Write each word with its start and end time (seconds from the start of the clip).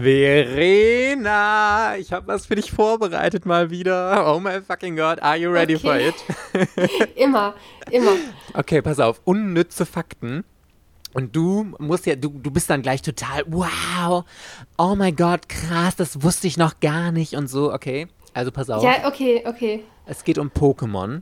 Verena, 0.00 1.96
ich 1.98 2.12
habe 2.12 2.26
was 2.26 2.46
für 2.46 2.54
dich 2.54 2.72
vorbereitet 2.72 3.44
mal 3.44 3.68
wieder. 3.68 4.32
Oh 4.34 4.40
my 4.40 4.62
fucking 4.62 4.96
God, 4.96 5.20
are 5.20 5.36
you 5.36 5.50
ready 5.50 5.76
okay. 5.76 5.82
for 5.84 5.96
it? 5.98 7.10
immer, 7.14 7.54
immer. 7.90 8.12
Okay, 8.54 8.80
pass 8.80 8.98
auf, 9.00 9.20
unnütze 9.24 9.84
Fakten. 9.84 10.44
Und 11.12 11.36
du 11.36 11.74
musst 11.78 12.06
ja, 12.06 12.16
du, 12.16 12.30
du 12.30 12.50
bist 12.50 12.70
dann 12.70 12.80
gleich 12.80 13.02
total, 13.02 13.44
wow, 13.46 14.24
oh 14.78 14.94
my 14.94 15.12
God, 15.12 15.50
krass, 15.50 15.94
das 15.94 16.22
wusste 16.22 16.46
ich 16.46 16.56
noch 16.56 16.80
gar 16.80 17.12
nicht 17.12 17.34
und 17.34 17.48
so, 17.48 17.70
okay? 17.70 18.08
Also 18.32 18.50
pass 18.50 18.70
auf. 18.70 18.82
Ja, 18.82 19.06
okay, 19.06 19.42
okay. 19.46 19.84
Es 20.06 20.24
geht 20.24 20.38
um 20.38 20.48
Pokémon. 20.48 21.20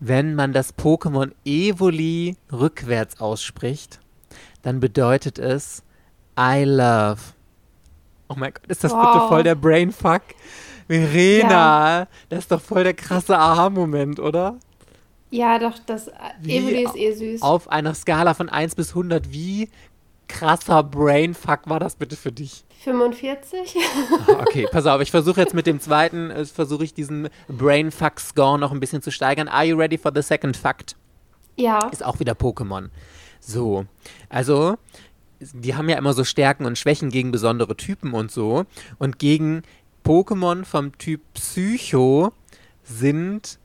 Wenn 0.00 0.34
man 0.34 0.54
das 0.54 0.74
Pokémon 0.74 1.32
Evoli 1.44 2.36
rückwärts 2.50 3.20
ausspricht, 3.20 4.00
dann 4.62 4.80
bedeutet 4.80 5.38
es 5.38 5.82
I 6.38 6.64
love. 6.64 7.20
Oh 8.28 8.34
mein 8.36 8.52
Gott, 8.52 8.66
ist 8.66 8.84
das 8.84 8.92
wow. 8.92 9.14
bitte 9.14 9.28
voll 9.28 9.42
der 9.42 9.54
Brainfuck? 9.54 10.22
Verena, 10.88 12.00
ja. 12.00 12.08
das 12.28 12.40
ist 12.40 12.52
doch 12.52 12.60
voll 12.60 12.84
der 12.84 12.94
krasse 12.94 13.36
Aha-Moment, 13.36 14.20
oder? 14.20 14.56
Ja, 15.30 15.58
doch, 15.58 15.78
das 15.84 16.08
Evoli 16.44 16.84
ist 16.84 16.96
eh 16.96 17.12
süß. 17.12 17.42
Auf 17.42 17.68
einer 17.68 17.94
Skala 17.94 18.34
von 18.34 18.48
1 18.48 18.76
bis 18.76 18.90
100, 18.90 19.32
wie 19.32 19.68
krasser 20.28 20.82
Brainfuck 20.82 21.60
war 21.64 21.80
das 21.80 21.96
bitte 21.96 22.16
für 22.16 22.30
dich? 22.30 22.64
45. 22.84 23.76
Ah, 24.28 24.40
okay, 24.40 24.66
pass 24.72 24.86
auf, 24.86 25.00
ich 25.00 25.10
versuche 25.10 25.40
jetzt 25.40 25.54
mit 25.54 25.66
dem 25.66 25.80
zweiten, 25.80 26.30
äh, 26.30 26.44
versuche 26.44 26.84
ich 26.84 26.94
diesen 26.94 27.28
Brainfuck-Score 27.48 28.58
noch 28.58 28.70
ein 28.70 28.80
bisschen 28.80 29.02
zu 29.02 29.10
steigern. 29.10 29.48
Are 29.48 29.64
you 29.64 29.76
ready 29.76 29.98
for 29.98 30.12
the 30.14 30.22
second 30.22 30.56
fact? 30.56 30.94
Ja. 31.56 31.88
Ist 31.88 32.04
auch 32.04 32.20
wieder 32.20 32.34
Pokémon. 32.34 32.90
So, 33.40 33.86
also 34.28 34.76
die 35.40 35.74
haben 35.74 35.88
ja 35.88 35.98
immer 35.98 36.12
so 36.12 36.24
Stärken 36.24 36.66
und 36.66 36.78
Schwächen 36.78 37.10
gegen 37.10 37.32
besondere 37.32 37.76
Typen 37.76 38.12
und 38.12 38.30
so. 38.30 38.64
Und 38.98 39.18
gegen 39.18 39.62
Pokémon 40.04 40.64
vom 40.64 40.96
Typ 40.98 41.20
Psycho 41.34 42.32
sind 42.84 43.58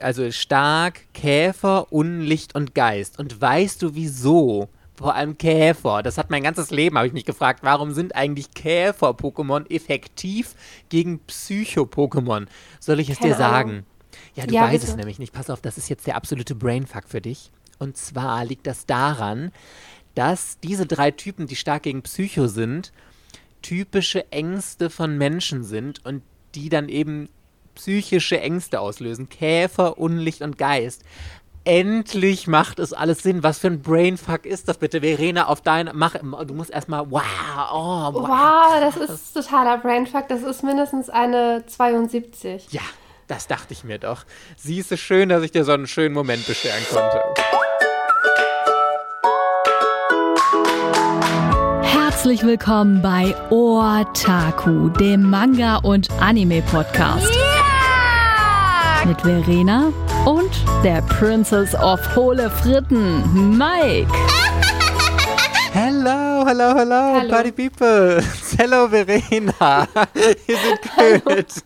also 0.00 0.30
stark 0.30 1.12
Käfer, 1.12 1.92
Unlicht 1.92 2.54
und 2.54 2.74
Geist. 2.74 3.18
Und 3.18 3.40
weißt 3.40 3.82
du 3.82 3.94
wieso? 3.94 4.68
Vor 4.94 5.14
allem 5.14 5.36
Käfer. 5.36 6.02
Das 6.02 6.16
hat 6.16 6.30
mein 6.30 6.42
ganzes 6.42 6.70
Leben, 6.70 6.96
habe 6.96 7.06
ich 7.06 7.12
mich 7.12 7.26
gefragt, 7.26 7.60
warum 7.62 7.92
sind 7.92 8.14
eigentlich 8.14 8.52
Käfer-Pokémon 8.54 9.70
effektiv 9.70 10.54
gegen 10.88 11.20
Psycho-Pokémon? 11.26 12.46
Soll 12.80 13.00
ich 13.00 13.10
es 13.10 13.18
Keine 13.18 13.32
dir 13.32 13.36
sagen? 13.36 13.70
Ahnung. 13.70 13.82
Ja, 14.34 14.46
du 14.46 14.54
ja, 14.54 14.62
weißt 14.62 14.72
bitte. 14.72 14.86
es 14.86 14.96
nämlich 14.96 15.18
nicht. 15.18 15.34
Pass 15.34 15.50
auf, 15.50 15.60
das 15.60 15.76
ist 15.76 15.90
jetzt 15.90 16.06
der 16.06 16.16
absolute 16.16 16.54
Brainfuck 16.54 17.04
für 17.08 17.20
dich. 17.20 17.50
Und 17.78 17.98
zwar 17.98 18.44
liegt 18.46 18.66
das 18.66 18.86
daran, 18.86 19.52
dass 20.16 20.58
diese 20.60 20.86
drei 20.86 21.12
Typen, 21.12 21.46
die 21.46 21.56
stark 21.56 21.84
gegen 21.84 22.02
Psycho 22.02 22.48
sind, 22.48 22.92
typische 23.62 24.32
Ängste 24.32 24.90
von 24.90 25.16
Menschen 25.16 25.62
sind 25.62 26.04
und 26.04 26.22
die 26.54 26.68
dann 26.68 26.88
eben 26.88 27.28
psychische 27.74 28.40
Ängste 28.40 28.80
auslösen. 28.80 29.28
Käfer, 29.28 29.98
Unlicht 29.98 30.40
und 30.40 30.58
Geist. 30.58 31.04
Endlich 31.64 32.46
macht 32.46 32.78
es 32.78 32.92
alles 32.92 33.24
Sinn. 33.24 33.42
Was 33.42 33.58
für 33.58 33.66
ein 33.66 33.82
Brainfuck 33.82 34.46
ist 34.46 34.68
das 34.68 34.78
bitte, 34.78 35.00
Verena? 35.00 35.48
Auf 35.48 35.60
dein, 35.60 35.90
mach, 35.92 36.14
du 36.14 36.54
musst 36.54 36.70
erstmal, 36.70 37.10
wow, 37.10 37.22
oh, 37.72 38.14
wow. 38.14 38.28
Wow, 38.28 38.80
das 38.80 38.96
ist 38.96 39.34
totaler 39.34 39.76
Brainfuck. 39.78 40.28
Das 40.28 40.42
ist 40.42 40.62
mindestens 40.62 41.10
eine 41.10 41.64
72. 41.66 42.68
Ja, 42.70 42.82
das 43.26 43.48
dachte 43.48 43.74
ich 43.74 43.84
mir 43.84 43.98
doch. 43.98 44.24
Siehst 44.56 44.92
du 44.92 44.96
schön, 44.96 45.28
dass 45.28 45.42
ich 45.42 45.50
dir 45.50 45.64
so 45.64 45.72
einen 45.72 45.88
schönen 45.88 46.14
Moment 46.14 46.46
bescheren 46.46 46.84
konnte. 46.88 47.20
Herzlich 52.26 52.44
willkommen 52.44 53.00
bei 53.02 53.36
Otaku, 53.50 54.88
dem 54.88 55.30
Manga- 55.30 55.76
und 55.76 56.08
Anime-Podcast. 56.20 57.30
Yeah! 57.30 59.06
Mit 59.06 59.20
Verena 59.20 59.92
und 60.24 60.50
der 60.82 61.02
Princess 61.02 61.72
of 61.76 62.00
Hohle 62.16 62.50
Fritten, 62.50 63.56
Mike. 63.56 64.12
Hello, 65.72 66.44
hello, 66.44 66.74
hello, 66.74 67.14
hello. 67.14 67.30
Party 67.30 67.52
People. 67.52 68.20
Hello, 68.58 68.88
Verena. 68.88 69.86
Wir 70.46 70.56
sind 70.56 71.24
gut. 71.24 71.65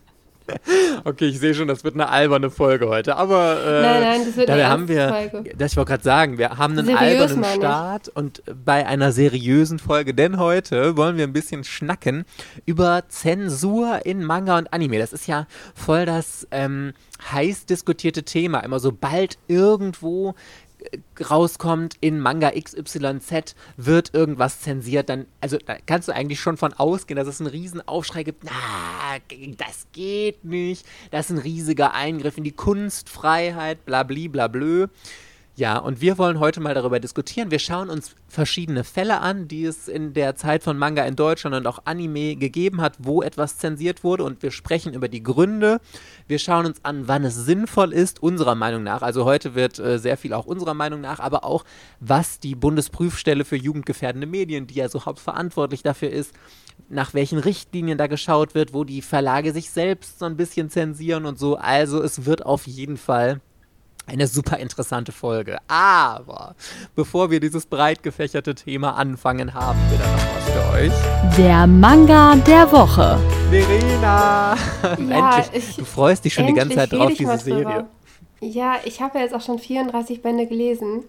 Okay, 1.03 1.25
ich 1.25 1.39
sehe 1.39 1.55
schon, 1.55 1.67
das 1.67 1.83
wird 1.83 1.95
eine 1.95 2.09
alberne 2.09 2.51
Folge 2.51 2.87
heute. 2.87 3.15
Aber 3.15 3.57
äh, 3.65 3.81
nein, 3.81 4.01
nein, 4.01 4.25
das 4.25 4.37
wird 4.37 4.49
eine 4.49 4.69
haben 4.69 4.87
wir, 4.87 5.09
Folge. 5.09 5.53
Das 5.57 5.71
ich 5.71 5.77
wollte 5.77 5.89
gerade 5.89 6.03
sagen, 6.03 6.37
wir 6.37 6.57
haben 6.57 6.77
einen 6.77 6.85
Seriös, 6.85 7.31
albernen 7.31 7.45
Start 7.45 8.09
und 8.09 8.43
bei 8.65 8.85
einer 8.85 9.11
seriösen 9.11 9.79
Folge, 9.79 10.13
denn 10.13 10.37
heute 10.37 10.97
wollen 10.97 11.17
wir 11.17 11.23
ein 11.23 11.33
bisschen 11.33 11.63
schnacken 11.63 12.25
über 12.65 13.03
Zensur 13.07 14.05
in 14.05 14.23
Manga 14.23 14.57
und 14.57 14.71
Anime. 14.71 14.99
Das 14.99 15.13
ist 15.13 15.27
ja 15.27 15.47
voll 15.73 16.05
das 16.05 16.47
ähm, 16.51 16.93
heiß 17.31 17.65
diskutierte 17.65 18.23
Thema. 18.23 18.59
Immer 18.59 18.79
sobald 18.79 19.37
irgendwo 19.47 20.35
rauskommt, 21.29 21.95
in 22.01 22.19
Manga 22.19 22.51
XYZ 22.51 23.55
wird 23.77 24.13
irgendwas 24.13 24.61
zensiert, 24.61 25.09
dann, 25.09 25.25
also 25.39 25.57
da 25.57 25.75
kannst 25.85 26.07
du 26.07 26.13
eigentlich 26.13 26.39
schon 26.39 26.57
von 26.57 26.73
ausgehen, 26.73 27.17
dass 27.17 27.27
es 27.27 27.39
einen 27.39 27.49
riesen 27.49 27.87
Aufschrei 27.87 28.23
gibt, 28.23 28.43
na, 28.43 28.51
das 29.57 29.87
geht 29.91 30.43
nicht, 30.43 30.85
das 31.11 31.29
ist 31.29 31.37
ein 31.37 31.41
riesiger 31.41 31.93
Eingriff 31.93 32.37
in 32.37 32.43
die 32.43 32.51
Kunstfreiheit, 32.51 33.85
bla 33.85 34.03
bla 34.03 34.47
bla. 34.47 34.87
Ja, 35.57 35.77
und 35.77 35.99
wir 35.99 36.17
wollen 36.17 36.39
heute 36.39 36.61
mal 36.61 36.73
darüber 36.73 37.01
diskutieren. 37.01 37.51
Wir 37.51 37.59
schauen 37.59 37.89
uns 37.89 38.15
verschiedene 38.29 38.85
Fälle 38.85 39.19
an, 39.19 39.49
die 39.49 39.65
es 39.65 39.89
in 39.89 40.13
der 40.13 40.37
Zeit 40.37 40.63
von 40.63 40.77
Manga 40.77 41.03
in 41.03 41.17
Deutschland 41.17 41.53
und 41.53 41.67
auch 41.67 41.79
Anime 41.83 42.37
gegeben 42.37 42.79
hat, 42.79 42.95
wo 42.99 43.21
etwas 43.21 43.57
zensiert 43.57 44.05
wurde 44.05 44.23
und 44.23 44.41
wir 44.43 44.51
sprechen 44.51 44.93
über 44.93 45.09
die 45.09 45.21
Gründe. 45.21 45.81
Wir 46.25 46.39
schauen 46.39 46.65
uns 46.65 46.85
an, 46.85 47.09
wann 47.09 47.25
es 47.25 47.35
sinnvoll 47.35 47.91
ist, 47.91 48.23
unserer 48.23 48.55
Meinung 48.55 48.83
nach. 48.83 49.01
Also 49.01 49.25
heute 49.25 49.53
wird 49.53 49.77
äh, 49.77 49.99
sehr 49.99 50.15
viel 50.15 50.33
auch 50.33 50.45
unserer 50.45 50.73
Meinung 50.73 51.01
nach, 51.01 51.19
aber 51.19 51.43
auch, 51.43 51.65
was 51.99 52.39
die 52.39 52.55
Bundesprüfstelle 52.55 53.43
für 53.43 53.57
jugendgefährdende 53.57 54.27
Medien, 54.27 54.67
die 54.67 54.75
ja 54.75 54.87
so 54.87 55.05
hauptverantwortlich 55.05 55.83
dafür 55.83 56.11
ist, 56.11 56.33
nach 56.87 57.13
welchen 57.13 57.39
Richtlinien 57.39 57.97
da 57.97 58.07
geschaut 58.07 58.55
wird, 58.55 58.73
wo 58.73 58.85
die 58.85 59.01
Verlage 59.01 59.51
sich 59.51 59.69
selbst 59.69 60.19
so 60.19 60.25
ein 60.25 60.37
bisschen 60.37 60.69
zensieren 60.69 61.25
und 61.25 61.37
so. 61.37 61.57
Also 61.57 62.01
es 62.01 62.25
wird 62.25 62.45
auf 62.45 62.67
jeden 62.67 62.95
Fall 62.95 63.41
eine 64.07 64.27
super 64.27 64.57
interessante 64.57 65.11
Folge. 65.11 65.57
Aber 65.67 66.55
bevor 66.95 67.31
wir 67.31 67.39
dieses 67.39 67.65
breit 67.65 68.03
gefächerte 68.03 68.55
Thema 68.55 68.95
anfangen, 68.95 69.53
haben 69.53 69.79
wir 69.89 69.97
da 69.97 70.05
noch 70.11 70.35
was 70.35 70.49
für 70.51 70.77
euch. 70.77 71.37
Der 71.37 71.67
Manga 71.67 72.35
der 72.35 72.71
Woche. 72.71 73.19
Verena! 73.49 74.55
Ja, 74.83 75.37
endlich. 75.37 75.69
Ich, 75.69 75.75
du 75.75 75.85
freust 75.85 76.25
dich 76.25 76.33
schon 76.33 76.47
die 76.47 76.53
ganze 76.53 76.75
Zeit 76.75 76.91
drauf, 76.91 77.13
diese 77.13 77.37
Serie. 77.37 77.87
Ja, 78.39 78.77
ich 78.85 79.01
habe 79.01 79.19
ja 79.19 79.23
jetzt 79.23 79.35
auch 79.35 79.41
schon 79.41 79.59
34 79.59 80.21
Bände 80.21 80.47
gelesen. 80.47 81.03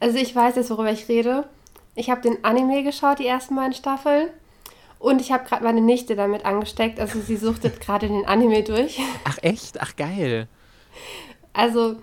Also 0.00 0.16
ich 0.16 0.34
weiß 0.34 0.56
jetzt, 0.56 0.70
worüber 0.70 0.92
ich 0.92 1.08
rede. 1.08 1.44
Ich 1.96 2.08
habe 2.08 2.20
den 2.20 2.44
Anime 2.44 2.84
geschaut, 2.84 3.18
die 3.18 3.26
ersten 3.26 3.56
beiden 3.56 3.72
Staffeln. 3.72 4.28
Und 5.00 5.20
ich 5.20 5.32
habe 5.32 5.44
gerade 5.44 5.64
meine 5.64 5.80
Nichte 5.80 6.16
damit 6.16 6.44
angesteckt. 6.44 7.00
Also 7.00 7.20
sie 7.20 7.36
suchtet 7.36 7.80
gerade 7.82 8.08
den 8.08 8.24
Anime 8.26 8.62
durch. 8.62 9.00
Ach 9.24 9.38
echt? 9.42 9.80
Ach 9.80 9.96
geil. 9.96 10.48
Also 11.52 11.96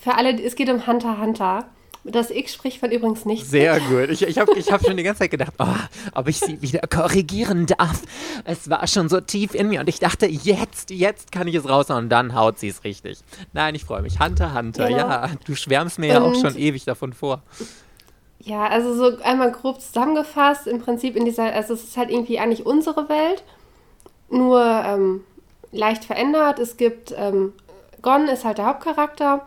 für 0.00 0.14
alle, 0.14 0.40
es 0.42 0.54
geht 0.56 0.68
um 0.70 0.86
Hunter 0.86 1.20
Hunter. 1.20 1.66
Das 2.08 2.30
X 2.30 2.54
spricht 2.54 2.78
von 2.78 2.92
übrigens 2.92 3.24
nicht. 3.24 3.44
Sehr 3.46 3.80
gut. 3.80 4.10
Ich, 4.10 4.22
ich 4.22 4.38
habe 4.38 4.52
ich 4.56 4.70
hab 4.70 4.84
schon 4.84 4.96
die 4.96 5.02
ganze 5.02 5.20
Zeit 5.20 5.30
gedacht, 5.32 5.54
oh, 5.58 5.66
ob 6.14 6.28
ich 6.28 6.38
sie 6.38 6.62
wieder 6.62 6.80
korrigieren 6.80 7.66
darf. 7.66 8.02
Es 8.44 8.70
war 8.70 8.86
schon 8.86 9.08
so 9.08 9.20
tief 9.20 9.54
in 9.54 9.68
mir 9.68 9.80
und 9.80 9.88
ich 9.88 9.98
dachte, 9.98 10.26
jetzt, 10.26 10.90
jetzt 10.90 11.32
kann 11.32 11.48
ich 11.48 11.56
es 11.56 11.68
raushauen 11.68 12.04
und 12.04 12.10
dann 12.10 12.34
haut 12.36 12.60
sie 12.60 12.68
es 12.68 12.84
richtig. 12.84 13.18
Nein, 13.52 13.74
ich 13.74 13.84
freue 13.84 14.02
mich. 14.02 14.20
Hunter, 14.20 14.54
Hunter, 14.54 14.86
genau. 14.86 14.98
ja. 14.98 15.30
Du 15.44 15.56
schwärmst 15.56 15.98
mir 15.98 16.22
und, 16.22 16.34
ja 16.34 16.38
auch 16.38 16.40
schon 16.40 16.56
ewig 16.56 16.84
davon 16.84 17.12
vor. 17.12 17.42
Ja, 18.38 18.68
also 18.68 18.94
so 18.94 19.20
einmal 19.22 19.50
grob 19.50 19.80
zusammengefasst, 19.80 20.68
im 20.68 20.80
Prinzip 20.80 21.16
in 21.16 21.24
dieser, 21.24 21.52
also 21.52 21.74
es 21.74 21.82
ist 21.82 21.96
halt 21.96 22.10
irgendwie 22.10 22.38
eigentlich 22.38 22.64
unsere 22.64 23.08
Welt, 23.08 23.42
nur 24.30 24.62
ähm, 24.62 25.24
leicht 25.72 26.04
verändert. 26.04 26.60
Es 26.60 26.76
gibt, 26.76 27.12
ähm, 27.16 27.52
Gon 28.02 28.28
ist 28.28 28.44
halt 28.44 28.58
der 28.58 28.66
Hauptcharakter 28.66 29.44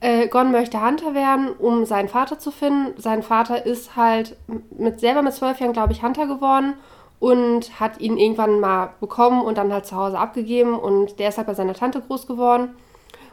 äh, 0.00 0.28
Gon 0.28 0.52
möchte 0.52 0.84
Hunter 0.84 1.14
werden, 1.14 1.50
um 1.58 1.84
seinen 1.84 2.08
Vater 2.08 2.38
zu 2.38 2.50
finden. 2.50 3.00
Sein 3.00 3.22
Vater 3.22 3.66
ist 3.66 3.96
halt 3.96 4.36
mit, 4.76 5.00
selber 5.00 5.22
mit 5.22 5.34
zwölf 5.34 5.60
Jahren, 5.60 5.72
glaube 5.72 5.92
ich, 5.92 6.02
Hunter 6.02 6.26
geworden 6.26 6.74
und 7.18 7.80
hat 7.80 8.00
ihn 8.00 8.16
irgendwann 8.16 8.60
mal 8.60 8.90
bekommen 9.00 9.42
und 9.42 9.58
dann 9.58 9.72
halt 9.72 9.86
zu 9.86 9.96
Hause 9.96 10.18
abgegeben 10.18 10.78
und 10.78 11.18
der 11.18 11.30
ist 11.30 11.38
halt 11.38 11.48
bei 11.48 11.54
seiner 11.54 11.74
Tante 11.74 12.00
groß 12.00 12.26
geworden 12.26 12.76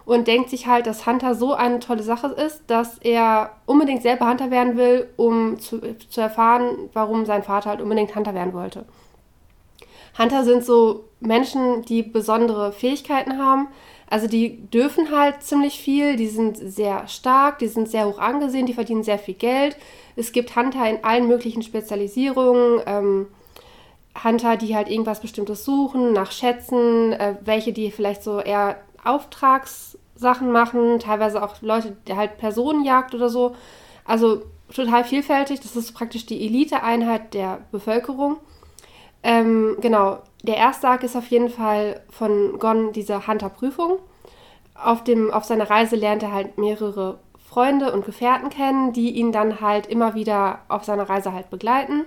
und 0.06 0.27
denkt 0.27 0.50
sich 0.50 0.67
halt, 0.67 0.88
dass 0.88 1.06
Hunter 1.06 1.35
so 1.35 1.53
eine 1.53 1.79
tolle 1.79 2.03
Sache 2.03 2.27
ist, 2.27 2.63
dass 2.67 2.97
er 3.00 3.51
unbedingt 3.65 4.01
selber 4.01 4.29
Hunter 4.29 4.51
werden 4.51 4.77
will, 4.77 5.09
um 5.17 5.59
zu, 5.59 5.81
zu 6.09 6.21
erfahren, 6.21 6.89
warum 6.94 7.25
sein 7.25 7.44
Vater 7.44 7.71
halt 7.71 7.81
unbedingt 7.81 8.15
Hunter 8.15 8.33
werden 8.33 8.53
wollte. 8.53 8.85
Hunter 10.17 10.44
sind 10.44 10.63
so 10.63 11.06
Menschen, 11.19 11.83
die 11.83 12.03
besondere 12.03 12.71
Fähigkeiten 12.71 13.38
haben, 13.38 13.67
also 14.10 14.28
die 14.28 14.69
dürfen 14.69 15.12
halt 15.12 15.42
ziemlich 15.42 15.80
viel, 15.80 16.16
die 16.16 16.28
sind 16.28 16.57
sehr 16.57 17.07
stark, 17.07 17.60
die 17.60 17.68
sind 17.68 17.90
sehr 17.90 18.06
hoch 18.07 18.19
angesehen, 18.19 18.66
die 18.66 18.74
verdienen 18.74 19.04
sehr 19.04 19.19
viel 19.19 19.34
Geld. 19.34 19.78
Es 20.16 20.31
gibt 20.31 20.56
Hunter 20.56 20.88
in 20.90 21.04
allen 21.04 21.28
möglichen 21.28 21.63
Spezialisierungen. 21.63 22.81
Ähm, 22.86 23.28
Hunter, 24.24 24.56
die 24.57 24.75
halt 24.75 24.90
irgendwas 24.90 25.19
Bestimmtes 25.19 25.66
suchen, 25.66 26.13
nach 26.13 26.31
Schätzen, 26.31 27.13
äh, 27.13 27.36
welche, 27.42 27.74
die 27.74 27.92
vielleicht 27.92 28.24
so 28.24 28.40
eher 28.40 28.78
Auftragssachen 29.04 30.51
machen, 30.51 31.00
teilweise 31.00 31.44
auch 31.44 31.62
Leute, 31.62 31.98
die 32.08 32.16
halt 32.16 32.38
Personenjagd 32.38 33.13
oder 33.13 33.30
so. 33.30 33.56
Also 34.06 34.44
total 34.74 35.04
vielfältig. 35.04 35.60
Das 35.60 35.75
ist 35.75 35.94
praktisch 35.94 36.25
die 36.25 36.46
Elite-Einheit 36.46 37.34
der 37.34 37.60
Bevölkerung. 37.72 38.38
Ähm, 39.24 39.78
genau, 39.81 40.19
der 40.45 40.57
erste 40.57 40.88
Arc 40.88 41.03
ist 41.03 41.15
auf 41.15 41.27
jeden 41.27 41.50
Fall 41.50 42.01
von 42.09 42.59
Gon 42.59 42.94
diese 42.94 43.27
Hunter-Prüfung. 43.27 44.00
Auf, 44.75 45.03
auf 45.31 45.44
seiner 45.45 45.69
Reise 45.69 45.95
lernt 45.95 46.24
er 46.24 46.33
halt 46.33 46.57
mehrere 46.57 47.19
Freunde 47.47 47.94
und 47.94 48.06
Gefährten 48.06 48.50
kennen, 48.50 48.92
die 48.92 49.12
ihn 49.12 49.31
dann 49.31 49.62
halt 49.62 49.88
immer 49.88 50.15
wieder 50.15 50.59
auf 50.68 50.83
seiner 50.83 51.09
Reise 51.09 51.31
halt 51.31 51.50
begleiten. 51.50 52.06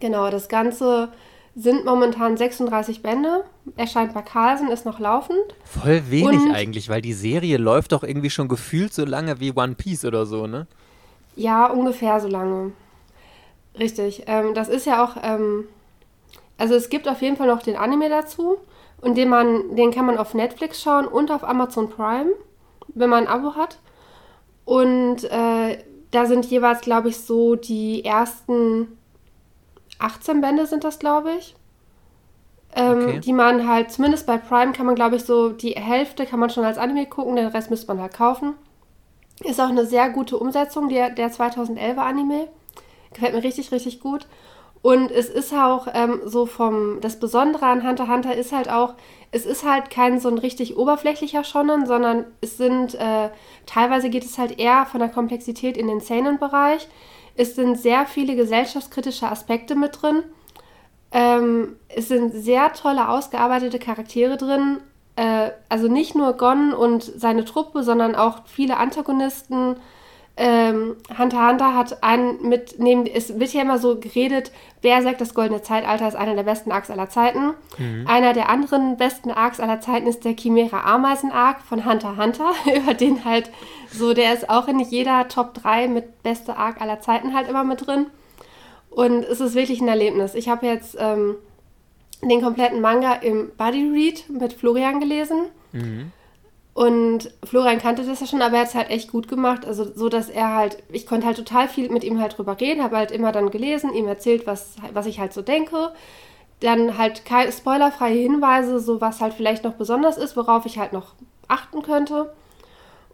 Genau, 0.00 0.30
das 0.30 0.48
Ganze 0.48 1.12
sind 1.54 1.84
momentan 1.84 2.36
36 2.36 3.02
Bände. 3.02 3.44
Erscheint 3.76 4.14
bei 4.14 4.22
Carlsen, 4.22 4.68
ist 4.68 4.84
noch 4.86 4.98
laufend. 4.98 5.38
Voll 5.64 6.02
wenig 6.08 6.40
und, 6.40 6.54
eigentlich, 6.54 6.88
weil 6.88 7.02
die 7.02 7.12
Serie 7.12 7.58
läuft 7.58 7.92
doch 7.92 8.02
irgendwie 8.02 8.30
schon 8.30 8.48
gefühlt 8.48 8.92
so 8.92 9.04
lange 9.04 9.38
wie 9.38 9.52
One 9.52 9.74
Piece 9.74 10.04
oder 10.04 10.26
so, 10.26 10.46
ne? 10.46 10.66
Ja, 11.36 11.66
ungefähr 11.66 12.20
so 12.20 12.28
lange. 12.28 12.72
Richtig. 13.78 14.24
Ähm, 14.26 14.54
das 14.54 14.68
ist 14.68 14.86
ja 14.86 15.04
auch, 15.04 15.16
ähm, 15.22 15.64
also 16.62 16.76
es 16.76 16.90
gibt 16.90 17.08
auf 17.08 17.20
jeden 17.22 17.36
Fall 17.36 17.48
noch 17.48 17.60
den 17.60 17.74
Anime 17.74 18.08
dazu 18.08 18.56
und 19.00 19.16
den 19.16 19.28
man, 19.28 19.74
den 19.74 19.90
kann 19.90 20.06
man 20.06 20.16
auf 20.16 20.32
Netflix 20.32 20.80
schauen 20.80 21.08
und 21.08 21.32
auf 21.32 21.42
Amazon 21.42 21.90
Prime, 21.90 22.30
wenn 22.86 23.10
man 23.10 23.26
ein 23.26 23.32
Abo 23.32 23.56
hat. 23.56 23.80
Und 24.64 25.24
äh, 25.24 25.78
da 26.12 26.26
sind 26.26 26.46
jeweils, 26.46 26.80
glaube 26.82 27.08
ich, 27.08 27.18
so 27.18 27.56
die 27.56 28.04
ersten 28.04 28.96
18 29.98 30.40
Bände 30.40 30.66
sind 30.66 30.84
das, 30.84 31.00
glaube 31.00 31.32
ich. 31.32 31.56
Ähm, 32.76 33.08
okay. 33.08 33.18
Die 33.18 33.32
man 33.32 33.66
halt, 33.66 33.90
zumindest 33.90 34.28
bei 34.28 34.38
Prime 34.38 34.70
kann 34.70 34.86
man, 34.86 34.94
glaube 34.94 35.16
ich, 35.16 35.24
so 35.24 35.48
die 35.48 35.72
Hälfte 35.72 36.26
kann 36.26 36.38
man 36.38 36.50
schon 36.50 36.64
als 36.64 36.78
Anime 36.78 37.06
gucken, 37.06 37.34
den 37.34 37.48
Rest 37.48 37.70
müsste 37.70 37.88
man 37.88 38.00
halt 38.00 38.14
kaufen. 38.14 38.54
Ist 39.42 39.60
auch 39.60 39.68
eine 39.68 39.84
sehr 39.84 40.10
gute 40.10 40.38
Umsetzung 40.38 40.88
der, 40.88 41.10
der 41.10 41.32
2011er 41.32 41.96
Anime. 41.96 42.46
Gefällt 43.12 43.34
mir 43.34 43.42
richtig, 43.42 43.72
richtig 43.72 43.98
gut. 43.98 44.28
Und 44.82 45.12
es 45.12 45.28
ist 45.28 45.54
auch 45.54 45.86
ähm, 45.94 46.22
so 46.24 46.44
vom, 46.44 47.00
das 47.00 47.20
Besondere 47.20 47.66
an 47.66 47.86
Hunter 47.86 48.08
Hunter 48.08 48.34
ist 48.34 48.52
halt 48.52 48.68
auch, 48.68 48.94
es 49.30 49.46
ist 49.46 49.64
halt 49.64 49.90
kein 49.90 50.18
so 50.18 50.28
ein 50.28 50.38
richtig 50.38 50.76
oberflächlicher 50.76 51.44
Shonen, 51.44 51.86
sondern 51.86 52.26
es 52.40 52.56
sind, 52.56 52.94
äh, 52.96 53.30
teilweise 53.64 54.10
geht 54.10 54.24
es 54.24 54.38
halt 54.38 54.58
eher 54.58 54.84
von 54.86 54.98
der 54.98 55.08
Komplexität 55.08 55.76
in 55.76 55.86
den 55.86 56.00
Seinen-Bereich. 56.00 56.88
Es 57.36 57.54
sind 57.54 57.78
sehr 57.78 58.06
viele 58.06 58.34
gesellschaftskritische 58.34 59.30
Aspekte 59.30 59.76
mit 59.76 60.02
drin. 60.02 60.24
Ähm, 61.12 61.76
es 61.88 62.08
sind 62.08 62.32
sehr 62.32 62.72
tolle, 62.72 63.08
ausgearbeitete 63.08 63.78
Charaktere 63.78 64.36
drin. 64.36 64.80
Äh, 65.14 65.50
also 65.68 65.86
nicht 65.86 66.16
nur 66.16 66.32
Gon 66.34 66.74
und 66.74 67.04
seine 67.04 67.44
Truppe, 67.44 67.84
sondern 67.84 68.16
auch 68.16 68.40
viele 68.46 68.78
Antagonisten, 68.78 69.76
ähm, 70.36 70.96
Hunter 71.18 71.46
Hunter 71.46 71.74
hat 71.74 72.02
einen 72.02 72.48
mit, 72.48 72.78
neben, 72.78 73.06
es 73.06 73.38
wird 73.38 73.52
ja 73.52 73.60
immer 73.60 73.78
so 73.78 73.98
geredet, 74.00 74.50
Berserk, 74.80 75.18
das 75.18 75.34
goldene 75.34 75.62
Zeitalter, 75.62 76.08
ist 76.08 76.14
einer 76.14 76.34
der 76.34 76.42
besten 76.42 76.72
Arcs 76.72 76.90
aller 76.90 77.10
Zeiten. 77.10 77.52
Mhm. 77.76 78.06
Einer 78.06 78.32
der 78.32 78.48
anderen 78.48 78.96
besten 78.96 79.30
Arcs 79.30 79.60
aller 79.60 79.80
Zeiten 79.80 80.06
ist 80.06 80.24
der 80.24 80.34
Chimera 80.34 80.84
Ameisen 80.84 81.30
Arc 81.30 81.60
von 81.60 81.84
Hunter 81.84 82.16
Hunter, 82.16 82.52
über 82.76 82.94
den 82.94 83.24
halt 83.24 83.50
so, 83.90 84.14
der 84.14 84.32
ist 84.32 84.48
auch 84.48 84.68
in 84.68 84.80
jeder 84.80 85.28
Top 85.28 85.52
3 85.54 85.88
mit 85.88 86.22
beste 86.22 86.56
Arc 86.56 86.80
aller 86.80 87.00
Zeiten 87.00 87.34
halt 87.34 87.48
immer 87.48 87.64
mit 87.64 87.86
drin. 87.86 88.06
Und 88.88 89.24
es 89.24 89.40
ist 89.40 89.54
wirklich 89.54 89.80
ein 89.80 89.88
Erlebnis. 89.88 90.34
Ich 90.34 90.48
habe 90.48 90.66
jetzt 90.66 90.96
ähm, 90.98 91.36
den 92.22 92.40
kompletten 92.40 92.80
Manga 92.80 93.14
im 93.14 93.50
Buddy 93.56 93.90
Read 93.90 94.30
mit 94.30 94.54
Florian 94.54 95.00
gelesen. 95.00 95.46
Mhm. 95.72 96.12
Und 96.74 97.30
Florian 97.44 97.78
kannte 97.78 98.04
das 98.04 98.20
ja 98.20 98.26
schon, 98.26 98.40
aber 98.40 98.54
er 98.54 98.60
hat 98.62 98.68
es 98.68 98.74
halt 98.74 98.90
echt 98.90 99.12
gut 99.12 99.28
gemacht. 99.28 99.66
Also 99.66 99.92
so, 99.94 100.08
dass 100.08 100.30
er 100.30 100.54
halt, 100.54 100.78
ich 100.90 101.06
konnte 101.06 101.26
halt 101.26 101.36
total 101.36 101.68
viel 101.68 101.90
mit 101.90 102.02
ihm 102.02 102.20
halt 102.20 102.38
drüber 102.38 102.58
reden, 102.58 102.82
habe 102.82 102.96
halt 102.96 103.10
immer 103.10 103.30
dann 103.30 103.50
gelesen, 103.50 103.92
ihm 103.92 104.08
erzählt, 104.08 104.46
was, 104.46 104.76
was 104.92 105.06
ich 105.06 105.20
halt 105.20 105.34
so 105.34 105.42
denke. 105.42 105.92
Dann 106.60 106.96
halt 106.96 107.24
keine 107.26 107.52
spoilerfreie 107.52 108.18
Hinweise, 108.18 108.78
so 108.80 109.00
was 109.00 109.20
halt 109.20 109.34
vielleicht 109.34 109.64
noch 109.64 109.74
besonders 109.74 110.16
ist, 110.16 110.36
worauf 110.36 110.64
ich 110.64 110.78
halt 110.78 110.92
noch 110.94 111.14
achten 111.46 111.82
könnte. 111.82 112.32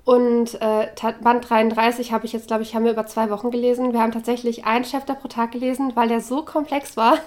Und 0.04 0.54
äh, 0.62 0.88
Band 1.20 1.50
33 1.50 2.12
habe 2.12 2.26
ich 2.26 2.32
jetzt, 2.32 2.46
glaube 2.46 2.62
ich, 2.62 2.74
haben 2.74 2.84
wir 2.84 2.92
über 2.92 3.06
zwei 3.06 3.28
Wochen 3.28 3.50
gelesen. 3.50 3.92
Wir 3.92 4.00
haben 4.00 4.12
tatsächlich 4.12 4.64
ein 4.64 4.84
Chapter 4.84 5.14
pro 5.14 5.28
Tag 5.28 5.52
gelesen, 5.52 5.92
weil 5.96 6.08
der 6.08 6.20
so 6.20 6.44
komplex 6.44 6.96
war. 6.96 7.18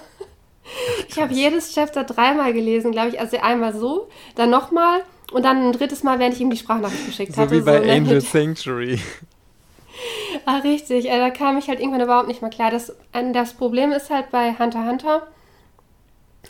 ich 1.08 1.20
habe 1.20 1.34
jedes 1.34 1.74
Chapter 1.74 2.04
dreimal 2.04 2.52
gelesen, 2.52 2.90
glaube 2.90 3.10
ich. 3.10 3.20
Also 3.20 3.36
einmal 3.36 3.74
so, 3.74 4.08
dann 4.34 4.50
nochmal 4.50 5.02
und 5.32 5.44
dann 5.44 5.68
ein 5.68 5.72
drittes 5.72 6.02
Mal, 6.02 6.18
während 6.18 6.34
ich 6.34 6.40
ihm 6.40 6.50
die 6.50 6.56
Sprachnachricht 6.56 7.06
geschickt 7.06 7.34
so 7.34 7.42
hatte. 7.42 7.52
Wie 7.52 7.60
bei 7.60 7.82
so, 7.82 7.90
Angel 7.90 8.20
Sanctuary. 8.20 9.00
Ah, 10.46 10.56
richtig. 10.56 11.08
Äh, 11.08 11.18
da 11.18 11.30
kam 11.30 11.58
ich 11.58 11.68
halt 11.68 11.78
irgendwann 11.78 12.00
überhaupt 12.00 12.26
nicht 12.26 12.40
mehr 12.40 12.50
klar. 12.50 12.70
Das, 12.70 12.96
das 13.32 13.52
Problem 13.52 13.92
ist 13.92 14.10
halt 14.10 14.30
bei 14.30 14.58
Hunter 14.58 14.86
Hunter, 14.86 15.28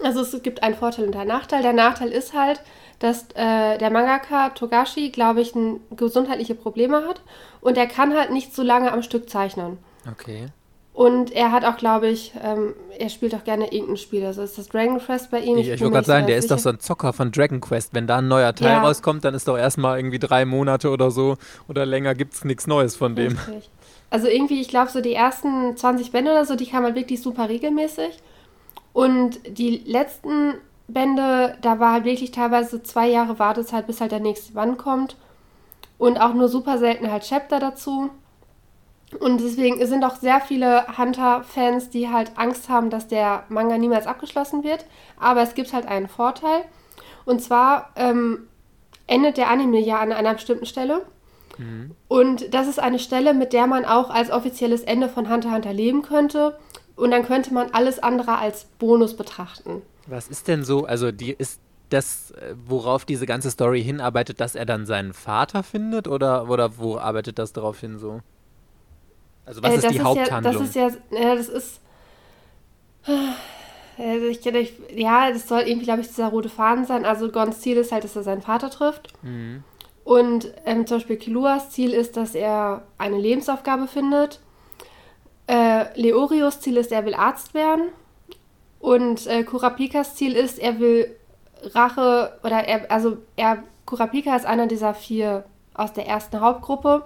also 0.02 0.20
es 0.20 0.42
gibt 0.42 0.62
einen 0.62 0.74
Vorteil 0.74 1.06
und 1.06 1.16
einen 1.16 1.28
Nachteil. 1.28 1.62
Der 1.62 1.72
Nachteil 1.72 2.10
ist 2.10 2.32
halt, 2.32 2.62
dass 2.98 3.24
äh, 3.34 3.78
der 3.78 3.90
Mangaka 3.90 4.50
Togashi, 4.50 5.10
glaube 5.10 5.40
ich, 5.40 5.54
ein, 5.54 5.80
gesundheitliche 5.90 6.54
Probleme 6.54 7.04
hat 7.06 7.20
und 7.60 7.76
er 7.76 7.86
kann 7.86 8.16
halt 8.16 8.30
nicht 8.30 8.54
so 8.54 8.62
lange 8.62 8.92
am 8.92 9.02
Stück 9.02 9.28
zeichnen. 9.28 9.78
Okay. 10.10 10.46
Und 10.94 11.32
er 11.32 11.52
hat 11.52 11.64
auch, 11.64 11.78
glaube 11.78 12.08
ich, 12.08 12.32
ähm, 12.42 12.74
er 12.98 13.08
spielt 13.08 13.34
auch 13.34 13.44
gerne 13.44 13.72
irgendein 13.72 13.96
Spiel. 13.96 14.26
Also 14.26 14.42
ist 14.42 14.58
das 14.58 14.68
Dragon 14.68 14.98
Quest 14.98 15.30
bei 15.30 15.40
ihm? 15.40 15.56
Ich, 15.56 15.68
ich 15.68 15.80
wollte 15.80 15.94
gerade 15.94 16.06
sagen, 16.06 16.26
der 16.26 16.40
sicher. 16.40 16.54
ist 16.54 16.64
doch 16.64 16.70
so 16.70 16.76
ein 16.76 16.80
Zocker 16.80 17.14
von 17.14 17.32
Dragon 17.32 17.62
Quest. 17.62 17.94
Wenn 17.94 18.06
da 18.06 18.18
ein 18.18 18.28
neuer 18.28 18.54
Teil 18.54 18.72
ja. 18.72 18.82
rauskommt, 18.82 19.24
dann 19.24 19.34
ist 19.34 19.48
doch 19.48 19.56
erstmal 19.56 19.98
irgendwie 19.98 20.18
drei 20.18 20.44
Monate 20.44 20.90
oder 20.90 21.10
so 21.10 21.38
oder 21.66 21.86
länger 21.86 22.14
gibt 22.14 22.34
es 22.34 22.44
nichts 22.44 22.66
Neues 22.66 22.94
von 22.94 23.16
dem. 23.16 23.38
Richtig. 23.38 23.70
Also 24.10 24.28
irgendwie, 24.28 24.60
ich 24.60 24.68
glaube, 24.68 24.90
so 24.90 25.00
die 25.00 25.14
ersten 25.14 25.74
20 25.74 26.12
Bände 26.12 26.32
oder 26.32 26.44
so, 26.44 26.54
die 26.54 26.66
kamen 26.66 26.84
halt 26.84 26.96
wirklich 26.96 27.22
super 27.22 27.48
regelmäßig. 27.48 28.18
Und 28.92 29.40
die 29.48 29.78
letzten 29.86 30.54
Bände, 30.88 31.56
da 31.62 31.80
war 31.80 31.92
halt 31.94 32.04
wirklich 32.04 32.30
teilweise 32.30 32.82
zwei 32.82 33.08
Jahre 33.08 33.38
Wartezeit, 33.38 33.86
bis 33.86 34.02
halt 34.02 34.12
der 34.12 34.20
nächste 34.20 34.52
Band 34.52 34.76
kommt. 34.76 35.16
Und 35.96 36.20
auch 36.20 36.34
nur 36.34 36.48
super 36.48 36.76
selten 36.76 37.10
halt 37.10 37.22
Chapter 37.22 37.58
dazu. 37.58 38.10
Und 39.20 39.40
deswegen 39.40 39.84
sind 39.86 40.04
auch 40.04 40.16
sehr 40.16 40.40
viele 40.40 40.86
Hunter-Fans, 40.96 41.90
die 41.90 42.08
halt 42.08 42.32
Angst 42.36 42.68
haben, 42.68 42.90
dass 42.90 43.08
der 43.08 43.44
Manga 43.48 43.78
niemals 43.78 44.06
abgeschlossen 44.06 44.64
wird. 44.64 44.86
Aber 45.18 45.42
es 45.42 45.54
gibt 45.54 45.72
halt 45.72 45.86
einen 45.86 46.08
Vorteil. 46.08 46.62
Und 47.24 47.42
zwar 47.42 47.90
ähm, 47.96 48.48
endet 49.06 49.36
der 49.36 49.50
Anime 49.50 49.80
ja 49.80 50.00
an 50.00 50.12
einer 50.12 50.34
bestimmten 50.34 50.66
Stelle. 50.66 51.02
Mhm. 51.58 51.94
Und 52.08 52.54
das 52.54 52.68
ist 52.68 52.78
eine 52.78 52.98
Stelle, 52.98 53.34
mit 53.34 53.52
der 53.52 53.66
man 53.66 53.84
auch 53.84 54.10
als 54.10 54.30
offizielles 54.30 54.82
Ende 54.82 55.08
von 55.08 55.28
Hunter 55.30 55.48
x 55.48 55.54
Hunter 55.54 55.72
leben 55.72 56.02
könnte. 56.02 56.58
Und 56.96 57.10
dann 57.10 57.24
könnte 57.24 57.52
man 57.52 57.70
alles 57.72 57.98
andere 57.98 58.38
als 58.38 58.66
Bonus 58.78 59.16
betrachten. 59.16 59.82
Was 60.06 60.28
ist 60.28 60.48
denn 60.48 60.64
so, 60.64 60.84
also 60.84 61.12
die 61.12 61.32
ist 61.32 61.60
das, 61.90 62.32
worauf 62.66 63.04
diese 63.04 63.26
ganze 63.26 63.50
Story 63.50 63.82
hinarbeitet, 63.82 64.40
dass 64.40 64.54
er 64.54 64.64
dann 64.64 64.86
seinen 64.86 65.12
Vater 65.12 65.62
findet? 65.62 66.08
Oder, 66.08 66.48
oder 66.48 66.78
wo 66.78 66.96
arbeitet 66.96 67.38
das 67.38 67.52
darauf 67.52 67.80
hin 67.80 67.98
so? 67.98 68.20
Also 69.44 69.62
was 69.62 69.72
äh, 69.72 69.76
ist 69.76 69.90
die 69.90 69.96
ist 69.96 70.04
Haupthandlung? 70.04 70.52
Ja, 70.52 70.58
das 70.58 70.68
ist 70.68 70.74
ja, 70.74 70.88
ja 71.10 71.34
das 71.34 71.48
ist. 71.48 71.80
Also 73.98 74.26
ich, 74.26 74.44
ich, 74.46 74.72
ja, 74.94 75.30
das 75.30 75.48
soll 75.48 75.60
irgendwie, 75.62 75.84
glaube 75.84 76.00
ich, 76.00 76.08
dieser 76.08 76.28
rote 76.28 76.48
Faden 76.48 76.86
sein. 76.86 77.04
Also 77.04 77.30
Gons 77.30 77.60
Ziel 77.60 77.76
ist 77.76 77.92
halt, 77.92 78.04
dass 78.04 78.16
er 78.16 78.22
seinen 78.22 78.42
Vater 78.42 78.70
trifft. 78.70 79.12
Mhm. 79.22 79.64
Und 80.04 80.52
ähm, 80.64 80.86
zum 80.86 80.98
Beispiel 80.98 81.16
Kiluas 81.16 81.70
Ziel 81.70 81.92
ist, 81.92 82.16
dass 82.16 82.34
er 82.34 82.82
eine 82.98 83.18
Lebensaufgabe 83.18 83.86
findet. 83.86 84.40
Äh, 85.46 85.84
Leorios 86.00 86.60
Ziel 86.60 86.76
ist, 86.76 86.90
er 86.90 87.04
will 87.04 87.14
Arzt 87.14 87.54
werden. 87.54 87.88
Und 88.80 89.26
äh, 89.26 89.44
Kurapikas 89.44 90.16
Ziel 90.16 90.32
ist, 90.34 90.58
er 90.58 90.80
will 90.80 91.14
Rache, 91.74 92.32
oder 92.42 92.64
er, 92.64 92.90
also 92.90 93.18
er, 93.36 93.62
Kurapika 93.86 94.34
ist 94.34 94.46
einer 94.46 94.66
dieser 94.66 94.94
vier 94.94 95.44
aus 95.74 95.92
der 95.92 96.06
ersten 96.06 96.40
Hauptgruppe. 96.40 97.04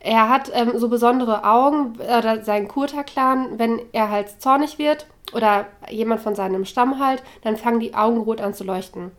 Er 0.00 0.28
hat 0.28 0.50
ähm, 0.54 0.72
so 0.76 0.88
besondere 0.88 1.44
Augen, 1.44 1.96
oder 1.98 2.44
sein 2.44 2.68
Kurta-Clan, 2.68 3.58
wenn 3.58 3.80
er 3.92 4.10
halt 4.10 4.40
zornig 4.40 4.78
wird 4.78 5.06
oder 5.34 5.66
jemand 5.90 6.20
von 6.20 6.34
seinem 6.34 6.64
Stamm 6.64 6.98
halt, 6.98 7.22
dann 7.42 7.56
fangen 7.56 7.80
die 7.80 7.94
Augen 7.94 8.18
rot 8.18 8.40
an 8.40 8.54
zu 8.54 8.64
leuchten. 8.64 9.10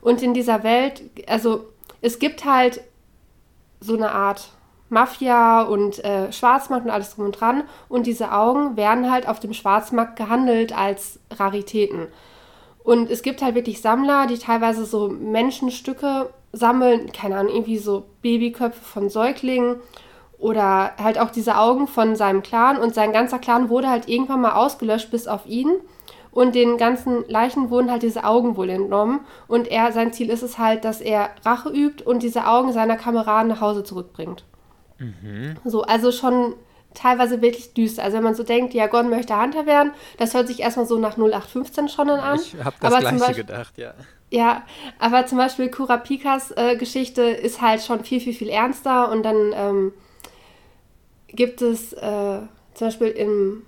Und 0.00 0.22
in 0.22 0.34
dieser 0.34 0.62
Welt, 0.62 1.02
also 1.26 1.66
es 2.00 2.18
gibt 2.18 2.44
halt 2.44 2.82
so 3.80 3.94
eine 3.94 4.12
Art 4.12 4.50
Mafia 4.90 5.62
und 5.62 6.02
äh, 6.04 6.32
Schwarzmarkt 6.32 6.86
und 6.86 6.90
alles 6.90 7.14
drum 7.14 7.26
und 7.26 7.32
dran. 7.32 7.64
Und 7.88 8.06
diese 8.06 8.32
Augen 8.32 8.76
werden 8.76 9.10
halt 9.10 9.28
auf 9.28 9.40
dem 9.40 9.52
Schwarzmarkt 9.52 10.16
gehandelt 10.16 10.76
als 10.76 11.20
Raritäten. 11.30 12.06
Und 12.84 13.10
es 13.10 13.22
gibt 13.22 13.42
halt 13.42 13.54
wirklich 13.54 13.82
Sammler, 13.82 14.26
die 14.26 14.38
teilweise 14.38 14.86
so 14.86 15.08
Menschenstücke 15.08 16.30
sammeln, 16.52 17.12
keine 17.12 17.36
Ahnung, 17.36 17.52
irgendwie 17.52 17.78
so 17.78 18.06
Babyköpfe 18.22 18.82
von 18.82 19.10
Säuglingen 19.10 19.76
oder 20.38 20.92
halt 20.98 21.18
auch 21.18 21.30
diese 21.30 21.58
Augen 21.58 21.88
von 21.88 22.16
seinem 22.16 22.42
Clan 22.42 22.78
und 22.78 22.94
sein 22.94 23.12
ganzer 23.12 23.38
Clan 23.38 23.68
wurde 23.68 23.88
halt 23.90 24.08
irgendwann 24.08 24.40
mal 24.40 24.52
ausgelöscht 24.52 25.10
bis 25.10 25.26
auf 25.26 25.46
ihn. 25.46 25.72
und 26.30 26.54
den 26.54 26.76
ganzen 26.76 27.24
Leichen 27.28 27.70
wurden 27.70 27.90
halt 27.90 28.02
diese 28.02 28.22
Augen 28.24 28.56
wohl 28.56 28.70
entnommen 28.70 29.20
und 29.48 29.66
er, 29.68 29.92
sein 29.92 30.12
Ziel 30.12 30.30
ist 30.30 30.42
es 30.42 30.58
halt, 30.58 30.84
dass 30.84 31.00
er 31.00 31.30
Rache 31.44 31.70
übt 31.70 32.04
und 32.04 32.22
diese 32.22 32.46
Augen 32.46 32.72
seiner 32.72 32.96
Kameraden 32.96 33.48
nach 33.48 33.60
Hause 33.60 33.82
zurückbringt. 33.82 34.44
Mhm. 34.98 35.56
So, 35.64 35.82
also 35.82 36.12
schon 36.12 36.54
teilweise 36.94 37.40
wirklich 37.42 37.74
düster. 37.74 38.02
Also 38.02 38.16
wenn 38.16 38.24
man 38.24 38.34
so 38.34 38.42
denkt, 38.42 38.74
ja, 38.74 38.86
Gon 38.86 39.08
möchte 39.08 39.40
Hunter 39.40 39.66
werden, 39.66 39.92
das 40.18 40.34
hört 40.34 40.48
sich 40.48 40.60
erstmal 40.60 40.86
so 40.86 40.98
nach 40.98 41.16
0815 41.16 41.88
schon 41.88 42.10
an. 42.10 42.38
Ich 42.40 42.54
habe 42.62 42.76
das 42.80 42.92
aber 42.92 43.00
gleiche 43.00 43.18
Beispiel, 43.18 43.44
gedacht, 43.44 43.78
ja. 43.78 43.94
Ja, 44.30 44.62
aber 44.98 45.26
zum 45.26 45.38
Beispiel 45.38 45.70
Kurapikas 45.70 46.50
äh, 46.52 46.76
Geschichte 46.76 47.22
ist 47.22 47.62
halt 47.62 47.82
schon 47.82 48.04
viel, 48.04 48.20
viel, 48.20 48.34
viel 48.34 48.50
ernster 48.50 49.10
und 49.10 49.22
dann 49.22 49.52
ähm, 49.54 49.92
gibt 51.28 51.62
es 51.62 51.92
äh, 51.92 52.40
zum 52.74 52.86
Beispiel 52.86 53.08
im, 53.08 53.62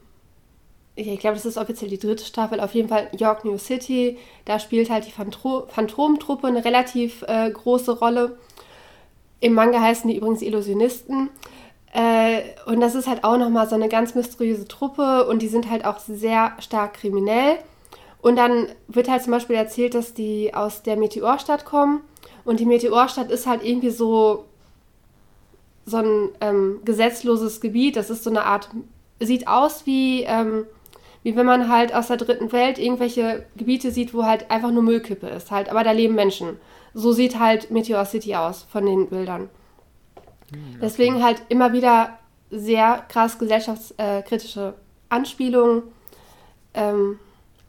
ich 0.95 1.19
glaube, 1.19 1.37
das 1.37 1.47
ist 1.47 1.57
offiziell 1.57 1.90
die 1.90 1.99
dritte 1.99 2.25
Staffel, 2.25 2.61
auf 2.61 2.75
jeden 2.75 2.88
Fall 2.88 3.09
York 3.17 3.45
New 3.45 3.59
City, 3.59 4.19
da 4.45 4.59
spielt 4.59 4.90
halt 4.90 5.07
die 5.07 5.11
Phantro 5.11 5.67
Phantomtruppe 5.69 6.47
eine 6.47 6.64
relativ 6.64 7.23
äh, 7.23 7.50
große 7.50 7.99
Rolle. 7.99 8.38
Im 9.40 9.55
Manga 9.55 9.81
heißen 9.81 10.09
die 10.11 10.17
übrigens 10.17 10.43
Illusionisten. 10.43 11.31
Äh, 11.93 12.43
und 12.67 12.81
das 12.81 12.95
ist 12.95 13.09
halt 13.09 13.25
auch 13.25 13.37
nochmal 13.37 13.69
so 13.69 13.75
eine 13.75 13.88
ganz 13.88 14.14
mysteriöse 14.14 14.69
Truppe 14.69 15.26
und 15.26 15.43
die 15.43 15.49
sind 15.49 15.71
halt 15.71 15.85
auch 15.85 15.99
sehr 15.99 16.52
stark 16.61 16.95
kriminell. 16.95 17.59
Und 18.23 18.37
dann 18.37 18.69
wird 18.87 19.09
halt 19.09 19.23
zum 19.23 19.33
Beispiel 19.33 19.57
erzählt, 19.57 19.95
dass 19.95 20.14
die 20.14 20.55
aus 20.55 20.83
der 20.83 20.97
Meteorstadt 20.97 21.64
kommen. 21.64 22.02
Und 22.45 22.61
die 22.61 22.67
Meteorstadt 22.67 23.31
ist 23.31 23.47
halt 23.47 23.64
irgendwie 23.64 23.90
so, 23.90 24.45
so 25.87 25.99
ein 25.99 26.29
ähm, 26.41 26.81
gesetzloses 26.85 27.61
Gebiet. 27.61 27.97
Das 27.97 28.11
ist 28.11 28.25
so 28.25 28.31
eine 28.31 28.45
Art, 28.45 28.71
sieht 29.19 29.49
aus 29.49 29.87
wie, 29.87 30.23
ähm, 30.25 30.67
wie 31.23 31.37
wenn 31.37 31.47
man 31.47 31.69
halt 31.69 31.95
aus 31.95 32.09
der 32.09 32.17
dritten 32.17 32.53
Welt 32.53 32.79
irgendwelche 32.79 33.47
Gebiete 33.57 33.91
sieht, 33.91 34.15
wo 34.15 34.25
halt 34.25 34.51
einfach 34.51 34.71
nur 34.71 34.83
Müllkippe 34.83 35.29
ist. 35.29 35.51
Halt, 35.51 35.69
aber 35.69 35.85
da 35.85 35.93
leben 35.93 36.15
Menschen. 36.15 36.59
So 36.95 37.13
sieht 37.13 37.39
halt 37.39 37.71
Meteor 37.71 38.05
City 38.05 38.35
aus 38.35 38.67
von 38.71 38.87
den 38.87 39.09
Bildern. 39.09 39.49
Hm, 40.51 40.61
okay. 40.71 40.79
Deswegen 40.81 41.23
halt 41.23 41.43
immer 41.49 41.73
wieder 41.73 42.19
sehr 42.51 43.05
krass 43.09 43.39
gesellschaftskritische 43.39 44.75
Anspielungen. 45.09 45.83
Ähm, 46.75 47.19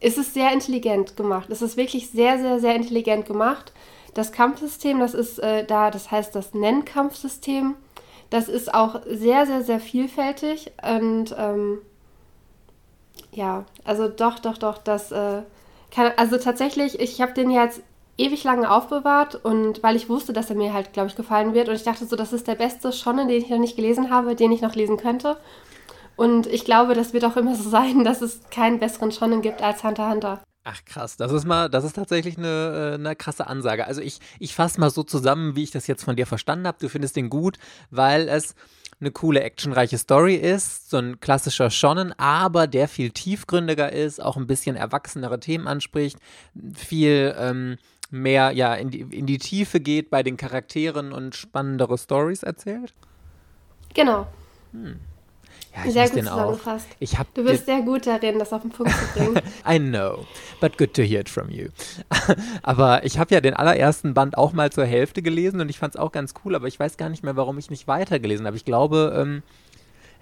es 0.00 0.18
ist 0.18 0.34
sehr 0.34 0.52
intelligent 0.52 1.16
gemacht. 1.16 1.48
Es 1.50 1.62
ist 1.62 1.76
wirklich 1.76 2.10
sehr, 2.10 2.38
sehr, 2.38 2.58
sehr 2.58 2.74
intelligent 2.74 3.26
gemacht. 3.26 3.72
Das 4.14 4.32
Kampfsystem, 4.32 4.98
das 4.98 5.14
ist 5.14 5.38
äh, 5.38 5.64
da, 5.64 5.90
das 5.90 6.10
heißt 6.10 6.34
das 6.34 6.54
Nennkampfsystem. 6.54 7.76
Das 8.32 8.48
ist 8.48 8.72
auch 8.72 9.02
sehr, 9.06 9.44
sehr, 9.44 9.62
sehr 9.62 9.78
vielfältig. 9.78 10.72
Und 10.82 11.34
ähm, 11.36 11.82
ja, 13.30 13.66
also 13.84 14.08
doch, 14.08 14.38
doch, 14.38 14.56
doch, 14.56 14.78
das 14.78 15.12
äh, 15.12 15.42
kann, 15.90 16.12
also 16.16 16.38
tatsächlich, 16.38 16.98
ich 16.98 17.20
habe 17.20 17.34
den 17.34 17.50
jetzt 17.50 17.82
ewig 18.16 18.42
lange 18.42 18.70
aufbewahrt 18.70 19.34
und 19.44 19.82
weil 19.82 19.96
ich 19.96 20.08
wusste, 20.08 20.32
dass 20.32 20.48
er 20.48 20.56
mir 20.56 20.72
halt, 20.72 20.94
glaube 20.94 21.10
ich, 21.10 21.16
gefallen 21.16 21.52
wird 21.52 21.68
und 21.68 21.74
ich 21.74 21.82
dachte 21.82 22.06
so, 22.06 22.16
das 22.16 22.32
ist 22.32 22.48
der 22.48 22.54
beste 22.54 22.90
Shonen, 22.94 23.28
den 23.28 23.36
ich 23.36 23.50
noch 23.50 23.58
nicht 23.58 23.76
gelesen 23.76 24.10
habe, 24.10 24.34
den 24.34 24.50
ich 24.50 24.62
noch 24.62 24.74
lesen 24.74 24.96
könnte. 24.96 25.36
Und 26.16 26.46
ich 26.46 26.64
glaube, 26.64 26.94
das 26.94 27.12
wird 27.12 27.26
auch 27.26 27.36
immer 27.36 27.54
so 27.54 27.68
sein, 27.68 28.02
dass 28.02 28.22
es 28.22 28.40
keinen 28.48 28.78
besseren 28.78 29.12
Shonen 29.12 29.42
gibt 29.42 29.60
als 29.60 29.84
Hunter 29.84 30.08
Hunter. 30.08 30.42
Ach 30.64 30.84
krass, 30.84 31.16
das 31.16 31.32
ist 31.32 31.44
mal, 31.44 31.68
das 31.68 31.84
ist 31.84 31.94
tatsächlich 31.94 32.38
eine, 32.38 32.92
äh, 32.92 32.94
eine 32.94 33.16
krasse 33.16 33.48
Ansage. 33.48 33.86
Also 33.86 34.00
ich, 34.00 34.20
ich 34.38 34.54
fasse 34.54 34.78
mal 34.78 34.90
so 34.90 35.02
zusammen, 35.02 35.56
wie 35.56 35.64
ich 35.64 35.72
das 35.72 35.88
jetzt 35.88 36.04
von 36.04 36.14
dir 36.14 36.26
verstanden 36.26 36.68
habe. 36.68 36.78
Du 36.80 36.88
findest 36.88 37.16
den 37.16 37.30
gut, 37.30 37.58
weil 37.90 38.28
es 38.28 38.54
eine 39.00 39.10
coole, 39.10 39.42
actionreiche 39.42 39.98
Story 39.98 40.36
ist, 40.36 40.88
so 40.88 40.98
ein 40.98 41.18
klassischer 41.18 41.70
Shonen, 41.70 42.16
aber 42.16 42.68
der 42.68 42.86
viel 42.86 43.10
tiefgründiger 43.10 43.92
ist, 43.92 44.22
auch 44.22 44.36
ein 44.36 44.46
bisschen 44.46 44.76
erwachsenere 44.76 45.40
Themen 45.40 45.66
anspricht, 45.66 46.18
viel 46.74 47.34
ähm, 47.36 47.78
mehr 48.10 48.52
ja 48.52 48.74
in 48.74 48.90
die, 48.90 49.00
in 49.00 49.26
die 49.26 49.38
Tiefe 49.38 49.80
geht 49.80 50.10
bei 50.10 50.22
den 50.22 50.36
Charakteren 50.36 51.12
und 51.12 51.34
spannendere 51.34 51.98
Stories 51.98 52.44
erzählt. 52.44 52.94
Genau. 53.94 54.28
Hm. 54.70 55.00
Ja, 55.74 55.90
sehr 55.90 56.10
gut 56.10 56.18
zusammengefasst. 56.24 56.86
Ich 57.00 57.16
du 57.34 57.44
bist 57.44 57.66
sehr 57.66 57.80
gut 57.82 58.06
darin, 58.06 58.38
das 58.38 58.52
auf 58.52 58.62
den 58.62 58.70
Punkt 58.70 58.92
zu 58.92 59.18
bringen. 59.18 59.40
I 59.68 59.78
know, 59.78 60.26
but 60.60 60.76
good 60.76 60.92
to 60.94 61.02
hear 61.02 61.20
it 61.20 61.28
from 61.28 61.50
you. 61.50 61.68
aber 62.62 63.04
ich 63.04 63.18
habe 63.18 63.34
ja 63.34 63.40
den 63.40 63.54
allerersten 63.54 64.14
Band 64.14 64.36
auch 64.36 64.52
mal 64.52 64.70
zur 64.70 64.84
Hälfte 64.84 65.22
gelesen 65.22 65.60
und 65.60 65.68
ich 65.68 65.78
fand 65.78 65.94
es 65.94 66.00
auch 66.00 66.12
ganz 66.12 66.34
cool, 66.44 66.54
aber 66.54 66.68
ich 66.68 66.78
weiß 66.78 66.96
gar 66.96 67.08
nicht 67.08 67.22
mehr, 67.22 67.36
warum 67.36 67.58
ich 67.58 67.70
nicht 67.70 67.88
weitergelesen 67.88 68.46
habe. 68.46 68.56
Ich 68.56 68.64
glaube, 68.64 69.14
ähm, 69.16 69.42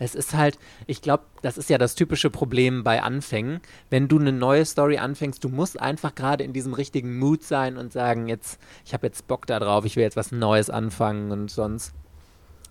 es 0.00 0.14
ist 0.14 0.34
halt, 0.34 0.58
ich 0.86 1.02
glaube, 1.02 1.24
das 1.42 1.58
ist 1.58 1.68
ja 1.68 1.76
das 1.76 1.94
typische 1.94 2.30
Problem 2.30 2.82
bei 2.82 3.02
Anfängen. 3.02 3.60
Wenn 3.90 4.08
du 4.08 4.18
eine 4.18 4.32
neue 4.32 4.64
Story 4.64 4.96
anfängst, 4.96 5.44
du 5.44 5.50
musst 5.50 5.78
einfach 5.78 6.14
gerade 6.14 6.42
in 6.42 6.54
diesem 6.54 6.72
richtigen 6.72 7.18
Mood 7.18 7.42
sein 7.42 7.76
und 7.76 7.92
sagen, 7.92 8.26
jetzt, 8.26 8.58
ich 8.86 8.94
habe 8.94 9.06
jetzt 9.06 9.28
Bock 9.28 9.46
da 9.46 9.60
drauf, 9.60 9.84
ich 9.84 9.96
will 9.96 10.02
jetzt 10.02 10.16
was 10.16 10.32
Neues 10.32 10.70
anfangen 10.70 11.30
und 11.30 11.50
sonst, 11.50 11.92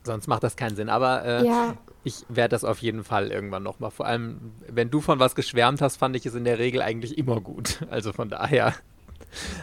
sonst 0.03 0.27
macht 0.27 0.43
das 0.43 0.55
keinen 0.55 0.75
Sinn. 0.75 0.89
Aber 0.89 1.23
äh, 1.25 1.45
ja 1.45 1.75
ich 2.03 2.25
werde 2.29 2.49
das 2.49 2.63
auf 2.63 2.79
jeden 2.79 3.03
Fall 3.03 3.31
irgendwann 3.31 3.63
nochmal. 3.63 3.91
Vor 3.91 4.05
allem, 4.05 4.53
wenn 4.67 4.89
du 4.89 5.01
von 5.01 5.19
was 5.19 5.35
geschwärmt 5.35 5.81
hast, 5.81 5.97
fand 5.97 6.15
ich 6.15 6.25
es 6.25 6.33
in 6.33 6.43
der 6.43 6.59
Regel 6.59 6.81
eigentlich 6.81 7.17
immer 7.17 7.41
gut. 7.41 7.79
Also 7.89 8.13
von 8.13 8.29
daher. 8.29 8.75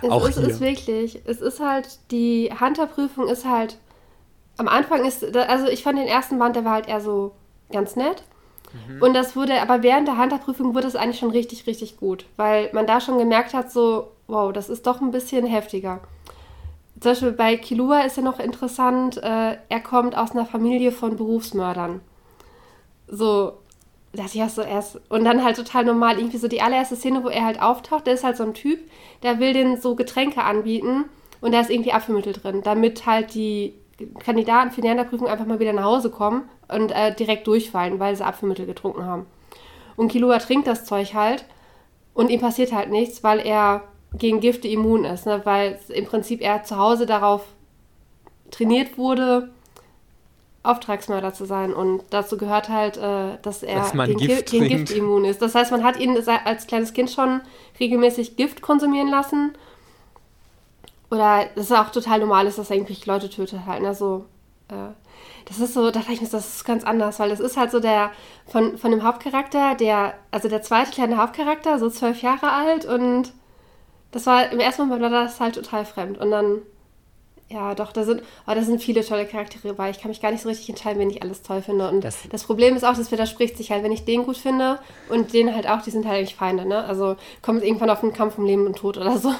Es 0.02 0.11
auch 0.11 0.28
ist 0.28 0.38
hier. 0.38 0.49
es 0.49 0.61
wirklich. 0.61 1.23
Es 1.25 1.40
ist 1.40 1.61
halt, 1.61 1.99
die 2.11 2.50
Hunter-Prüfung 2.61 3.28
ist 3.28 3.45
halt, 3.47 3.78
am 4.59 4.69
Anfang 4.69 5.05
ist, 5.05 5.37
also 5.37 5.69
ich 5.69 5.83
fand 5.83 5.99
den 5.99 6.09
ersten 6.09 6.38
Band, 6.38 6.57
der 6.57 6.64
war 6.64 6.73
halt 6.73 6.88
eher 6.88 7.00
so 7.00 7.33
ganz 7.73 7.95
nett. 7.97 8.25
Mhm. 8.88 9.02
Und 9.02 9.14
das 9.14 9.37
wurde, 9.37 9.62
aber 9.62 9.83
während 9.83 10.09
der 10.09 10.19
Hunter-Prüfung 10.19 10.75
wurde 10.75 10.88
es 10.88 10.97
eigentlich 10.97 11.21
schon 11.21 11.31
richtig, 11.31 11.66
richtig 11.66 11.97
gut. 11.97 12.26
Weil 12.37 12.71
man 12.73 12.87
da 12.87 13.00
schon 13.00 13.19
gemerkt 13.19 13.55
hat, 13.55 13.71
so, 13.73 14.12
wow, 14.26 14.52
das 14.52 14.69
ist 14.69 14.87
doch 14.87 15.00
ein 15.00 15.12
bisschen 15.12 15.47
heftiger. 15.47 16.00
Zum 17.00 17.11
Beispiel 17.12 17.33
bei 17.33 17.57
Kilua 17.57 18.00
ist 18.00 18.17
ja 18.17 18.23
noch 18.23 18.38
interessant, 18.38 19.19
äh, 19.19 19.57
er 19.69 19.81
kommt 19.81 20.17
aus 20.17 20.33
einer 20.33 20.47
Familie 20.47 20.93
von 20.93 21.17
Berufsmördern 21.17 22.00
so, 23.09 23.53
dass 24.12 24.35
ich 24.35 24.43
auch 24.43 24.49
so 24.49 24.62
erst, 24.62 25.00
und 25.11 25.25
dann 25.25 25.45
halt 25.45 25.57
total 25.57 25.85
normal, 25.85 26.19
irgendwie 26.19 26.38
so 26.38 26.49
die 26.49 26.62
allererste 26.62 26.97
Szene, 26.97 27.23
wo 27.23 27.29
er 27.29 27.45
halt 27.45 27.61
auftaucht, 27.61 28.07
der 28.07 28.15
ist 28.15 28.25
halt 28.25 28.37
so 28.37 28.45
ein 28.45 28.55
Typ, 28.55 28.81
der 29.23 29.41
will 29.41 29.53
den 29.53 29.81
so 29.81 29.95
Getränke 29.95 30.43
anbieten 30.43 31.05
und 31.41 31.53
da 31.53 31.61
ist 31.61 31.71
irgendwie 31.71 31.93
Apfelmittel 31.93 32.33
drin, 32.33 32.62
damit 32.62 33.07
halt 33.07 33.35
die 33.35 33.75
Kandidaten 34.21 34.71
für 34.71 34.81
die 34.81 34.88
Lernprüfung 34.88 35.29
einfach 35.29 35.47
mal 35.47 35.61
wieder 35.61 35.73
nach 35.73 35.85
Hause 35.85 36.11
kommen 36.11 36.49
und 36.69 36.91
äh, 36.93 37.15
direkt 37.15 37.47
durchfallen, 37.47 37.99
weil 37.99 38.17
sie 38.17 38.25
Apfelmittel 38.25 38.67
getrunken 38.67 39.05
haben. 39.05 39.26
Und 39.97 40.09
Kilua 40.09 40.38
trinkt 40.38 40.67
das 40.67 40.85
Zeug 40.85 41.15
halt 41.15 41.45
und 42.12 42.31
ihm 42.31 42.41
passiert 42.41 42.73
halt 42.73 42.91
nichts, 42.91 43.23
weil 43.23 43.41
er 43.41 43.85
gegen 44.15 44.41
Gifte 44.41 44.69
immun 44.69 45.05
ist, 45.05 45.27
ne? 45.27 45.41
weil 45.45 45.79
im 45.89 46.07
Prinzip 46.07 46.41
er 46.41 46.65
zu 46.65 46.77
Hause 46.77 47.07
darauf 47.07 47.45
trainiert 48.51 48.97
wurde, 48.99 49.51
Auftragsmörder 50.63 51.33
zu 51.33 51.45
sein. 51.45 51.73
Und 51.73 52.03
dazu 52.11 52.37
gehört 52.37 52.69
halt, 52.69 52.97
äh, 52.97 53.39
dass 53.43 53.63
er 53.63 53.81
dass 53.81 53.93
gegen, 53.93 54.19
Gift, 54.19 54.51
gegen 54.51 54.69
Gift 54.69 54.91
immun 54.91 55.25
ist. 55.25 55.41
Das 55.41 55.55
heißt, 55.55 55.71
man 55.71 55.85
hat 55.85 55.99
ihn 55.99 56.17
als 56.45 56.67
kleines 56.67 56.93
Kind 56.93 57.11
schon 57.11 57.41
regelmäßig 57.79 58.37
Gift 58.37 58.63
konsumieren 58.63 59.09
lassen. 59.09 59.53
Oder 61.11 61.47
das 61.55 61.67
ist 61.67 61.77
auch 61.77 61.91
total 61.91 62.19
normal 62.19 62.47
ist, 62.47 62.59
dass 62.59 62.71
er 62.71 62.77
irgendwelche 62.77 63.09
Leute 63.09 63.31
tötet 63.31 63.61
halt. 63.65 63.85
Also, 63.85 64.27
äh, 64.69 64.93
das 65.45 65.61
ist 65.61 65.75
so, 65.75 65.85
da 65.85 66.01
dachte 66.01 66.13
ich 66.13 66.21
mir, 66.21 66.29
das 66.29 66.57
ist 66.57 66.65
ganz 66.65 66.83
anders, 66.83 67.21
weil 67.21 67.31
das 67.31 67.39
ist 67.39 67.57
halt 67.57 67.71
so 67.71 67.79
der 67.79 68.11
von, 68.47 68.77
von 68.77 68.91
dem 68.91 69.05
Hauptcharakter, 69.05 69.77
der, 69.77 70.15
also 70.33 70.49
der 70.49 70.63
zweite 70.63 70.91
kleine 70.91 71.19
Hauptcharakter, 71.19 71.79
so 71.79 71.89
zwölf 71.89 72.21
Jahre 72.23 72.51
alt 72.51 72.85
und 72.85 73.33
das 74.16 74.25
war 74.25 74.50
im 74.50 74.61
ersten 74.61 74.88
Moment 74.88 75.02
war 75.02 75.11
das 75.11 75.40
halt 75.40 75.56
total 75.56 75.85
fremd. 75.85 76.16
Und 76.16 76.30
dann 76.30 76.62
ja, 77.49 77.76
doch, 77.76 77.92
da 77.92 78.02
sind, 78.02 78.23
oh, 78.49 78.52
da 78.52 78.62
sind 78.62 78.82
viele 78.82 79.04
tolle 79.04 79.25
Charaktere 79.25 79.73
bei. 79.75 79.90
Ich 79.90 80.00
kann 80.00 80.08
mich 80.08 80.20
gar 80.20 80.32
nicht 80.32 80.42
so 80.42 80.49
richtig 80.49 80.68
entscheiden, 80.68 80.99
wen 80.99 81.11
ich 81.11 81.23
alles 81.23 81.42
toll 81.42 81.62
finde. 81.62 81.88
Und 81.88 82.02
das, 82.02 82.18
das, 82.28 82.42
Problem 82.42 82.75
ist 82.75 82.85
auch, 82.85 82.96
das 82.96 83.12
widerspricht 83.12 83.56
sich 83.56 83.70
halt, 83.70 83.85
wenn 83.85 83.92
ich 83.92 84.04
den 84.04 84.25
gut 84.25 84.37
finde 84.37 84.80
und 85.11 85.32
den 85.32 85.54
halt 85.54 85.68
auch, 85.68 85.80
die 85.80 85.92
sind 85.92 86.06
halt 86.06 86.16
eigentlich 86.16 86.35
Feinde, 86.35 86.66
ne? 86.66 86.82
Also 86.85 87.14
kommt 87.42 87.58
es 87.61 87.64
irgendwann 87.64 87.90
auf 87.90 88.02
einen 88.02 88.12
Kampf 88.12 88.37
um 88.37 88.46
Leben 88.46 88.66
und 88.66 88.78
Tod 88.78 88.96
oder 88.96 89.16
so. 89.18 89.32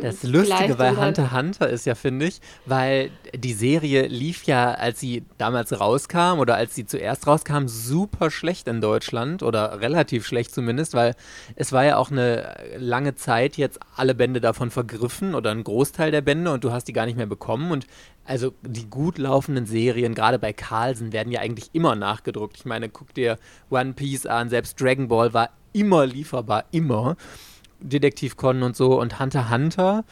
Das 0.00 0.22
Lustige 0.22 0.74
bei 0.78 0.94
Hunter 0.94 1.32
Hunter 1.32 1.68
ist 1.68 1.84
ja, 1.84 1.96
finde 1.96 2.26
ich, 2.26 2.40
weil 2.64 3.10
die 3.34 3.52
Serie 3.52 4.06
lief 4.06 4.44
ja, 4.44 4.72
als 4.72 5.00
sie 5.00 5.24
damals 5.38 5.78
rauskam 5.78 6.38
oder 6.38 6.56
als 6.56 6.74
sie 6.74 6.86
zuerst 6.86 7.26
rauskam, 7.26 7.66
super 7.66 8.30
schlecht 8.30 8.68
in 8.68 8.80
Deutschland 8.80 9.42
oder 9.42 9.80
relativ 9.80 10.26
schlecht 10.26 10.52
zumindest, 10.52 10.94
weil 10.94 11.14
es 11.56 11.72
war 11.72 11.84
ja 11.84 11.96
auch 11.96 12.10
eine 12.10 12.56
lange 12.76 13.14
Zeit 13.14 13.56
jetzt 13.56 13.78
alle 13.94 14.14
Bände 14.14 14.40
davon 14.40 14.70
vergriffen 14.70 15.34
oder 15.34 15.50
ein 15.50 15.64
Großteil 15.64 16.10
der 16.10 16.20
Bände 16.20 16.52
und 16.52 16.64
du 16.64 16.72
hast 16.72 16.88
die 16.88 16.92
gar 16.92 17.06
nicht 17.06 17.16
mehr 17.16 17.26
bekommen 17.26 17.70
und 17.70 17.86
also 18.24 18.52
die 18.62 18.90
gut 18.90 19.18
laufenden 19.18 19.66
Serien, 19.66 20.14
gerade 20.14 20.38
bei 20.38 20.52
Carlsen, 20.52 21.12
werden 21.12 21.32
ja 21.32 21.40
eigentlich 21.40 21.70
immer 21.72 21.94
nachgedruckt. 21.94 22.56
Ich 22.58 22.66
meine, 22.66 22.90
guck 22.90 23.14
dir 23.14 23.38
One 23.70 23.94
Piece 23.94 24.26
an, 24.26 24.50
selbst 24.50 24.80
Dragon 24.80 25.08
Ball 25.08 25.32
war 25.32 25.50
immer 25.72 26.06
lieferbar, 26.06 26.64
immer. 26.70 27.16
Detektiv 27.80 28.36
Conan 28.36 28.64
und 28.64 28.76
so 28.76 29.00
und 29.00 29.20
Hunter 29.20 29.50
Hunter 29.50 30.04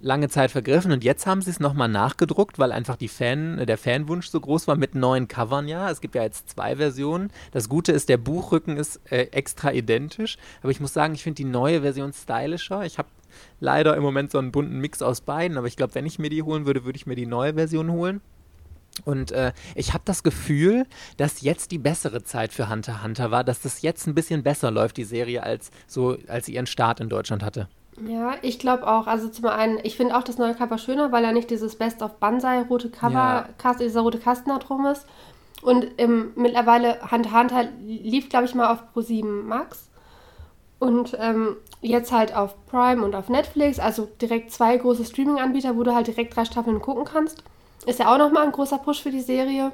lange 0.00 0.28
Zeit 0.28 0.50
vergriffen 0.50 0.92
und 0.92 1.02
jetzt 1.02 1.26
haben 1.26 1.42
sie 1.42 1.50
es 1.50 1.60
nochmal 1.60 1.88
nachgedruckt, 1.88 2.58
weil 2.58 2.72
einfach 2.72 2.96
die 2.96 3.08
Fan, 3.08 3.64
der 3.66 3.78
Fanwunsch 3.78 4.28
so 4.28 4.40
groß 4.40 4.68
war 4.68 4.76
mit 4.76 4.94
neuen 4.94 5.28
Covern 5.28 5.66
ja. 5.66 5.90
Es 5.90 6.00
gibt 6.00 6.14
ja 6.14 6.22
jetzt 6.22 6.50
zwei 6.50 6.76
Versionen. 6.76 7.30
Das 7.52 7.68
Gute 7.68 7.92
ist, 7.92 8.08
der 8.08 8.18
Buchrücken 8.18 8.76
ist 8.76 9.00
äh, 9.10 9.28
extra 9.32 9.72
identisch, 9.72 10.36
aber 10.62 10.70
ich 10.70 10.80
muss 10.80 10.92
sagen, 10.92 11.14
ich 11.14 11.22
finde 11.22 11.36
die 11.36 11.44
neue 11.44 11.82
Version 11.82 12.12
stylischer. 12.12 12.84
Ich 12.84 12.98
habe 12.98 13.08
leider 13.60 13.96
im 13.96 14.02
Moment 14.02 14.30
so 14.30 14.38
einen 14.38 14.52
bunten 14.52 14.78
Mix 14.78 15.02
aus 15.02 15.20
beiden, 15.20 15.56
aber 15.56 15.66
ich 15.66 15.76
glaube, 15.76 15.94
wenn 15.94 16.06
ich 16.06 16.18
mir 16.18 16.30
die 16.30 16.42
holen 16.42 16.66
würde, 16.66 16.84
würde 16.84 16.96
ich 16.96 17.06
mir 17.06 17.16
die 17.16 17.26
neue 17.26 17.54
Version 17.54 17.90
holen. 17.90 18.20
Und 19.04 19.32
äh, 19.32 19.52
ich 19.74 19.92
habe 19.92 20.04
das 20.04 20.22
Gefühl, 20.22 20.86
dass 21.16 21.40
jetzt 21.40 21.72
die 21.72 21.78
bessere 21.78 22.22
Zeit 22.22 22.52
für 22.52 22.68
Hunter 22.68 23.02
Hunter 23.02 23.30
war, 23.30 23.42
dass 23.42 23.60
das 23.60 23.82
jetzt 23.82 24.06
ein 24.06 24.14
bisschen 24.14 24.44
besser 24.44 24.70
läuft, 24.70 24.96
die 24.96 25.04
Serie, 25.04 25.42
als 25.42 25.72
so, 25.88 26.16
als 26.28 26.46
sie 26.46 26.54
ihren 26.54 26.66
Start 26.66 27.00
in 27.00 27.08
Deutschland 27.08 27.42
hatte. 27.42 27.68
Ja, 28.00 28.34
ich 28.42 28.58
glaube 28.58 28.86
auch. 28.86 29.06
Also 29.06 29.28
zum 29.28 29.46
einen, 29.46 29.78
ich 29.82 29.96
finde 29.96 30.16
auch 30.16 30.24
das 30.24 30.38
neue 30.38 30.54
Cover 30.54 30.78
schöner, 30.78 31.12
weil 31.12 31.22
da 31.22 31.32
nicht 31.32 31.50
dieses 31.50 31.76
Best 31.76 32.02
of 32.02 32.14
Banzai 32.14 32.62
rote 32.62 32.90
Cover, 32.90 33.48
ja. 33.62 33.74
Dieser 33.74 34.00
rote 34.00 34.18
Kasten 34.18 34.50
da 34.50 34.58
drum 34.58 34.86
ist. 34.86 35.06
Und 35.62 35.86
ähm, 35.98 36.32
mittlerweile 36.34 36.98
Hunter 37.10 37.38
Hunter 37.38 37.64
lief, 37.86 38.28
glaube 38.28 38.46
ich, 38.46 38.54
mal 38.54 38.72
auf 38.72 38.82
Pro7 38.94 39.24
Max. 39.24 39.88
Und 40.78 41.16
ähm, 41.18 41.56
jetzt 41.80 42.12
halt 42.12 42.36
auf 42.36 42.54
Prime 42.66 43.02
und 43.02 43.14
auf 43.14 43.28
Netflix, 43.28 43.78
also 43.78 44.06
direkt 44.20 44.50
zwei 44.50 44.76
große 44.76 45.04
Streaming-Anbieter, 45.04 45.76
wo 45.76 45.82
du 45.82 45.94
halt 45.94 46.08
direkt 46.08 46.36
drei 46.36 46.44
Staffeln 46.44 46.82
gucken 46.82 47.04
kannst. 47.04 47.42
Ist 47.86 48.00
ja 48.00 48.12
auch 48.12 48.18
nochmal 48.18 48.44
ein 48.44 48.52
großer 48.52 48.78
Push 48.78 49.02
für 49.02 49.10
die 49.10 49.20
Serie. 49.20 49.72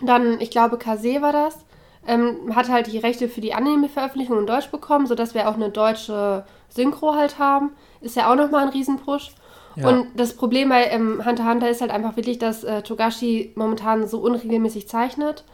Dann, 0.00 0.40
ich 0.40 0.50
glaube, 0.50 0.78
Kase 0.78 1.22
war 1.22 1.32
das. 1.32 1.64
Ähm, 2.06 2.54
hat 2.54 2.68
halt 2.68 2.88
die 2.88 2.98
Rechte 2.98 3.30
für 3.30 3.40
die 3.40 3.54
Anime-Veröffentlichung 3.54 4.40
in 4.40 4.46
Deutsch 4.46 4.70
bekommen, 4.70 5.06
sodass 5.06 5.32
wir 5.32 5.48
auch 5.48 5.54
eine 5.54 5.70
deutsche 5.70 6.44
Synchro 6.74 7.14
halt 7.14 7.38
haben. 7.38 7.70
Ist 8.00 8.16
ja 8.16 8.30
auch 8.30 8.36
nochmal 8.36 8.66
ein 8.66 8.72
Riesenpush. 8.72 9.30
Ja. 9.76 9.88
Und 9.88 10.08
das 10.16 10.34
Problem 10.34 10.68
bei 10.68 10.84
ähm, 10.86 11.24
Hunter 11.24 11.48
Hunter 11.48 11.68
ist 11.68 11.80
halt 11.80 11.90
einfach 11.90 12.16
wirklich, 12.16 12.38
dass 12.38 12.62
äh, 12.64 12.82
Togashi 12.82 13.52
momentan 13.56 14.06
so 14.06 14.18
unregelmäßig 14.20 14.88
zeichnet. 14.88 15.44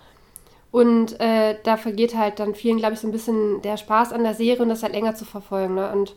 Und 0.70 1.18
äh, 1.20 1.56
da 1.64 1.76
vergeht 1.76 2.16
halt 2.16 2.38
dann 2.38 2.54
vielen, 2.54 2.78
glaube 2.78 2.94
ich, 2.94 3.00
so 3.00 3.08
ein 3.08 3.12
bisschen 3.12 3.60
der 3.62 3.76
Spaß 3.76 4.12
an 4.12 4.22
der 4.22 4.34
Serie 4.34 4.62
und 4.62 4.68
das 4.68 4.82
halt 4.82 4.92
länger 4.92 5.14
zu 5.14 5.24
verfolgen. 5.24 5.74
Ne? 5.74 5.90
Und 5.90 6.14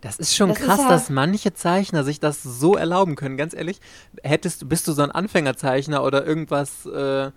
das 0.00 0.18
ist 0.18 0.36
schon 0.36 0.50
das 0.50 0.58
krass, 0.58 0.78
ist 0.78 0.84
ja 0.84 0.88
dass 0.90 1.10
manche 1.10 1.52
Zeichner 1.52 2.04
sich 2.04 2.20
das 2.20 2.42
so 2.42 2.76
erlauben 2.76 3.16
können. 3.16 3.36
Ganz 3.36 3.54
ehrlich, 3.54 3.80
hättest, 4.22 4.68
bist 4.68 4.86
du 4.86 4.92
so 4.92 5.02
ein 5.02 5.10
Anfängerzeichner 5.10 6.04
oder 6.04 6.24
irgendwas 6.24 6.86
äh, 6.86 7.30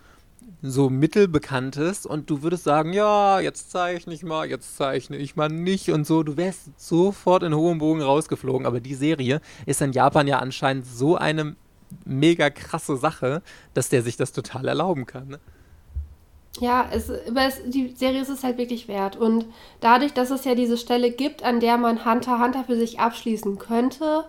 so 0.65 0.89
mittelbekanntes 0.89 2.05
und 2.05 2.29
du 2.29 2.41
würdest 2.41 2.63
sagen, 2.63 2.93
ja, 2.93 3.41
jetzt 3.41 3.70
zeichne 3.70 4.13
ich 4.13 4.24
mal, 4.24 4.48
jetzt 4.48 4.77
zeichne 4.77 5.17
ich 5.17 5.36
mal 5.36 5.50
nicht 5.50 5.91
und 5.91 6.08
so, 6.08 6.24
du 6.24 6.38
wärst 6.38 6.79
sofort 6.79 7.43
in 7.43 7.53
hohem 7.53 7.79
Bogen 7.79 8.01
rausgeflogen. 8.01 8.65
Aber 8.65 8.79
die 8.79 8.96
Serie 8.96 9.41
ist 9.65 9.82
in 9.82 9.91
Japan 9.91 10.25
ja 10.25 10.39
anscheinend 10.39 10.88
so 10.88 11.17
eine 11.17 11.58
mega 12.05 12.50
krasse 12.50 12.96
Sache, 12.96 13.41
dass 13.74 13.89
der 13.89 14.03
sich 14.03 14.15
das 14.15 14.32
total 14.32 14.70
erlauben 14.70 15.05
kann. 15.05 15.27
Ne? 15.27 15.39
Ja, 16.60 16.88
es, 16.91 17.10
es, 17.10 17.62
die 17.67 17.93
Serie 17.98 18.22
ist 18.22 18.29
es 18.29 18.43
halt 18.46 18.58
wirklich 18.58 18.88
wert. 18.88 19.17
Und 19.17 19.48
dadurch, 19.82 20.13
dass 20.13 20.32
es 20.32 20.46
ja 20.46 20.55
diese 20.55 20.77
Stelle 20.77 21.12
gibt, 21.12 21.43
an 21.43 21.60
der 21.60 21.77
man 21.77 22.05
Hunter 22.05 22.39
Hunter 22.39 22.63
für 22.63 22.77
sich 22.77 23.01
abschließen 23.01 23.60
könnte, 23.60 24.24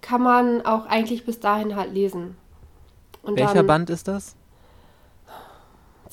kann 0.00 0.22
man 0.22 0.64
auch 0.64 0.86
eigentlich 0.86 1.26
bis 1.26 1.40
dahin 1.40 1.74
halt 1.74 1.92
lesen. 1.92 2.36
Und 3.22 3.36
Welcher 3.36 3.54
dann, 3.54 3.66
Band 3.66 3.90
ist 3.90 4.06
das? 4.06 4.36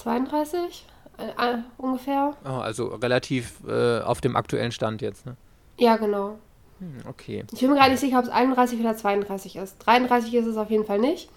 32 0.03 0.85
äh, 1.17 1.23
äh, 1.23 1.57
ungefähr. 1.77 2.35
Oh, 2.45 2.49
also 2.49 2.87
relativ 2.87 3.61
äh, 3.67 3.99
auf 4.01 4.21
dem 4.21 4.35
aktuellen 4.35 4.71
Stand 4.71 5.01
jetzt, 5.01 5.25
ne? 5.25 5.35
Ja, 5.77 5.97
genau. 5.97 6.37
Hm, 6.79 6.97
okay. 7.07 7.45
Ich 7.51 7.59
bin 7.61 7.69
mir 7.69 7.75
gerade 7.77 7.91
nicht 7.91 7.99
sicher, 7.99 8.19
ob 8.19 8.25
es 8.25 8.29
31 8.29 8.79
oder 8.79 8.95
32 8.95 9.55
ist. 9.55 9.77
33 9.79 10.33
ist 10.33 10.45
es 10.45 10.57
auf 10.57 10.69
jeden 10.69 10.85
Fall 10.85 10.99
nicht. 10.99 11.29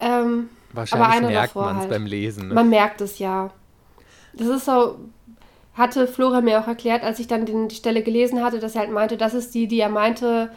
Ähm, 0.00 0.48
Wahrscheinlich 0.72 1.30
merkt 1.30 1.54
man 1.54 1.76
es 1.76 1.80
halt. 1.82 1.90
beim 1.90 2.06
Lesen. 2.06 2.48
Ne? 2.48 2.54
Man 2.54 2.68
merkt 2.68 3.00
es 3.00 3.18
ja. 3.18 3.50
Das 4.34 4.48
ist 4.48 4.64
so, 4.66 4.98
hatte 5.74 6.06
Flora 6.06 6.40
mir 6.40 6.60
auch 6.60 6.66
erklärt, 6.66 7.02
als 7.04 7.18
ich 7.18 7.28
dann 7.28 7.46
den, 7.46 7.68
die 7.68 7.76
Stelle 7.76 8.02
gelesen 8.02 8.42
hatte, 8.42 8.58
dass 8.58 8.74
er 8.74 8.82
halt 8.82 8.90
meinte, 8.90 9.16
das 9.16 9.32
ist 9.32 9.54
die, 9.54 9.68
die 9.68 9.80
er 9.80 9.88
meinte, 9.88 10.50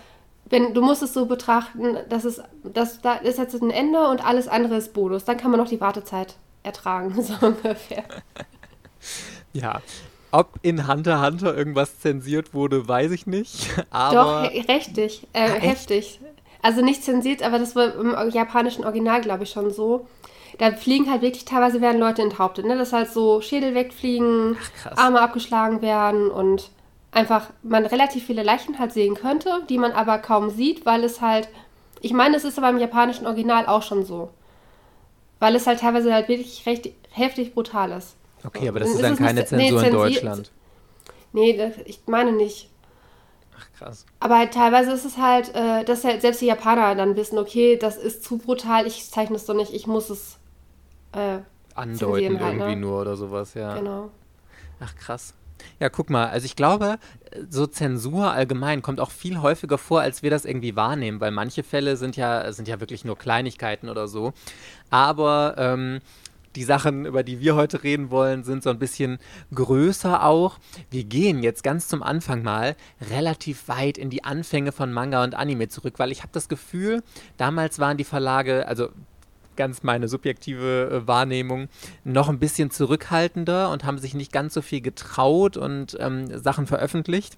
wenn 0.50 0.74
du 0.74 0.82
musst 0.82 1.04
es 1.04 1.14
so 1.14 1.26
betrachten, 1.28 1.98
dass 2.10 2.26
es, 2.26 2.42
dass 2.64 3.02
da 3.02 3.14
ist 3.14 3.38
jetzt 3.38 3.62
ein 3.62 3.70
Ende 3.70 4.08
und 4.08 4.26
alles 4.26 4.48
andere 4.48 4.76
ist 4.76 4.94
Bonus. 4.94 5.24
Dann 5.26 5.38
kann 5.38 5.52
man 5.52 5.60
noch 5.60 5.70
die 5.70 5.80
Wartezeit 5.80 6.36
ertragen, 6.64 7.22
so 7.22 7.34
ungefähr. 7.46 8.04
ja. 9.54 9.82
Ob 10.32 10.60
in 10.62 10.88
Hunter 10.88 11.26
Hunter 11.26 11.58
irgendwas 11.58 12.00
zensiert 12.00 12.54
wurde, 12.54 12.88
weiß 12.88 13.12
ich 13.12 13.26
nicht. 13.26 13.70
Aber 13.90 14.44
Doch, 14.44 14.68
richtig, 14.68 15.28
äh, 15.34 15.40
ah, 15.40 15.54
heftig. 15.54 16.20
Also 16.62 16.82
nicht 16.84 17.04
zensiert, 17.04 17.42
aber 17.42 17.58
das 17.58 17.74
war 17.76 17.96
im 17.96 18.14
japanischen 18.32 18.84
Original, 18.84 19.22
glaube 19.22 19.44
ich, 19.44 19.50
schon 19.50 19.72
so. 19.72 20.08
Da 20.58 20.74
fliegen 20.74 21.10
halt 21.10 21.22
wirklich, 21.22 21.46
teilweise 21.46 21.80
werden 21.80 22.02
Leute 22.02 22.22
enthauptet, 22.22 22.66
ne? 22.66 22.78
Dass 22.78 22.92
halt 22.92 23.10
so 23.10 23.40
Schädel 23.40 23.76
wegfliegen, 23.76 24.58
Ach, 24.84 24.98
Arme 24.98 25.22
abgeschlagen 25.22 25.82
werden 25.82 26.30
und 26.30 26.70
einfach 27.12 27.48
man 27.64 27.86
relativ 27.86 28.26
viele 28.26 28.44
Leichen 28.44 28.78
halt 28.78 28.92
sehen 28.92 29.16
könnte, 29.16 29.62
die 29.70 29.78
man 29.78 29.94
aber 29.94 30.18
kaum 30.18 30.50
sieht, 30.50 30.86
weil 30.86 31.04
es 31.04 31.22
halt, 31.22 31.48
ich 32.02 32.14
meine, 32.14 32.36
es 32.36 32.44
ist 32.44 32.58
aber 32.58 32.70
im 32.70 32.78
japanischen 32.78 33.26
Original 33.26 33.66
auch 33.66 33.84
schon 33.84 34.04
so. 34.04 34.30
Weil 35.40 35.56
es 35.56 35.68
halt 35.68 35.80
teilweise 35.80 36.14
halt 36.14 36.28
wirklich 36.28 36.66
recht 36.66 36.92
heftig 37.12 37.54
brutal 37.54 37.92
ist. 37.92 38.16
Okay, 38.44 38.70
aber 38.70 38.80
das 38.80 38.90
ist 38.90 39.04
dann 39.04 39.16
keine 39.16 39.46
Zensur 39.46 39.82
nee, 39.82 39.88
in 39.88 39.94
Deutschland. 39.94 40.52
Nee, 41.34 41.58
das, 41.58 41.74
ich 41.86 42.02
meine 42.08 42.32
nicht. 42.32 42.70
Krass. 43.78 44.06
Aber 44.20 44.38
halt 44.38 44.54
teilweise 44.54 44.92
ist 44.92 45.06
es 45.06 45.18
halt, 45.18 45.56
äh, 45.56 45.86
dass 45.86 46.04
halt 46.04 46.22
selbst 46.22 46.42
die 46.42 46.48
Japaner 46.48 46.96
dann 46.96 47.16
wissen, 47.16 47.38
okay, 47.38 47.78
das 47.78 47.98
ist 47.98 48.24
zu 48.24 48.38
brutal, 48.38 48.86
ich 48.86 49.10
zeichne 49.10 49.38
es 49.38 49.46
doch 49.46 49.54
nicht, 49.54 49.74
ich 49.74 49.88
muss 49.88 50.10
es 50.10 50.38
äh, 51.14 51.40
andeuten 51.76 52.40
halt, 52.42 52.56
irgendwie 52.56 52.76
ne? 52.76 52.82
nur 52.82 53.02
oder 53.02 53.16
sowas, 53.16 53.54
ja. 53.54 53.78
Genau. 53.78 54.12
Ach 54.82 54.96
krass. 54.96 55.34
Ja, 55.80 55.90
guck 55.90 56.10
mal, 56.10 56.28
also 56.28 56.46
ich 56.46 56.56
glaube, 56.56 56.98
so 57.50 57.68
Zensur 57.68 58.32
allgemein 58.32 58.82
kommt 58.82 59.00
auch 59.00 59.12
viel 59.12 59.42
häufiger 59.42 59.78
vor, 59.78 60.02
als 60.02 60.24
wir 60.24 60.30
das 60.30 60.46
irgendwie 60.46 60.76
wahrnehmen, 60.76 61.20
weil 61.20 61.32
manche 61.32 61.64
Fälle 61.64 61.98
sind 61.98 62.16
ja, 62.18 62.52
sind 62.52 62.68
ja 62.68 62.80
wirklich 62.80 63.06
nur 63.06 63.18
Kleinigkeiten 63.18 63.90
oder 63.90 64.08
so. 64.08 64.34
Aber 64.90 65.56
ähm, 65.58 66.00
die 66.56 66.64
Sachen, 66.64 67.06
über 67.06 67.24
die 67.24 67.40
wir 67.40 67.56
heute 67.56 67.84
reden 67.84 68.10
wollen, 68.10 68.44
sind 68.44 68.64
so 68.64 68.70
ein 68.70 68.80
bisschen 68.80 69.20
größer 69.54 70.24
auch. 70.26 70.58
Wir 70.90 71.04
gehen 71.04 71.44
jetzt 71.44 71.64
ganz 71.64 71.88
zum 71.88 72.02
Anfang 72.02 72.44
mal 72.44 72.76
relativ 73.12 73.68
weit 73.68 73.98
in 73.98 74.10
die 74.10 74.24
Anfänge 74.24 74.72
von 74.72 74.92
Manga 74.92 75.24
und 75.24 75.36
Anime 75.36 75.70
zurück, 75.70 75.96
weil 75.98 76.12
ich 76.12 76.22
habe 76.22 76.32
das 76.34 76.50
Gefühl, 76.50 77.04
damals 77.38 77.80
waren 77.80 77.98
die 77.98 78.04
Verlage, 78.04 78.68
also 78.68 78.90
ganz 79.60 79.84
meine 79.84 80.08
subjektive 80.08 80.90
äh, 80.90 81.08
Wahrnehmung, 81.08 81.68
noch 82.04 82.30
ein 82.30 82.40
bisschen 82.40 82.72
zurückhaltender 82.72 83.70
und 83.70 83.84
haben 83.84 84.00
sich 84.00 84.16
nicht 84.16 84.32
ganz 84.32 84.56
so 84.56 84.64
viel 84.64 84.82
getraut 84.82 85.58
und 85.58 85.96
ähm, 86.00 86.26
Sachen 86.42 86.66
veröffentlicht. 86.66 87.38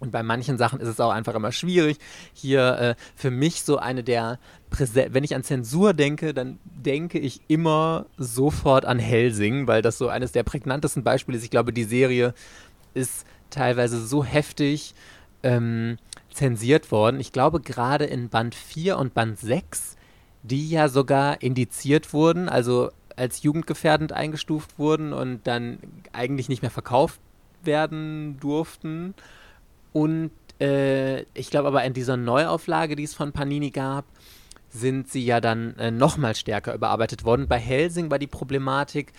Und 0.00 0.10
bei 0.10 0.24
manchen 0.24 0.58
Sachen 0.58 0.80
ist 0.80 0.88
es 0.88 0.98
auch 0.98 1.12
einfach 1.12 1.36
immer 1.36 1.52
schwierig. 1.52 1.98
Hier 2.32 2.78
äh, 2.78 2.94
für 3.14 3.30
mich 3.30 3.62
so 3.62 3.76
eine 3.76 4.02
der 4.02 4.40
Präsen 4.68 5.14
wenn 5.14 5.22
ich 5.22 5.36
an 5.36 5.44
Zensur 5.44 5.94
denke, 5.94 6.34
dann 6.34 6.58
denke 6.64 7.20
ich 7.20 7.42
immer 7.46 8.06
sofort 8.16 8.84
an 8.84 8.98
Helsing, 8.98 9.68
weil 9.68 9.80
das 9.80 9.98
so 9.98 10.08
eines 10.08 10.32
der 10.32 10.42
prägnantesten 10.42 11.04
Beispiele 11.04 11.38
ist. 11.38 11.44
Ich 11.44 11.50
glaube, 11.50 11.72
die 11.72 11.84
Serie 11.84 12.34
ist 12.94 13.26
teilweise 13.50 14.04
so 14.04 14.24
heftig 14.24 14.94
ähm, 15.42 15.98
zensiert 16.32 16.90
worden. 16.90 17.20
Ich 17.20 17.30
glaube, 17.30 17.60
gerade 17.60 18.06
in 18.06 18.28
Band 18.28 18.54
4 18.54 18.96
und 18.98 19.14
Band 19.14 19.38
6, 19.38 19.96
die 20.42 20.68
ja 20.68 20.88
sogar 20.88 21.42
indiziert 21.42 22.12
wurden, 22.12 22.48
also 22.48 22.90
als 23.16 23.42
jugendgefährdend 23.42 24.12
eingestuft 24.12 24.78
wurden 24.78 25.12
und 25.12 25.46
dann 25.46 25.78
eigentlich 26.12 26.48
nicht 26.48 26.62
mehr 26.62 26.70
verkauft 26.70 27.20
werden 27.62 28.38
durften. 28.40 29.14
Und 29.92 30.30
äh, 30.60 31.22
ich 31.34 31.50
glaube 31.50 31.68
aber 31.68 31.84
in 31.84 31.92
dieser 31.92 32.16
Neuauflage, 32.16 32.96
die 32.96 33.04
es 33.04 33.14
von 33.14 33.32
Panini 33.32 33.70
gab, 33.70 34.04
sind 34.70 35.08
sie 35.08 35.24
ja 35.24 35.40
dann 35.40 35.76
äh, 35.76 35.90
nochmal 35.90 36.34
stärker 36.34 36.74
überarbeitet 36.74 37.24
worden. 37.24 37.46
Bei 37.46 37.58
Helsing 37.58 38.10
war 38.10 38.18
die 38.18 38.26
Problematik, 38.26 39.12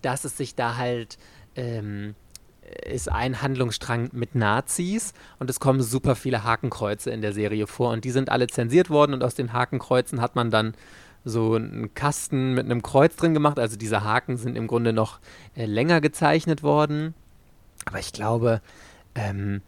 dass 0.00 0.24
es 0.24 0.36
sich 0.36 0.54
da 0.54 0.76
halt 0.76 1.18
ähm, 1.56 2.14
ist 2.86 3.10
ein 3.10 3.42
Handlungsstrang 3.42 4.10
mit 4.12 4.34
Nazis 4.34 5.12
und 5.38 5.50
es 5.50 5.60
kommen 5.60 5.82
super 5.82 6.14
viele 6.14 6.44
Hakenkreuze 6.44 7.10
in 7.10 7.20
der 7.20 7.32
Serie 7.32 7.66
vor 7.66 7.90
und 7.90 8.04
die 8.04 8.10
sind 8.10 8.30
alle 8.30 8.46
zensiert 8.46 8.90
worden 8.90 9.14
und 9.14 9.24
aus 9.24 9.34
den 9.34 9.52
Hakenkreuzen 9.52 10.20
hat 10.20 10.36
man 10.36 10.50
dann 10.50 10.74
so 11.24 11.54
einen 11.54 11.94
Kasten 11.94 12.54
mit 12.54 12.64
einem 12.64 12.82
Kreuz 12.82 13.16
drin 13.16 13.34
gemacht. 13.34 13.58
Also 13.58 13.76
diese 13.76 14.04
Haken 14.04 14.36
sind 14.36 14.56
im 14.56 14.66
Grunde 14.66 14.92
noch 14.92 15.20
äh, 15.54 15.66
länger 15.66 16.00
gezeichnet 16.00 16.62
worden. 16.62 17.14
Aber 17.84 17.98
ich 17.98 18.12
glaube, 18.12 18.60
ähm, 19.14 19.62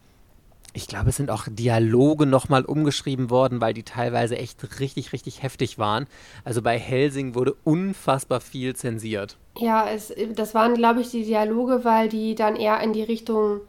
ich 0.74 0.88
glaube, 0.88 1.10
es 1.10 1.16
sind 1.16 1.30
auch 1.30 1.46
Dialoge 1.48 2.26
nochmal 2.26 2.64
umgeschrieben 2.64 3.30
worden, 3.30 3.60
weil 3.60 3.72
die 3.72 3.84
teilweise 3.84 4.36
echt 4.36 4.80
richtig, 4.80 5.12
richtig 5.12 5.42
heftig 5.42 5.78
waren. 5.78 6.06
Also 6.44 6.60
bei 6.62 6.78
Helsing 6.78 7.34
wurde 7.34 7.54
unfassbar 7.64 8.40
viel 8.40 8.74
zensiert. 8.74 9.38
Ja, 9.56 9.88
es, 9.88 10.12
das 10.34 10.52
waren, 10.52 10.74
glaube 10.74 11.00
ich, 11.00 11.10
die 11.10 11.24
Dialoge, 11.24 11.84
weil 11.84 12.08
die 12.08 12.34
dann 12.34 12.56
eher 12.56 12.80
in 12.80 12.92
die 12.92 13.04
Richtung 13.04 13.60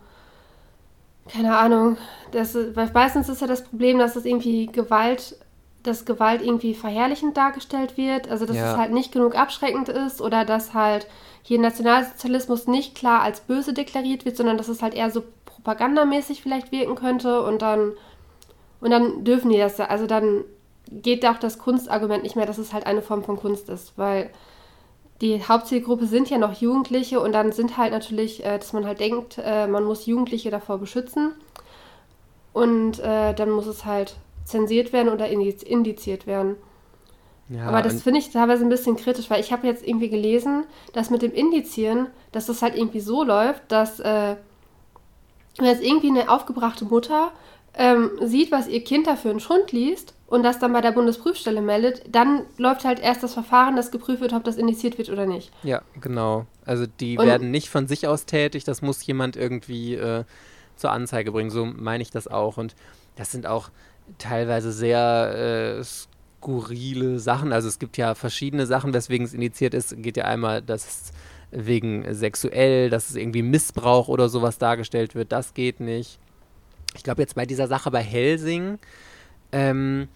keine 1.27 1.57
Ahnung, 1.57 1.97
das, 2.31 2.55
weil 2.55 2.89
meistens 2.93 3.29
ist 3.29 3.41
ja 3.41 3.47
das 3.47 3.63
Problem, 3.63 3.97
dass 3.97 4.15
es 4.15 4.25
irgendwie 4.25 4.67
Gewalt, 4.67 5.37
dass 5.83 6.05
Gewalt 6.05 6.41
irgendwie 6.41 6.75
verherrlichend 6.75 7.35
dargestellt 7.35 7.97
wird, 7.97 8.29
also 8.29 8.45
dass 8.45 8.55
ja. 8.55 8.73
es 8.73 8.77
halt 8.77 8.91
nicht 8.91 9.11
genug 9.11 9.35
abschreckend 9.35 9.89
ist 9.89 10.21
oder 10.21 10.45
dass 10.45 10.73
halt 10.73 11.07
hier 11.41 11.59
Nationalsozialismus 11.59 12.67
nicht 12.67 12.95
klar 12.95 13.21
als 13.21 13.41
böse 13.41 13.73
deklariert 13.73 14.25
wird, 14.25 14.37
sondern 14.37 14.57
dass 14.57 14.67
es 14.67 14.81
halt 14.81 14.93
eher 14.93 15.09
so 15.09 15.23
propagandamäßig 15.65 16.41
vielleicht 16.41 16.71
wirken 16.71 16.95
könnte 16.95 17.41
und 17.41 17.61
dann 17.61 17.93
und 18.81 18.91
dann 18.91 19.23
dürfen 19.23 19.49
die 19.49 19.57
das, 19.57 19.79
also 19.79 20.05
dann 20.05 20.43
geht 20.91 21.25
auch 21.25 21.37
das 21.39 21.57
Kunstargument 21.57 22.21
nicht 22.21 22.35
mehr, 22.35 22.45
dass 22.45 22.59
es 22.59 22.71
halt 22.71 22.85
eine 22.85 23.01
Form 23.01 23.23
von 23.23 23.35
Kunst 23.35 23.67
ist, 23.69 23.97
weil 23.97 24.29
die 25.21 25.41
Hauptzielgruppe 25.41 26.05
sind 26.05 26.29
ja 26.29 26.37
noch 26.37 26.53
Jugendliche 26.53 27.19
und 27.19 27.31
dann 27.31 27.51
sind 27.51 27.77
halt 27.77 27.91
natürlich, 27.91 28.45
äh, 28.45 28.59
dass 28.59 28.73
man 28.73 28.85
halt 28.85 28.99
denkt, 28.99 29.39
äh, 29.43 29.65
man 29.65 29.85
muss 29.85 30.05
Jugendliche 30.05 30.51
davor 30.51 30.77
beschützen 30.77 31.33
und 32.53 32.99
äh, 32.99 33.33
dann 33.33 33.49
muss 33.49 33.65
es 33.65 33.85
halt 33.85 34.17
zensiert 34.43 34.93
werden 34.93 35.11
oder 35.11 35.27
indiziert 35.27 36.27
werden. 36.27 36.57
Ja, 37.49 37.67
Aber 37.67 37.81
das 37.81 38.03
finde 38.03 38.19
ich 38.19 38.31
teilweise 38.31 38.63
ein 38.63 38.69
bisschen 38.69 38.97
kritisch, 38.97 39.29
weil 39.29 39.39
ich 39.39 39.51
habe 39.51 39.65
jetzt 39.65 39.87
irgendwie 39.87 40.09
gelesen, 40.09 40.65
dass 40.93 41.09
mit 41.09 41.21
dem 41.21 41.31
Indizieren, 41.31 42.07
dass 42.31 42.47
das 42.47 42.61
halt 42.61 42.75
irgendwie 42.75 42.99
so 42.99 43.23
läuft, 43.23 43.71
dass 43.71 43.99
äh, 43.99 44.35
wenn 45.57 45.65
jetzt 45.65 45.83
irgendwie 45.83 46.09
eine 46.09 46.29
aufgebrachte 46.29 46.85
Mutter 46.85 47.31
ähm, 47.77 48.11
sieht, 48.21 48.51
was 48.51 48.67
ihr 48.67 48.83
Kind 48.83 49.07
da 49.07 49.15
für 49.15 49.29
einen 49.29 49.39
Schund 49.39 49.71
liest 49.71 50.13
und 50.27 50.43
das 50.43 50.59
dann 50.59 50.73
bei 50.73 50.81
der 50.81 50.91
Bundesprüfstelle 50.91 51.61
meldet, 51.61 52.03
dann 52.09 52.43
läuft 52.57 52.85
halt 52.85 52.99
erst 52.99 53.23
das 53.23 53.33
Verfahren, 53.33 53.75
dass 53.75 53.91
geprüft 53.91 54.21
wird, 54.21 54.33
ob 54.33 54.43
das 54.43 54.57
indiziert 54.57 54.97
wird 54.97 55.09
oder 55.09 55.25
nicht. 55.25 55.51
Ja, 55.63 55.81
genau. 55.99 56.45
Also 56.65 56.85
die 56.87 57.17
und 57.17 57.25
werden 57.25 57.51
nicht 57.51 57.69
von 57.69 57.87
sich 57.87 58.07
aus 58.07 58.25
tätig, 58.25 58.63
das 58.63 58.81
muss 58.81 59.05
jemand 59.05 59.35
irgendwie 59.35 59.95
äh, 59.95 60.23
zur 60.75 60.91
Anzeige 60.91 61.31
bringen. 61.31 61.49
So 61.49 61.65
meine 61.65 62.01
ich 62.01 62.11
das 62.11 62.27
auch. 62.27 62.57
Und 62.57 62.75
das 63.15 63.31
sind 63.31 63.45
auch 63.45 63.69
teilweise 64.17 64.71
sehr 64.71 65.77
äh, 65.79 65.83
skurrile 65.83 67.19
Sachen. 67.19 67.51
Also 67.53 67.67
es 67.67 67.79
gibt 67.79 67.97
ja 67.97 68.15
verschiedene 68.15 68.65
Sachen, 68.65 68.93
weswegen 68.93 69.25
es 69.25 69.33
indiziert 69.33 69.73
ist. 69.73 70.01
Geht 70.01 70.17
ja 70.17 70.25
einmal, 70.25 70.61
dass 70.61 70.85
es 70.85 71.11
wegen 71.55 72.13
sexuell, 72.13 72.89
dass 72.89 73.09
es 73.09 73.15
irgendwie 73.15 73.41
Missbrauch 73.41 74.07
oder 74.07 74.29
sowas 74.29 74.57
dargestellt 74.57 75.15
wird. 75.15 75.31
Das 75.31 75.53
geht 75.53 75.79
nicht. 75.79 76.19
Ich 76.95 77.03
glaube 77.03 77.21
jetzt 77.21 77.35
bei 77.35 77.45
dieser 77.45 77.67
Sache 77.67 77.91
bei 77.91 78.01
Helsing 78.01 78.77
ähm, 79.51 80.07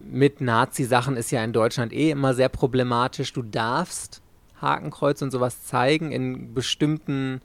mit 0.00 0.40
Nazi-Sachen 0.40 1.16
ist 1.16 1.30
ja 1.30 1.42
in 1.44 1.52
Deutschland 1.52 1.92
eh 1.92 2.10
immer 2.10 2.34
sehr 2.34 2.48
problematisch. 2.48 3.32
Du 3.32 3.42
darfst 3.42 4.20
Hakenkreuz 4.60 5.22
und 5.22 5.30
sowas 5.30 5.64
zeigen 5.64 6.12
in 6.12 6.54
bestimmten 6.54 7.40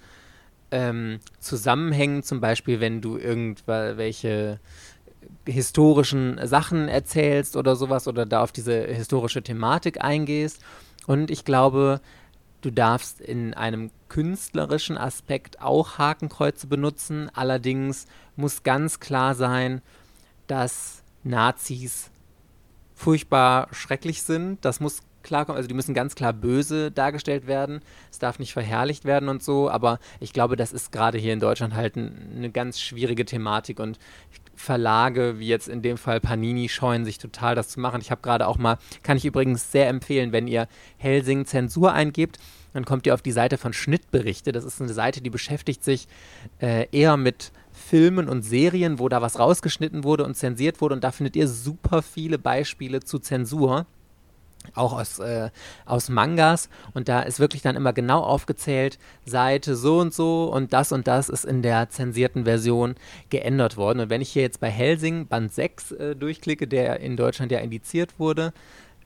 ähm, 0.71 1.19
Zusammenhängen, 1.39 2.23
zum 2.23 2.41
Beispiel 2.41 2.79
wenn 2.79 3.01
du 3.01 3.17
irgendwelche 3.17 4.59
historischen 5.45 6.39
Sachen 6.45 6.87
erzählst 6.87 7.55
oder 7.55 7.75
sowas 7.75 8.07
oder 8.07 8.25
da 8.25 8.41
auf 8.41 8.51
diese 8.51 8.85
historische 8.85 9.41
Thematik 9.41 10.03
eingehst. 10.03 10.61
Und 11.05 11.31
ich 11.31 11.45
glaube, 11.45 12.01
Du 12.61 12.71
darfst 12.71 13.21
in 13.21 13.53
einem 13.53 13.91
künstlerischen 14.09 14.97
Aspekt 14.97 15.61
auch 15.61 15.97
Hakenkreuze 15.97 16.67
benutzen. 16.67 17.29
Allerdings 17.33 18.07
muss 18.35 18.63
ganz 18.63 18.99
klar 18.99 19.35
sein, 19.35 19.81
dass 20.47 21.03
Nazis 21.23 22.09
furchtbar 22.95 23.67
schrecklich 23.71 24.23
sind. 24.23 24.63
Das 24.65 24.79
muss 24.79 25.01
klar 25.21 25.45
kommen. 25.45 25.57
Also 25.57 25.67
die 25.67 25.75
müssen 25.75 25.93
ganz 25.93 26.15
klar 26.15 26.33
böse 26.33 26.89
dargestellt 26.89 27.45
werden. 27.45 27.81
Es 28.11 28.17
darf 28.17 28.39
nicht 28.39 28.53
verherrlicht 28.53 29.05
werden 29.05 29.29
und 29.29 29.43
so. 29.43 29.69
Aber 29.69 29.99
ich 30.19 30.33
glaube, 30.33 30.55
das 30.55 30.73
ist 30.73 30.91
gerade 30.91 31.19
hier 31.19 31.33
in 31.33 31.39
Deutschland 31.39 31.75
halt 31.75 31.95
ein, 31.95 32.33
eine 32.35 32.49
ganz 32.49 32.79
schwierige 32.79 33.25
Thematik. 33.25 33.79
Und 33.79 33.99
Verlage, 34.57 35.39
wie 35.39 35.47
jetzt 35.47 35.69
in 35.69 35.81
dem 35.81 35.97
Fall 35.97 36.19
Panini, 36.19 36.69
scheuen 36.69 37.05
sich 37.05 37.17
total, 37.17 37.55
das 37.55 37.69
zu 37.69 37.79
machen. 37.79 38.01
Ich 38.01 38.11
habe 38.11 38.21
gerade 38.21 38.47
auch 38.47 38.57
mal, 38.57 38.77
kann 39.03 39.17
ich 39.17 39.25
übrigens 39.25 39.71
sehr 39.71 39.87
empfehlen, 39.87 40.31
wenn 40.31 40.47
ihr 40.47 40.67
Helsing 40.97 41.45
Zensur 41.45 41.93
eingebt, 41.93 42.39
dann 42.73 42.85
kommt 42.85 43.07
ihr 43.07 43.13
auf 43.13 43.21
die 43.21 43.31
Seite 43.31 43.57
von 43.57 43.73
Schnittberichte. 43.73 44.51
Das 44.51 44.63
ist 44.63 44.81
eine 44.81 44.93
Seite, 44.93 45.21
die 45.21 45.29
beschäftigt 45.29 45.83
sich 45.83 46.07
äh, 46.59 46.87
eher 46.91 47.17
mit 47.17 47.51
Filmen 47.71 48.27
und 48.27 48.43
Serien, 48.43 48.99
wo 48.99 49.09
da 49.09 49.21
was 49.21 49.39
rausgeschnitten 49.39 50.03
wurde 50.03 50.25
und 50.25 50.35
zensiert 50.35 50.81
wurde. 50.81 50.95
Und 50.95 51.03
da 51.03 51.11
findet 51.11 51.35
ihr 51.35 51.47
super 51.47 52.01
viele 52.01 52.37
Beispiele 52.37 52.99
zu 53.01 53.19
Zensur 53.19 53.85
auch 54.73 54.93
aus, 54.93 55.19
äh, 55.19 55.49
aus 55.85 56.09
Mangas. 56.09 56.69
Und 56.93 57.09
da 57.09 57.21
ist 57.21 57.39
wirklich 57.39 57.61
dann 57.61 57.75
immer 57.75 57.93
genau 57.93 58.21
aufgezählt, 58.21 58.97
Seite 59.25 59.75
so 59.75 59.99
und 59.99 60.13
so 60.13 60.45
und 60.45 60.73
das 60.73 60.91
und 60.91 61.07
das 61.07 61.29
ist 61.29 61.45
in 61.45 61.61
der 61.61 61.89
zensierten 61.89 62.45
Version 62.45 62.95
geändert 63.29 63.77
worden. 63.77 63.99
Und 63.99 64.09
wenn 64.09 64.21
ich 64.21 64.29
hier 64.29 64.43
jetzt 64.43 64.59
bei 64.59 64.69
Helsing 64.69 65.27
Band 65.27 65.53
6 65.53 65.91
äh, 65.91 66.15
durchklicke, 66.15 66.67
der 66.67 66.99
in 66.99 67.17
Deutschland 67.17 67.51
ja 67.51 67.59
indiziert 67.59 68.19
wurde, 68.19 68.53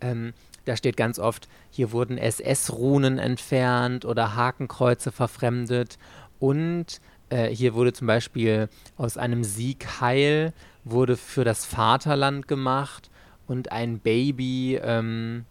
ähm, 0.02 0.34
da 0.66 0.76
steht 0.76 0.98
ganz 0.98 1.18
oft, 1.18 1.48
hier 1.72 1.92
wurden 1.92 2.18
SS-Runen 2.18 3.18
entfernt 3.18 4.06
oder 4.06 4.36
Hakenkreuze 4.36 5.12
verfremdet. 5.12 5.98
Und 6.40 7.02
äh, 7.30 7.48
hier 7.48 7.74
wurde 7.74 7.94
zum 7.94 8.08
Beispiel 8.08 8.70
aus 8.98 9.18
einem 9.18 9.44
Sieg 9.44 10.02
Heil 10.02 10.54
wurde 10.84 11.18
für 11.18 11.44
das 11.44 11.66
Vaterland 11.66 12.48
gemacht 12.48 13.11
und 13.52 13.72
ein 13.72 14.00
Baby, 14.00 14.80
ähm, 14.82 15.46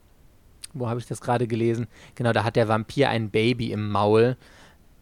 wo 0.72 0.88
habe 0.88 1.00
ich 1.00 1.06
das 1.06 1.20
gerade 1.20 1.46
gelesen? 1.46 1.86
Genau, 2.14 2.32
da 2.32 2.44
hat 2.44 2.56
der 2.56 2.66
Vampir 2.66 3.10
ein 3.10 3.30
Baby 3.30 3.72
im 3.72 3.90
Maul. 3.90 4.38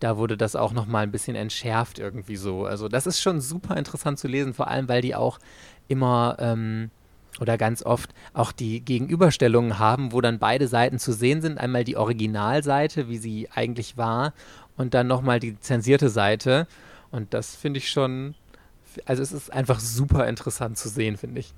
Da 0.01 0.17
wurde 0.17 0.37
das 0.37 0.57
auch 0.57 0.73
noch 0.73 0.87
mal 0.87 1.05
ein 1.05 1.13
bisschen 1.13 1.37
entschärft 1.37 2.01
irgendwie 2.01 2.37
so. 2.37 2.65
Also 2.65 2.89
das 2.89 3.07
ist 3.07 3.21
schon 3.21 3.41
super 3.41 3.77
interessant 3.77 4.19
zu 4.19 4.27
lesen, 4.27 4.53
vor 4.53 4.67
allem 4.67 4.89
weil 4.89 5.01
die 5.01 5.15
auch 5.15 5.39
immer 5.87 6.37
ähm, 6.41 6.91
oder 7.41 7.57
ganz 7.57 7.85
oft 7.85 8.13
auch 8.33 8.51
die 8.51 8.81
Gegenüberstellungen 8.81 9.79
haben, 9.79 10.13
wo 10.13 10.21
dann 10.21 10.41
beide 10.41 10.67
Seiten 10.67 10.99
zu 10.99 11.13
sehen 11.13 11.41
sind. 11.41 11.59
Einmal 11.59 11.85
die 11.85 11.97
Originalseite, 11.97 13.09
wie 13.09 13.19
sie 13.19 13.49
eigentlich 13.55 13.97
war, 13.97 14.33
und 14.77 14.95
dann 14.95 15.07
nochmal 15.07 15.39
die 15.39 15.59
zensierte 15.61 16.09
Seite. 16.09 16.67
Und 17.13 17.33
das 17.33 17.55
finde 17.55 17.79
ich 17.79 17.91
schon, 17.91 18.35
also 19.05 19.23
es 19.23 19.31
ist 19.31 19.53
einfach 19.53 19.79
super 19.79 20.27
interessant 20.27 20.79
zu 20.79 20.89
sehen, 20.89 21.17
finde 21.17 21.41
ich. 21.41 21.55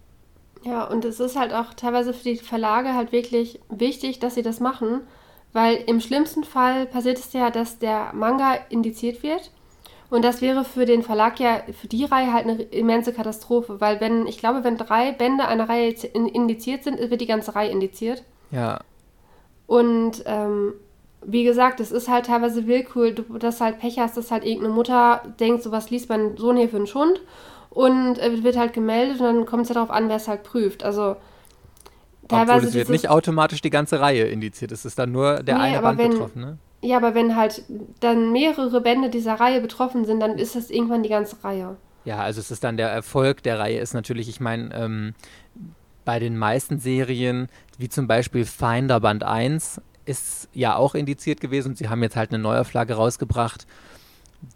Ja, 0.63 0.85
und 0.85 1.05
es 1.05 1.21
ist 1.21 1.39
halt 1.39 1.53
auch 1.53 1.75
teilweise 1.75 2.13
für 2.13 2.25
die 2.25 2.37
Verlage 2.37 2.95
halt 2.95 3.13
wirklich 3.13 3.61
wichtig, 3.71 4.19
dass 4.19 4.35
sie 4.35 4.43
das 4.43 4.61
machen, 4.61 5.01
weil 5.53 5.77
im 5.87 6.01
schlimmsten 6.01 6.45
Fall 6.45 6.87
passiert 6.87 7.19
es 7.19 7.33
ja, 7.33 7.51
dass 7.51 7.79
der 7.79 8.13
Manga 8.13 8.55
indiziert 8.69 9.23
wird. 9.23 9.51
Und 10.11 10.25
das 10.25 10.43
wäre 10.43 10.65
für 10.65 10.87
den 10.87 11.03
Verlag 11.03 11.39
ja, 11.39 11.63
für 11.81 11.87
die 11.87 12.05
Reihe 12.05 12.33
halt 12.33 12.47
eine 12.47 12.61
immense 12.63 13.13
Katastrophe, 13.13 13.81
weil 13.81 14.01
wenn, 14.01 14.27
ich 14.27 14.39
glaube, 14.39 14.65
wenn 14.65 14.77
drei 14.77 15.13
Bände 15.13 15.47
einer 15.47 15.69
Reihe 15.69 15.95
indiziert 16.13 16.83
sind, 16.83 16.99
wird 16.99 17.21
die 17.21 17.27
ganze 17.27 17.55
Reihe 17.55 17.71
indiziert. 17.71 18.25
Ja. 18.51 18.81
Und 19.69 20.25
ähm, 20.27 20.75
wie 21.25 21.45
gesagt, 21.45 21.79
es 21.79 21.93
ist 21.93 22.09
halt 22.09 22.27
teilweise 22.27 22.67
willkür, 22.67 23.13
dass 23.13 23.61
halt 23.61 23.79
Pech 23.79 24.01
hast, 24.01 24.17
dass 24.17 24.33
halt 24.33 24.45
irgendeine 24.45 24.75
Mutter 24.75 25.23
denkt, 25.39 25.63
so 25.63 25.71
was 25.71 25.91
liest 25.91 26.09
mein 26.09 26.37
Sohn 26.37 26.57
hier 26.57 26.69
für 26.69 26.77
einen 26.77 26.89
Schund 26.89 27.21
und 27.71 28.19
äh, 28.19 28.43
wird 28.43 28.57
halt 28.57 28.73
gemeldet 28.73 29.21
und 29.21 29.27
dann 29.27 29.47
kommt 29.47 29.63
es 29.63 29.69
ja 29.69 29.75
darauf 29.75 29.91
an, 29.91 30.09
wer 30.09 30.17
es 30.17 30.29
halt 30.29 30.43
prüft. 30.43 30.83
Also 30.83 31.17
teilweise. 32.29 32.59
Obwohl 32.59 32.69
es 32.69 32.75
wird 32.75 32.89
nicht 32.91 33.09
automatisch 33.09 33.63
die 33.63 33.71
ganze 33.71 34.01
Reihe 34.01 34.25
indiziert, 34.25 34.73
es 34.73 34.85
ist 34.85 34.99
dann 34.99 35.13
nur 35.13 35.43
der 35.43 35.57
nee, 35.57 35.63
eine 35.63 35.81
Band 35.81 35.99
wenn, 35.99 36.11
betroffen, 36.11 36.41
ne? 36.41 36.59
Ja, 36.83 36.97
aber 36.97 37.15
wenn 37.15 37.37
halt 37.37 37.63
dann 38.01 38.33
mehrere 38.33 38.81
Bände 38.81 39.11
dieser 39.11 39.35
Reihe 39.35 39.61
betroffen 39.61 40.07
sind, 40.07 40.21
dann 40.21 40.39
ist 40.39 40.57
das 40.57 40.71
irgendwann 40.71 41.03
die 41.03 41.11
ganze 41.11 41.37
Reihe. 41.45 41.77
Ja, 42.07 42.21
also 42.21 42.41
es 42.41 42.51
ist 42.51 42.65
dann 42.65 42.79
der 42.79 42.89
Erfolg 42.89 43.43
der 43.43 43.59
Reihe 43.59 43.79
ist 43.79 43.93
natürlich, 43.93 44.29
ich 44.29 44.41
meine, 44.41 44.75
ähm, 44.75 45.15
bei 46.07 46.19
den 46.19 46.39
meisten 46.39 46.79
Serien, 46.79 47.49
wie 47.77 47.91
zum 47.91 48.07
Beispiel 48.07 48.47
Finder 48.47 49.01
Band 49.01 49.23
1, 49.23 49.83
ist 50.07 50.49
ja 50.55 50.77
auch 50.77 50.95
indiziert 50.95 51.41
gewesen 51.41 51.69
und 51.69 51.79
sie 51.79 51.91
haben 51.91 52.03
jetzt 52.03 52.17
halt 52.17 52.31
eine 52.31 52.43
Neuauflage 52.43 52.95
rausgebracht 52.95 53.67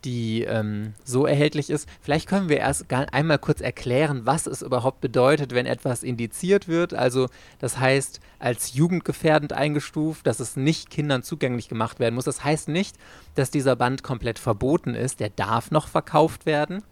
die 0.04 0.42
ähm, 0.42 0.94
so 1.04 1.26
erhältlich 1.26 1.70
ist. 1.70 1.88
Vielleicht 2.00 2.28
können 2.28 2.48
wir 2.48 2.58
erst 2.58 2.86
einmal 2.90 3.38
kurz 3.38 3.60
erklären, 3.60 4.22
was 4.24 4.46
es 4.46 4.62
überhaupt 4.62 5.00
bedeutet, 5.00 5.54
wenn 5.54 5.66
etwas 5.66 6.02
indiziert 6.02 6.68
wird. 6.68 6.94
Also 6.94 7.28
das 7.58 7.78
heißt, 7.78 8.20
als 8.38 8.74
jugendgefährdend 8.74 9.52
eingestuft, 9.52 10.26
dass 10.26 10.40
es 10.40 10.56
nicht 10.56 10.90
Kindern 10.90 11.22
zugänglich 11.22 11.68
gemacht 11.68 12.00
werden 12.00 12.14
muss. 12.14 12.24
Das 12.24 12.44
heißt 12.44 12.68
nicht, 12.68 12.96
dass 13.34 13.50
dieser 13.50 13.76
Band 13.76 14.02
komplett 14.02 14.38
verboten 14.38 14.94
ist. 14.94 15.20
Der 15.20 15.30
darf 15.30 15.70
noch 15.70 15.88
verkauft 15.88 16.46
werden. 16.46 16.82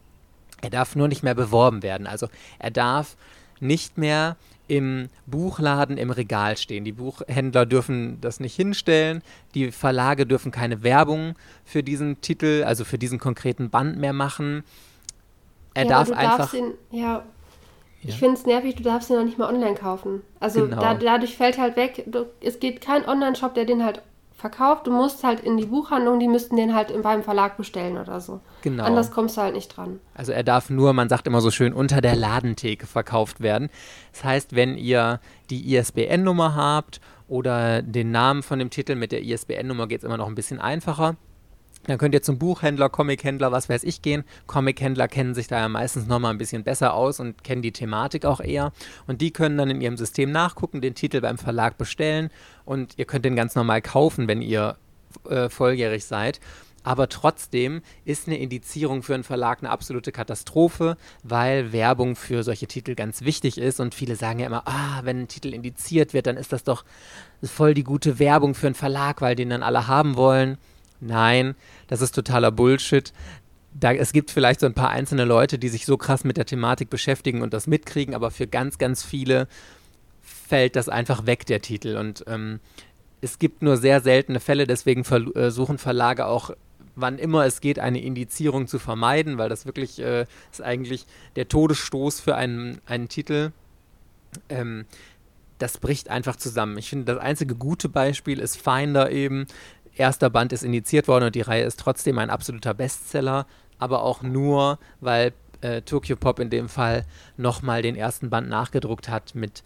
Er 0.60 0.70
darf 0.70 0.94
nur 0.94 1.08
nicht 1.08 1.22
mehr 1.22 1.34
beworben 1.34 1.82
werden. 1.82 2.06
Also 2.06 2.28
er 2.58 2.70
darf 2.70 3.16
nicht 3.60 3.96
mehr 3.96 4.36
im 4.72 5.10
Buchladen 5.26 5.98
im 5.98 6.10
Regal 6.10 6.56
stehen. 6.56 6.82
Die 6.84 6.92
Buchhändler 6.92 7.66
dürfen 7.66 8.18
das 8.22 8.40
nicht 8.40 8.56
hinstellen, 8.56 9.20
die 9.54 9.70
Verlage 9.70 10.24
dürfen 10.24 10.50
keine 10.50 10.82
Werbung 10.82 11.34
für 11.62 11.82
diesen 11.82 12.22
Titel, 12.22 12.64
also 12.64 12.86
für 12.86 12.96
diesen 12.96 13.18
konkreten 13.18 13.68
Band 13.68 13.98
mehr 13.98 14.14
machen. 14.14 14.64
Er 15.74 15.84
ja, 15.84 15.90
darf 15.90 16.10
einfach. 16.10 16.54
Ihn, 16.54 16.72
ja, 16.90 17.22
ich 18.02 18.16
finde 18.16 18.34
es 18.34 18.46
nervig, 18.46 18.74
du 18.76 18.82
darfst 18.82 19.10
ihn 19.10 19.16
noch 19.16 19.24
nicht 19.24 19.36
mal 19.36 19.52
online 19.52 19.74
kaufen. 19.74 20.22
Also 20.40 20.62
genau. 20.62 20.80
da, 20.80 20.94
dadurch 20.94 21.36
fällt 21.36 21.58
halt 21.58 21.76
weg, 21.76 22.04
du, 22.06 22.24
es 22.40 22.58
geht 22.58 22.80
kein 22.80 23.06
Online-Shop, 23.06 23.52
der 23.52 23.66
den 23.66 23.84
halt 23.84 24.00
verkauft. 24.42 24.86
Du 24.86 24.90
musst 24.90 25.24
halt 25.24 25.40
in 25.40 25.56
die 25.56 25.64
Buchhandlung, 25.64 26.20
die 26.20 26.28
müssten 26.28 26.56
den 26.56 26.74
halt 26.74 26.92
beim 27.02 27.22
Verlag 27.22 27.56
bestellen 27.56 27.96
oder 27.96 28.20
so. 28.20 28.40
Genau. 28.60 28.84
Anders 28.84 29.10
kommst 29.10 29.38
du 29.38 29.40
halt 29.40 29.54
nicht 29.54 29.74
dran. 29.74 30.00
Also 30.14 30.32
er 30.32 30.42
darf 30.42 30.68
nur, 30.68 30.92
man 30.92 31.08
sagt 31.08 31.26
immer 31.26 31.40
so 31.40 31.50
schön, 31.50 31.72
unter 31.72 32.02
der 32.02 32.16
Ladentheke 32.16 32.86
verkauft 32.86 33.40
werden. 33.40 33.70
Das 34.12 34.24
heißt, 34.24 34.54
wenn 34.54 34.76
ihr 34.76 35.20
die 35.48 35.74
ISBN-Nummer 35.74 36.54
habt 36.54 37.00
oder 37.28 37.80
den 37.80 38.10
Namen 38.10 38.42
von 38.42 38.58
dem 38.58 38.68
Titel 38.68 38.96
mit 38.96 39.12
der 39.12 39.22
ISBN-Nummer, 39.22 39.86
geht 39.86 40.00
es 40.00 40.04
immer 40.04 40.18
noch 40.18 40.26
ein 40.26 40.34
bisschen 40.34 40.60
einfacher. 40.60 41.16
Dann 41.86 41.98
könnt 41.98 42.14
ihr 42.14 42.22
zum 42.22 42.38
Buchhändler, 42.38 42.88
Comichändler, 42.88 43.50
was 43.50 43.68
weiß 43.68 43.82
ich 43.84 44.02
gehen. 44.02 44.24
Comichändler 44.46 45.08
kennen 45.08 45.34
sich 45.34 45.48
da 45.48 45.58
ja 45.58 45.68
meistens 45.68 46.06
nochmal 46.06 46.32
ein 46.32 46.38
bisschen 46.38 46.62
besser 46.62 46.94
aus 46.94 47.18
und 47.18 47.42
kennen 47.42 47.62
die 47.62 47.72
Thematik 47.72 48.24
auch 48.24 48.40
eher. 48.40 48.72
Und 49.06 49.20
die 49.20 49.32
können 49.32 49.58
dann 49.58 49.70
in 49.70 49.80
ihrem 49.80 49.96
System 49.96 50.30
nachgucken, 50.30 50.80
den 50.80 50.94
Titel 50.94 51.20
beim 51.20 51.38
Verlag 51.38 51.78
bestellen 51.78 52.30
und 52.64 52.94
ihr 52.98 53.04
könnt 53.04 53.24
den 53.24 53.36
ganz 53.36 53.54
normal 53.54 53.82
kaufen, 53.82 54.28
wenn 54.28 54.42
ihr 54.42 54.76
äh, 55.28 55.48
volljährig 55.48 56.04
seid. 56.04 56.40
Aber 56.84 57.08
trotzdem 57.08 57.80
ist 58.04 58.26
eine 58.26 58.38
Indizierung 58.38 59.02
für 59.02 59.14
einen 59.14 59.24
Verlag 59.24 59.60
eine 59.60 59.70
absolute 59.70 60.10
Katastrophe, 60.10 60.96
weil 61.22 61.72
Werbung 61.72 62.16
für 62.16 62.42
solche 62.42 62.66
Titel 62.66 62.94
ganz 62.94 63.22
wichtig 63.22 63.58
ist. 63.58 63.78
Und 63.78 63.94
viele 63.94 64.16
sagen 64.16 64.40
ja 64.40 64.46
immer, 64.46 64.66
ah, 64.66 65.00
wenn 65.04 65.20
ein 65.20 65.28
Titel 65.28 65.54
indiziert 65.54 66.12
wird, 66.12 66.26
dann 66.26 66.36
ist 66.36 66.52
das 66.52 66.64
doch 66.64 66.84
voll 67.42 67.74
die 67.74 67.84
gute 67.84 68.18
Werbung 68.18 68.54
für 68.54 68.66
einen 68.66 68.74
Verlag, 68.74 69.20
weil 69.20 69.36
den 69.36 69.50
dann 69.50 69.62
alle 69.62 69.86
haben 69.86 70.16
wollen. 70.16 70.58
Nein, 71.02 71.56
das 71.88 72.00
ist 72.00 72.14
totaler 72.14 72.52
Bullshit. 72.52 73.12
Da, 73.74 73.92
es 73.92 74.12
gibt 74.12 74.30
vielleicht 74.30 74.60
so 74.60 74.66
ein 74.66 74.74
paar 74.74 74.90
einzelne 74.90 75.24
Leute, 75.24 75.58
die 75.58 75.68
sich 75.68 75.84
so 75.84 75.96
krass 75.96 76.22
mit 76.22 76.36
der 76.36 76.46
Thematik 76.46 76.90
beschäftigen 76.90 77.42
und 77.42 77.52
das 77.52 77.66
mitkriegen, 77.66 78.14
aber 78.14 78.30
für 78.30 78.46
ganz, 78.46 78.78
ganz 78.78 79.02
viele 79.02 79.48
fällt 80.22 80.76
das 80.76 80.88
einfach 80.88 81.26
weg, 81.26 81.44
der 81.46 81.60
Titel. 81.60 81.96
Und 81.96 82.22
ähm, 82.28 82.60
es 83.20 83.40
gibt 83.40 83.62
nur 83.62 83.78
sehr 83.78 84.00
seltene 84.00 84.38
Fälle, 84.38 84.68
deswegen 84.68 85.02
versuchen 85.02 85.76
äh, 85.76 85.78
Verlage 85.78 86.26
auch, 86.26 86.52
wann 86.94 87.18
immer 87.18 87.46
es 87.46 87.60
geht, 87.60 87.80
eine 87.80 88.00
Indizierung 88.00 88.68
zu 88.68 88.78
vermeiden, 88.78 89.38
weil 89.38 89.48
das 89.48 89.66
wirklich 89.66 89.98
äh, 89.98 90.26
ist 90.52 90.62
eigentlich 90.62 91.06
der 91.34 91.48
Todesstoß 91.48 92.20
für 92.20 92.36
einen, 92.36 92.80
einen 92.86 93.08
Titel. 93.08 93.50
Ähm, 94.48 94.84
das 95.58 95.78
bricht 95.78 96.10
einfach 96.10 96.36
zusammen. 96.36 96.78
Ich 96.78 96.90
finde, 96.90 97.06
das 97.06 97.18
einzige 97.18 97.54
gute 97.56 97.88
Beispiel 97.88 98.38
ist 98.38 98.60
Finder 98.60 99.10
eben, 99.10 99.46
erster 99.96 100.30
Band 100.30 100.52
ist 100.52 100.62
indiziert 100.62 101.08
worden 101.08 101.24
und 101.24 101.34
die 101.34 101.40
Reihe 101.40 101.64
ist 101.64 101.80
trotzdem 101.80 102.18
ein 102.18 102.30
absoluter 102.30 102.74
Bestseller, 102.74 103.46
aber 103.78 104.02
auch 104.02 104.22
nur, 104.22 104.78
weil 105.00 105.32
äh, 105.60 105.82
Tokyo 105.82 106.16
Pop 106.16 106.38
in 106.38 106.50
dem 106.50 106.68
Fall 106.68 107.04
nochmal 107.36 107.82
den 107.82 107.96
ersten 107.96 108.30
Band 108.30 108.48
nachgedruckt 108.48 109.08
hat 109.08 109.34
mit 109.34 109.62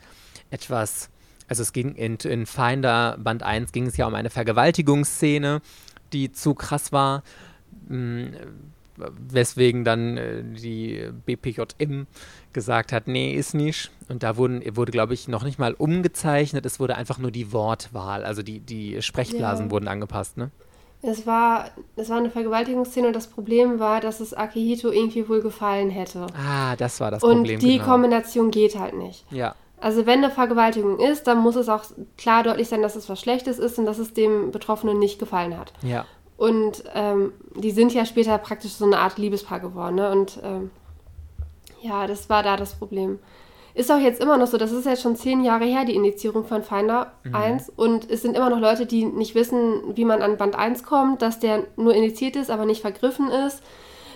etwas, 0.51 1.11
also 1.49 1.63
es 1.63 1.73
ging 1.73 1.95
in, 1.95 2.17
in 2.17 2.47
Finder 2.47 3.17
Band 3.19 3.43
1 3.43 3.73
ging 3.73 3.87
es 3.87 3.97
ja 3.97 4.07
um 4.07 4.15
eine 4.15 4.31
Vergewaltigungsszene, 4.31 5.61
die 6.13 6.33
zu 6.33 6.55
krass 6.55 6.93
war. 6.93 7.23
Mh, 7.89 7.97
hm, 7.97 8.33
weswegen 8.97 9.85
dann 9.85 10.17
äh, 10.17 10.43
die 10.43 11.11
BPJM 11.25 12.07
gesagt 12.53 12.93
hat, 12.93 13.07
nee, 13.07 13.35
ist 13.35 13.55
nicht. 13.55 13.91
Und 14.09 14.23
da 14.23 14.37
wurden, 14.37 14.63
wurde, 14.77 14.93
glaube 14.93 15.15
ich, 15.15 15.29
noch 15.29 15.45
nicht 15.45 15.59
mal 15.59 15.75
umgezeichnet, 15.75 16.65
es 16.67 16.81
wurde 16.81 16.97
einfach 16.97 17.19
nur 17.19 17.31
die 17.31 17.53
Wortwahl, 17.53 18.25
also 18.25 18.43
die, 18.43 18.61
die 18.61 19.03
Sprechblasen 19.03 19.67
ja. 19.67 19.71
wurden 19.71 19.89
angepasst, 19.89 20.37
ne? 20.37 20.51
Es 21.03 21.27
war, 21.27 21.71
es 21.95 22.09
war 22.09 22.17
eine 22.17 22.31
Vergewaltigungsszene 22.31 23.09
und 23.09 23.13
das 23.15 23.27
Problem 23.27 23.79
war, 23.79 24.01
dass 24.01 24.21
es 24.21 24.33
Akihito 24.35 24.91
irgendwie 24.91 25.29
wohl 25.29 25.41
gefallen 25.41 25.91
hätte. 25.91 26.27
Ah, 26.35 26.75
das 26.77 27.01
war 27.01 27.11
das 27.11 27.23
und 27.23 27.37
Problem. 27.37 27.57
Und 27.57 27.63
die 27.63 27.79
genau. 27.79 27.85
Kombination 27.85 28.51
geht 28.51 28.79
halt 28.79 28.95
nicht. 28.95 29.25
Ja. 29.31 29.55
Also 29.79 30.07
wenn 30.07 30.25
eine 30.25 30.33
Vergewaltigung 30.33 30.99
ist, 30.99 31.27
dann 31.27 31.39
muss 31.39 31.55
es 31.55 31.69
auch 31.69 31.85
klar 32.17 32.43
deutlich 32.43 32.69
sein, 32.69 32.83
dass 32.83 32.97
es 32.97 33.09
was 33.09 33.21
Schlechtes 33.21 33.59
ist 33.59 33.79
und 33.79 33.85
dass 33.85 33.99
es 33.99 34.15
dem 34.15 34.51
Betroffenen 34.51 34.99
nicht 34.99 35.19
gefallen 35.19 35.57
hat. 35.57 35.73
Ja. 35.83 36.07
Und 36.37 36.85
ähm, 36.95 37.33
die 37.55 37.71
sind 37.71 37.95
ja 37.95 38.05
später 38.05 38.37
praktisch 38.39 38.73
so 38.73 38.85
eine 38.85 38.99
Art 38.99 39.19
Liebespaar 39.19 39.61
geworden. 39.61 39.97
Ne? 39.97 40.11
Und 40.11 40.39
ähm, 40.43 40.71
ja, 41.81 42.07
das 42.07 42.29
war 42.29 42.43
da 42.43 42.57
das 42.57 42.75
Problem. 42.75 43.19
Ist 43.75 43.93
auch 43.93 43.99
jetzt 43.99 44.23
immer 44.23 44.39
noch 44.39 44.47
so, 44.47 44.57
das 44.57 44.73
ist 44.73 44.87
jetzt 44.87 45.03
schon 45.03 45.17
zehn 45.17 45.45
Jahre 45.45 45.65
her, 45.65 45.85
die 45.85 45.95
Indizierung 45.95 46.45
von 46.47 46.63
Finder 46.63 47.13
mhm. 47.25 47.35
1. 47.35 47.73
Und 47.77 48.11
es 48.11 48.23
sind 48.23 48.37
immer 48.37 48.49
noch 48.49 48.59
Leute, 48.61 48.87
die 48.87 49.05
nicht 49.05 49.35
wissen, 49.35 49.95
wie 49.95 50.07
man 50.07 50.23
an 50.23 50.39
Band 50.39 50.57
1 50.57 50.83
kommt, 50.83 51.21
dass 51.21 51.41
der 51.41 51.65
nur 51.77 51.95
indiziert 51.95 52.37
ist, 52.37 52.51
aber 52.51 52.65
nicht 52.65 52.81
vergriffen 52.81 53.31
ist. 53.31 53.63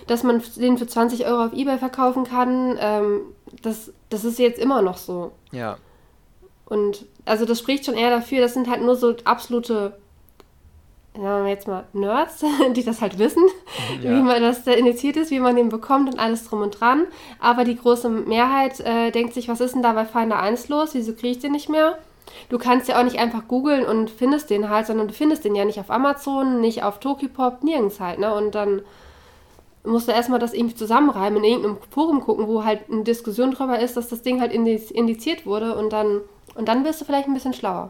Dass 0.07 0.23
man 0.23 0.41
den 0.55 0.79
für 0.79 0.87
20 0.87 1.27
Euro 1.27 1.45
auf 1.45 1.53
Ebay 1.53 1.77
verkaufen 1.77 2.23
kann. 2.23 2.75
Ähm, 2.79 3.21
das, 3.61 3.93
das 4.09 4.25
ist 4.25 4.39
jetzt 4.39 4.59
immer 4.59 4.81
noch 4.81 4.97
so. 4.97 5.31
Ja. 5.51 5.77
Und 6.65 7.05
also 7.25 7.45
das 7.45 7.59
spricht 7.59 7.85
schon 7.85 7.95
eher 7.95 8.09
dafür, 8.09 8.41
das 8.41 8.53
sind 8.53 8.67
halt 8.67 8.81
nur 8.81 8.95
so 8.95 9.15
absolute 9.25 10.00
sagen 11.15 11.45
wir 11.45 11.51
jetzt 11.51 11.67
mal 11.67 11.83
Nerds, 11.93 12.43
die 12.75 12.83
das 12.83 13.01
halt 13.01 13.19
wissen, 13.19 13.43
ja. 14.01 14.11
wie 14.11 14.21
man 14.21 14.41
das 14.41 14.63
da 14.63 14.71
initiiert 14.71 15.17
ist, 15.17 15.31
wie 15.31 15.39
man 15.39 15.55
den 15.55 15.69
bekommt 15.69 16.11
und 16.11 16.19
alles 16.19 16.47
drum 16.47 16.61
und 16.61 16.79
dran. 16.79 17.05
Aber 17.39 17.63
die 17.63 17.75
große 17.75 18.09
Mehrheit 18.09 18.79
äh, 18.79 19.11
denkt 19.11 19.33
sich, 19.33 19.47
was 19.47 19.61
ist 19.61 19.75
denn 19.75 19.83
da 19.83 19.93
bei 19.93 20.05
Finder 20.05 20.39
1 20.39 20.69
los? 20.69 20.93
Wieso 20.93 21.13
kriege 21.13 21.29
ich 21.29 21.39
den 21.39 21.51
nicht 21.51 21.69
mehr? 21.69 21.97
Du 22.49 22.57
kannst 22.57 22.87
ja 22.87 22.99
auch 22.99 23.03
nicht 23.03 23.19
einfach 23.19 23.47
googeln 23.47 23.85
und 23.85 24.09
findest 24.09 24.49
den 24.49 24.69
halt, 24.69 24.87
sondern 24.87 25.07
du 25.07 25.13
findest 25.13 25.43
den 25.43 25.55
ja 25.55 25.65
nicht 25.65 25.79
auf 25.79 25.91
Amazon, 25.91 26.61
nicht 26.61 26.83
auf 26.83 26.99
Tokipop, 26.99 27.63
nirgends 27.63 27.99
halt, 27.99 28.19
ne? 28.19 28.33
Und 28.33 28.55
dann 28.55 28.81
musst 29.83 30.07
du 30.07 30.11
erstmal 30.11 30.39
das 30.39 30.53
irgendwie 30.53 30.75
zusammenreimen, 30.75 31.43
in 31.43 31.49
irgendeinem 31.49 31.77
Forum 31.89 32.21
gucken, 32.21 32.47
wo 32.47 32.63
halt 32.63 32.89
eine 32.89 33.03
Diskussion 33.03 33.51
drüber 33.51 33.79
ist, 33.79 33.97
dass 33.97 34.09
das 34.09 34.21
Ding 34.21 34.39
halt 34.39 34.53
indiziert 34.53 35.45
wurde 35.45 35.75
und 35.75 35.91
dann, 35.91 36.21
und 36.55 36.67
dann 36.67 36.85
wirst 36.85 37.01
du 37.01 37.05
vielleicht 37.05 37.27
ein 37.27 37.33
bisschen 37.33 37.53
schlauer. 37.53 37.89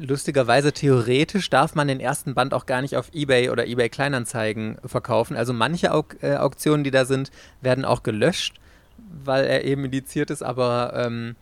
Lustigerweise, 0.00 0.72
theoretisch 0.72 1.50
darf 1.50 1.74
man 1.74 1.88
den 1.88 1.98
ersten 1.98 2.34
Band 2.34 2.54
auch 2.54 2.66
gar 2.66 2.82
nicht 2.82 2.96
auf 2.96 3.12
Ebay 3.12 3.50
oder 3.50 3.66
Ebay 3.66 3.88
Kleinanzeigen 3.88 4.78
verkaufen. 4.84 5.36
Also 5.36 5.52
manche 5.52 5.92
Auk 5.92 6.22
äh, 6.22 6.36
Auktionen, 6.36 6.84
die 6.84 6.92
da 6.92 7.04
sind, 7.04 7.32
werden 7.62 7.84
auch 7.84 8.04
gelöscht, 8.04 8.60
weil 9.24 9.44
er 9.44 9.64
eben 9.64 9.84
indiziert 9.84 10.30
ist, 10.30 10.42
aber 10.42 10.92
ähm, 10.94 11.34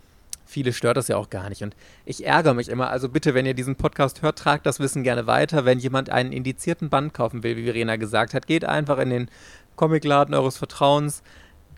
viele 0.47 0.73
stört 0.73 0.97
das 0.97 1.09
ja 1.09 1.19
auch 1.19 1.29
gar 1.29 1.51
nicht. 1.51 1.63
Und 1.63 1.77
ich 2.07 2.25
ärgere 2.25 2.55
mich 2.55 2.71
immer. 2.71 2.89
Also 2.89 3.11
bitte, 3.11 3.35
wenn 3.35 3.45
ihr 3.45 3.53
diesen 3.53 3.77
Podcast 3.77 4.23
hört, 4.23 4.39
tragt 4.39 4.65
das 4.65 4.81
Wissen 4.81 5.03
gerne 5.03 5.27
weiter. 5.27 5.67
Wenn 5.67 5.79
jemand 5.79 6.09
einen 6.09 6.33
indizierten 6.33 6.89
Band 6.89 7.13
kaufen 7.13 7.43
will, 7.43 7.59
wie 7.59 7.65
Verena 7.65 7.97
gesagt 7.97 8.33
hat, 8.33 8.47
geht 8.47 8.65
einfach 8.65 8.97
in 8.99 9.11
den 9.11 9.29
Comicladen 9.77 10.35
eures 10.35 10.57
Vertrauens. 10.57 11.23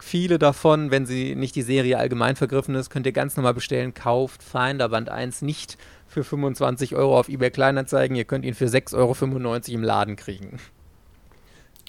Viele 0.01 0.39
davon, 0.39 0.93
wenn 0.93 1.07
sie 1.07 1.35
nicht 1.35 1.57
die 1.57 1.63
Serie 1.63 1.99
allgemein 1.99 2.37
vergriffen 2.37 2.77
ist, 2.77 2.89
könnt 2.89 3.07
ihr 3.07 3.13
ganz 3.13 3.37
normal 3.37 3.55
bestellen. 3.55 3.95
Kauft 3.95 4.45
Finder 4.45 4.91
Band 4.91 5.09
1 5.09 5.43
nicht 5.43 5.77
für 6.19 6.25
25 6.25 6.97
Euro 6.97 7.19
auf 7.19 7.29
eBay 7.29 7.51
Kleinanzeigen. 7.51 8.17
Ihr 8.17 8.25
könnt 8.25 8.45
ihn 8.45 8.55
für 8.55 8.67
6,95 8.67 8.97
Euro 8.97 9.55
im 9.75 9.83
Laden 9.83 10.17
kriegen. 10.17 10.59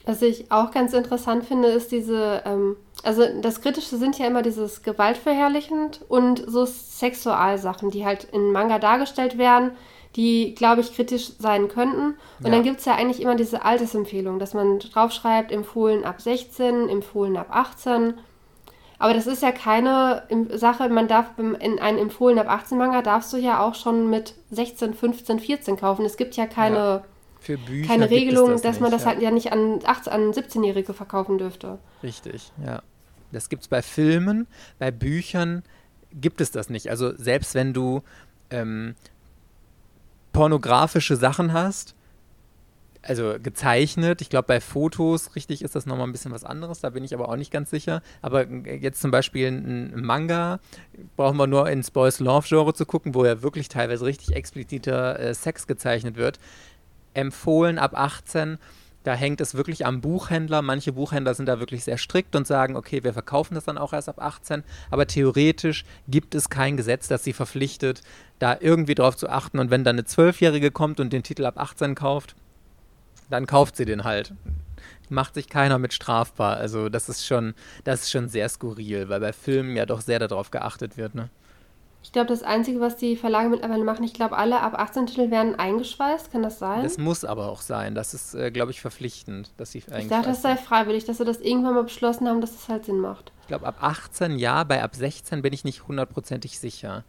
Was 0.06 0.22
ich 0.22 0.52
auch 0.52 0.72
ganz 0.72 0.94
interessant 0.94 1.46
finde, 1.46 1.68
ist 1.70 1.92
diese, 1.92 2.42
ähm, 2.46 2.78
also 3.04 3.24
das 3.42 3.62
Kritische 3.62 3.98
sind 3.98 4.18
ja 4.18 4.28
immer 4.28 4.42
dieses 4.42 4.82
gewaltverherrlichend 4.84 6.02
und 6.08 6.44
so 6.48 6.66
Sexualsachen, 6.66 7.92
die 7.92 8.06
halt 8.06 8.26
in 8.26 8.52
Manga 8.52 8.80
dargestellt 8.80 9.38
werden, 9.38 9.72
die, 10.16 10.56
glaube 10.56 10.82
ich, 10.82 10.96
kritisch 10.96 11.34
sein 11.38 11.68
könnten. 11.68 12.16
Und 12.40 12.46
ja. 12.46 12.52
dann 12.52 12.64
gibt 12.64 12.80
es 12.80 12.86
ja 12.86 12.96
eigentlich 12.96 13.22
immer 13.22 13.36
diese 13.36 13.64
Altersempfehlung, 13.64 14.40
dass 14.40 14.54
man 14.54 14.80
draufschreibt, 14.80 15.52
empfohlen 15.52 16.04
ab 16.04 16.22
16, 16.22 16.90
empfohlen 16.90 17.38
ab 17.38 17.48
18. 17.52 18.16
Aber 19.00 19.14
das 19.14 19.28
ist 19.28 19.42
ja 19.42 19.54
keine 19.54 20.24
Sache, 20.54 20.90
man 20.90 21.08
darf 21.08 21.28
in 21.38 21.80
einem 21.80 21.98
empfohlen 21.98 22.38
ab 22.38 22.50
18 22.50 22.78
Manga 22.78 23.02
darfst 23.02 23.32
du 23.32 23.38
ja 23.38 23.62
auch 23.62 23.74
schon 23.74 24.10
mit 24.10 24.36
16, 24.52 24.94
15, 24.94 25.40
14 25.40 25.78
kaufen. 25.78 26.06
Es 26.06 26.18
gibt 26.18 26.36
ja 26.36 26.46
keine, 26.46 27.04
ja. 27.48 27.88
keine 27.88 28.10
Regelung, 28.10 28.52
das 28.52 28.62
dass 28.62 28.82
man 28.82 28.92
das 28.92 29.04
ja. 29.04 29.12
halt 29.12 29.22
ja 29.22 29.32
nicht 29.32 29.54
an, 29.54 29.80
18, 29.86 30.12
an 30.12 30.32
17-Jährige 30.34 30.94
verkaufen 30.94 31.38
dürfte. 31.38 31.80
Richtig, 32.04 32.52
ja. 32.64 32.82
Das 33.32 33.48
gibt 33.48 33.62
es 33.62 33.68
bei 33.70 33.82
Filmen, 33.82 34.48
bei 34.80 34.92
Büchern 34.92 35.64
gibt 36.12 36.42
es 36.42 36.52
das 36.52 36.70
nicht. 36.70 36.90
Also 36.90 37.16
selbst 37.16 37.56
wenn 37.56 37.74
du 37.74 38.02
ähm, 38.50 38.96
pornografische 40.34 41.16
Sachen 41.16 41.54
hast, 41.54 41.96
also 43.02 43.36
gezeichnet. 43.42 44.22
Ich 44.22 44.30
glaube, 44.30 44.48
bei 44.48 44.60
Fotos, 44.60 45.36
richtig, 45.36 45.62
ist 45.62 45.76
das 45.76 45.86
nochmal 45.86 46.08
ein 46.08 46.12
bisschen 46.12 46.32
was 46.32 46.44
anderes. 46.44 46.82
Da 46.82 46.90
bin 46.90 47.04
ich 47.04 47.14
aber 47.14 47.30
auch 47.30 47.38
nicht 47.38 47.52
ganz 47.52 47.70
sicher. 47.70 48.02
Aber 48.22 48.48
jetzt 48.48 49.02
zum 49.02 49.12
Beispiel 49.12 49.48
ein 49.48 50.02
Manga, 50.02 50.60
brauchen 51.16 51.38
wir 51.38 51.48
nur 51.48 51.70
ins 51.70 51.92
Boys 51.92 52.20
Love 52.20 52.48
Genre 52.48 52.74
zu 52.74 52.86
gucken, 52.86 53.16
wo 53.16 53.26
ja 53.26 53.42
wirklich 53.42 53.70
teilweise 53.70 54.06
richtig 54.06 54.36
expliziter 54.36 55.20
äh, 55.20 55.34
Sex 55.34 55.66
gezeichnet 55.68 56.18
wird. 56.18 56.40
Empfohlen 57.14 57.80
ab 57.80 57.94
18. 57.96 58.58
Da 59.04 59.14
hängt 59.14 59.40
es 59.40 59.56
wirklich 59.56 59.86
am 59.86 60.02
Buchhändler. 60.02 60.62
Manche 60.62 60.92
Buchhändler 60.92 61.34
sind 61.34 61.46
da 61.46 61.60
wirklich 61.60 61.86
sehr 61.86 61.98
strikt 61.98 62.36
und 62.36 62.46
sagen, 62.46 62.76
okay, 62.76 63.02
wir 63.04 63.14
verkaufen 63.14 63.56
das 63.56 63.64
dann 63.64 63.78
auch 63.78 63.94
erst 63.94 64.10
ab 64.10 64.22
18. 64.22 64.64
Aber 64.92 65.08
theoretisch 65.08 65.86
gibt 66.10 66.36
es 66.36 66.50
kein 66.50 66.76
Gesetz, 66.76 67.08
das 67.08 67.24
sie 67.24 67.32
verpflichtet, 67.32 68.02
da 68.40 68.58
irgendwie 68.60 68.96
drauf 68.96 69.16
zu 69.16 69.30
achten. 69.30 69.58
Und 69.58 69.72
wenn 69.72 69.86
dann 69.86 69.96
eine 69.96 70.04
Zwölfjährige 70.04 70.70
kommt 70.70 71.00
und 71.00 71.14
den 71.14 71.24
Titel 71.24 71.46
ab 71.46 71.58
18 71.58 71.96
kauft, 71.96 72.36
dann 73.30 73.46
kauft 73.46 73.76
sie 73.76 73.86
den 73.86 74.04
halt. 74.04 74.34
Macht 75.10 75.34
sich 75.34 75.50
keiner 75.50 75.80
mit 75.80 75.94
strafbar. 75.94 76.58
Also 76.58 76.90
das 76.90 77.10
ist 77.10 77.26
schon, 77.26 77.56
das 77.84 78.02
ist 78.02 78.12
schon 78.12 78.30
sehr 78.30 78.48
skurril, 78.50 79.10
weil 79.10 79.20
bei 79.20 79.34
Filmen 79.34 79.76
ja 79.76 79.86
doch 79.86 80.02
sehr 80.02 80.20
darauf 80.20 80.52
geachtet 80.52 80.98
wird, 80.98 81.16
ne? 81.16 81.30
Ich 82.02 82.14
glaube, 82.14 82.28
das 82.28 82.44
Einzige, 82.44 82.80
was 82.80 82.96
die 82.96 83.18
Verlage 83.18 83.50
mittlerweile 83.50 83.84
machen, 83.84 84.06
ich 84.06 84.14
glaube, 84.14 84.38
alle 84.38 84.62
ab 84.62 84.74
18 84.80 85.08
Titel 85.08 85.32
werden 85.32 85.56
eingeschweißt. 85.60 86.32
Kann 86.32 86.44
das 86.44 86.58
sein? 86.58 86.84
Das 86.84 86.98
muss 86.98 87.26
aber 87.26 87.50
auch 87.50 87.60
sein. 87.60 87.94
Das 87.94 88.14
ist, 88.14 88.36
äh, 88.36 88.52
glaube 88.52 88.72
ich, 88.72 88.80
verpflichtend, 88.80 89.52
dass 89.58 89.72
sie 89.72 89.80
eingeschweißt 89.80 90.04
Ich 90.04 90.10
dachte, 90.10 90.30
das 90.30 90.42
sei 90.42 90.56
freiwillig, 90.56 91.04
dass 91.06 91.18
sie 91.18 91.26
das 91.26 91.42
irgendwann 91.42 91.74
mal 91.74 91.84
beschlossen 91.84 92.28
haben, 92.30 92.40
dass 92.40 92.54
das 92.54 92.70
halt 92.70 92.86
Sinn 92.86 93.00
macht. 93.00 93.34
Ich 93.42 93.48
glaube, 93.48 93.68
ab 93.68 93.78
18 93.82 94.40
ja, 94.40 94.64
bei 94.64 94.82
ab 94.82 94.96
16 94.96 95.42
bin 95.42 95.52
ich 95.52 95.66
nicht 95.66 95.88
hundertprozentig 95.88 96.58
sicher. 96.58 97.04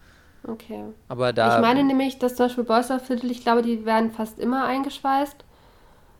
Okay. 0.46 0.84
Aber 1.08 1.32
da. 1.32 1.56
Ich 1.56 1.62
meine 1.62 1.84
nämlich, 1.84 2.18
dass 2.18 2.34
zum 2.34 2.46
Beispiel 2.46 2.64
Boys 2.64 2.88
Titel, 3.06 3.30
ich 3.30 3.42
glaube, 3.42 3.62
die 3.62 3.84
werden 3.84 4.10
fast 4.10 4.38
immer 4.38 4.64
eingeschweißt. 4.64 5.44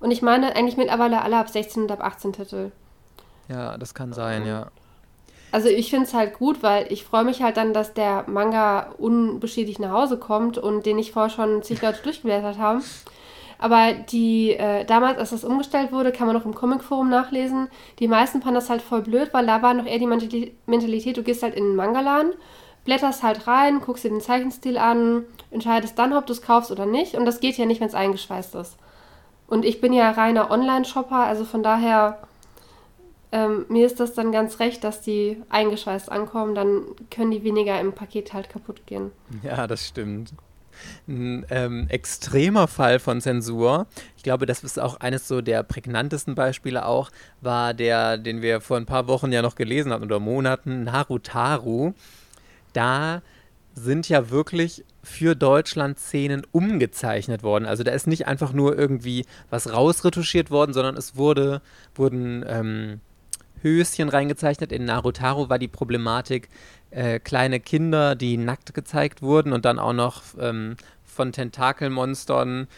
Und 0.01 0.11
ich 0.11 0.23
meine 0.23 0.57
eigentlich 0.57 0.77
mittlerweile 0.77 1.23
alle 1.23 1.37
ab 1.37 1.49
16 1.49 1.85
und 1.85 1.93
ab 1.93 2.03
18 2.03 2.33
Titel. 2.33 2.73
Ja, 3.49 3.77
das 3.77 3.95
kann 3.95 4.13
sein, 4.13 4.47
ja. 4.47 4.71
Also 5.53 5.69
ich 5.69 5.91
finde 5.91 6.07
es 6.07 6.15
halt 6.15 6.39
gut, 6.39 6.63
weil 6.63 6.91
ich 6.93 7.05
freue 7.05 7.25
mich 7.25 7.43
halt 7.43 7.57
dann, 7.57 7.73
dass 7.75 7.93
der 7.93 8.25
Manga 8.29 8.93
unbeschädigt 8.99 9.81
nach 9.81 9.91
Hause 9.91 10.17
kommt 10.17 10.59
und 10.59 10.87
den 10.87 10.99
ich 10.99 11.13
vorher 11.13 11.31
schon 11.31 11.63
zig 11.63 11.83
Leute 11.83 12.01
durchgeblättert 12.03 12.59
haben. 12.59 12.83
Aber 13.59 13.93
die, 13.93 14.53
äh, 14.53 14.87
damals, 14.87 15.19
als 15.19 15.31
das 15.31 15.45
umgestellt 15.45 15.93
wurde, 15.93 16.13
kann 16.13 16.27
man 16.27 16.35
noch 16.35 16.47
im 16.47 16.55
Comic-Forum 16.55 17.11
nachlesen, 17.11 17.69
die 17.99 18.09
meisten 18.09 18.41
fanden 18.41 18.55
das 18.55 18.71
halt 18.71 18.81
voll 18.81 19.03
blöd, 19.03 19.29
weil 19.33 19.45
da 19.45 19.61
war 19.61 19.75
noch 19.75 19.85
eher 19.85 19.99
die 19.99 20.07
Mentalität, 20.67 21.17
du 21.17 21.23
gehst 21.23 21.43
halt 21.43 21.55
in 21.55 21.65
den 21.65 21.77
Mangaladen, 21.77 22.33
blätterst 22.85 23.23
halt 23.23 23.47
rein, 23.47 23.81
guckst 23.81 24.05
dir 24.05 24.09
den 24.09 24.23
Zeichenstil 24.23 24.79
an, 24.79 25.25
entscheidest 25.51 25.99
dann, 25.99 26.15
ob 26.15 26.25
du 26.25 26.33
es 26.33 26.41
kaufst 26.41 26.71
oder 26.71 26.87
nicht. 26.87 27.17
Und 27.17 27.27
das 27.27 27.41
geht 27.41 27.59
ja 27.59 27.67
nicht, 27.67 27.83
wenn 27.83 27.89
es 27.89 27.95
eingeschweißt 27.95 28.55
ist. 28.55 28.79
Und 29.51 29.65
ich 29.65 29.81
bin 29.81 29.93
ja 29.93 30.11
reiner 30.13 30.51
Online-Shopper, 30.51 31.27
also 31.27 31.45
von 31.45 31.63
daher 31.63 32.19
ähm, 33.33 33.67
mir 33.69 33.87
ist 33.87 34.01
das 34.01 34.15
dann 34.15 34.33
ganz 34.33 34.59
recht, 34.61 34.83
dass 34.85 35.03
die 35.03 35.43
eingeschweißt 35.51 36.11
ankommen, 36.11 36.55
dann 36.55 36.83
können 37.11 37.31
die 37.31 37.45
weniger 37.45 37.79
im 37.81 37.93
Paket 37.93 38.33
halt 38.33 38.49
kaputt 38.49 38.87
gehen. 38.87 39.13
Ja, 39.43 39.67
das 39.67 39.87
stimmt. 39.87 40.33
Ein 41.07 41.45
ähm, 41.51 41.87
extremer 41.89 42.67
Fall 42.67 43.01
von 43.01 43.21
Zensur, 43.21 43.87
ich 44.17 44.23
glaube, 44.23 44.47
das 44.47 44.65
ist 44.65 44.79
auch 44.79 44.99
eines 45.01 45.29
so 45.29 45.43
der 45.43 45.63
prägnantesten 45.63 46.35
Beispiele 46.35 46.87
auch, 46.87 47.11
war 47.41 47.75
der, 47.75 48.19
den 48.19 48.41
wir 48.41 48.61
vor 48.61 48.79
ein 48.79 48.87
paar 48.87 49.07
Wochen 49.07 49.31
ja 49.31 49.43
noch 49.43 49.57
gelesen 49.57 49.93
hatten 49.93 50.05
oder 50.05 50.21
Monaten, 50.21 50.85
Narutaru. 50.85 51.93
Da 52.73 53.21
sind 53.75 54.09
ja 54.09 54.31
wirklich 54.31 54.85
für 55.03 55.35
Deutschland 55.35 55.99
Szenen 55.99 56.43
umgezeichnet 56.53 57.43
worden. 57.43 57.67
Also 57.67 57.83
da 57.83 57.93
ist 57.93 58.07
nicht 58.07 58.27
einfach 58.27 58.53
nur 58.53 58.79
irgendwie 58.79 59.25
was 59.49 59.73
rausretuschiert 59.73 60.51
worden, 60.51 60.73
sondern 60.73 60.97
es 60.97 61.17
wurde, 61.17 61.63
wurden 61.95 62.45
ähm, 62.47 63.01
Höschen 63.63 64.09
reingezeichnet. 64.09 64.73
In 64.73 64.85
Narutaro 64.85 65.49
war 65.49 65.59
die 65.59 65.69
Problematik 65.69 66.49
äh, 66.91 67.19
kleine 67.19 67.61
Kinder, 67.61 68.15
die 68.15 68.37
nackt 68.37 68.75
gezeigt 68.75 69.23
wurden 69.23 69.53
und 69.53 69.65
dann 69.65 69.79
auch 69.79 69.93
noch 69.93 70.23
ähm, 70.39 70.77
von 71.05 71.33
Tentakelmonstern 71.33 72.69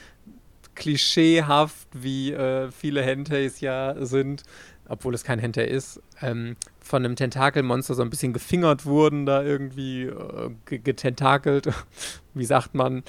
klischeehaft, 0.74 1.88
wie 1.92 2.32
äh, 2.32 2.70
viele 2.70 3.02
Hentais 3.02 3.60
ja 3.60 3.94
sind, 4.04 4.42
obwohl 4.88 5.14
es 5.14 5.24
kein 5.24 5.38
Hentai 5.38 5.64
ist, 5.64 6.00
ähm, 6.20 6.56
von 6.80 7.04
einem 7.04 7.16
Tentakelmonster 7.16 7.94
so 7.94 8.02
ein 8.02 8.10
bisschen 8.10 8.32
gefingert 8.32 8.84
wurden, 8.84 9.26
da 9.26 9.42
irgendwie 9.42 10.04
äh, 10.04 10.50
getentakelt, 10.64 11.68
wie 12.34 12.44
sagt 12.44 12.74
man. 12.74 13.02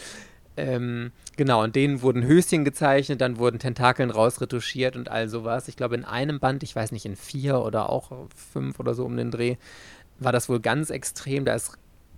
Ähm, 0.56 1.12
genau, 1.36 1.64
und 1.64 1.76
denen 1.76 2.02
wurden 2.02 2.24
Höschen 2.24 2.64
gezeichnet, 2.64 3.22
dann 3.22 3.38
wurden 3.38 3.58
Tentakeln 3.58 4.12
rausretuschiert 4.12 4.96
und 4.96 5.10
all 5.10 5.28
sowas. 5.28 5.68
Ich 5.68 5.76
glaube, 5.76 5.96
in 5.96 6.06
einem 6.06 6.40
Band, 6.40 6.62
ich 6.64 6.76
weiß 6.76 6.92
nicht, 6.92 7.06
in 7.06 7.16
vier 7.16 7.60
oder 7.60 7.90
auch 7.90 8.12
fünf 8.36 8.80
oder 8.80 8.94
so 8.94 9.04
um 9.04 9.18
den 9.18 9.32
Dreh, 9.32 9.56
war 10.20 10.32
das 10.32 10.50
wohl 10.50 10.60
ganz 10.60 10.92
extrem. 10.92 11.44
Da 11.46 11.56
ist 11.56 11.78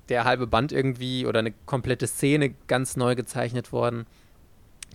der 0.10 0.26
halbe 0.26 0.48
Band 0.48 0.72
irgendwie 0.72 1.26
oder 1.26 1.40
eine 1.40 1.54
komplette 1.66 2.08
Szene 2.08 2.54
ganz 2.68 2.98
neu 2.98 3.16
gezeichnet 3.16 3.72
worden. 3.72 4.06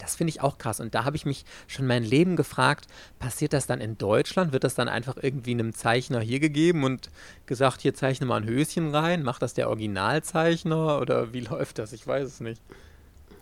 Das 0.01 0.17
finde 0.17 0.31
ich 0.31 0.41
auch 0.41 0.59
krass. 0.59 0.81
Und 0.81 0.95
da 0.95 1.05
habe 1.05 1.17
ich 1.17 1.27
mich 1.27 1.45
schon 1.67 1.87
mein 1.87 2.03
Leben 2.03 2.35
gefragt, 2.35 2.87
passiert 3.19 3.53
das 3.53 3.67
dann 3.67 3.81
in 3.81 3.99
Deutschland? 3.99 4.53
Wird 4.53 4.65
das 4.65 4.75
dann 4.75 4.89
einfach 4.89 5.17
irgendwie 5.21 5.53
einem 5.53 5.75
Zeichner 5.75 6.21
hier 6.21 6.41
gegeben 6.41 6.85
und 6.85 7.11
gesagt, 7.47 7.83
hier 7.83 7.95
zeichne 7.95 8.27
mal 8.27 8.41
ein 8.41 8.49
Höschen 8.49 8.95
rein? 8.95 9.23
Macht 9.23 9.43
das 9.43 9.55
der 9.55 9.69
Originalzeichner 9.69 11.01
oder 11.01 11.33
wie 11.33 11.41
läuft 11.51 11.79
das? 11.79 11.93
Ich 11.93 12.07
weiß 12.07 12.27
es 12.27 12.41
nicht. 12.41 12.61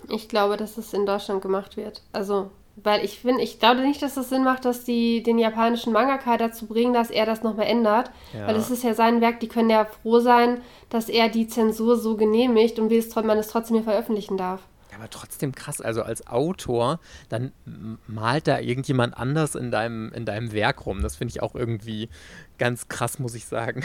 Ich 0.08 0.28
glaube, 0.28 0.56
dass 0.56 0.76
es 0.78 0.92
in 0.92 1.06
Deutschland 1.06 1.42
gemacht 1.42 1.76
wird. 1.76 2.02
Also, 2.12 2.50
weil 2.76 3.04
ich 3.04 3.18
finde, 3.18 3.42
ich 3.42 3.58
glaube 3.58 3.80
nicht, 3.80 4.02
dass 4.02 4.16
es 4.16 4.28
Sinn 4.28 4.44
macht, 4.44 4.64
dass 4.64 4.84
die 4.84 5.22
den 5.22 5.38
japanischen 5.38 5.92
Mangaka 5.92 6.36
dazu 6.36 6.66
bringen, 6.66 6.94
dass 6.94 7.10
er 7.10 7.26
das 7.26 7.42
nochmal 7.42 7.66
ändert. 7.66 8.10
Ja. 8.32 8.46
Weil 8.46 8.56
es 8.56 8.70
ist 8.70 8.84
ja 8.84 8.94
sein 8.94 9.20
Werk, 9.20 9.40
die 9.40 9.48
können 9.48 9.70
ja 9.70 9.84
froh 9.84 10.20
sein, 10.20 10.60
dass 10.88 11.08
er 11.08 11.28
die 11.28 11.48
Zensur 11.48 11.96
so 11.96 12.16
genehmigt 12.16 12.78
und 12.78 12.90
wie 12.90 12.96
es, 12.96 13.14
man 13.14 13.38
es 13.38 13.48
trotzdem 13.48 13.76
hier 13.76 13.84
veröffentlichen 13.84 14.36
darf. 14.36 14.62
Aber 14.98 15.10
trotzdem 15.10 15.52
krass, 15.52 15.80
also 15.80 16.02
als 16.02 16.26
Autor, 16.26 16.98
dann 17.28 17.52
malt 18.06 18.48
da 18.48 18.58
irgendjemand 18.58 19.16
anders 19.16 19.54
in 19.54 19.70
deinem, 19.70 20.12
in 20.12 20.24
deinem 20.24 20.52
Werk 20.52 20.86
rum. 20.86 21.02
Das 21.02 21.16
finde 21.16 21.32
ich 21.32 21.42
auch 21.42 21.54
irgendwie 21.54 22.08
ganz 22.58 22.88
krass, 22.88 23.18
muss 23.18 23.34
ich 23.34 23.46
sagen. 23.46 23.84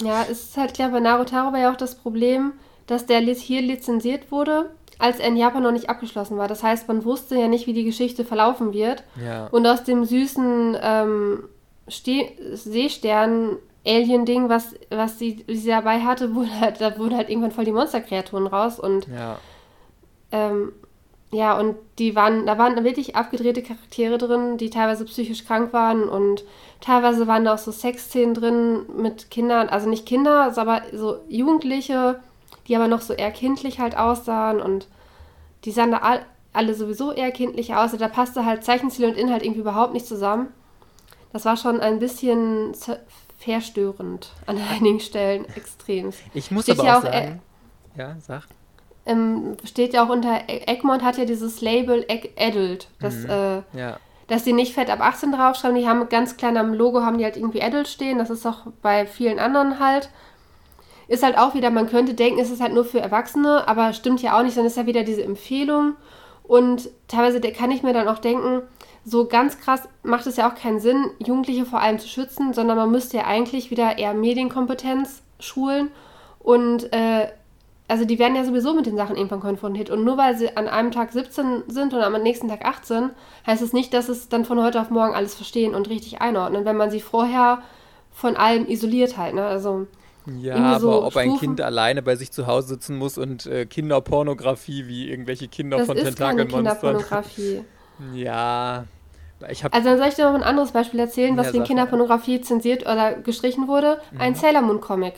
Ja, 0.00 0.22
es 0.22 0.44
ist 0.44 0.56
halt 0.56 0.74
klar, 0.74 0.90
bei 0.90 1.00
Narutaro 1.00 1.52
war 1.52 1.58
ja 1.58 1.72
auch 1.72 1.76
das 1.76 1.96
Problem, 1.96 2.52
dass 2.86 3.06
der 3.06 3.20
hier 3.20 3.60
lizenziert 3.60 4.30
wurde 4.30 4.70
als 5.02 5.18
er 5.18 5.28
in 5.28 5.36
Japan 5.36 5.62
noch 5.64 5.72
nicht 5.72 5.90
abgeschlossen 5.90 6.38
war. 6.38 6.46
Das 6.46 6.62
heißt, 6.62 6.86
man 6.86 7.04
wusste 7.04 7.36
ja 7.36 7.48
nicht, 7.48 7.66
wie 7.66 7.72
die 7.72 7.82
Geschichte 7.82 8.24
verlaufen 8.24 8.72
wird. 8.72 9.02
Ja. 9.20 9.48
Und 9.48 9.66
aus 9.66 9.82
dem 9.82 10.04
süßen 10.04 10.78
ähm, 10.80 11.48
Seestern-Alien-Ding, 11.88 14.48
was, 14.48 14.76
was 14.90 15.18
sie, 15.18 15.44
sie 15.48 15.66
dabei 15.66 16.02
hatte, 16.02 16.32
wurde 16.36 16.60
halt, 16.60 16.80
da 16.80 16.96
wurden 16.98 17.16
halt 17.16 17.30
irgendwann 17.30 17.50
voll 17.50 17.64
die 17.64 17.72
Monsterkreaturen 17.72 18.46
raus. 18.46 18.78
Und 18.78 19.08
ja. 19.08 19.40
Ähm, 20.32 20.72
ja, 21.30 21.58
und 21.58 21.76
die 21.98 22.14
waren, 22.14 22.44
da 22.44 22.58
waren 22.58 22.84
wirklich 22.84 23.16
abgedrehte 23.16 23.62
Charaktere 23.62 24.18
drin, 24.18 24.58
die 24.58 24.68
teilweise 24.68 25.06
psychisch 25.06 25.46
krank 25.46 25.72
waren 25.72 26.06
und 26.08 26.44
teilweise 26.82 27.26
waren 27.26 27.46
da 27.46 27.54
auch 27.54 27.58
so 27.58 27.72
Sexszenen 27.72 28.34
drin 28.34 28.82
mit 28.94 29.30
Kindern, 29.30 29.70
also 29.70 29.88
nicht 29.88 30.04
Kinder, 30.04 30.52
aber 30.56 30.82
so 30.92 31.20
Jugendliche, 31.28 32.20
die 32.68 32.76
aber 32.76 32.86
noch 32.86 33.00
so 33.00 33.14
eher 33.14 33.30
kindlich 33.30 33.80
halt 33.80 33.96
aussahen 33.96 34.60
und 34.60 34.88
die 35.64 35.70
sahen 35.70 35.90
da 35.90 35.98
all, 35.98 36.26
alle 36.52 36.74
sowieso 36.74 37.12
eher 37.12 37.30
kindlich 37.30 37.74
aus. 37.74 37.92
Da 37.92 38.08
passte 38.08 38.44
halt 38.44 38.62
Zeichenstil 38.62 39.06
und 39.06 39.16
Inhalt 39.16 39.42
irgendwie 39.42 39.60
überhaupt 39.60 39.94
nicht 39.94 40.06
zusammen. 40.06 40.48
Das 41.32 41.46
war 41.46 41.56
schon 41.56 41.80
ein 41.80 41.98
bisschen 41.98 42.74
verstörend 43.38 44.32
an 44.44 44.58
einigen 44.70 45.00
Stellen, 45.00 45.46
extrem. 45.56 46.12
Ich 46.34 46.50
muss 46.50 46.64
steht 46.64 46.78
aber 46.78 46.88
ja 46.88 46.98
auch 46.98 47.02
sagen, 47.02 47.40
äh, 47.96 47.98
ja, 47.98 48.16
sag. 48.20 48.46
Ähm, 49.04 49.56
steht 49.64 49.94
ja 49.94 50.04
auch 50.04 50.08
unter, 50.08 50.48
e-, 50.48 50.62
Egmont 50.66 51.02
hat 51.02 51.18
ja 51.18 51.24
dieses 51.24 51.60
Label 51.60 52.06
Adult, 52.38 52.88
das, 53.00 53.14
mhm. 53.24 53.30
äh, 53.30 53.56
ja. 53.78 53.96
dass 54.28 54.44
die 54.44 54.52
nicht 54.52 54.74
fett 54.74 54.90
ab 54.90 55.00
18 55.00 55.32
draufschreiben, 55.32 55.76
die 55.76 55.88
haben 55.88 56.08
ganz 56.08 56.36
klein 56.36 56.56
am 56.56 56.72
Logo, 56.72 57.02
haben 57.02 57.18
die 57.18 57.24
halt 57.24 57.36
irgendwie 57.36 57.62
Adult 57.62 57.88
stehen, 57.88 58.18
das 58.18 58.30
ist 58.30 58.46
auch 58.46 58.60
bei 58.80 59.06
vielen 59.06 59.40
anderen 59.40 59.80
halt 59.80 60.08
ist 61.08 61.22
halt 61.22 61.36
auch 61.36 61.54
wieder, 61.54 61.70
man 61.70 61.90
könnte 61.90 62.14
denken, 62.14 62.40
es 62.40 62.50
ist 62.50 62.62
halt 62.62 62.72
nur 62.72 62.86
für 62.86 63.00
Erwachsene, 63.00 63.68
aber 63.68 63.92
stimmt 63.92 64.22
ja 64.22 64.38
auch 64.38 64.42
nicht, 64.42 64.54
sondern 64.54 64.68
es 64.68 64.72
ist 64.72 64.78
ja 64.82 64.86
wieder 64.86 65.02
diese 65.02 65.22
Empfehlung. 65.22 65.96
Und 66.42 66.88
teilweise 67.06 67.40
kann 67.52 67.70
ich 67.70 67.82
mir 67.82 67.92
dann 67.92 68.08
auch 68.08 68.18
denken, 68.18 68.62
so 69.04 69.26
ganz 69.26 69.58
krass 69.58 69.88
macht 70.02 70.26
es 70.26 70.36
ja 70.36 70.48
auch 70.48 70.54
keinen 70.54 70.80
Sinn, 70.80 71.10
Jugendliche 71.18 71.66
vor 71.66 71.80
allem 71.80 71.98
zu 71.98 72.08
schützen, 72.08 72.54
sondern 72.54 72.78
man 72.78 72.90
müsste 72.90 73.18
ja 73.18 73.24
eigentlich 73.24 73.70
wieder 73.70 73.98
eher 73.98 74.14
Medienkompetenz 74.14 75.22
schulen. 75.38 75.90
Und 76.38 76.92
äh, 76.92 77.28
also 77.92 78.06
die 78.06 78.18
werden 78.18 78.34
ja 78.34 78.42
sowieso 78.42 78.72
mit 78.72 78.86
den 78.86 78.96
Sachen 78.96 79.16
irgendwann 79.16 79.40
konfrontiert. 79.40 79.90
Und 79.90 80.02
nur 80.02 80.16
weil 80.16 80.34
sie 80.34 80.56
an 80.56 80.66
einem 80.66 80.92
Tag 80.92 81.12
17 81.12 81.64
sind 81.66 81.92
und 81.92 82.00
am 82.00 82.22
nächsten 82.22 82.48
Tag 82.48 82.64
18, 82.64 83.10
heißt 83.46 83.60
es 83.60 83.74
nicht, 83.74 83.92
dass 83.92 84.08
es 84.08 84.30
dann 84.30 84.46
von 84.46 84.62
heute 84.62 84.80
auf 84.80 84.88
morgen 84.88 85.14
alles 85.14 85.34
verstehen 85.34 85.74
und 85.74 85.90
richtig 85.90 86.22
einordnen, 86.22 86.64
wenn 86.64 86.78
man 86.78 86.90
sie 86.90 87.00
vorher 87.00 87.60
von 88.10 88.34
allem 88.34 88.66
isoliert 88.66 89.18
halt. 89.18 89.34
Ne? 89.34 89.44
Also 89.44 89.88
ja, 90.40 90.54
aber 90.54 90.80
so 90.80 91.04
ob 91.04 91.14
ein 91.18 91.36
Kind 91.36 91.60
alleine 91.60 92.00
bei 92.00 92.16
sich 92.16 92.32
zu 92.32 92.46
Hause 92.46 92.68
sitzen 92.68 92.96
muss 92.96 93.18
und 93.18 93.44
äh, 93.44 93.66
Kinderpornografie 93.66 94.86
wie 94.86 95.10
irgendwelche 95.10 95.48
Kinder 95.48 95.76
das 95.76 95.86
von 95.86 95.96
Tentakelmonstern. 95.98 96.64
Kinderpornografie. 96.64 97.62
ja. 98.14 98.86
Ich 99.50 99.62
also 99.66 99.86
dann 99.86 99.98
soll 99.98 100.08
ich 100.08 100.14
dir 100.14 100.24
noch 100.30 100.34
ein 100.34 100.42
anderes 100.42 100.72
Beispiel 100.72 101.00
erzählen, 101.00 101.36
was 101.36 101.48
ja, 101.48 101.52
wegen 101.52 101.64
Kinderpornografie 101.64 102.40
zensiert 102.40 102.84
oder 102.84 103.12
gestrichen 103.12 103.68
wurde. 103.68 104.00
Mhm. 104.12 104.20
Ein 104.22 104.34
Sailor 104.34 104.62
Moon 104.62 104.80
Comic. 104.80 105.14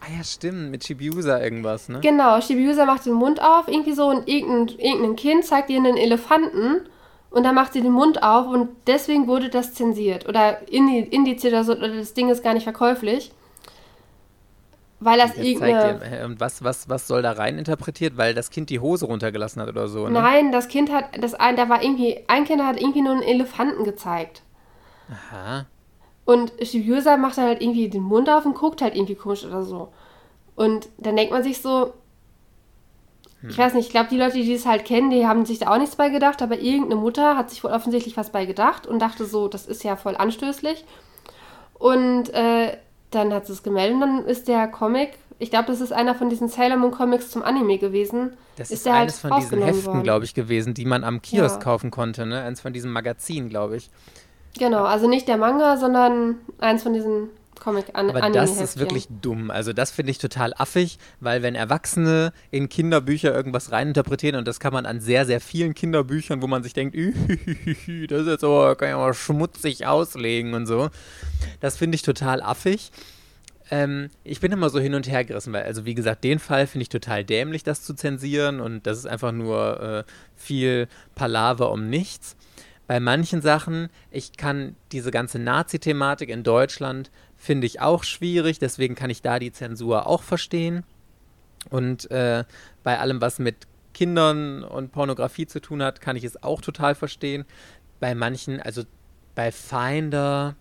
Ah 0.00 0.16
ja, 0.16 0.24
stimmt, 0.24 0.70
mit 0.70 0.84
Shibiusa 0.84 1.40
irgendwas, 1.40 1.88
ne? 1.88 2.00
Genau, 2.00 2.40
Shibiusa 2.40 2.86
macht 2.86 3.06
den 3.06 3.12
Mund 3.12 3.42
auf, 3.42 3.68
irgendwie 3.68 3.92
so, 3.92 4.06
und 4.06 4.26
irgendein, 4.26 4.78
irgendein 4.78 5.16
Kind 5.16 5.44
zeigt 5.44 5.68
ihr 5.70 5.76
einen 5.76 5.96
Elefanten 5.96 6.80
und 7.30 7.44
dann 7.44 7.54
macht 7.54 7.74
sie 7.74 7.82
den 7.82 7.92
Mund 7.92 8.22
auf 8.22 8.46
und 8.46 8.70
deswegen 8.86 9.26
wurde 9.26 9.50
das 9.50 9.74
zensiert 9.74 10.28
oder 10.28 10.58
indiziert 10.70 11.52
oder 11.52 11.64
so, 11.64 11.72
oder 11.72 11.94
das 11.94 12.14
Ding 12.14 12.30
ist 12.30 12.42
gar 12.42 12.54
nicht 12.54 12.64
verkäuflich. 12.64 13.32
Weil 15.02 15.18
das 15.18 15.34
irgendeine... 15.36 16.26
Und 16.26 16.40
was, 16.40 16.62
was, 16.62 16.88
was 16.90 17.06
soll 17.06 17.22
da 17.22 17.32
rein 17.32 17.56
interpretiert? 17.56 18.18
Weil 18.18 18.34
das 18.34 18.50
Kind 18.50 18.68
die 18.68 18.80
Hose 18.80 19.06
runtergelassen 19.06 19.62
hat 19.62 19.68
oder 19.70 19.88
so, 19.88 20.06
ne? 20.06 20.10
Nein, 20.10 20.52
das 20.52 20.68
Kind 20.68 20.92
hat, 20.92 21.06
das 21.18 21.32
ein, 21.32 21.56
da 21.56 21.70
war 21.70 21.82
irgendwie, 21.82 22.20
ein 22.26 22.44
Kind 22.44 22.62
hat 22.62 22.78
irgendwie 22.78 23.00
nur 23.00 23.12
einen 23.12 23.22
Elefanten 23.22 23.84
gezeigt. 23.84 24.42
Aha. 25.10 25.64
Und 26.30 26.52
Shibuya 26.62 27.16
macht 27.16 27.38
dann 27.38 27.46
halt 27.46 27.60
irgendwie 27.60 27.88
den 27.88 28.04
Mund 28.04 28.30
auf 28.30 28.46
und 28.46 28.54
guckt 28.54 28.82
halt 28.82 28.94
irgendwie 28.94 29.16
komisch 29.16 29.44
oder 29.44 29.64
so. 29.64 29.88
Und 30.54 30.88
dann 30.98 31.16
denkt 31.16 31.32
man 31.32 31.42
sich 31.42 31.60
so, 31.60 31.92
ich 33.42 33.58
weiß 33.58 33.74
nicht, 33.74 33.86
ich 33.86 33.90
glaube, 33.90 34.10
die 34.10 34.16
Leute, 34.16 34.34
die 34.34 34.54
es 34.54 34.64
halt 34.64 34.84
kennen, 34.84 35.10
die 35.10 35.26
haben 35.26 35.44
sich 35.44 35.58
da 35.58 35.72
auch 35.74 35.78
nichts 35.78 35.96
bei 35.96 36.08
gedacht, 36.08 36.40
aber 36.40 36.60
irgendeine 36.60 37.00
Mutter 37.00 37.36
hat 37.36 37.50
sich 37.50 37.64
wohl 37.64 37.72
offensichtlich 37.72 38.16
was 38.16 38.30
bei 38.30 38.46
gedacht 38.46 38.86
und 38.86 39.00
dachte 39.00 39.24
so, 39.24 39.48
das 39.48 39.66
ist 39.66 39.82
ja 39.82 39.96
voll 39.96 40.14
anstößlich. 40.14 40.84
Und 41.74 42.32
äh, 42.32 42.76
dann 43.10 43.34
hat 43.34 43.46
sie 43.46 43.52
es 43.52 43.64
gemeldet 43.64 43.94
und 43.94 44.00
dann 44.00 44.24
ist 44.24 44.46
der 44.46 44.68
Comic, 44.68 45.18
ich 45.40 45.50
glaube, 45.50 45.66
das 45.66 45.80
ist 45.80 45.92
einer 45.92 46.14
von 46.14 46.30
diesen 46.30 46.46
Sailor 46.46 46.76
Moon 46.76 46.92
Comics 46.92 47.30
zum 47.30 47.42
Anime 47.42 47.78
gewesen. 47.78 48.36
Das 48.54 48.70
ist, 48.70 48.86
ist 48.86 48.86
eines 48.86 49.24
halt 49.24 49.32
von 49.32 49.40
diesen 49.40 49.62
Heften, 49.64 50.04
glaube 50.04 50.26
ich, 50.26 50.34
gewesen, 50.34 50.74
die 50.74 50.84
man 50.84 51.02
am 51.02 51.22
Kiosk 51.22 51.56
ja. 51.56 51.64
kaufen 51.64 51.90
konnte, 51.90 52.24
ne? 52.24 52.42
Eins 52.42 52.60
von 52.60 52.72
diesen 52.72 52.92
Magazinen, 52.92 53.48
glaube 53.48 53.78
ich. 53.78 53.90
Genau, 54.58 54.84
also 54.84 55.08
nicht 55.08 55.28
der 55.28 55.36
Manga, 55.36 55.76
sondern 55.76 56.36
eins 56.58 56.82
von 56.82 56.92
diesen 56.92 57.28
Comic 57.60 57.86
an 57.92 58.10
Aber 58.10 58.30
das 58.30 58.60
ist 58.60 58.78
wirklich 58.78 59.06
dumm. 59.22 59.50
Also 59.50 59.72
das 59.72 59.90
finde 59.90 60.10
ich 60.10 60.18
total 60.18 60.52
affig, 60.56 60.98
weil 61.20 61.42
wenn 61.42 61.54
Erwachsene 61.54 62.32
in 62.50 62.68
Kinderbücher 62.68 63.32
irgendwas 63.32 63.70
reininterpretieren 63.70 64.36
und 64.36 64.48
das 64.48 64.58
kann 64.58 64.72
man 64.72 64.86
an 64.86 65.00
sehr, 65.00 65.26
sehr 65.26 65.40
vielen 65.40 65.74
Kinderbüchern, 65.74 66.42
wo 66.42 66.46
man 66.46 66.62
sich 66.62 66.72
denkt, 66.72 66.96
das 68.08 68.20
ist 68.22 68.26
jetzt 68.26 68.44
aber, 68.44 68.74
kann 68.74 68.88
ich 68.88 68.94
aber 68.94 69.14
schmutzig 69.14 69.86
auslegen 69.86 70.54
und 70.54 70.66
so. 70.66 70.88
Das 71.60 71.76
finde 71.76 71.94
ich 71.94 72.02
total 72.02 72.42
affig. 72.42 72.90
Ähm, 73.70 74.10
ich 74.24 74.40
bin 74.40 74.50
immer 74.50 74.68
so 74.70 74.80
hin 74.80 74.94
und 74.94 75.08
her 75.08 75.24
gerissen, 75.24 75.52
weil, 75.52 75.62
also 75.62 75.84
wie 75.84 75.94
gesagt, 75.94 76.24
den 76.24 76.40
Fall 76.40 76.66
finde 76.66 76.82
ich 76.82 76.88
total 76.88 77.24
dämlich, 77.24 77.62
das 77.62 77.82
zu 77.82 77.94
zensieren 77.94 78.58
und 78.60 78.86
das 78.86 78.98
ist 78.98 79.06
einfach 79.06 79.30
nur 79.30 79.80
äh, 79.80 80.10
viel 80.34 80.88
Palaver 81.14 81.70
um 81.70 81.88
nichts 81.88 82.36
bei 82.90 82.98
manchen 82.98 83.40
Sachen, 83.40 83.88
ich 84.10 84.32
kann 84.36 84.74
diese 84.90 85.12
ganze 85.12 85.38
Nazi-Thematik 85.38 86.28
in 86.28 86.42
Deutschland 86.42 87.12
finde 87.36 87.68
ich 87.68 87.80
auch 87.80 88.02
schwierig, 88.02 88.58
deswegen 88.58 88.96
kann 88.96 89.10
ich 89.10 89.22
da 89.22 89.38
die 89.38 89.52
Zensur 89.52 90.08
auch 90.08 90.24
verstehen. 90.24 90.82
Und 91.68 92.10
äh, 92.10 92.42
bei 92.82 92.98
allem, 92.98 93.20
was 93.20 93.38
mit 93.38 93.68
Kindern 93.94 94.64
und 94.64 94.90
Pornografie 94.90 95.46
zu 95.46 95.60
tun 95.60 95.84
hat, 95.84 96.00
kann 96.00 96.16
ich 96.16 96.24
es 96.24 96.42
auch 96.42 96.60
total 96.60 96.96
verstehen. 96.96 97.44
Bei 98.00 98.16
manchen, 98.16 98.60
also 98.60 98.82
bei 99.36 99.52
Finder, 99.52 100.56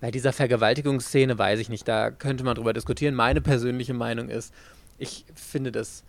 bei 0.00 0.10
dieser 0.10 0.32
Vergewaltigungsszene 0.32 1.38
weiß 1.38 1.60
ich 1.60 1.68
nicht, 1.68 1.86
da 1.86 2.10
könnte 2.10 2.42
man 2.42 2.56
drüber 2.56 2.72
diskutieren. 2.72 3.14
Meine 3.14 3.40
persönliche 3.40 3.94
Meinung 3.94 4.28
ist, 4.28 4.52
ich 4.98 5.24
finde 5.36 5.70
das 5.70 6.02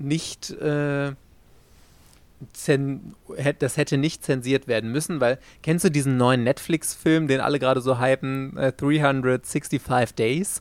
nicht 0.00 0.50
äh, 0.50 1.12
das 3.58 3.76
hätte 3.76 3.96
nicht 3.96 4.24
zensiert 4.24 4.68
werden 4.68 4.92
müssen, 4.92 5.20
weil 5.20 5.38
kennst 5.62 5.84
du 5.84 5.90
diesen 5.90 6.16
neuen 6.16 6.44
Netflix-Film, 6.44 7.28
den 7.28 7.40
alle 7.40 7.58
gerade 7.58 7.80
so 7.80 7.98
hypen, 7.98 8.56
äh, 8.56 8.72
365 8.72 10.14
Days? 10.14 10.60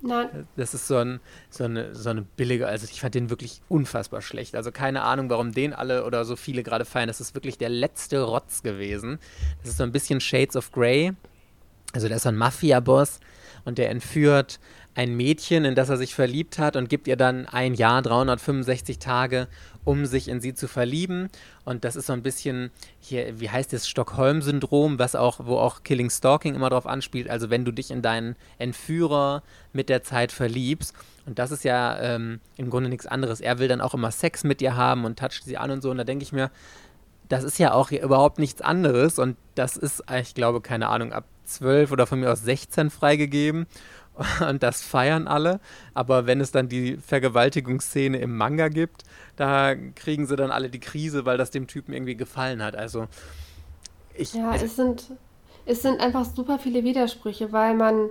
Nein. 0.00 0.46
Das 0.56 0.74
ist 0.74 0.86
so, 0.86 0.96
ein, 0.96 1.20
so, 1.50 1.64
eine, 1.64 1.94
so 1.94 2.10
eine 2.10 2.22
billige, 2.22 2.66
also 2.66 2.86
ich 2.90 3.00
fand 3.00 3.14
den 3.14 3.30
wirklich 3.30 3.60
unfassbar 3.68 4.22
schlecht. 4.22 4.54
Also 4.54 4.70
keine 4.70 5.02
Ahnung, 5.02 5.30
warum 5.30 5.52
den 5.52 5.72
alle 5.72 6.04
oder 6.04 6.24
so 6.24 6.36
viele 6.36 6.62
gerade 6.62 6.84
feiern. 6.84 7.08
Das 7.08 7.20
ist 7.20 7.34
wirklich 7.34 7.58
der 7.58 7.68
letzte 7.68 8.22
Rotz 8.22 8.62
gewesen. 8.62 9.18
Das 9.60 9.70
ist 9.70 9.78
so 9.78 9.84
ein 9.84 9.92
bisschen 9.92 10.20
Shades 10.20 10.56
of 10.56 10.72
Grey. 10.72 11.12
Also 11.92 12.08
der 12.08 12.18
ist 12.18 12.24
so 12.24 12.28
ein 12.28 12.36
Mafia-Boss 12.36 13.20
und 13.64 13.78
der 13.78 13.90
entführt 13.90 14.60
ein 14.98 15.16
Mädchen, 15.16 15.64
in 15.64 15.76
das 15.76 15.90
er 15.90 15.96
sich 15.96 16.16
verliebt 16.16 16.58
hat 16.58 16.74
und 16.74 16.88
gibt 16.88 17.06
ihr 17.06 17.14
dann 17.14 17.46
ein 17.46 17.74
Jahr, 17.74 18.02
365 18.02 18.98
Tage, 18.98 19.46
um 19.84 20.06
sich 20.06 20.26
in 20.26 20.40
sie 20.40 20.54
zu 20.54 20.66
verlieben. 20.66 21.28
Und 21.64 21.84
das 21.84 21.94
ist 21.94 22.06
so 22.06 22.14
ein 22.14 22.24
bisschen 22.24 22.72
hier, 22.98 23.38
wie 23.38 23.48
heißt 23.48 23.72
das, 23.72 23.86
Stockholm-Syndrom, 23.86 24.98
was 24.98 25.14
auch, 25.14 25.38
wo 25.46 25.56
auch 25.56 25.84
Killing 25.84 26.10
Stalking 26.10 26.56
immer 26.56 26.68
drauf 26.68 26.84
anspielt. 26.84 27.30
Also 27.30 27.48
wenn 27.48 27.64
du 27.64 27.70
dich 27.70 27.92
in 27.92 28.02
deinen 28.02 28.34
Entführer 28.58 29.44
mit 29.72 29.88
der 29.88 30.02
Zeit 30.02 30.32
verliebst. 30.32 30.94
Und 31.26 31.38
das 31.38 31.52
ist 31.52 31.62
ja 31.62 31.96
ähm, 32.00 32.40
im 32.56 32.68
Grunde 32.68 32.90
nichts 32.90 33.06
anderes. 33.06 33.40
Er 33.40 33.60
will 33.60 33.68
dann 33.68 33.80
auch 33.80 33.94
immer 33.94 34.10
Sex 34.10 34.42
mit 34.42 34.60
ihr 34.60 34.74
haben 34.74 35.04
und 35.04 35.16
toucht 35.16 35.44
sie 35.44 35.58
an 35.58 35.70
und 35.70 35.80
so. 35.80 35.92
Und 35.92 35.98
da 35.98 36.04
denke 36.04 36.24
ich 36.24 36.32
mir, 36.32 36.50
das 37.28 37.44
ist 37.44 37.60
ja 37.60 37.72
auch 37.72 37.92
überhaupt 37.92 38.40
nichts 38.40 38.62
anderes. 38.62 39.20
Und 39.20 39.36
das 39.54 39.76
ist, 39.76 40.02
ich 40.20 40.34
glaube, 40.34 40.60
keine 40.60 40.88
Ahnung, 40.88 41.12
ab 41.12 41.24
12 41.44 41.92
oder 41.92 42.06
von 42.06 42.20
mir 42.20 42.32
aus 42.32 42.42
16 42.42 42.90
freigegeben. 42.90 43.66
Und 44.48 44.62
das 44.62 44.82
feiern 44.82 45.26
alle. 45.26 45.60
Aber 45.94 46.26
wenn 46.26 46.40
es 46.40 46.50
dann 46.50 46.68
die 46.68 46.96
Vergewaltigungsszene 46.96 48.18
im 48.18 48.36
Manga 48.36 48.68
gibt, 48.68 49.04
da 49.36 49.74
kriegen 49.74 50.26
sie 50.26 50.36
dann 50.36 50.50
alle 50.50 50.68
die 50.68 50.80
Krise, 50.80 51.24
weil 51.24 51.38
das 51.38 51.50
dem 51.50 51.66
Typen 51.66 51.92
irgendwie 51.92 52.16
gefallen 52.16 52.62
hat. 52.62 52.76
Also 52.76 53.06
ich. 54.14 54.34
Ja, 54.34 54.50
also 54.50 54.66
es 54.66 54.76
sind, 54.76 55.04
es 55.66 55.82
sind 55.82 56.00
einfach 56.00 56.24
super 56.24 56.58
viele 56.58 56.84
Widersprüche, 56.84 57.52
weil 57.52 57.74
man 57.74 58.10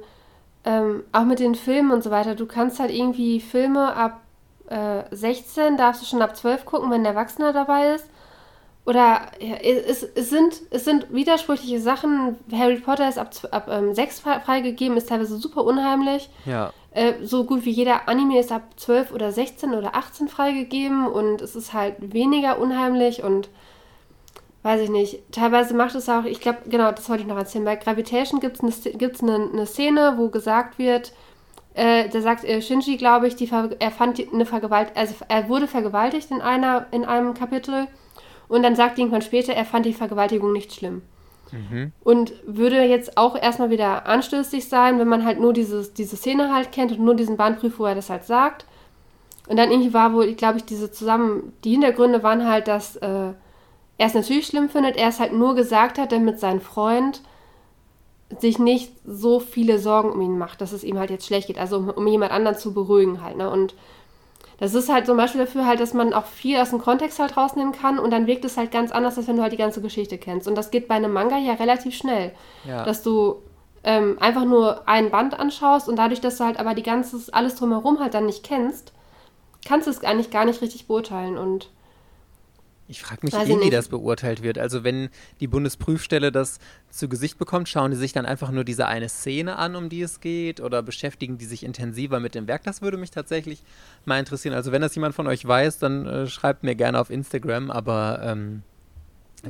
ähm, 0.64 1.04
auch 1.12 1.26
mit 1.26 1.40
den 1.40 1.56
Filmen 1.56 1.92
und 1.92 2.04
so 2.04 2.12
weiter, 2.12 2.36
du 2.36 2.46
kannst 2.46 2.80
halt 2.80 2.92
irgendwie 2.92 3.40
Filme 3.40 3.94
ab 3.94 4.22
äh, 4.70 5.04
16, 5.12 5.78
darfst 5.78 6.02
du 6.02 6.06
schon 6.06 6.22
ab 6.22 6.36
12 6.36 6.66
gucken, 6.66 6.92
wenn 6.92 7.02
ein 7.02 7.06
Erwachsener 7.06 7.54
dabei 7.54 7.96
ist. 7.96 8.10
Oder 8.88 9.32
ja, 9.42 9.56
es, 9.56 10.02
es, 10.02 10.30
sind, 10.30 10.62
es 10.70 10.86
sind 10.86 11.14
widersprüchliche 11.14 11.82
Sachen. 11.82 12.38
Harry 12.54 12.78
Potter 12.78 13.10
ist 13.10 13.18
ab, 13.18 13.32
ab 13.52 13.68
ähm, 13.70 13.94
6 13.94 14.22
freigegeben, 14.22 14.96
ist 14.96 15.10
teilweise 15.10 15.36
super 15.36 15.66
unheimlich. 15.66 16.30
Ja. 16.46 16.72
Äh, 16.92 17.16
so 17.22 17.44
gut 17.44 17.66
wie 17.66 17.72
jeder 17.72 18.08
Anime 18.08 18.40
ist 18.40 18.54
ab 18.54 18.64
12 18.78 19.12
oder 19.12 19.34
16 19.34 19.74
oder 19.74 19.94
18 19.94 20.30
freigegeben 20.30 21.06
und 21.06 21.42
es 21.42 21.58
ist 21.58 21.74
halt 21.74 21.96
weniger 22.00 22.60
unheimlich 22.60 23.24
und 23.24 23.50
weiß 24.64 24.80
ich 24.80 24.90
nicht. 24.90 25.20
Teilweise 25.34 25.74
macht 25.74 25.96
es 25.96 26.08
auch, 26.08 26.24
ich 26.24 26.40
glaube, 26.40 26.60
genau, 26.70 26.90
das 26.94 27.10
wollte 27.10 27.24
ich 27.24 27.28
noch 27.28 27.38
erzählen. 27.38 27.66
Bei 27.66 27.76
Gravitation 27.76 28.40
gibt 28.40 28.56
es 28.56 28.64
eine, 28.64 28.94
gibt's 28.96 29.22
eine, 29.22 29.50
eine 29.52 29.66
Szene, 29.66 30.14
wo 30.16 30.30
gesagt 30.30 30.80
wird, 30.80 31.12
äh, 31.74 32.08
da 32.08 32.22
sagt 32.22 32.46
äh, 32.46 32.62
Shinji, 32.62 32.96
glaube 32.96 33.28
ich, 33.28 33.36
die, 33.36 33.52
er 33.80 33.92
fand 33.92 34.26
eine 34.34 34.46
Vergewalt, 34.46 34.94
also 34.96 35.14
er 35.28 35.50
wurde 35.50 35.68
vergewaltigt 35.68 36.32
in 36.32 36.42
einer, 36.42 36.86
in 36.92 37.04
einem 37.04 37.34
Kapitel 37.34 37.90
und 38.48 38.64
dann 38.64 38.76
sagt 38.76 38.98
irgendwann 38.98 39.22
später, 39.22 39.54
er 39.54 39.66
fand 39.66 39.86
die 39.86 39.94
Vergewaltigung 39.94 40.52
nicht 40.54 40.74
schlimm. 40.74 41.02
Mhm. 41.52 41.92
Und 42.04 42.34
würde 42.46 42.82
jetzt 42.84 43.18
auch 43.18 43.42
erstmal 43.42 43.70
wieder 43.70 44.06
anstößig 44.06 44.68
sein, 44.68 45.00
wenn 45.00 45.08
man 45.08 45.26
halt 45.26 45.40
nur 45.40 45.54
dieses, 45.54 45.94
diese 45.94 46.18
Szene 46.18 46.54
halt 46.54 46.72
kennt 46.72 46.92
und 46.92 47.00
nur 47.00 47.16
diesen 47.16 47.38
Bahnbrief, 47.38 47.80
wo 47.80 47.86
er 47.86 47.96
das 47.96 48.10
halt 48.10 48.26
sagt. 48.26 48.66
Und 49.48 49.58
dann 49.58 49.72
irgendwie 49.72 49.94
war 49.94 50.14
wohl, 50.14 50.34
glaube 50.34 50.58
ich, 50.58 50.66
diese 50.66 50.92
zusammen, 50.92 51.54
die 51.64 51.72
Hintergründe 51.72 52.22
waren 52.22 52.46
halt, 52.46 52.68
dass 52.68 52.98
äh, 52.98 53.32
er 53.98 54.08
es 54.08 54.14
natürlich 54.14 54.48
schlimm 54.48 54.70
findet, 54.70 54.98
er 54.98 55.08
es 55.08 55.20
halt 55.20 55.34
nur 55.34 55.56
gesagt 55.56 55.98
hat, 55.98 56.12
damit 56.12 56.40
sein 56.40 56.60
Freund 56.60 57.22
sich 58.40 58.60
nicht 58.60 58.92
so 59.06 59.40
viele 59.40 59.80
Sorgen 59.80 60.12
um 60.12 60.22
ihn 60.22 60.38
macht, 60.38 60.60
dass 60.60 60.74
es 60.74 60.84
ihm 60.84 61.00
halt 61.00 61.10
jetzt 61.10 61.26
schlecht 61.26 61.48
geht, 61.48 61.58
also 61.58 61.78
um, 61.78 61.90
um 61.90 62.08
jemand 62.08 62.34
anderen 62.34 62.58
zu 62.58 62.74
beruhigen 62.74 63.24
halt, 63.24 63.38
ne? 63.38 63.50
Und 63.50 63.74
das 64.58 64.74
ist 64.74 64.90
halt 64.90 65.06
zum 65.06 65.18
Beispiel 65.18 65.42
dafür 65.42 65.66
halt, 65.66 65.80
dass 65.80 65.94
man 65.94 66.14
auch 66.14 66.26
viel 66.26 66.60
aus 66.60 66.72
dem 66.72 66.80
Kontext 66.80 67.20
halt 67.20 67.38
rausnehmen 67.38 67.74
kann 67.74 68.00
und 68.00 68.12
dann 68.12 68.26
wirkt 68.26 68.44
es 68.44 68.58
halt 68.58 68.72
ganz 68.72 68.92
anders, 68.92 69.18
als 69.18 69.28
wenn 69.28 69.36
du 69.36 69.44
halt 69.44 69.54
die 69.54 69.58
ganze 69.58 69.82
Geschichte 69.82 70.18
kennst. 70.18 70.48
Und 70.48 70.56
das 70.56 70.72
geht 70.72 70.88
bei 70.88 70.96
einem 70.96 71.14
Manga 71.14 71.38
ja 71.38 71.54
relativ 71.54 71.96
schnell. 71.96 72.32
Ja. 72.66 72.84
Dass 72.84 73.04
du 73.04 73.44
ähm, 73.84 74.18
einfach 74.20 74.46
nur 74.46 74.88
ein 74.88 75.12
Band 75.12 75.40
anschaust 75.40 75.88
und 75.88 75.96
dadurch, 75.98 76.22
dass 76.22 76.38
du 76.38 76.46
halt 76.46 76.60
aber 76.60 76.74
die 76.74 76.84
ganze, 76.84 77.18
alles 77.34 77.56
drumherum 77.56 78.00
halt 78.00 78.16
dann 78.16 78.26
nicht 78.26 78.44
kennst, 78.44 78.94
kannst 79.66 79.86
du 79.86 79.92
es 79.92 80.04
eigentlich 80.04 80.32
gar 80.32 80.46
nicht 80.46 80.62
richtig 80.62 80.88
beurteilen 80.88 81.38
und 81.38 81.70
ich 82.88 83.02
frage 83.02 83.22
mich 83.24 83.34
eh, 83.34 83.60
wie 83.60 83.70
das 83.70 83.90
beurteilt 83.90 84.44
wird. 84.44 84.58
Also 84.58 84.84
wenn 84.84 85.10
die 85.40 85.48
Bundesprüfstelle 85.48 86.32
das 86.32 86.60
zu 86.90 87.10
Gesicht 87.10 87.38
bekommt, 87.38 87.68
schauen 87.68 87.92
die 87.92 87.98
sich 87.98 88.14
dann 88.14 88.26
einfach 88.26 88.50
nur 88.50 88.64
diese 88.64 88.88
eine 88.88 89.10
Szene 89.10 89.58
an, 89.58 89.76
um 89.76 89.90
die 89.90 90.02
es 90.02 90.22
geht, 90.22 90.62
oder 90.62 90.82
beschäftigen 90.82 91.38
die 91.38 91.46
sich 91.46 91.64
intensiver 91.64 92.20
mit 92.20 92.34
dem 92.34 92.48
Werk? 92.48 92.64
Das 92.64 92.82
würde 92.82 92.98
mich 92.98 93.12
tatsächlich 93.12 93.64
mal 94.06 94.20
interessieren. 94.20 94.56
Also 94.56 94.72
wenn 94.72 94.82
das 94.82 94.96
jemand 94.96 95.16
von 95.16 95.28
euch 95.28 95.46
weiß, 95.46 95.80
dann 95.80 96.06
äh, 96.06 96.28
schreibt 96.28 96.64
mir 96.64 96.76
gerne 96.76 97.00
auf 97.00 97.10
Instagram, 97.10 97.72
aber 97.72 98.22
ähm, 98.24 98.64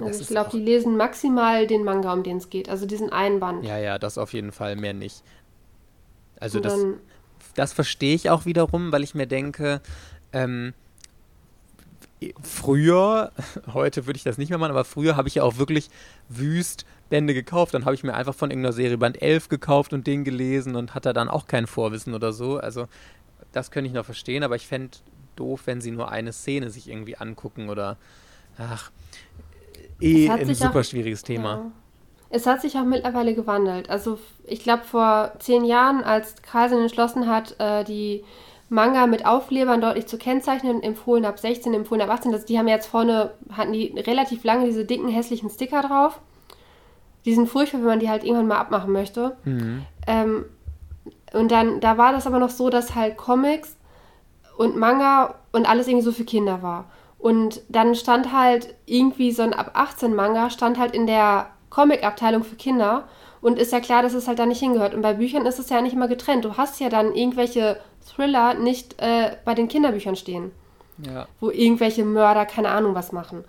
also 0.02 0.22
ich 0.22 0.28
glaube, 0.28 0.50
die 0.52 0.60
lesen 0.60 0.98
maximal 0.98 1.66
den 1.66 1.84
Manga, 1.84 2.12
um 2.14 2.24
den 2.24 2.38
es 2.38 2.50
geht, 2.50 2.70
also 2.70 2.86
diesen 2.86 3.12
einen 3.12 3.40
Band. 3.40 3.64
Ja, 3.64 3.78
ja, 3.78 3.98
das 3.98 4.18
auf 4.18 4.34
jeden 4.34 4.52
Fall, 4.52 4.76
mehr 4.76 4.94
nicht. 4.94 5.24
Also 6.40 6.60
das, 6.60 6.78
das 7.56 7.74
verstehe 7.74 8.14
ich 8.14 8.30
auch 8.30 8.46
wiederum, 8.46 8.92
weil 8.92 9.04
ich 9.04 9.16
mir 9.16 9.28
denke, 9.28 9.82
ähm, 10.34 10.74
früher, 12.42 13.32
heute 13.74 14.06
würde 14.06 14.18
ich 14.18 14.24
das 14.24 14.38
nicht 14.38 14.50
mehr 14.50 14.58
machen, 14.58 14.72
aber 14.72 14.86
früher 14.86 15.16
habe 15.16 15.28
ich 15.28 15.36
ja 15.36 15.44
auch 15.44 15.58
wirklich 15.58 15.90
wüst 16.30 16.86
Bände 17.10 17.34
gekauft. 17.34 17.74
Dann 17.74 17.86
habe 17.86 17.96
ich 17.96 18.04
mir 18.04 18.14
einfach 18.14 18.36
von 18.36 18.50
irgendeiner 18.50 18.74
Serie 18.74 18.98
Band 18.98 19.22
11 19.22 19.50
gekauft 19.50 19.94
und 19.94 20.08
den 20.08 20.24
gelesen 20.24 20.76
und 20.76 20.96
hatte 20.96 21.14
dann 21.14 21.30
auch 21.30 21.48
kein 21.48 21.68
Vorwissen 21.68 22.14
oder 22.14 22.34
so. 22.34 22.58
Also 22.58 22.88
das 23.52 23.72
könnte 23.72 23.88
ich 23.88 23.94
noch 23.94 24.06
verstehen, 24.06 24.44
aber 24.44 24.56
ich 24.56 24.68
fände 24.68 24.98
doof, 25.36 25.62
wenn 25.66 25.82
sie 25.82 25.92
nur 25.92 26.12
eine 26.12 26.34
Szene 26.34 26.70
sich 26.70 26.90
irgendwie 26.90 27.18
angucken 27.18 27.70
oder 27.70 27.98
ach, 28.58 28.92
eh 30.02 30.30
ein 30.30 30.54
super 30.54 30.80
auch, 30.80 30.84
schwieriges 30.84 31.24
Thema. 31.24 31.50
Ja. 31.50 31.72
Es 32.30 32.46
hat 32.46 32.62
sich 32.62 32.76
auch 32.78 32.84
mittlerweile 32.84 33.36
gewandelt. 33.36 33.90
Also 33.90 34.20
ich 34.46 34.62
glaube 34.62 34.84
vor 34.84 35.34
zehn 35.40 35.64
Jahren, 35.64 36.04
als 36.04 36.42
Carlsen 36.42 36.82
entschlossen 36.82 37.28
hat, 37.28 37.56
äh, 37.60 37.84
die 37.86 38.24
Manga 38.70 39.08
mit 39.08 39.26
Aufklebern 39.26 39.82
deutlich 39.82 40.08
zu 40.08 40.18
kennzeichnen, 40.18 40.84
empfohlen 40.84 41.26
ab 41.26 41.40
16, 41.40 41.74
empfohlen 41.74 42.02
ab 42.02 42.10
18. 42.10 42.34
Also 42.34 42.46
die 42.46 42.60
haben 42.60 42.68
jetzt 42.68 42.88
vorne, 42.88 43.32
hatten 43.52 43.74
die 43.74 43.94
relativ 43.98 44.44
lange 44.44 44.66
diese 44.66 44.86
dicken, 44.86 45.08
hässlichen 45.10 45.50
Sticker 45.50 45.82
drauf. 45.82 46.20
Die 47.26 47.34
sind 47.34 47.48
furchtbar, 47.48 47.80
wenn 47.80 47.88
man 47.88 48.00
die 48.00 48.10
halt 48.10 48.24
irgendwann 48.24 48.48
mal 48.48 48.58
abmachen 48.58 48.92
möchte. 48.92 49.38
Mhm. 49.46 49.84
Ähm, 50.06 50.46
Und 51.34 51.52
dann, 51.52 51.80
da 51.80 51.98
war 51.98 52.14
das 52.14 52.26
aber 52.26 52.40
noch 52.40 52.50
so, 52.50 52.70
dass 52.70 52.96
halt 52.96 53.18
Comics 53.18 53.76
und 54.58 54.78
Manga 54.78 55.36
und 55.52 55.70
alles 55.70 55.88
irgendwie 55.88 56.06
so 56.06 56.12
für 56.12 56.24
Kinder 56.24 56.62
war. 56.62 56.86
Und 57.20 57.62
dann 57.70 57.96
stand 57.96 58.32
halt 58.32 58.76
irgendwie 58.86 59.32
so 59.32 59.44
ein 59.44 59.54
ab 59.54 59.72
18 59.74 60.14
Manga, 60.14 60.50
stand 60.50 60.78
halt 60.78 60.94
in 60.94 61.06
der 61.08 61.48
Comic-Abteilung 61.70 62.44
für 62.44 62.56
Kinder. 62.56 63.08
Und 63.42 63.60
ist 63.60 63.72
ja 63.72 63.80
klar, 63.80 64.02
dass 64.02 64.14
es 64.14 64.28
halt 64.28 64.40
da 64.40 64.46
nicht 64.46 64.60
hingehört. 64.60 64.94
Und 64.94 65.02
bei 65.02 65.14
Büchern 65.14 65.46
ist 65.46 65.60
es 65.60 65.70
ja 65.70 65.82
nicht 65.82 65.94
immer 65.94 66.08
getrennt. 66.08 66.44
Du 66.44 66.58
hast 66.58 66.80
ja 66.80 66.90
dann 66.90 67.14
irgendwelche 67.14 67.78
Thriller 68.06 68.54
nicht 68.54 69.02
äh, 69.02 69.38
bei 69.46 69.54
den 69.54 69.68
Kinderbüchern 69.68 70.16
stehen. 70.16 70.52
Ja. 70.98 71.28
Wo 71.40 71.50
irgendwelche 71.50 72.04
Mörder 72.04 72.46
keine 72.46 72.70
Ahnung 72.70 72.96
was 72.96 73.12
machen. 73.12 73.44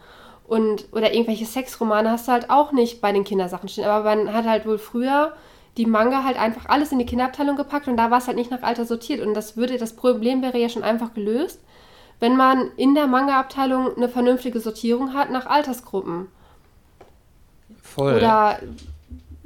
Und, 0.46 0.86
oder 0.92 1.12
irgendwelche 1.12 1.46
Sexromane 1.46 2.11
hast 2.11 2.28
du 2.28 2.32
halt 2.32 2.51
auch 2.51 2.72
nicht 2.72 3.01
bei 3.01 3.12
den 3.12 3.24
Kindersachen 3.24 3.68
stehen. 3.68 3.84
Aber 3.84 4.05
man 4.05 4.32
hat 4.32 4.46
halt 4.46 4.66
wohl 4.66 4.78
früher 4.78 5.34
die 5.78 5.86
Manga 5.86 6.24
halt 6.24 6.38
einfach 6.38 6.66
alles 6.66 6.90
in 6.90 6.99
die 6.99 7.07
Kinderabteilung 7.07 7.57
gepackt 7.57 7.86
und 7.86 7.96
da 7.96 8.11
war 8.11 8.18
es 8.18 8.26
halt 8.26 8.36
nicht 8.36 8.51
nach 8.51 8.62
Alter 8.62 8.84
sortiert. 8.84 9.24
Und 9.24 9.32
das 9.34 9.57
würde, 9.57 9.78
das 9.78 9.94
Problem 9.94 10.42
wäre 10.42 10.59
ja 10.59 10.68
schon 10.68 10.82
einfach 10.82 11.14
gelöst, 11.14 11.61
wenn 12.20 12.36
man 12.36 12.70
in 12.76 12.94
der 12.94 13.07
Manga-Abteilung 13.07 13.96
eine 13.96 14.09
vernünftige 14.09 14.59
Sortierung 14.59 15.14
hat 15.14 15.30
nach 15.30 15.46
Altersgruppen. 15.46 16.26
Voll. 17.80 18.16
Oder, 18.16 18.59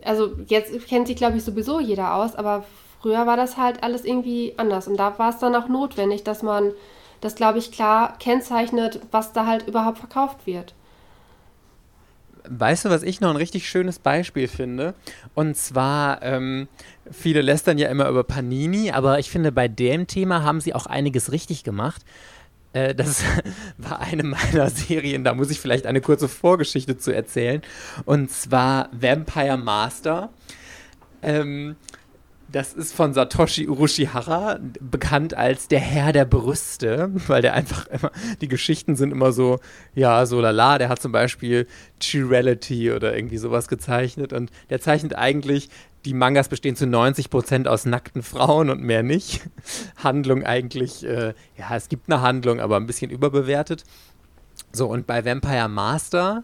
also 0.02 0.32
jetzt 0.46 0.86
kennt 0.86 1.06
sich, 1.06 1.16
glaube 1.16 1.36
ich, 1.36 1.44
sowieso 1.44 1.80
jeder 1.80 2.14
aus, 2.14 2.34
aber 2.34 2.64
früher 3.02 3.26
war 3.26 3.36
das 3.36 3.56
halt 3.56 3.82
alles 3.82 4.04
irgendwie 4.04 4.54
anders. 4.56 4.86
Und 4.86 4.96
da 4.96 5.18
war 5.18 5.30
es 5.30 5.38
dann 5.38 5.56
auch 5.56 5.68
notwendig, 5.68 6.22
dass 6.22 6.42
man 6.42 6.72
das, 7.20 7.34
glaube 7.34 7.58
ich, 7.58 7.72
klar 7.72 8.16
kennzeichnet, 8.18 9.00
was 9.10 9.32
da 9.32 9.46
halt 9.46 9.66
überhaupt 9.68 9.98
verkauft 9.98 10.46
wird. 10.46 10.74
Weißt 12.48 12.84
du, 12.84 12.90
was 12.90 13.04
ich 13.04 13.20
noch 13.20 13.30
ein 13.30 13.36
richtig 13.36 13.68
schönes 13.68 14.00
Beispiel 14.00 14.48
finde? 14.48 14.94
Und 15.34 15.56
zwar, 15.56 16.22
ähm, 16.22 16.66
viele 17.10 17.40
lästern 17.40 17.78
ja 17.78 17.88
immer 17.88 18.08
über 18.08 18.24
Panini, 18.24 18.90
aber 18.90 19.20
ich 19.20 19.30
finde, 19.30 19.52
bei 19.52 19.68
dem 19.68 20.08
Thema 20.08 20.42
haben 20.42 20.60
sie 20.60 20.74
auch 20.74 20.86
einiges 20.86 21.30
richtig 21.30 21.62
gemacht. 21.62 22.02
Äh, 22.72 22.96
das 22.96 23.22
war 23.78 24.00
eine 24.00 24.24
meiner 24.24 24.70
Serien, 24.70 25.22
da 25.22 25.34
muss 25.34 25.50
ich 25.50 25.60
vielleicht 25.60 25.86
eine 25.86 26.00
kurze 26.00 26.28
Vorgeschichte 26.28 26.98
zu 26.98 27.12
erzählen. 27.12 27.62
Und 28.04 28.32
zwar 28.32 28.88
Vampire 28.92 29.56
Master. 29.56 30.30
Ähm, 31.22 31.76
das 32.52 32.74
ist 32.74 32.94
von 32.94 33.14
Satoshi 33.14 33.66
Urushihara, 33.66 34.60
bekannt 34.80 35.34
als 35.34 35.68
der 35.68 35.80
Herr 35.80 36.12
der 36.12 36.26
Brüste, 36.26 37.10
weil 37.26 37.42
der 37.42 37.54
einfach 37.54 37.86
immer, 37.86 38.12
die 38.40 38.48
Geschichten 38.48 38.94
sind 38.94 39.10
immer 39.10 39.32
so, 39.32 39.58
ja, 39.94 40.26
so 40.26 40.40
lala. 40.40 40.78
Der 40.78 40.88
hat 40.88 41.00
zum 41.00 41.12
Beispiel 41.12 41.66
Chirality 42.00 42.92
oder 42.92 43.16
irgendwie 43.16 43.38
sowas 43.38 43.68
gezeichnet 43.68 44.32
und 44.32 44.50
der 44.70 44.80
zeichnet 44.80 45.16
eigentlich, 45.16 45.70
die 46.04 46.14
Mangas 46.14 46.48
bestehen 46.48 46.76
zu 46.76 46.86
90 46.86 47.30
Prozent 47.30 47.68
aus 47.68 47.86
nackten 47.86 48.22
Frauen 48.22 48.70
und 48.70 48.82
mehr 48.82 49.02
nicht. 49.02 49.42
Handlung 49.96 50.44
eigentlich, 50.44 51.04
äh, 51.04 51.34
ja, 51.56 51.76
es 51.76 51.88
gibt 51.88 52.10
eine 52.10 52.20
Handlung, 52.20 52.60
aber 52.60 52.76
ein 52.76 52.86
bisschen 52.86 53.10
überbewertet. 53.10 53.84
So, 54.72 54.88
und 54.88 55.06
bei 55.06 55.24
Vampire 55.24 55.68
Master 55.68 56.42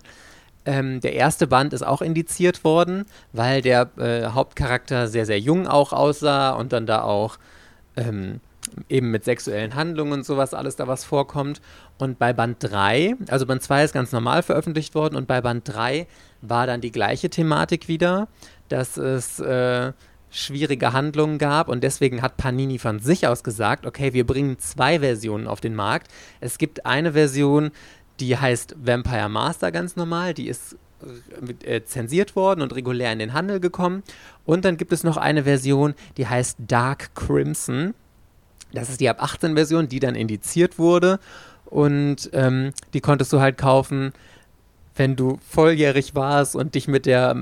ähm, 0.68 1.00
der 1.00 1.14
erste 1.14 1.46
Band 1.46 1.72
ist 1.72 1.82
auch 1.82 2.02
indiziert 2.02 2.62
worden, 2.62 3.06
weil 3.32 3.62
der 3.62 3.88
äh, 3.96 4.26
Hauptcharakter 4.26 5.08
sehr, 5.08 5.24
sehr 5.24 5.40
jung 5.40 5.66
auch 5.66 5.94
aussah 5.94 6.50
und 6.50 6.74
dann 6.74 6.84
da 6.84 7.00
auch 7.02 7.38
ähm, 7.96 8.40
eben 8.90 9.10
mit 9.10 9.24
sexuellen 9.24 9.74
Handlungen 9.74 10.12
und 10.12 10.26
sowas 10.26 10.52
alles 10.52 10.76
da 10.76 10.86
was 10.86 11.04
vorkommt. 11.04 11.62
Und 11.96 12.18
bei 12.18 12.34
Band 12.34 12.58
3, 12.60 13.16
also 13.28 13.46
Band 13.46 13.62
2 13.62 13.84
ist 13.84 13.94
ganz 13.94 14.12
normal 14.12 14.42
veröffentlicht 14.42 14.94
worden 14.94 15.16
und 15.16 15.26
bei 15.26 15.40
Band 15.40 15.66
3 15.66 16.06
war 16.42 16.66
dann 16.66 16.82
die 16.82 16.92
gleiche 16.92 17.30
Thematik 17.30 17.88
wieder, 17.88 18.28
dass 18.68 18.98
es 18.98 19.40
äh, 19.40 19.92
schwierige 20.30 20.92
Handlungen 20.92 21.38
gab 21.38 21.68
und 21.68 21.82
deswegen 21.82 22.20
hat 22.20 22.36
Panini 22.36 22.78
von 22.78 23.00
sich 23.00 23.26
aus 23.26 23.42
gesagt, 23.42 23.86
okay, 23.86 24.12
wir 24.12 24.26
bringen 24.26 24.58
zwei 24.58 25.00
Versionen 25.00 25.46
auf 25.46 25.60
den 25.60 25.74
Markt. 25.74 26.08
Es 26.40 26.58
gibt 26.58 26.84
eine 26.84 27.12
Version, 27.12 27.70
die 28.20 28.36
heißt 28.36 28.76
Vampire 28.82 29.28
Master 29.28 29.72
ganz 29.72 29.96
normal. 29.96 30.34
Die 30.34 30.48
ist 30.48 30.76
äh, 31.64 31.82
zensiert 31.84 32.34
worden 32.34 32.60
und 32.62 32.74
regulär 32.74 33.12
in 33.12 33.18
den 33.20 33.32
Handel 33.32 33.60
gekommen. 33.60 34.02
Und 34.44 34.64
dann 34.64 34.76
gibt 34.76 34.92
es 34.92 35.04
noch 35.04 35.16
eine 35.16 35.44
Version, 35.44 35.94
die 36.16 36.26
heißt 36.26 36.58
Dark 36.66 37.14
Crimson. 37.14 37.94
Das 38.72 38.90
ist 38.90 39.00
die 39.00 39.08
ab 39.08 39.22
18 39.22 39.54
Version, 39.54 39.88
die 39.88 40.00
dann 40.00 40.14
indiziert 40.14 40.78
wurde. 40.78 41.20
Und 41.66 42.30
ähm, 42.32 42.72
die 42.94 43.00
konntest 43.00 43.32
du 43.32 43.40
halt 43.40 43.58
kaufen, 43.58 44.12
wenn 44.96 45.14
du 45.14 45.38
volljährig 45.48 46.14
warst 46.14 46.56
und 46.56 46.74
dich 46.74 46.88
mit 46.88 47.06
der 47.06 47.36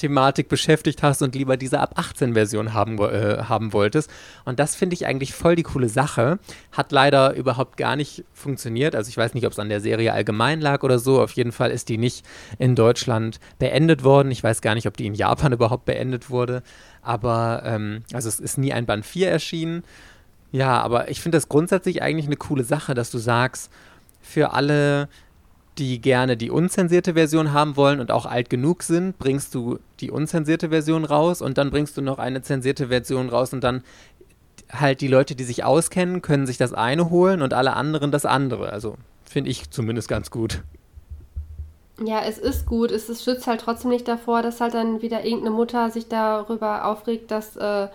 Thematik 0.00 0.48
beschäftigt 0.48 1.02
hast 1.02 1.22
und 1.22 1.34
lieber 1.34 1.56
diese 1.56 1.80
ab 1.80 1.94
18 1.96 2.34
Version 2.34 2.74
haben, 2.74 2.98
äh, 2.98 3.44
haben 3.44 3.72
wolltest. 3.72 4.10
Und 4.44 4.58
das 4.58 4.74
finde 4.74 4.94
ich 4.94 5.06
eigentlich 5.06 5.34
voll 5.34 5.56
die 5.56 5.62
coole 5.62 5.88
Sache. 5.88 6.38
Hat 6.72 6.92
leider 6.92 7.34
überhaupt 7.34 7.76
gar 7.76 7.96
nicht 7.96 8.24
funktioniert. 8.32 8.94
Also 8.94 9.08
ich 9.08 9.16
weiß 9.16 9.34
nicht, 9.34 9.46
ob 9.46 9.52
es 9.52 9.58
an 9.58 9.68
der 9.68 9.80
Serie 9.80 10.12
allgemein 10.12 10.60
lag 10.60 10.82
oder 10.82 10.98
so. 10.98 11.20
Auf 11.20 11.32
jeden 11.32 11.52
Fall 11.52 11.70
ist 11.70 11.88
die 11.88 11.98
nicht 11.98 12.24
in 12.58 12.74
Deutschland 12.74 13.40
beendet 13.58 14.04
worden. 14.04 14.30
Ich 14.30 14.42
weiß 14.42 14.60
gar 14.60 14.74
nicht, 14.74 14.86
ob 14.86 14.96
die 14.96 15.06
in 15.06 15.14
Japan 15.14 15.52
überhaupt 15.54 15.84
beendet 15.84 16.30
wurde. 16.30 16.62
Aber 17.02 17.62
ähm, 17.64 18.02
also 18.12 18.28
es 18.28 18.40
ist 18.40 18.58
nie 18.58 18.72
ein 18.72 18.86
Band 18.86 19.06
4 19.06 19.30
erschienen. 19.30 19.84
Ja, 20.52 20.80
aber 20.80 21.10
ich 21.10 21.20
finde 21.20 21.36
das 21.36 21.48
grundsätzlich 21.48 22.02
eigentlich 22.02 22.26
eine 22.26 22.36
coole 22.36 22.64
Sache, 22.64 22.94
dass 22.94 23.10
du 23.10 23.18
sagst, 23.18 23.70
für 24.22 24.52
alle 24.52 25.08
die 25.78 26.00
gerne 26.00 26.36
die 26.36 26.50
unzensierte 26.50 27.14
Version 27.14 27.52
haben 27.52 27.76
wollen 27.76 28.00
und 28.00 28.10
auch 28.10 28.26
alt 28.26 28.50
genug 28.50 28.82
sind, 28.82 29.18
bringst 29.18 29.54
du 29.54 29.78
die 30.00 30.10
unzensierte 30.10 30.70
Version 30.70 31.04
raus 31.04 31.42
und 31.42 31.58
dann 31.58 31.70
bringst 31.70 31.96
du 31.96 32.02
noch 32.02 32.18
eine 32.18 32.42
zensierte 32.42 32.88
Version 32.88 33.28
raus 33.28 33.52
und 33.52 33.62
dann 33.62 33.82
halt 34.72 35.00
die 35.00 35.08
Leute, 35.08 35.34
die 35.34 35.44
sich 35.44 35.64
auskennen, 35.64 36.22
können 36.22 36.46
sich 36.46 36.56
das 36.56 36.72
eine 36.72 37.10
holen 37.10 37.42
und 37.42 37.54
alle 37.54 37.74
anderen 37.74 38.10
das 38.10 38.24
andere. 38.24 38.70
Also 38.70 38.96
finde 39.24 39.50
ich 39.50 39.70
zumindest 39.70 40.08
ganz 40.08 40.30
gut. 40.30 40.62
Ja, 42.04 42.20
es 42.22 42.38
ist 42.38 42.66
gut. 42.66 42.90
Es, 42.90 43.08
es 43.08 43.24
schützt 43.24 43.46
halt 43.46 43.60
trotzdem 43.60 43.90
nicht 43.90 44.06
davor, 44.08 44.42
dass 44.42 44.60
halt 44.60 44.74
dann 44.74 45.02
wieder 45.02 45.24
irgendeine 45.24 45.50
Mutter 45.54 45.90
sich 45.90 46.08
darüber 46.08 46.84
aufregt, 46.86 47.30
dass 47.30 47.56
äh, 47.56 47.88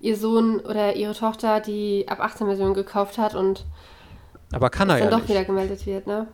ihr 0.00 0.16
Sohn 0.16 0.60
oder 0.60 0.94
ihre 0.94 1.14
Tochter 1.14 1.60
die 1.60 2.06
ab 2.08 2.20
18 2.20 2.46
Version 2.46 2.74
gekauft 2.74 3.18
hat 3.18 3.34
und 3.34 3.64
aber 4.52 4.70
kann 4.70 4.88
er 4.88 4.96
ja 4.96 5.04
dann 5.04 5.10
doch 5.10 5.18
nicht. 5.18 5.28
wieder 5.30 5.44
gemeldet 5.44 5.84
wird, 5.86 6.06
ne? 6.06 6.26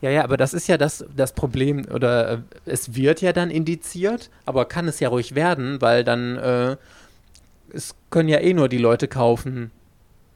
Ja, 0.00 0.10
ja, 0.10 0.22
aber 0.22 0.36
das 0.36 0.54
ist 0.54 0.68
ja 0.68 0.78
das, 0.78 1.04
das 1.16 1.32
Problem, 1.32 1.84
oder 1.92 2.30
äh, 2.30 2.38
es 2.66 2.94
wird 2.94 3.20
ja 3.20 3.32
dann 3.32 3.50
indiziert, 3.50 4.30
aber 4.46 4.64
kann 4.64 4.86
es 4.86 5.00
ja 5.00 5.08
ruhig 5.08 5.34
werden, 5.34 5.80
weil 5.80 6.04
dann 6.04 6.36
äh, 6.36 6.76
es 7.72 7.94
können 8.10 8.28
ja 8.28 8.38
eh 8.38 8.54
nur 8.54 8.68
die 8.68 8.78
Leute 8.78 9.08
kaufen, 9.08 9.72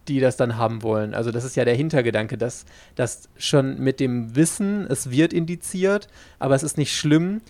die 0.09 0.19
das 0.19 0.37
dann 0.37 0.57
haben 0.57 0.83
wollen. 0.83 1.15
Also 1.15 1.31
das 1.31 1.45
ist 1.45 1.55
ja 1.55 1.65
der 1.65 1.77
Hintergedanke, 1.77 2.37
dass 2.37 2.65
das 2.97 3.29
schon 3.37 3.79
mit 3.79 4.01
dem 4.01 4.35
Wissen, 4.35 4.87
es 4.89 5.11
wird 5.11 5.33
indiziert, 5.33 6.09
aber 6.41 6.57
es 6.57 6.65
ist 6.65 6.77
nicht 6.77 6.97
schlimm, 6.97 7.41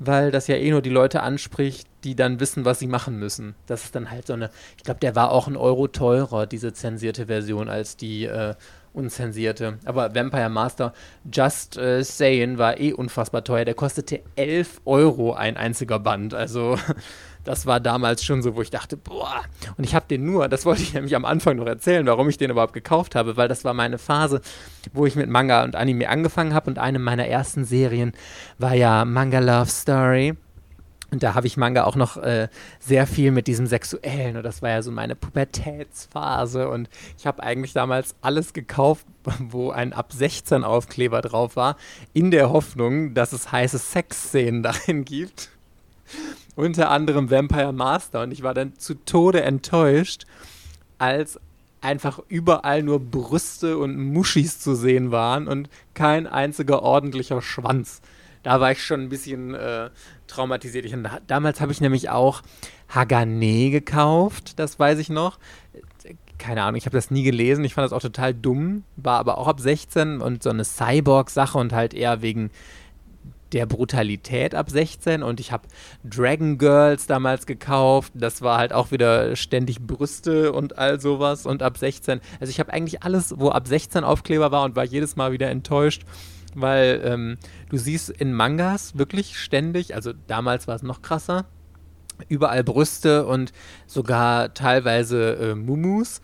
weil 0.00 0.32
das 0.32 0.48
ja 0.48 0.56
eh 0.56 0.70
nur 0.70 0.82
die 0.82 0.90
Leute 0.90 1.22
anspricht, 1.22 1.86
die 2.02 2.16
dann 2.16 2.40
wissen, 2.40 2.64
was 2.64 2.80
sie 2.80 2.88
machen 2.88 3.20
müssen. 3.20 3.54
Das 3.66 3.84
ist 3.84 3.94
dann 3.94 4.10
halt 4.10 4.26
so 4.26 4.32
eine, 4.32 4.50
ich 4.76 4.82
glaube, 4.82 4.98
der 4.98 5.14
war 5.14 5.30
auch 5.30 5.46
ein 5.46 5.56
Euro 5.56 5.86
teurer, 5.86 6.46
diese 6.46 6.72
zensierte 6.72 7.26
Version, 7.26 7.68
als 7.68 7.96
die 7.96 8.24
äh, 8.24 8.54
unzensierte. 8.92 9.78
Aber 9.84 10.14
Vampire 10.14 10.48
Master, 10.48 10.92
Just 11.32 11.76
äh, 11.76 12.02
Saying, 12.02 12.58
war 12.58 12.78
eh 12.78 12.92
unfassbar 12.92 13.44
teuer. 13.44 13.64
Der 13.64 13.74
kostete 13.74 14.20
11 14.36 14.82
Euro 14.84 15.32
ein 15.34 15.56
einziger 15.56 15.98
Band. 15.98 16.34
Also 16.34 16.78
das 17.44 17.66
war 17.66 17.80
damals 17.80 18.24
schon 18.24 18.42
so, 18.42 18.54
wo 18.54 18.62
ich 18.62 18.70
dachte, 18.70 18.96
boah. 18.96 19.42
Und 19.76 19.84
ich 19.84 19.94
habe 19.94 20.06
den 20.08 20.24
nur, 20.24 20.48
das 20.48 20.64
wollte 20.64 20.82
ich 20.82 20.94
nämlich 20.94 21.16
am 21.16 21.24
Anfang 21.24 21.56
noch 21.56 21.66
erzählen, 21.66 22.06
warum 22.06 22.28
ich 22.28 22.38
den 22.38 22.50
überhaupt 22.50 22.74
gekauft 22.74 23.14
habe, 23.14 23.36
weil 23.36 23.48
das 23.48 23.64
war 23.64 23.74
meine 23.74 23.98
Phase, 23.98 24.40
wo 24.92 25.06
ich 25.06 25.16
mit 25.16 25.28
Manga 25.28 25.64
und 25.64 25.76
Anime 25.76 26.08
angefangen 26.08 26.54
habe. 26.54 26.70
Und 26.70 26.78
eine 26.78 26.98
meiner 26.98 27.26
ersten 27.26 27.64
Serien 27.64 28.12
war 28.58 28.74
ja 28.74 29.04
Manga 29.04 29.38
Love 29.38 29.70
Story. 29.70 30.34
Und 31.12 31.22
da 31.22 31.34
habe 31.34 31.46
ich 31.46 31.58
Manga 31.58 31.84
auch 31.84 31.94
noch 31.94 32.16
äh, 32.16 32.48
sehr 32.80 33.06
viel 33.06 33.32
mit 33.32 33.46
diesem 33.46 33.66
Sexuellen. 33.66 34.38
Und 34.38 34.44
das 34.44 34.62
war 34.62 34.70
ja 34.70 34.80
so 34.80 34.90
meine 34.90 35.14
Pubertätsphase. 35.14 36.70
Und 36.70 36.88
ich 37.18 37.26
habe 37.26 37.42
eigentlich 37.42 37.74
damals 37.74 38.14
alles 38.22 38.54
gekauft, 38.54 39.06
wo 39.38 39.70
ein 39.70 39.92
ab 39.92 40.12
16 40.12 40.64
Aufkleber 40.64 41.20
drauf 41.20 41.54
war, 41.54 41.76
in 42.14 42.30
der 42.30 42.50
Hoffnung, 42.50 43.12
dass 43.12 43.34
es 43.34 43.52
heiße 43.52 43.76
Sexszenen 43.76 44.62
darin 44.62 45.04
gibt. 45.04 45.50
Unter 46.56 46.90
anderem 46.90 47.30
Vampire 47.30 47.74
Master. 47.74 48.22
Und 48.22 48.32
ich 48.32 48.42
war 48.42 48.54
dann 48.54 48.78
zu 48.78 48.94
Tode 48.94 49.42
enttäuscht, 49.42 50.24
als 50.96 51.38
einfach 51.82 52.20
überall 52.28 52.82
nur 52.82 53.00
Brüste 53.00 53.76
und 53.76 53.98
Muschis 53.98 54.60
zu 54.60 54.74
sehen 54.74 55.10
waren 55.10 55.46
und 55.46 55.68
kein 55.92 56.26
einziger 56.26 56.82
ordentlicher 56.82 57.42
Schwanz 57.42 58.00
da 58.42 58.60
war 58.60 58.72
ich 58.72 58.84
schon 58.84 59.00
ein 59.02 59.08
bisschen 59.08 59.54
äh, 59.54 59.90
traumatisiert. 60.32 60.84
Ich, 60.84 60.94
damals 61.26 61.60
habe 61.60 61.72
ich 61.72 61.80
nämlich 61.80 62.10
auch 62.10 62.42
Hagane 62.88 63.70
gekauft, 63.70 64.58
das 64.58 64.78
weiß 64.78 64.98
ich 64.98 65.08
noch. 65.08 65.38
Keine 66.38 66.62
Ahnung, 66.62 66.76
ich 66.76 66.86
habe 66.86 66.96
das 66.96 67.10
nie 67.10 67.22
gelesen. 67.22 67.64
Ich 67.64 67.74
fand 67.74 67.84
das 67.84 67.92
auch 67.92 68.02
total 68.02 68.34
dumm, 68.34 68.84
war 68.96 69.18
aber 69.18 69.38
auch 69.38 69.46
ab 69.46 69.60
16 69.60 70.20
und 70.20 70.42
so 70.42 70.50
eine 70.50 70.64
Cyborg-Sache 70.64 71.56
und 71.56 71.72
halt 71.72 71.94
eher 71.94 72.22
wegen 72.22 72.50
der 73.52 73.66
Brutalität 73.66 74.54
ab 74.54 74.70
16 74.70 75.22
und 75.22 75.38
ich 75.38 75.52
habe 75.52 75.68
Dragon 76.04 76.58
Girls 76.58 77.06
damals 77.06 77.46
gekauft. 77.46 78.12
Das 78.14 78.42
war 78.42 78.58
halt 78.58 78.72
auch 78.72 78.90
wieder 78.90 79.36
ständig 79.36 79.80
Brüste 79.80 80.52
und 80.52 80.78
all 80.78 81.00
sowas 81.00 81.46
und 81.46 81.62
ab 81.62 81.78
16. 81.78 82.20
Also 82.40 82.50
ich 82.50 82.60
habe 82.60 82.72
eigentlich 82.72 83.02
alles, 83.02 83.34
wo 83.38 83.50
ab 83.50 83.68
16 83.68 84.04
Aufkleber 84.04 84.50
war 84.50 84.64
und 84.64 84.74
war 84.74 84.84
jedes 84.84 85.16
Mal 85.16 85.32
wieder 85.32 85.50
enttäuscht, 85.50 86.02
weil 86.54 87.02
ähm, 87.04 87.38
du 87.70 87.76
siehst 87.76 88.10
in 88.10 88.32
Mangas 88.32 88.96
wirklich 88.98 89.38
ständig, 89.38 89.94
also 89.94 90.12
damals 90.26 90.68
war 90.68 90.76
es 90.76 90.82
noch 90.82 91.02
krasser, 91.02 91.46
überall 92.28 92.64
Brüste 92.64 93.26
und 93.26 93.52
sogar 93.86 94.54
teilweise 94.54 95.36
äh, 95.36 95.54
Mumus. 95.54 96.20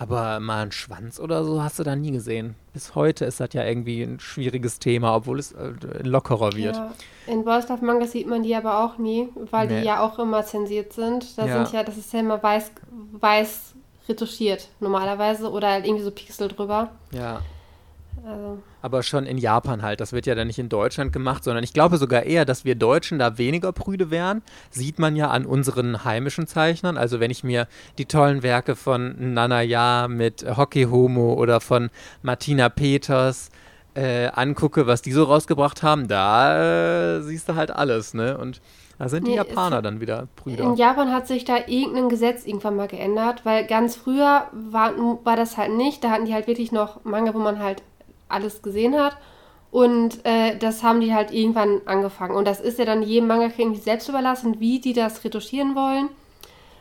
Aber 0.00 0.38
mal 0.38 0.62
einen 0.62 0.70
Schwanz 0.70 1.18
oder 1.18 1.42
so 1.42 1.60
hast 1.60 1.80
du 1.80 1.82
da 1.82 1.96
nie 1.96 2.12
gesehen. 2.12 2.54
Bis 2.72 2.94
heute 2.94 3.24
ist 3.24 3.40
das 3.40 3.48
ja 3.52 3.64
irgendwie 3.64 4.02
ein 4.02 4.20
schwieriges 4.20 4.78
Thema, 4.78 5.16
obwohl 5.16 5.40
es 5.40 5.50
äh, 5.50 5.72
lockerer 6.04 6.52
wird. 6.52 6.76
Ja. 6.76 6.94
In 7.26 7.44
Wolfsdorf 7.44 7.82
Manga 7.82 8.06
sieht 8.06 8.28
man 8.28 8.44
die 8.44 8.54
aber 8.54 8.84
auch 8.84 8.96
nie, 8.98 9.28
weil 9.50 9.66
nee. 9.66 9.80
die 9.80 9.86
ja 9.86 10.00
auch 10.00 10.20
immer 10.20 10.44
zensiert 10.44 10.92
sind. 10.92 11.36
Da 11.36 11.46
ja. 11.46 11.64
sind 11.64 11.74
ja, 11.74 11.82
das 11.82 11.96
ist 11.96 12.12
ja 12.12 12.20
immer 12.20 12.40
weiß, 12.40 12.70
weiß 13.18 13.74
retuschiert 14.08 14.68
normalerweise 14.78 15.50
oder 15.50 15.68
halt 15.68 15.84
irgendwie 15.84 16.04
so 16.04 16.12
Pixel 16.12 16.46
drüber. 16.46 16.90
Ja. 17.10 17.40
Also. 18.26 18.62
Aber 18.82 19.02
schon 19.02 19.26
in 19.26 19.38
Japan 19.38 19.82
halt. 19.82 20.00
Das 20.00 20.12
wird 20.12 20.26
ja 20.26 20.34
dann 20.34 20.46
nicht 20.46 20.58
in 20.58 20.68
Deutschland 20.68 21.12
gemacht, 21.12 21.44
sondern 21.44 21.64
ich 21.64 21.72
glaube 21.72 21.96
sogar 21.98 22.24
eher, 22.24 22.44
dass 22.44 22.64
wir 22.64 22.74
Deutschen 22.74 23.18
da 23.18 23.38
weniger 23.38 23.72
prüde 23.72 24.10
wären. 24.10 24.42
Sieht 24.70 24.98
man 24.98 25.16
ja 25.16 25.30
an 25.30 25.46
unseren 25.46 26.04
heimischen 26.04 26.46
Zeichnern. 26.46 26.96
Also 26.96 27.20
wenn 27.20 27.30
ich 27.30 27.44
mir 27.44 27.66
die 27.98 28.06
tollen 28.06 28.42
Werke 28.42 28.76
von 28.76 29.34
Nanaya 29.34 30.08
mit 30.08 30.44
Hockey 30.56 30.84
Homo 30.84 31.34
oder 31.34 31.60
von 31.60 31.90
Martina 32.22 32.68
Peters 32.68 33.50
äh, 33.94 34.28
angucke, 34.28 34.86
was 34.86 35.02
die 35.02 35.12
so 35.12 35.24
rausgebracht 35.24 35.82
haben, 35.82 36.08
da 36.08 37.16
äh, 37.16 37.22
siehst 37.22 37.48
du 37.48 37.54
halt 37.56 37.70
alles, 37.70 38.14
ne? 38.14 38.38
Und 38.38 38.60
da 38.98 39.08
sind 39.08 39.26
die 39.26 39.30
nee, 39.30 39.36
Japaner 39.36 39.80
dann 39.80 40.00
wieder 40.00 40.26
Brüder. 40.34 40.64
In 40.64 40.74
Japan 40.74 41.12
hat 41.12 41.28
sich 41.28 41.44
da 41.44 41.56
irgendein 41.66 42.08
Gesetz 42.08 42.44
irgendwann 42.44 42.74
mal 42.74 42.88
geändert, 42.88 43.44
weil 43.44 43.64
ganz 43.66 43.94
früher 43.94 44.46
war, 44.52 44.92
war 45.24 45.36
das 45.36 45.56
halt 45.56 45.72
nicht. 45.72 46.02
Da 46.02 46.10
hatten 46.10 46.24
die 46.26 46.34
halt 46.34 46.48
wirklich 46.48 46.72
noch 46.72 47.04
Manga, 47.04 47.32
wo 47.32 47.38
man 47.38 47.60
halt 47.60 47.82
alles 48.28 48.62
gesehen 48.62 48.98
hat. 48.98 49.16
Und 49.70 50.24
äh, 50.24 50.56
das 50.56 50.82
haben 50.82 51.00
die 51.00 51.14
halt 51.14 51.30
irgendwann 51.30 51.82
angefangen. 51.84 52.34
Und 52.34 52.46
das 52.46 52.60
ist 52.60 52.78
ja 52.78 52.84
dann 52.84 53.02
jedem 53.02 53.28
Manga 53.28 53.50
irgendwie 53.56 53.80
selbst 53.80 54.08
überlassen, 54.08 54.60
wie 54.60 54.80
die 54.80 54.94
das 54.94 55.24
retuschieren 55.24 55.74
wollen. 55.74 56.08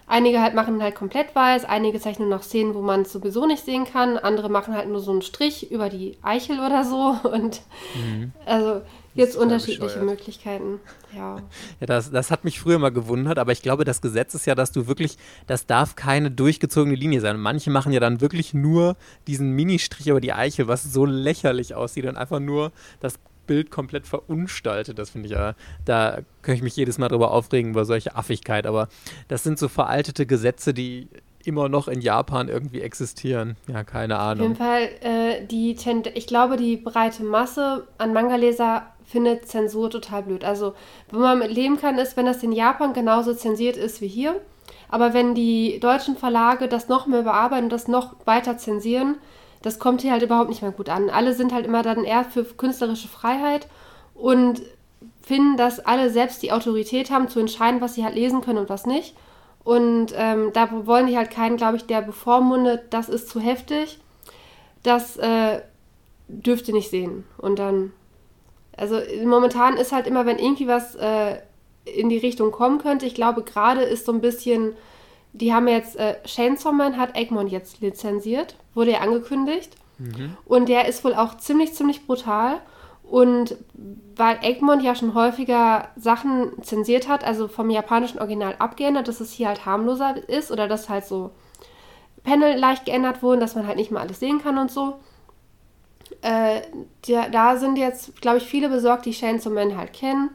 Einige 0.10 0.41
halt 0.41 0.56
machen 0.56 0.82
halt 0.82 0.95
komplett 0.95 1.36
weiß, 1.36 1.66
einige 1.66 2.00
zeichnen 2.00 2.30
noch 2.30 2.41
Szenen, 2.41 2.74
wo 2.74 2.82
man 2.82 3.02
es 3.02 3.12
sowieso 3.12 3.45
nicht 3.45 3.66
sehen 3.66 3.84
kann. 3.84 4.18
Andere 4.18 4.48
machen 4.48 4.74
halt 4.74 4.88
nur 4.88 5.02
so 5.02 5.12
einen 5.12 5.22
Strich 5.22 5.70
über 5.70 5.89
die 5.89 6.18
Eichel 6.22 6.62
oder 6.62 6.86
so. 6.86 7.18
Und 7.30 7.62
mhm. 7.93 8.32
also 8.45 8.82
Jetzt 9.18 9.36
unterschiedliche 9.36 9.86
bescheuert. 9.86 10.05
Möglichkeiten, 10.05 10.80
ja. 11.15 11.38
Ja, 11.80 11.88
das, 11.88 12.11
das 12.11 12.32
hat 12.32 12.43
mich 12.43 12.59
früher 12.59 12.80
mal 12.80 12.91
gewundert, 12.91 13.39
aber 13.39 13.51
ich 13.51 13.61
glaube, 13.61 13.84
das 13.84 14.01
Gesetz 14.01 14.34
ist 14.36 14.45
ja, 14.45 14.55
dass 14.55 14.72
du 14.72 14.88
wirklich, 14.88 15.18
das 15.47 15.65
darf 15.65 15.95
keine 15.95 16.32
durchgezogene 16.32 16.95
Linie 16.95 17.20
sein. 17.20 17.39
manche 17.39 17.70
machen 17.70 17.91
ja 17.91 17.99
dann 17.99 18.22
wirklich 18.22 18.53
nur 18.53 18.95
diesen 19.28 19.51
Ministrich 19.51 20.07
über 20.07 20.22
die 20.22 20.34
Eichel, 20.34 20.68
was 20.68 20.84
so 20.84 21.05
lächerlich 21.05 21.76
aussieht 21.76 22.05
und 22.05 22.15
einfach 22.15 22.39
nur 22.39 22.72
das 22.99 23.20
Bild 23.47 23.72
komplett 23.72 24.05
verunstaltet. 24.05 24.99
Das 24.99 25.09
finde 25.09 25.28
ich 25.28 25.34
ja, 25.34 25.55
da 25.86 26.20
könnte 26.43 26.57
ich 26.57 26.63
mich 26.63 26.76
jedes 26.76 26.97
Mal 26.99 27.07
drüber 27.07 27.32
aufregen, 27.32 27.72
über 27.72 27.86
solche 27.86 28.15
Affigkeit. 28.15 28.68
Aber 28.68 28.89
das 29.30 29.43
sind 29.43 29.57
so 29.57 29.68
veraltete 29.68 30.26
Gesetze, 30.28 30.74
die 30.74 31.07
immer 31.48 31.70
noch 31.70 31.88
in 31.88 32.02
Japan 32.02 32.50
irgendwie 32.50 32.82
existieren. 32.82 33.56
Ja, 33.68 33.84
keine 33.84 34.20
Ahnung. 34.20 34.39
Auf 34.39 34.48
jeden 34.50 34.56
Fall, 34.56 34.89
äh, 35.02 35.45
die 35.45 35.76
ich 36.14 36.28
glaube, 36.28 36.58
die 36.58 36.78
breite 36.78 37.24
Masse 37.24 37.88
an 37.98 38.14
Manga-Leser 38.14 38.84
findet 39.06 39.48
Zensur 39.48 39.89
total 39.89 40.24
blöd. 40.24 40.43
Also, 40.43 40.74
wo 41.12 41.20
man 41.20 41.39
mit 41.39 41.52
leben 41.52 41.80
kann, 41.80 41.98
ist, 41.98 42.18
wenn 42.18 42.26
das 42.26 42.43
in 42.43 42.52
Japan 42.52 42.93
genauso 42.93 43.34
zensiert 43.34 43.78
ist 43.78 44.02
wie 44.02 44.08
hier. 44.08 44.39
Aber 44.89 45.14
wenn 45.14 45.34
die 45.34 45.80
deutschen 45.80 46.18
Verlage 46.18 46.68
das 46.68 46.89
noch 46.89 47.08
mehr 47.08 47.24
bearbeiten 47.24 47.66
und 47.66 47.72
das 47.72 47.88
noch 47.88 48.16
weiter 48.26 48.58
zensieren, 48.58 49.16
das 49.62 49.80
kommt 49.80 50.02
hier 50.02 50.12
halt 50.12 50.24
überhaupt 50.24 50.50
nicht 50.50 50.62
mehr 50.62 50.72
gut 50.72 50.89
an. 50.89 51.10
Alle 51.10 51.34
sind 51.34 51.54
halt 51.54 51.66
immer 51.66 51.84
dann 51.84 52.04
eher 52.04 52.26
für 52.26 52.43
künstlerische 52.43 53.08
Freiheit 53.08 53.68
und 54.14 54.62
finden, 55.22 55.58
dass 55.58 55.80
alle 55.80 56.10
selbst 56.10 56.41
die 56.43 56.52
Autorität 56.52 57.12
haben, 57.12 57.28
zu 57.28 57.39
entscheiden, 57.39 57.82
was 57.82 57.95
sie 57.95 58.04
halt 58.04 58.16
lesen 58.16 58.41
können 58.41 58.60
und 58.60 58.70
was 58.70 58.86
nicht. 58.86 59.16
Und 59.68 60.13
ähm, 60.15 60.51
da 60.53 60.70
wollen 60.86 61.07
die 61.07 61.18
halt 61.18 61.30
keinen, 61.30 61.57
glaube 61.57 61.76
ich, 61.76 61.86
der 61.86 62.01
bevormundet, 62.01 62.86
das 62.91 63.09
ist 63.09 63.28
zu 63.28 63.41
heftig. 63.41 63.99
Das 64.82 65.18
äh, 65.18 65.61
dürfte 66.30 66.72
nicht 66.72 66.89
sehen. 66.89 67.26
Und 67.38 67.59
dann 67.59 67.91
also 68.78 68.99
momentan 69.26 69.76
ist 69.76 69.91
halt 69.91 70.07
immer, 70.07 70.26
wenn 70.26 70.38
irgendwie 70.38 70.68
was 70.68 70.95
äh, 70.95 71.38
in 71.84 72.09
die 72.09 72.18
Richtung 72.18 72.51
kommen 72.51 72.78
könnte, 72.78 73.07
ich 73.07 73.15
glaube, 73.15 73.41
gerade 73.41 73.82
ist 73.82 74.05
so 74.05 74.11
ein 74.11 74.22
bisschen, 74.22 74.76
die 75.34 75.51
haben 75.53 75.68
jetzt, 75.68 75.97
äh, 75.97 76.15
Chainsaw 76.24 76.72
Man 76.72 76.97
hat 76.97 77.18
Egmont 77.18 77.51
jetzt 77.51 77.82
lizenziert, 77.82 78.55
wurde 78.76 78.91
ja 78.91 78.99
angekündigt. 78.99 79.76
Mhm. 79.97 80.38
Und 80.45 80.70
der 80.70 80.88
ist 80.88 81.03
wohl 81.03 81.15
auch 81.15 81.38
ziemlich, 81.38 81.74
ziemlich 81.74 82.05
brutal. 82.05 82.59
Und 83.10 83.55
weil 84.16 84.39
Egmont 84.41 84.84
ja 84.84 84.95
schon 84.95 85.14
häufiger 85.14 85.89
Sachen 85.95 86.51
zensiert 86.62 87.08
hat, 87.08 87.24
also 87.24 87.47
vom 87.47 87.70
japanischen 87.70 88.20
Original 88.20 88.55
abgeändert, 88.60 89.08
dass 89.08 89.22
es 89.22 89.32
hier 89.32 89.47
halt 89.47 89.66
harmloser 89.66 90.16
ist 90.28 90.51
oder 90.51 90.68
dass 90.68 90.89
halt 90.89 91.05
so 91.05 91.32
Panel 92.24 92.58
leicht 92.58 92.86
geändert 92.86 93.24
wurden, 93.24 93.39
dass 93.39 93.55
man 93.55 93.68
halt 93.68 93.78
nicht 93.78 93.91
mal 93.91 94.01
alles 94.01 94.20
sehen 94.20 94.41
kann 94.41 94.58
und 94.58 94.72
so 94.72 94.95
äh, 96.22 96.62
da, 97.08 97.30
da 97.30 97.58
sind 97.58 97.78
jetzt, 97.78 98.22
glaube 98.22 98.38
ich, 98.38 98.43
viele 98.43 98.70
besorgt, 98.70 99.05
die 99.05 99.12
Chainsaw 99.12 99.49
Man 99.53 99.78
halt 99.78 99.93
kennen, 99.93 100.32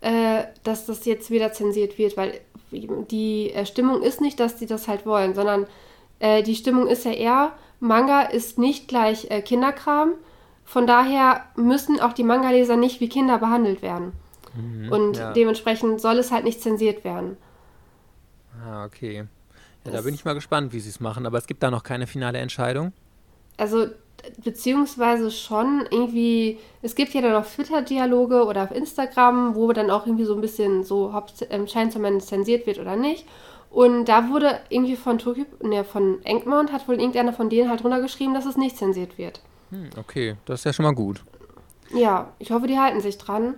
äh, 0.00 0.44
dass 0.62 0.86
das 0.86 1.04
jetzt 1.04 1.30
wieder 1.30 1.52
zensiert 1.52 1.98
wird, 1.98 2.16
weil 2.16 2.40
die 2.70 3.50
äh, 3.50 3.66
Stimmung 3.66 4.02
ist 4.02 4.20
nicht, 4.20 4.40
dass 4.40 4.56
die 4.56 4.66
das 4.66 4.88
halt 4.88 5.06
wollen, 5.06 5.34
sondern 5.34 5.66
äh, 6.18 6.42
die 6.42 6.54
Stimmung 6.54 6.86
ist 6.86 7.04
ja 7.04 7.12
eher, 7.12 7.52
Manga 7.80 8.22
ist 8.22 8.58
nicht 8.58 8.88
gleich 8.88 9.30
äh, 9.30 9.42
Kinderkram. 9.42 10.12
Von 10.64 10.86
daher 10.86 11.44
müssen 11.56 12.00
auch 12.00 12.12
die 12.12 12.24
Manga-Leser 12.24 12.76
nicht 12.76 13.00
wie 13.00 13.08
Kinder 13.08 13.38
behandelt 13.38 13.82
werden. 13.82 14.12
Mhm, 14.54 14.90
Und 14.90 15.16
ja. 15.16 15.32
dementsprechend 15.32 16.00
soll 16.00 16.18
es 16.18 16.30
halt 16.32 16.44
nicht 16.44 16.62
zensiert 16.62 17.04
werden. 17.04 17.36
Ah, 18.64 18.84
okay. 18.84 19.24
Ja, 19.84 19.92
da 19.92 20.00
bin 20.00 20.14
ich 20.14 20.24
mal 20.24 20.34
gespannt, 20.34 20.72
wie 20.72 20.80
sie 20.80 20.88
es 20.88 21.00
machen, 21.00 21.26
aber 21.26 21.38
es 21.38 21.46
gibt 21.46 21.62
da 21.62 21.70
noch 21.70 21.82
keine 21.82 22.06
finale 22.06 22.38
Entscheidung. 22.38 22.92
Also 23.56 23.86
beziehungsweise 24.42 25.30
schon 25.30 25.86
irgendwie, 25.90 26.58
es 26.82 26.94
gibt 26.94 27.12
ja 27.12 27.20
dann 27.20 27.34
auch 27.34 27.46
Twitter-Dialoge 27.46 28.44
oder 28.44 28.62
auf 28.64 28.70
Instagram, 28.70 29.54
wo 29.54 29.72
dann 29.72 29.90
auch 29.90 30.06
irgendwie 30.06 30.24
so 30.24 30.34
ein 30.34 30.40
bisschen 30.40 30.82
so, 30.84 31.12
ob 31.14 31.30
ähm, 31.50 31.66
Chainsaw 31.66 32.00
Man 32.00 32.20
zensiert 32.20 32.66
wird 32.66 32.78
oder 32.78 32.96
nicht. 32.96 33.26
Und 33.70 34.06
da 34.06 34.30
wurde 34.30 34.60
irgendwie 34.68 34.96
von 34.96 35.18
Tokyo, 35.18 35.44
ne, 35.62 35.84
von 35.84 36.24
Enkmont 36.24 36.72
hat 36.72 36.88
wohl 36.88 36.94
irgendeiner 36.94 37.32
von 37.32 37.50
denen 37.50 37.68
halt 37.68 37.82
runtergeschrieben, 37.82 38.32
dass 38.32 38.46
es 38.46 38.56
nicht 38.56 38.76
zensiert 38.78 39.18
wird. 39.18 39.40
Hm, 39.74 39.90
okay, 39.96 40.36
das 40.46 40.60
ist 40.60 40.64
ja 40.64 40.72
schon 40.72 40.84
mal 40.84 40.94
gut. 40.94 41.22
Ja, 41.92 42.32
ich 42.38 42.52
hoffe, 42.52 42.66
die 42.66 42.78
halten 42.78 43.00
sich 43.00 43.18
dran. 43.18 43.54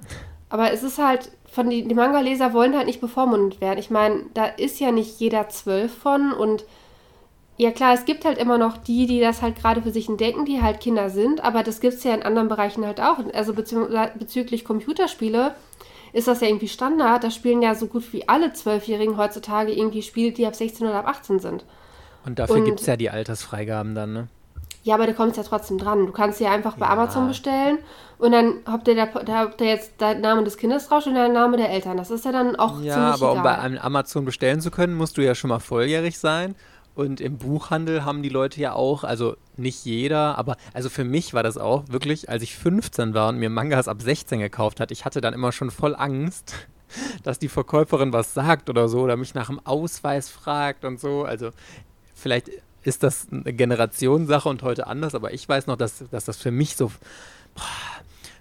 Aber 0.49 0.73
es 0.73 0.83
ist 0.83 0.99
halt, 0.99 1.31
von 1.51 1.69
die, 1.69 1.87
die 1.87 1.95
Manga-Leser 1.95 2.53
wollen 2.53 2.77
halt 2.77 2.87
nicht 2.87 3.01
bevormundet 3.01 3.61
werden. 3.61 3.79
Ich 3.79 3.91
meine, 3.91 4.25
da 4.35 4.47
ist 4.47 4.81
ja 4.81 4.93
nicht 4.93 5.21
jeder 5.21 5.49
zwölf 5.49 5.93
von 5.93 6.33
und 6.33 6.64
ja 7.59 7.71
klar, 7.71 7.95
es 7.95 8.05
gibt 8.05 8.25
halt 8.25 8.39
immer 8.39 8.59
noch 8.59 8.77
die, 8.77 9.07
die 9.07 9.21
das 9.21 9.43
halt 9.43 9.57
gerade 9.57 9.83
für 9.83 9.91
sich 9.91 10.09
entdecken, 10.09 10.45
die 10.45 10.61
halt 10.61 10.81
Kinder 10.81 11.09
sind, 11.09 11.43
aber 11.43 11.62
das 11.62 11.81
gibt 11.81 11.95
es 11.95 12.05
ja 12.05 12.14
in 12.14 12.23
anderen 12.23 12.49
Bereichen 12.49 12.85
halt 12.85 13.01
auch. 13.01 13.19
Also 13.33 13.55
bezü 13.55 13.89
bezüglich 14.19 14.64
Computerspiele 14.64 15.55
ist 16.12 16.29
das 16.29 16.43
ja 16.43 16.49
irgendwie 16.49 16.69
Standard. 16.69 17.25
Da 17.25 17.31
spielen 17.31 17.62
ja 17.62 17.75
so 17.75 17.87
gut 17.87 18.12
wie 18.12 18.29
alle 18.29 18.53
Zwölfjährigen 18.53 19.17
heutzutage 19.17 19.73
irgendwie 19.73 20.03
Spiele, 20.03 20.33
die 20.33 20.47
ab 20.47 20.55
16 20.55 20.87
oder 20.87 20.99
ab 20.99 21.09
18 21.09 21.41
sind. 21.41 21.64
Und 22.27 22.39
dafür 22.39 22.62
gibt 22.62 22.81
es 22.81 22.87
ja 22.87 22.97
die 22.97 23.09
Altersfreigaben 23.09 23.95
dann, 23.95 24.12
ne? 24.12 24.29
Ja, 24.87 24.95
aber 24.95 25.09
du 25.09 25.14
kommst 25.14 25.37
ja 25.37 25.43
trotzdem 25.43 25.78
dran. 25.78 26.07
Du 26.07 26.12
kannst 26.12 26.39
ja 26.39 26.53
einfach 26.53 26.76
bei 26.76 26.87
ja. 26.87 26.93
Amazon 26.93 27.26
bestellen 27.26 27.78
und 28.18 28.30
dann 28.30 28.61
habt 28.66 28.87
ihr 28.87 28.95
da, 28.95 29.07
da 29.07 29.39
habt 29.39 29.61
ihr 29.61 29.66
jetzt 29.66 30.01
der 30.01 30.14
Name 30.14 30.45
des 30.45 30.57
Kindes 30.57 30.87
drauf 30.87 31.05
und 31.07 31.14
der 31.14 31.28
Name 31.28 31.57
der 31.57 31.70
Eltern. 31.70 31.97
Das 31.97 32.12
ist 32.12 32.24
ja 32.24 32.30
dann 32.30 32.55
auch 32.55 32.80
ja, 32.80 32.95
ziemlich 32.95 33.14
aber 33.14 33.32
egal. 33.32 33.37
um 33.37 33.43
bei 33.43 33.59
einem 33.59 33.78
Amazon 33.78 34.24
bestellen 34.24 34.61
zu 34.61 34.70
können, 34.70 34.95
musst 34.95 35.16
du 35.16 35.24
ja 35.24 35.34
schon 35.34 35.49
mal 35.49 35.59
volljährig 35.59 36.20
sein. 36.20 36.55
Und 36.95 37.20
im 37.20 37.37
Buchhandel 37.37 38.05
haben 38.05 38.22
die 38.22 38.28
Leute 38.28 38.61
ja 38.61 38.74
auch, 38.74 39.03
also 39.03 39.34
nicht 39.57 39.84
jeder, 39.84 40.39
aber 40.39 40.57
also 40.72 40.89
für 40.89 41.03
mich 41.03 41.34
war 41.34 41.43
das 41.43 41.59
auch 41.59 41.82
wirklich, 41.89 42.30
als 42.30 42.45
ich 42.45 42.57
15 42.57 43.12
war 43.12 43.30
und 43.30 43.39
mir 43.39 43.51
Mangas 43.51 43.89
ab 43.89 44.01
16 44.01 44.39
gekauft 44.39 44.78
hat, 44.78 44.93
ich 44.93 45.05
hatte 45.05 45.20
dann 45.20 45.34
immer 45.34 45.51
schon 45.51 45.72
voll 45.72 45.97
Angst, 45.97 46.55
dass 47.24 47.41
die 47.41 47.49
Verkäuferin 47.49 48.12
was 48.12 48.34
sagt 48.34 48.70
oder 48.70 48.87
so 48.87 49.01
oder 49.01 49.16
mich 49.16 49.34
nach 49.34 49.49
dem 49.49 49.59
Ausweis 49.66 50.30
fragt 50.30 50.84
und 50.84 51.01
so. 51.01 51.24
Also 51.24 51.51
vielleicht 52.14 52.51
ist 52.87 53.03
das 53.03 53.26
eine 53.30 53.53
Generationssache 53.53 54.49
und 54.49 54.62
heute 54.62 54.87
anders, 54.87 55.14
aber 55.14 55.32
ich 55.34 55.49
weiß 55.49 55.66
noch, 55.66 55.76
dass, 55.76 56.05
dass 56.11 56.24
das 56.24 56.37
für 56.37 56.51
mich 56.51 56.76
so 56.76 56.93
boah, 57.55 57.62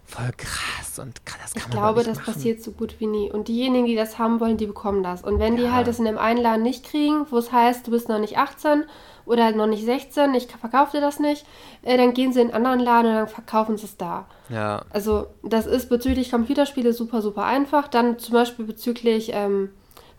voll 0.05 0.31
krass 0.37 0.99
und 0.99 1.19
das 1.25 1.53
kann 1.53 1.63
Ich 1.65 1.69
glaube, 1.71 2.03
das 2.03 2.19
machen. 2.19 2.33
passiert 2.33 2.61
so 2.61 2.71
gut 2.71 2.95
wie 2.99 3.07
nie. 3.07 3.31
Und 3.31 3.47
diejenigen, 3.47 3.87
die 3.87 3.95
das 3.95 4.19
haben 4.19 4.39
wollen, 4.39 4.57
die 4.57 4.67
bekommen 4.67 5.03
das. 5.03 5.23
Und 5.23 5.39
wenn 5.39 5.57
ja. 5.57 5.63
die 5.63 5.71
halt 5.71 5.87
das 5.87 5.99
in 5.99 6.07
einem 6.07 6.19
Einladen 6.19 6.61
nicht 6.61 6.85
kriegen, 6.85 7.25
wo 7.31 7.37
es 7.37 7.51
heißt, 7.51 7.87
du 7.87 7.91
bist 7.91 8.07
noch 8.07 8.19
nicht 8.19 8.37
18 8.37 8.83
oder 9.25 9.51
noch 9.51 9.65
nicht 9.65 9.83
16, 9.83 10.35
ich 10.35 10.47
verkaufe 10.47 10.97
dir 10.97 11.01
das 11.01 11.19
nicht, 11.19 11.45
äh, 11.81 11.97
dann 11.97 12.13
gehen 12.13 12.31
sie 12.31 12.41
in 12.41 12.51
einen 12.51 12.65
anderen 12.65 12.79
Laden 12.79 13.11
und 13.11 13.15
dann 13.15 13.27
verkaufen 13.27 13.77
sie 13.77 13.85
es 13.85 13.97
da. 13.97 14.27
Ja. 14.49 14.83
Also 14.91 15.25
das 15.41 15.65
ist 15.65 15.89
bezüglich 15.89 16.29
Computerspiele 16.29 16.93
super, 16.93 17.23
super 17.23 17.45
einfach. 17.45 17.87
Dann 17.87 18.19
zum 18.19 18.33
Beispiel 18.33 18.65
bezüglich 18.65 19.31
ähm, 19.33 19.69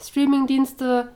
Streamingdienste, 0.02 1.12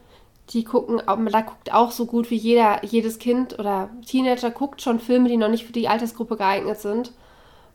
die 0.50 0.64
gucken, 0.64 1.00
da 1.06 1.40
guckt 1.42 1.72
auch 1.72 1.92
so 1.92 2.06
gut 2.06 2.30
wie 2.30 2.36
jeder, 2.36 2.84
jedes 2.84 3.18
Kind 3.18 3.58
oder 3.58 3.88
Teenager 4.06 4.50
guckt 4.50 4.82
schon 4.82 4.98
Filme, 4.98 5.28
die 5.28 5.36
noch 5.36 5.48
nicht 5.48 5.64
für 5.64 5.72
die 5.72 5.88
Altersgruppe 5.88 6.36
geeignet 6.36 6.80
sind. 6.80 7.12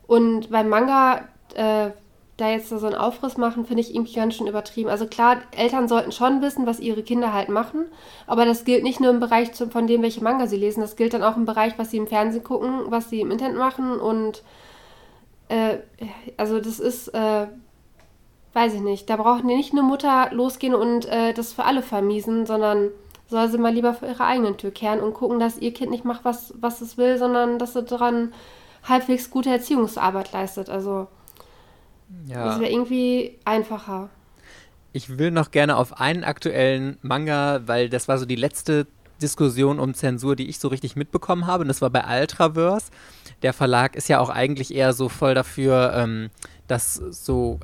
Und 0.06 0.50
beim 0.50 0.68
Manga, 0.68 1.28
äh, 1.54 1.90
da 2.36 2.50
jetzt 2.50 2.68
so 2.68 2.86
einen 2.86 2.94
Aufriss 2.94 3.38
machen, 3.38 3.64
finde 3.64 3.80
ich 3.80 3.94
irgendwie 3.94 4.14
ganz 4.14 4.34
schön 4.34 4.46
übertrieben. 4.46 4.90
Also 4.90 5.06
klar, 5.06 5.38
Eltern 5.56 5.88
sollten 5.88 6.12
schon 6.12 6.42
wissen, 6.42 6.66
was 6.66 6.80
ihre 6.80 7.02
Kinder 7.02 7.32
halt 7.32 7.48
machen, 7.48 7.86
aber 8.26 8.44
das 8.44 8.64
gilt 8.64 8.82
nicht 8.82 9.00
nur 9.00 9.10
im 9.10 9.20
Bereich 9.20 9.54
von 9.54 9.86
dem, 9.86 10.02
welche 10.02 10.22
Manga 10.22 10.46
sie 10.46 10.58
lesen, 10.58 10.82
das 10.82 10.96
gilt 10.96 11.14
dann 11.14 11.22
auch 11.22 11.36
im 11.36 11.46
Bereich, 11.46 11.78
was 11.78 11.90
sie 11.90 11.96
im 11.96 12.06
Fernsehen 12.06 12.44
gucken, 12.44 12.82
was 12.88 13.08
sie 13.08 13.20
im 13.22 13.30
Internet 13.30 13.56
machen 13.56 13.98
und 13.98 14.42
äh, 15.48 15.78
also 16.36 16.60
das 16.60 16.78
ist, 16.78 17.08
äh, 17.08 17.46
weiß 18.56 18.72
ich 18.72 18.80
nicht, 18.80 19.10
da 19.10 19.16
braucht 19.16 19.44
nicht 19.44 19.72
eine 19.72 19.82
Mutter 19.82 20.30
losgehen 20.32 20.74
und 20.74 21.04
äh, 21.04 21.34
das 21.34 21.52
für 21.52 21.64
alle 21.64 21.82
vermiesen, 21.82 22.46
sondern 22.46 22.88
soll 23.28 23.50
sie 23.50 23.58
mal 23.58 23.72
lieber 23.72 23.92
für 23.92 24.06
ihre 24.06 24.24
eigenen 24.24 24.56
Tür 24.56 24.70
kehren 24.70 25.00
und 25.00 25.12
gucken, 25.12 25.38
dass 25.38 25.58
ihr 25.58 25.74
Kind 25.74 25.90
nicht 25.90 26.06
macht, 26.06 26.24
was, 26.24 26.54
was 26.58 26.80
es 26.80 26.96
will, 26.96 27.18
sondern 27.18 27.58
dass 27.58 27.74
sie 27.74 27.82
daran 27.82 28.32
halbwegs 28.82 29.30
gute 29.30 29.50
Erziehungsarbeit 29.50 30.32
leistet. 30.32 30.70
Also 30.70 31.06
ja. 32.26 32.46
das 32.46 32.60
wäre 32.60 32.70
irgendwie 32.70 33.38
einfacher. 33.44 34.08
Ich 34.94 35.18
will 35.18 35.30
noch 35.30 35.50
gerne 35.50 35.76
auf 35.76 36.00
einen 36.00 36.24
aktuellen 36.24 36.96
Manga, 37.02 37.60
weil 37.66 37.90
das 37.90 38.08
war 38.08 38.16
so 38.16 38.24
die 38.24 38.36
letzte 38.36 38.86
Diskussion 39.20 39.78
um 39.78 39.92
Zensur, 39.92 40.34
die 40.34 40.48
ich 40.48 40.58
so 40.58 40.68
richtig 40.68 40.96
mitbekommen 40.96 41.46
habe. 41.46 41.62
Und 41.62 41.68
das 41.68 41.82
war 41.82 41.90
bei 41.90 42.20
Ultraverse. 42.20 42.86
Der 43.42 43.52
Verlag 43.52 43.96
ist 43.96 44.08
ja 44.08 44.18
auch 44.18 44.30
eigentlich 44.30 44.74
eher 44.74 44.94
so 44.94 45.10
voll 45.10 45.34
dafür, 45.34 45.92
ähm, 45.94 46.30
dass 46.68 46.94
so 46.94 47.60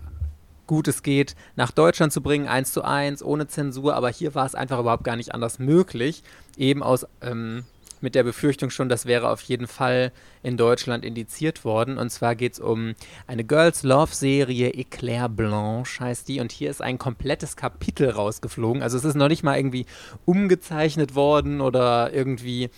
gut 0.72 0.88
es 0.88 1.02
geht, 1.02 1.36
nach 1.54 1.70
Deutschland 1.70 2.14
zu 2.14 2.22
bringen, 2.22 2.48
eins 2.48 2.72
zu 2.72 2.80
eins, 2.80 3.22
ohne 3.22 3.46
Zensur. 3.46 3.94
Aber 3.94 4.08
hier 4.08 4.34
war 4.34 4.46
es 4.46 4.54
einfach 4.54 4.78
überhaupt 4.78 5.04
gar 5.04 5.16
nicht 5.16 5.34
anders 5.34 5.58
möglich. 5.58 6.22
Eben 6.56 6.82
aus 6.82 7.06
ähm, 7.20 7.64
mit 8.00 8.14
der 8.14 8.22
Befürchtung 8.22 8.70
schon, 8.70 8.88
das 8.88 9.04
wäre 9.04 9.28
auf 9.28 9.42
jeden 9.42 9.66
Fall 9.66 10.12
in 10.42 10.56
Deutschland 10.56 11.04
indiziert 11.04 11.66
worden. 11.66 11.98
Und 11.98 12.08
zwar 12.08 12.34
geht 12.36 12.54
es 12.54 12.58
um 12.58 12.94
eine 13.26 13.44
Girls 13.44 13.82
Love 13.82 14.14
Serie, 14.14 14.72
Eclair 14.72 15.28
Blanche 15.28 16.00
heißt 16.00 16.26
die. 16.26 16.40
Und 16.40 16.52
hier 16.52 16.70
ist 16.70 16.80
ein 16.80 16.96
komplettes 16.96 17.54
Kapitel 17.54 18.08
rausgeflogen. 18.08 18.82
Also 18.82 18.96
es 18.96 19.04
ist 19.04 19.14
noch 19.14 19.28
nicht 19.28 19.42
mal 19.42 19.58
irgendwie 19.58 19.84
umgezeichnet 20.24 21.14
worden 21.14 21.60
oder 21.60 22.14
irgendwie 22.14 22.70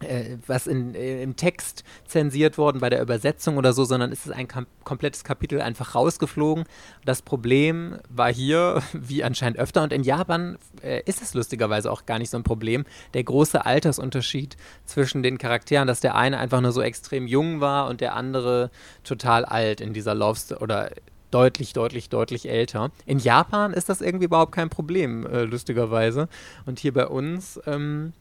äh, 0.00 0.38
was 0.46 0.66
in, 0.66 0.94
äh, 0.94 1.22
im 1.22 1.36
Text 1.36 1.84
zensiert 2.06 2.58
worden 2.58 2.80
bei 2.80 2.90
der 2.90 3.02
Übersetzung 3.02 3.56
oder 3.56 3.72
so, 3.72 3.84
sondern 3.84 4.12
es 4.12 4.26
ist 4.26 4.32
ein 4.32 4.48
kam 4.48 4.66
komplettes 4.84 5.24
Kapitel 5.24 5.60
einfach 5.60 5.94
rausgeflogen. 5.94 6.64
Das 7.04 7.22
Problem 7.22 7.98
war 8.08 8.32
hier, 8.32 8.82
wie 8.92 9.22
anscheinend 9.22 9.58
öfter, 9.58 9.82
und 9.82 9.92
in 9.92 10.02
Japan 10.02 10.58
äh, 10.82 11.02
ist 11.04 11.22
es 11.22 11.34
lustigerweise 11.34 11.90
auch 11.90 12.06
gar 12.06 12.18
nicht 12.18 12.30
so 12.30 12.36
ein 12.36 12.42
Problem, 12.42 12.84
der 13.14 13.24
große 13.24 13.64
Altersunterschied 13.64 14.56
zwischen 14.84 15.22
den 15.22 15.38
Charakteren, 15.38 15.86
dass 15.86 16.00
der 16.00 16.14
eine 16.16 16.38
einfach 16.38 16.60
nur 16.60 16.72
so 16.72 16.82
extrem 16.82 17.26
jung 17.26 17.60
war 17.60 17.88
und 17.88 18.00
der 18.00 18.16
andere 18.16 18.70
total 19.04 19.44
alt 19.44 19.80
in 19.80 19.92
dieser 19.92 20.14
Love 20.14 20.38
Story 20.38 20.62
oder 20.62 20.90
deutlich, 21.30 21.72
deutlich, 21.72 22.08
deutlich 22.08 22.48
älter. 22.48 22.90
In 23.06 23.18
Japan 23.18 23.72
ist 23.72 23.88
das 23.88 24.00
irgendwie 24.00 24.24
überhaupt 24.24 24.52
kein 24.52 24.70
Problem, 24.70 25.26
äh, 25.26 25.42
lustigerweise. 25.44 26.28
Und 26.66 26.78
hier 26.78 26.92
bei 26.92 27.06
uns 27.06 27.60
ähm, 27.66 28.12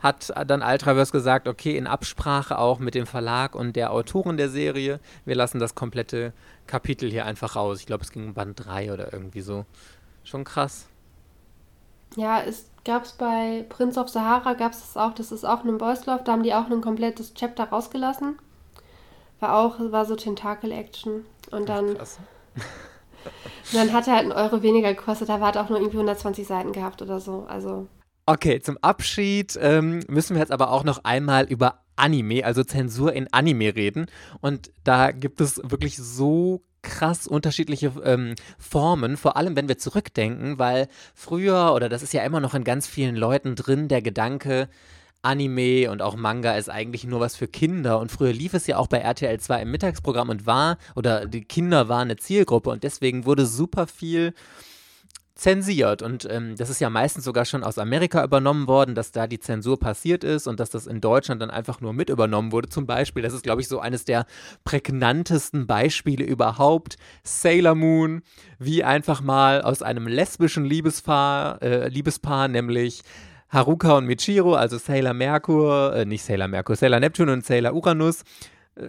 hat 0.00 0.32
dann 0.46 0.62
Ultraverse 0.62 1.12
gesagt, 1.12 1.46
okay, 1.46 1.76
in 1.76 1.86
Absprache 1.86 2.58
auch 2.58 2.78
mit 2.78 2.94
dem 2.94 3.06
Verlag 3.06 3.54
und 3.54 3.76
der 3.76 3.92
Autorin 3.92 4.36
der 4.36 4.48
Serie, 4.48 4.98
wir 5.24 5.34
lassen 5.34 5.60
das 5.60 5.74
komplette 5.74 6.32
Kapitel 6.66 7.10
hier 7.10 7.26
einfach 7.26 7.56
raus. 7.56 7.80
Ich 7.80 7.86
glaube, 7.86 8.02
es 8.02 8.10
ging 8.10 8.28
um 8.28 8.34
Band 8.34 8.64
3 8.64 8.92
oder 8.92 9.12
irgendwie 9.12 9.42
so. 9.42 9.66
Schon 10.24 10.44
krass. 10.44 10.86
Ja, 12.16 12.40
es 12.40 12.70
gab 12.84 13.04
es 13.04 13.12
bei 13.12 13.64
Prince 13.68 14.00
of 14.00 14.08
Sahara, 14.08 14.54
gab 14.54 14.72
es 14.72 14.80
das 14.80 14.96
auch, 14.96 15.14
das 15.14 15.32
ist 15.32 15.44
auch 15.44 15.64
ein 15.64 15.78
Boys 15.78 16.06
Love, 16.06 16.22
da 16.24 16.32
haben 16.32 16.42
die 16.42 16.54
auch 16.54 16.68
ein 16.68 16.80
komplettes 16.80 17.34
Chapter 17.34 17.64
rausgelassen. 17.64 18.38
War 19.38 19.56
auch, 19.58 19.76
war 19.78 20.04
so 20.04 20.16
Tentakel-Action. 20.16 21.24
Und 21.50 21.68
dann. 21.68 21.96
Krass. 21.96 22.18
dann 23.72 23.92
hat 23.92 24.06
er 24.06 24.14
halt 24.14 24.22
einen 24.24 24.32
Euro 24.32 24.62
weniger 24.62 24.94
gekostet, 24.94 25.28
da 25.28 25.40
hat 25.40 25.56
auch 25.56 25.68
nur 25.68 25.78
irgendwie 25.78 25.96
120 25.96 26.46
Seiten 26.46 26.72
gehabt 26.72 27.02
oder 27.02 27.20
so. 27.20 27.46
Also. 27.48 27.86
Okay, 28.26 28.60
zum 28.60 28.78
Abschied 28.78 29.58
ähm, 29.60 30.04
müssen 30.08 30.36
wir 30.36 30.40
jetzt 30.40 30.52
aber 30.52 30.70
auch 30.70 30.84
noch 30.84 31.04
einmal 31.04 31.46
über 31.46 31.80
Anime, 31.96 32.44
also 32.44 32.64
Zensur 32.64 33.12
in 33.12 33.32
Anime 33.32 33.74
reden. 33.74 34.06
Und 34.40 34.70
da 34.84 35.10
gibt 35.10 35.40
es 35.40 35.60
wirklich 35.64 35.96
so 35.96 36.62
krass 36.82 37.26
unterschiedliche 37.26 37.92
ähm, 38.04 38.34
Formen, 38.58 39.16
vor 39.16 39.36
allem 39.36 39.56
wenn 39.56 39.68
wir 39.68 39.78
zurückdenken, 39.78 40.58
weil 40.58 40.88
früher, 41.14 41.74
oder 41.74 41.88
das 41.88 42.02
ist 42.02 42.14
ja 42.14 42.22
immer 42.22 42.40
noch 42.40 42.54
in 42.54 42.64
ganz 42.64 42.86
vielen 42.86 43.16
Leuten 43.16 43.54
drin, 43.54 43.88
der 43.88 44.00
Gedanke, 44.00 44.68
Anime 45.22 45.90
und 45.90 46.00
auch 46.00 46.16
Manga 46.16 46.54
ist 46.56 46.70
eigentlich 46.70 47.04
nur 47.04 47.20
was 47.20 47.36
für 47.36 47.48
Kinder. 47.48 47.98
Und 47.98 48.10
früher 48.10 48.32
lief 48.32 48.54
es 48.54 48.66
ja 48.66 48.78
auch 48.78 48.86
bei 48.86 48.98
RTL 48.98 49.38
2 49.38 49.62
im 49.62 49.70
Mittagsprogramm 49.70 50.30
und 50.30 50.46
war, 50.46 50.78
oder 50.96 51.26
die 51.26 51.44
Kinder 51.44 51.88
waren 51.88 52.02
eine 52.02 52.16
Zielgruppe 52.16 52.70
und 52.70 52.84
deswegen 52.84 53.26
wurde 53.26 53.44
super 53.44 53.86
viel 53.86 54.32
zensiert. 55.40 56.02
Und 56.02 56.28
ähm, 56.30 56.54
das 56.56 56.68
ist 56.68 56.80
ja 56.80 56.90
meistens 56.90 57.24
sogar 57.24 57.46
schon 57.46 57.64
aus 57.64 57.78
Amerika 57.78 58.22
übernommen 58.22 58.68
worden, 58.68 58.94
dass 58.94 59.10
da 59.10 59.26
die 59.26 59.38
Zensur 59.38 59.78
passiert 59.78 60.22
ist 60.22 60.46
und 60.46 60.60
dass 60.60 60.68
das 60.70 60.86
in 60.86 61.00
Deutschland 61.00 61.40
dann 61.40 61.50
einfach 61.50 61.80
nur 61.80 61.94
mit 61.94 62.10
übernommen 62.10 62.52
wurde. 62.52 62.68
Zum 62.68 62.86
Beispiel, 62.86 63.22
das 63.22 63.32
ist, 63.32 63.42
glaube 63.42 63.62
ich, 63.62 63.68
so 63.68 63.80
eines 63.80 64.04
der 64.04 64.26
prägnantesten 64.64 65.66
Beispiele 65.66 66.24
überhaupt. 66.24 66.96
Sailor 67.24 67.74
Moon, 67.74 68.22
wie 68.58 68.84
einfach 68.84 69.22
mal 69.22 69.62
aus 69.62 69.82
einem 69.82 70.06
lesbischen 70.06 70.64
Liebespaar, 70.66 71.62
äh, 71.62 71.88
Liebespaar 71.88 72.48
nämlich 72.48 73.02
Haruka 73.48 73.96
und 73.96 74.06
Michiro, 74.06 74.54
also 74.54 74.76
Sailor 74.76 75.14
Merkur, 75.14 75.96
äh, 75.96 76.04
nicht 76.04 76.22
Sailor 76.22 76.48
Merkur, 76.48 76.76
Sailor 76.76 77.00
Neptune 77.00 77.32
und 77.32 77.44
Sailor 77.44 77.74
Uranus, 77.74 78.24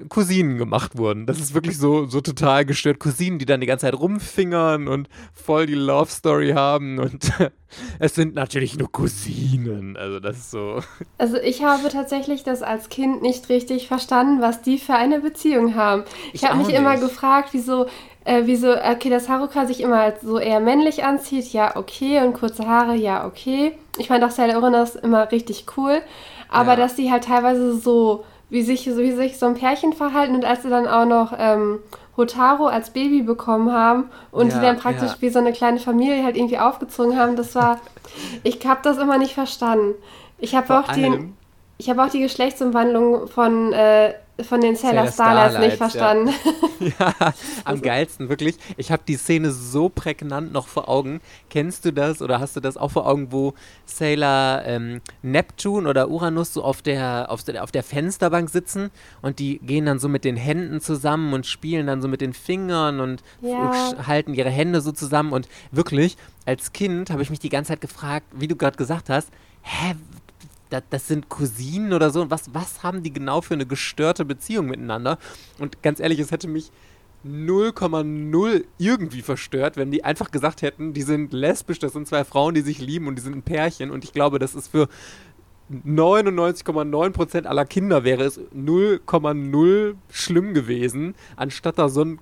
Cousinen 0.09 0.57
gemacht 0.57 0.97
wurden. 0.97 1.25
Das 1.25 1.39
ist 1.39 1.53
wirklich 1.53 1.77
so, 1.77 2.05
so 2.05 2.21
total 2.21 2.65
gestört. 2.65 2.99
Cousinen, 2.99 3.39
die 3.39 3.45
dann 3.45 3.61
die 3.61 3.67
ganze 3.67 3.87
Zeit 3.87 3.99
rumfingern 3.99 4.87
und 4.87 5.09
voll 5.33 5.65
die 5.65 5.75
Love 5.75 6.09
Story 6.09 6.51
haben. 6.51 6.99
Und 6.99 7.31
es 7.99 8.15
sind 8.15 8.35
natürlich 8.35 8.77
nur 8.77 8.91
Cousinen. 8.91 9.97
Also 9.97 10.19
das 10.19 10.37
ist 10.37 10.51
so. 10.51 10.81
Also 11.17 11.37
ich 11.37 11.63
habe 11.63 11.89
tatsächlich 11.89 12.43
das 12.43 12.61
als 12.61 12.89
Kind 12.89 13.21
nicht 13.21 13.49
richtig 13.49 13.87
verstanden, 13.87 14.41
was 14.41 14.61
die 14.61 14.77
für 14.77 14.93
eine 14.93 15.19
Beziehung 15.19 15.75
haben. 15.75 16.03
Ich, 16.27 16.43
ich 16.43 16.47
habe 16.47 16.59
mich 16.59 16.67
nicht. 16.67 16.77
immer 16.77 16.97
gefragt, 16.97 17.49
wieso, 17.51 17.87
äh, 18.23 18.43
wieso, 18.45 18.71
okay, 18.73 19.09
dass 19.09 19.29
Haruka 19.29 19.65
sich 19.65 19.81
immer 19.81 20.13
so 20.21 20.37
eher 20.39 20.59
männlich 20.59 21.03
anzieht, 21.03 21.51
ja, 21.51 21.75
okay, 21.75 22.23
und 22.23 22.33
kurze 22.33 22.67
Haare, 22.67 22.95
ja, 22.95 23.25
okay. 23.25 23.73
Ich 23.97 24.07
fand 24.07 24.23
auch 24.23 24.31
Sailor 24.31 24.57
Uranus 24.59 24.95
immer 24.95 25.31
richtig 25.31 25.65
cool. 25.75 26.01
Aber 26.49 26.71
ja. 26.71 26.75
dass 26.75 26.95
die 26.95 27.11
halt 27.11 27.23
teilweise 27.23 27.77
so 27.77 28.25
wie 28.51 28.61
sich, 28.61 28.85
wie 28.85 29.11
sich 29.13 29.39
so 29.39 29.47
ein 29.47 29.55
Pärchen 29.55 29.93
verhalten 29.93 30.35
und 30.35 30.45
als 30.45 30.61
sie 30.61 30.69
dann 30.69 30.85
auch 30.85 31.05
noch 31.05 31.33
ähm, 31.39 31.79
Hotaro 32.17 32.67
als 32.67 32.91
Baby 32.91 33.23
bekommen 33.23 33.71
haben 33.71 34.09
und 34.29 34.49
ja, 34.49 34.59
die 34.59 34.65
dann 34.65 34.77
praktisch 34.77 35.11
ja. 35.11 35.17
wie 35.21 35.29
so 35.29 35.39
eine 35.39 35.53
kleine 35.53 35.79
Familie 35.79 36.23
halt 36.23 36.35
irgendwie 36.35 36.59
aufgezogen 36.59 37.17
haben, 37.17 37.37
das 37.37 37.55
war, 37.55 37.79
ich 38.43 38.63
habe 38.67 38.81
das 38.83 38.97
immer 38.97 39.17
nicht 39.17 39.33
verstanden. 39.33 39.95
Ich 40.37 40.53
habe 40.53 40.77
auch 40.77 40.91
den, 40.91 41.37
ich 41.77 41.89
habe 41.89 42.03
auch 42.03 42.09
die 42.09 42.19
Geschlechtsumwandlung 42.19 43.27
von 43.27 43.71
äh, 43.71 44.13
von 44.39 44.61
den 44.61 44.75
Sailor, 44.75 45.07
Sailor 45.07 45.11
Starlights, 45.11 45.59
nicht 45.59 45.77
verstanden. 45.77 46.33
Ja, 46.79 47.13
ja 47.19 47.33
am 47.63 47.81
geilsten, 47.83 48.27
wirklich. 48.27 48.57
Ich 48.75 48.91
habe 48.91 49.03
die 49.07 49.15
Szene 49.15 49.51
so 49.51 49.87
prägnant 49.87 50.51
noch 50.51 50.67
vor 50.67 50.89
Augen. 50.89 51.21
Kennst 51.51 51.85
du 51.85 51.93
das 51.93 52.23
oder 52.23 52.39
hast 52.39 52.55
du 52.55 52.59
das 52.59 52.75
auch 52.75 52.89
vor 52.89 53.07
Augen, 53.07 53.31
wo 53.31 53.53
Sailor 53.85 54.63
ähm, 54.65 55.01
Neptune 55.21 55.87
oder 55.87 56.09
Uranus 56.09 56.53
so 56.53 56.63
auf 56.63 56.81
der, 56.81 57.27
auf, 57.29 57.43
der, 57.43 57.63
auf 57.63 57.71
der 57.71 57.83
Fensterbank 57.83 58.49
sitzen 58.49 58.89
und 59.21 59.37
die 59.37 59.59
gehen 59.59 59.85
dann 59.85 59.99
so 59.99 60.09
mit 60.09 60.25
den 60.25 60.37
Händen 60.37 60.81
zusammen 60.81 61.33
und 61.33 61.45
spielen 61.45 61.85
dann 61.85 62.01
so 62.01 62.07
mit 62.07 62.21
den 62.21 62.33
Fingern 62.33 62.99
und 62.99 63.21
ja. 63.41 63.93
halten 64.07 64.33
ihre 64.33 64.49
Hände 64.49 64.81
so 64.81 64.91
zusammen 64.91 65.33
und 65.33 65.47
wirklich, 65.71 66.17
als 66.47 66.73
Kind 66.73 67.11
habe 67.11 67.21
ich 67.21 67.29
mich 67.29 67.39
die 67.39 67.49
ganze 67.49 67.69
Zeit 67.69 67.81
gefragt, 67.81 68.25
wie 68.33 68.47
du 68.47 68.55
gerade 68.55 68.77
gesagt 68.77 69.09
hast, 69.09 69.29
hä, 69.61 69.95
das, 70.71 70.83
das 70.89 71.07
sind 71.07 71.29
Cousinen 71.29 71.93
oder 71.93 72.09
so. 72.09 72.21
Und 72.21 72.31
was, 72.31 72.53
was 72.53 72.81
haben 72.81 73.03
die 73.03 73.13
genau 73.13 73.41
für 73.41 73.53
eine 73.53 73.67
gestörte 73.67 74.25
Beziehung 74.25 74.67
miteinander? 74.67 75.19
Und 75.59 75.83
ganz 75.83 75.99
ehrlich, 75.99 76.19
es 76.19 76.31
hätte 76.31 76.47
mich 76.47 76.71
0,0 77.25 78.63
irgendwie 78.79 79.21
verstört, 79.21 79.77
wenn 79.77 79.91
die 79.91 80.03
einfach 80.03 80.31
gesagt 80.31 80.63
hätten, 80.63 80.93
die 80.93 81.03
sind 81.03 81.33
lesbisch, 81.33 81.77
das 81.77 81.93
sind 81.93 82.07
zwei 82.07 82.23
Frauen, 82.23 82.55
die 82.55 82.61
sich 82.61 82.79
lieben 82.79 83.07
und 83.07 83.15
die 83.15 83.21
sind 83.21 83.35
ein 83.35 83.43
Pärchen. 83.43 83.91
Und 83.91 84.03
ich 84.03 84.13
glaube, 84.13 84.39
das 84.39 84.55
ist 84.55 84.69
für 84.69 84.87
99,9% 85.85 87.45
aller 87.45 87.65
Kinder 87.65 88.03
wäre 88.03 88.23
es 88.23 88.39
0,0 88.39 89.95
schlimm 90.09 90.53
gewesen, 90.53 91.15
anstatt 91.35 91.77
da 91.77 91.89
so 91.89 92.03
ein 92.03 92.19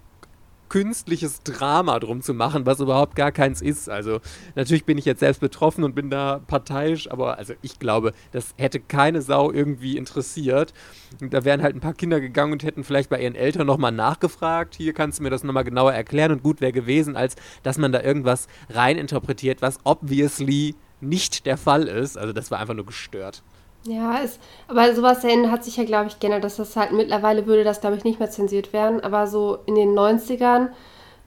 künstliches 0.70 1.44
Drama 1.44 2.00
drum 2.00 2.22
zu 2.22 2.34
machen, 2.34 2.66
was 2.66 2.80
überhaupt 2.80 3.16
gar 3.16 3.32
keins 3.32 3.62
ist. 3.62 3.90
Also 3.90 4.20
natürlich 4.56 4.86
bin 4.86 4.98
ich 4.98 5.06
jetzt 5.06 5.20
selbst 5.20 5.42
betroffen 5.42 5.84
und 5.84 5.96
bin 5.96 6.10
da 6.10 6.40
parteiisch, 6.48 7.12
aber 7.12 7.38
also 7.38 7.54
ich 7.62 7.80
glaube, 7.80 8.14
das 8.32 8.54
hätte 8.58 8.80
keine 8.80 9.22
Sau 9.22 9.52
irgendwie 9.52 9.98
interessiert. 9.98 10.74
Und 11.20 11.34
da 11.34 11.44
wären 11.44 11.62
halt 11.62 11.76
ein 11.76 11.82
paar 11.82 11.94
Kinder 11.94 12.22
gegangen 12.22 12.54
und 12.54 12.64
hätten 12.64 12.84
vielleicht 12.84 13.10
bei 13.10 13.22
ihren 13.22 13.36
Eltern 13.36 13.68
nochmal 13.68 13.92
nachgefragt, 13.92 14.76
hier 14.76 14.94
kannst 14.94 15.20
du 15.20 15.24
mir 15.24 15.30
das 15.30 15.44
nochmal 15.44 15.64
genauer 15.64 15.94
erklären 15.94 16.32
und 16.32 16.44
gut 16.44 16.62
wäre 16.62 16.72
gewesen, 16.72 17.16
als 17.16 17.36
dass 17.64 17.78
man 17.78 17.92
da 17.92 18.02
irgendwas 18.02 18.48
reininterpretiert, 18.70 19.62
was 19.62 19.80
obviously 19.84 20.76
nicht 21.02 21.46
der 21.46 21.58
Fall 21.58 21.88
ist. 21.88 22.18
Also 22.18 22.34
das 22.34 22.52
war 22.52 22.60
einfach 22.60 22.74
nur 22.74 22.86
gestört. 22.86 23.44
Ja, 23.84 24.20
es, 24.24 24.40
aber 24.68 24.94
sowas 24.94 25.24
hat 25.24 25.64
sich 25.64 25.78
ja, 25.78 25.84
glaube 25.86 26.08
ich, 26.08 26.20
geändert, 26.20 26.44
dass 26.44 26.58
das 26.58 26.76
halt 26.76 26.92
mittlerweile 26.92 27.46
würde 27.46 27.64
das, 27.64 27.82
glaube 27.82 27.96
ich, 27.96 28.04
nicht 28.04 28.20
mehr 28.20 28.30
zensiert 28.30 28.74
werden. 28.74 29.02
Aber 29.02 29.28
so 29.28 29.60
in 29.66 29.76
den 29.76 29.98
90ern 29.98 30.70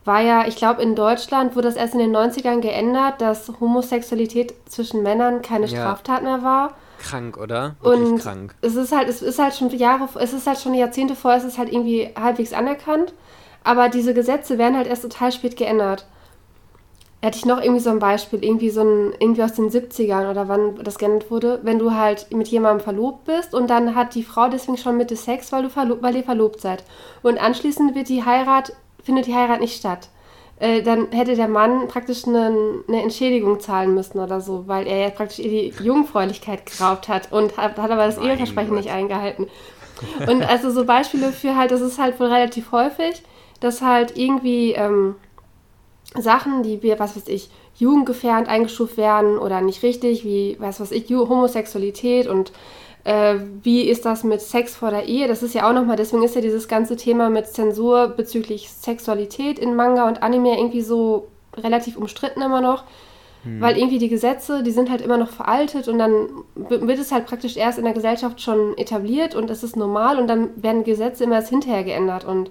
war 0.05 0.21
ja, 0.21 0.47
ich 0.47 0.57
glaube, 0.57 0.83
in 0.83 0.95
Deutschland 0.95 1.57
wurde 1.57 1.69
das 1.69 1.77
erst 1.77 1.95
in 1.95 2.01
den 2.01 2.15
90ern 2.15 2.61
geändert, 2.61 3.21
dass 3.21 3.53
Homosexualität 3.61 4.55
zwischen 4.67 5.03
Männern 5.03 5.43
keine 5.43 5.67
ja. 5.67 5.81
Straftat 5.81 6.23
mehr 6.23 6.43
war. 6.43 6.75
Krank, 6.99 7.37
oder? 7.37 7.77
Wirklich 7.81 8.11
und 8.11 8.19
krank. 8.19 8.55
Es 8.61 8.77
ist 8.77 8.95
halt, 8.95 9.09
es 9.09 9.23
ist 9.23 9.39
halt 9.39 9.55
schon 9.55 9.71
Jahre, 9.71 10.09
es 10.21 10.33
ist 10.33 10.47
halt 10.47 10.59
schon 10.59 10.75
Jahrzehnte 10.75 11.17
vorher, 11.17 11.41
es 11.41 11.47
ist 11.47 11.59
halt 11.59 11.73
irgendwie 11.73 12.11
halbwegs 12.21 12.53
anerkannt. 12.53 13.15
Aber 13.65 13.89
diese 13.89 14.13
Gesetze 14.13 14.59
werden 14.59 14.77
halt 14.77 14.89
erst 14.89 15.03
total 15.03 15.33
spät 15.33 15.57
geändert 15.57 16.07
hätte 17.23 17.39
ich 17.39 17.47
noch 17.47 17.63
irgendwie 17.63 17.81
so 17.81 17.91
ein 17.91 18.01
Beispiel, 18.01 18.45
irgendwie 18.45 18.71
so 18.71 18.81
ein, 18.81 19.15
irgendwie 19.21 19.45
aus 19.45 19.55
den 19.55 19.71
70ern 19.71 20.29
oder 20.29 20.49
wann 20.49 20.75
das 20.83 20.99
geändert 20.99 21.31
wurde, 21.31 21.61
wenn 21.63 21.79
du 21.79 21.95
halt 21.95 22.27
mit 22.33 22.49
jemandem 22.49 22.83
verlobt 22.83 23.25
bist 23.25 23.55
und 23.55 23.71
dann 23.71 23.95
hat 23.95 24.17
die 24.17 24.25
Frau 24.25 24.49
deswegen 24.49 24.77
schon 24.77 24.97
mit 24.97 25.17
Sex, 25.17 25.53
weil, 25.53 25.63
du 25.63 26.03
weil 26.03 26.17
ihr 26.17 26.25
verlobt 26.25 26.61
seid. 26.61 26.83
Und 27.23 27.41
anschließend 27.41 27.95
wird 27.95 28.09
die 28.09 28.25
Heirat, 28.25 28.73
findet 29.05 29.29
die 29.29 29.35
Heirat 29.35 29.61
nicht 29.61 29.77
statt. 29.77 30.09
Äh, 30.59 30.83
dann 30.83 31.13
hätte 31.13 31.37
der 31.37 31.47
Mann 31.47 31.87
praktisch 31.87 32.27
eine, 32.27 32.83
eine, 32.89 33.03
Entschädigung 33.03 33.61
zahlen 33.61 33.95
müssen 33.95 34.19
oder 34.19 34.41
so, 34.41 34.65
weil 34.67 34.89
er 34.89 34.99
ja 34.99 35.11
praktisch 35.11 35.39
ihr 35.39 35.51
die 35.51 35.73
Jungfräulichkeit 35.83 36.67
geraubt 36.67 37.09
hat 37.09 37.31
und 37.31 37.57
hat, 37.57 37.79
hat 37.79 37.91
aber 37.91 38.07
das 38.07 38.17
mein 38.17 38.31
Eheversprechen 38.31 38.71
Gott. 38.71 38.79
nicht 38.79 38.93
eingehalten. 38.93 39.47
Und 40.29 40.43
also 40.43 40.71
so 40.71 40.85
Beispiele 40.85 41.31
für 41.31 41.57
halt, 41.57 41.71
das 41.71 41.81
ist 41.81 42.01
halt 42.01 42.19
wohl 42.19 42.27
relativ 42.27 42.73
häufig, 42.73 43.23
dass 43.61 43.81
halt 43.81 44.17
irgendwie 44.17 44.73
ähm, 44.73 45.15
Sachen, 46.19 46.63
die 46.63 46.83
wir, 46.83 46.99
was 46.99 47.17
weiß 47.17 47.29
ich, 47.29 47.51
jugendgefährdend 47.77 48.49
eingestuft 48.49 48.97
werden 48.97 49.39
oder 49.39 49.61
nicht 49.61 49.83
richtig, 49.83 50.25
wie, 50.25 50.57
was 50.59 50.81
weiß 50.81 50.93
ich, 50.93 51.09
Homosexualität 51.11 52.27
und 52.27 52.53
äh, 53.05 53.37
wie 53.63 53.83
ist 53.83 54.05
das 54.05 54.23
mit 54.23 54.41
Sex 54.41 54.77
vor 54.77 54.91
der 54.91 55.07
Ehe? 55.07 55.27
Das 55.27 55.43
ist 55.43 55.55
ja 55.55 55.69
auch 55.69 55.73
nochmal, 55.73 55.97
deswegen 55.97 56.23
ist 56.23 56.35
ja 56.35 56.41
dieses 56.41 56.69
ganze 56.69 56.97
Thema 56.97 57.31
mit 57.31 57.47
Zensur 57.47 58.09
bezüglich 58.09 58.71
Sexualität 58.71 59.59
in 59.59 59.75
Manga 59.75 60.07
und 60.07 60.23
Anime 60.23 60.57
irgendwie 60.57 60.83
so 60.83 61.29
relativ 61.57 61.97
umstritten 61.97 62.43
immer 62.43 62.61
noch. 62.61 62.85
Hm. 63.43 63.61
Weil 63.61 63.77
irgendwie 63.77 63.99
die 63.99 64.09
Gesetze, 64.09 64.63
die 64.63 64.71
sind 64.71 64.89
halt 64.89 65.01
immer 65.01 65.17
noch 65.17 65.31
veraltet 65.31 65.89
und 65.89 65.99
dann 65.99 66.29
wird 66.55 66.99
es 66.99 67.11
halt 67.11 67.27
praktisch 67.27 67.57
erst 67.57 67.79
in 67.79 67.85
der 67.85 67.93
Gesellschaft 67.95 68.41
schon 68.41 68.79
etabliert 68.79 69.35
und 69.35 69.51
es 69.51 69.65
ist 69.65 69.77
normal 69.77 70.19
und 70.19 70.29
dann 70.29 70.51
werden 70.63 70.85
Gesetze 70.85 71.25
immer 71.25 71.37
erst 71.37 71.49
hinterher 71.49 71.83
geändert 71.83 72.25
und 72.25 72.51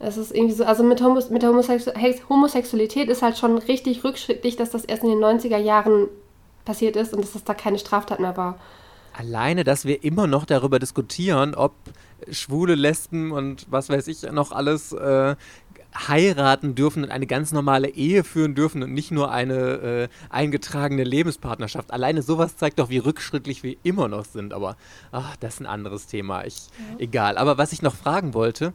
es 0.00 0.16
ist 0.16 0.34
irgendwie 0.34 0.54
so, 0.54 0.64
also 0.64 0.82
mit, 0.82 1.02
Homos 1.02 1.30
mit 1.30 1.42
der 1.42 1.50
Homosexu 1.50 1.92
Homosexualität 2.28 3.08
ist 3.08 3.22
halt 3.22 3.36
schon 3.36 3.58
richtig 3.58 4.02
rückschrittlich, 4.02 4.56
dass 4.56 4.70
das 4.70 4.84
erst 4.84 5.04
in 5.04 5.10
den 5.10 5.18
90er 5.18 5.58
Jahren 5.58 6.08
passiert 6.64 6.96
ist 6.96 7.12
und 7.12 7.22
dass 7.22 7.32
das 7.32 7.44
da 7.44 7.54
keine 7.54 7.78
Straftat 7.78 8.18
mehr 8.18 8.36
war. 8.36 8.58
Alleine, 9.12 9.62
dass 9.62 9.84
wir 9.84 10.02
immer 10.02 10.26
noch 10.26 10.46
darüber 10.46 10.78
diskutieren, 10.78 11.54
ob 11.54 11.74
schwule 12.30 12.74
Lesben 12.74 13.32
und 13.32 13.66
was 13.68 13.90
weiß 13.90 14.08
ich 14.08 14.22
noch 14.30 14.52
alles 14.52 14.92
äh, 14.92 15.36
heiraten 15.94 16.74
dürfen 16.74 17.04
und 17.04 17.10
eine 17.10 17.26
ganz 17.26 17.52
normale 17.52 17.88
Ehe 17.88 18.24
führen 18.24 18.54
dürfen 18.54 18.82
und 18.82 18.94
nicht 18.94 19.10
nur 19.10 19.30
eine 19.30 19.54
äh, 19.54 20.08
eingetragene 20.30 21.04
Lebenspartnerschaft. 21.04 21.92
Alleine 21.92 22.22
sowas 22.22 22.56
zeigt 22.56 22.78
doch, 22.78 22.88
wie 22.88 22.98
rückschrittlich 22.98 23.62
wir 23.62 23.76
immer 23.82 24.08
noch 24.08 24.24
sind. 24.24 24.54
Aber 24.54 24.76
ach, 25.12 25.36
das 25.36 25.54
ist 25.54 25.60
ein 25.60 25.66
anderes 25.66 26.06
Thema. 26.06 26.44
Ich, 26.44 26.68
ja. 26.68 26.98
Egal. 27.00 27.36
Aber 27.36 27.58
was 27.58 27.72
ich 27.72 27.82
noch 27.82 27.94
fragen 27.94 28.32
wollte, 28.32 28.72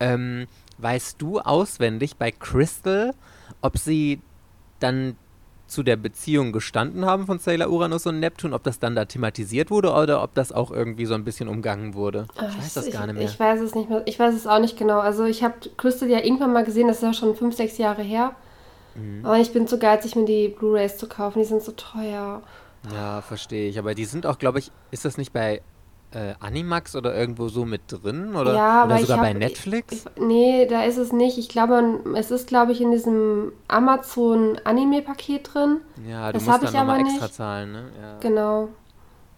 ähm, 0.00 0.46
Weißt 0.78 1.20
du 1.20 1.40
auswendig 1.40 2.16
bei 2.16 2.30
Crystal, 2.30 3.14
ob 3.62 3.78
sie 3.78 4.20
dann 4.80 5.16
zu 5.66 5.82
der 5.82 5.96
Beziehung 5.96 6.52
gestanden 6.52 7.06
haben 7.06 7.26
von 7.26 7.38
Sailor 7.38 7.70
Uranus 7.70 8.06
und 8.06 8.20
Neptun, 8.20 8.54
ob 8.54 8.62
das 8.62 8.78
dann 8.78 8.94
da 8.94 9.04
thematisiert 9.04 9.70
wurde 9.70 9.92
oder 9.92 10.22
ob 10.22 10.34
das 10.34 10.52
auch 10.52 10.70
irgendwie 10.70 11.06
so 11.06 11.14
ein 11.14 11.24
bisschen 11.24 11.48
umgangen 11.48 11.94
wurde. 11.94 12.28
Ich 12.36 12.58
weiß 12.58 12.74
das 12.74 12.86
ich, 12.86 12.92
gar 12.92 13.06
nicht 13.06 13.16
mehr. 13.16 13.24
Ich 13.24 13.38
weiß 13.38 13.60
es 13.60 13.74
nicht 13.74 13.88
mehr. 13.88 14.02
Ich 14.06 14.18
weiß 14.18 14.34
es 14.34 14.46
auch 14.46 14.60
nicht 14.60 14.78
genau. 14.78 15.00
Also 15.00 15.24
ich 15.24 15.42
habe 15.42 15.54
Crystal 15.76 16.08
ja 16.08 16.18
irgendwann 16.18 16.52
mal 16.52 16.64
gesehen, 16.64 16.86
das 16.86 16.98
ist 16.98 17.02
ja 17.02 17.12
schon 17.12 17.34
fünf, 17.34 17.56
sechs 17.56 17.78
Jahre 17.78 18.02
her. 18.02 18.36
Mhm. 18.94 19.26
Aber 19.26 19.38
ich 19.38 19.52
bin 19.52 19.66
zu 19.66 19.78
geizig, 19.78 20.14
mir 20.14 20.24
die 20.24 20.48
Blu-rays 20.48 20.98
zu 20.98 21.08
kaufen. 21.08 21.40
Die 21.40 21.44
sind 21.44 21.62
so 21.62 21.72
teuer. 21.72 22.42
Ja, 22.92 23.20
verstehe 23.20 23.68
ich. 23.68 23.78
Aber 23.78 23.94
die 23.94 24.04
sind 24.04 24.26
auch, 24.26 24.38
glaube 24.38 24.60
ich, 24.60 24.70
ist 24.92 25.04
das 25.04 25.18
nicht 25.18 25.32
bei 25.32 25.62
äh, 26.16 26.34
Animax 26.40 26.96
oder 26.96 27.14
irgendwo 27.14 27.48
so 27.48 27.66
mit 27.66 27.82
drin? 27.88 28.34
Oder, 28.34 28.54
ja, 28.54 28.84
oder 28.84 28.98
sogar 28.98 29.18
hab, 29.18 29.24
bei 29.24 29.32
Netflix? 29.34 30.06
Ich, 30.16 30.22
nee, 30.22 30.66
da 30.66 30.84
ist 30.84 30.96
es 30.96 31.12
nicht. 31.12 31.36
Ich 31.36 31.48
glaube, 31.48 32.00
es 32.16 32.30
ist, 32.30 32.48
glaube 32.48 32.72
ich, 32.72 32.80
in 32.80 32.90
diesem 32.90 33.52
Amazon-Anime-Paket 33.68 35.50
drin. 35.52 35.80
Ja, 36.08 36.28
du 36.28 36.38
das 36.38 36.46
musst 36.46 36.62
dann 36.62 36.72
ich 36.72 36.78
aber 36.78 36.98
extra 36.98 37.24
nicht. 37.26 37.34
zahlen, 37.34 37.72
ne? 37.72 37.90
Ja. 38.00 38.18
Genau. 38.20 38.68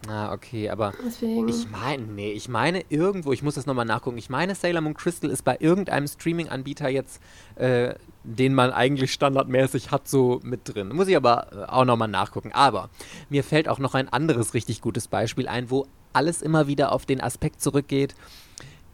Ah, 0.07 0.31
okay, 0.31 0.69
aber 0.69 0.93
Deswegen. 1.05 1.49
ich 1.49 1.69
meine, 1.69 2.03
nee, 2.03 2.31
ich 2.31 2.47
meine 2.47 2.85
irgendwo, 2.87 3.33
ich 3.33 3.43
muss 3.43 3.55
das 3.55 3.65
nochmal 3.65 3.83
nachgucken, 3.83 4.17
ich 4.17 4.29
meine 4.29 4.55
Sailor 4.55 4.79
Moon 4.79 4.93
Crystal 4.93 5.29
ist 5.29 5.43
bei 5.43 5.57
irgendeinem 5.59 6.07
Streaming-Anbieter 6.07 6.87
jetzt, 6.87 7.21
äh, 7.55 7.95
den 8.23 8.55
man 8.55 8.71
eigentlich 8.71 9.11
standardmäßig 9.11 9.91
hat, 9.91 10.07
so 10.07 10.39
mit 10.41 10.73
drin. 10.73 10.95
Muss 10.95 11.09
ich 11.09 11.17
aber 11.17 11.47
äh, 11.51 11.69
auch 11.69 11.83
nochmal 11.83 12.07
nachgucken. 12.07 12.51
Aber 12.53 12.89
mir 13.29 13.43
fällt 13.43 13.67
auch 13.67 13.79
noch 13.79 13.93
ein 13.93 14.07
anderes 14.07 14.53
richtig 14.53 14.79
gutes 14.79 15.09
Beispiel 15.09 15.49
ein, 15.49 15.69
wo 15.69 15.85
alles 16.13 16.41
immer 16.41 16.67
wieder 16.67 16.91
auf 16.91 17.05
den 17.05 17.21
Aspekt 17.21 17.61
zurückgeht, 17.61 18.15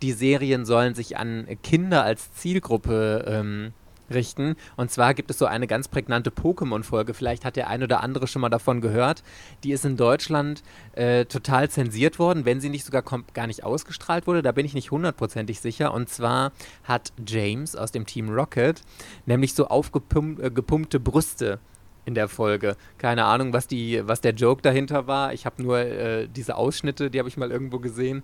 die 0.01 0.11
Serien 0.11 0.65
sollen 0.65 0.95
sich 0.95 1.17
an 1.17 1.47
Kinder 1.63 2.03
als 2.03 2.33
Zielgruppe 2.33 3.25
ähm, 3.27 3.73
richten. 4.09 4.55
Und 4.75 4.91
zwar 4.91 5.13
gibt 5.13 5.31
es 5.31 5.37
so 5.37 5.45
eine 5.45 5.67
ganz 5.67 5.87
prägnante 5.87 6.29
Pokémon-Folge, 6.29 7.13
vielleicht 7.13 7.45
hat 7.45 7.55
der 7.55 7.69
ein 7.69 7.83
oder 7.83 8.01
andere 8.03 8.27
schon 8.27 8.41
mal 8.41 8.49
davon 8.49 8.81
gehört. 8.81 9.23
Die 9.63 9.71
ist 9.71 9.85
in 9.85 9.97
Deutschland 9.97 10.63
äh, 10.93 11.25
total 11.25 11.69
zensiert 11.69 12.19
worden, 12.19 12.45
wenn 12.45 12.61
sie 12.61 12.69
nicht 12.69 12.85
sogar 12.85 13.03
gar 13.33 13.47
nicht 13.47 13.63
ausgestrahlt 13.63 14.27
wurde. 14.27 14.41
Da 14.41 14.51
bin 14.51 14.65
ich 14.65 14.73
nicht 14.73 14.91
hundertprozentig 14.91 15.59
sicher. 15.59 15.93
Und 15.93 16.09
zwar 16.09 16.51
hat 16.83 17.13
James 17.25 17.75
aus 17.75 17.91
dem 17.91 18.05
Team 18.05 18.29
Rocket 18.29 18.81
nämlich 19.25 19.53
so 19.53 19.67
aufgepumpte 19.67 20.97
äh, 20.97 20.99
Brüste 20.99 21.59
in 22.05 22.15
der 22.15 22.27
Folge. 22.27 22.77
Keine 22.97 23.25
Ahnung, 23.25 23.53
was, 23.53 23.67
die, 23.67 24.01
was 24.07 24.21
der 24.21 24.33
Joke 24.33 24.61
dahinter 24.61 25.07
war. 25.07 25.33
Ich 25.33 25.45
habe 25.45 25.61
nur 25.61 25.79
äh, 25.79 26.27
diese 26.27 26.55
Ausschnitte, 26.55 27.09
die 27.09 27.19
habe 27.19 27.29
ich 27.29 27.37
mal 27.37 27.51
irgendwo 27.51 27.79
gesehen. 27.79 28.23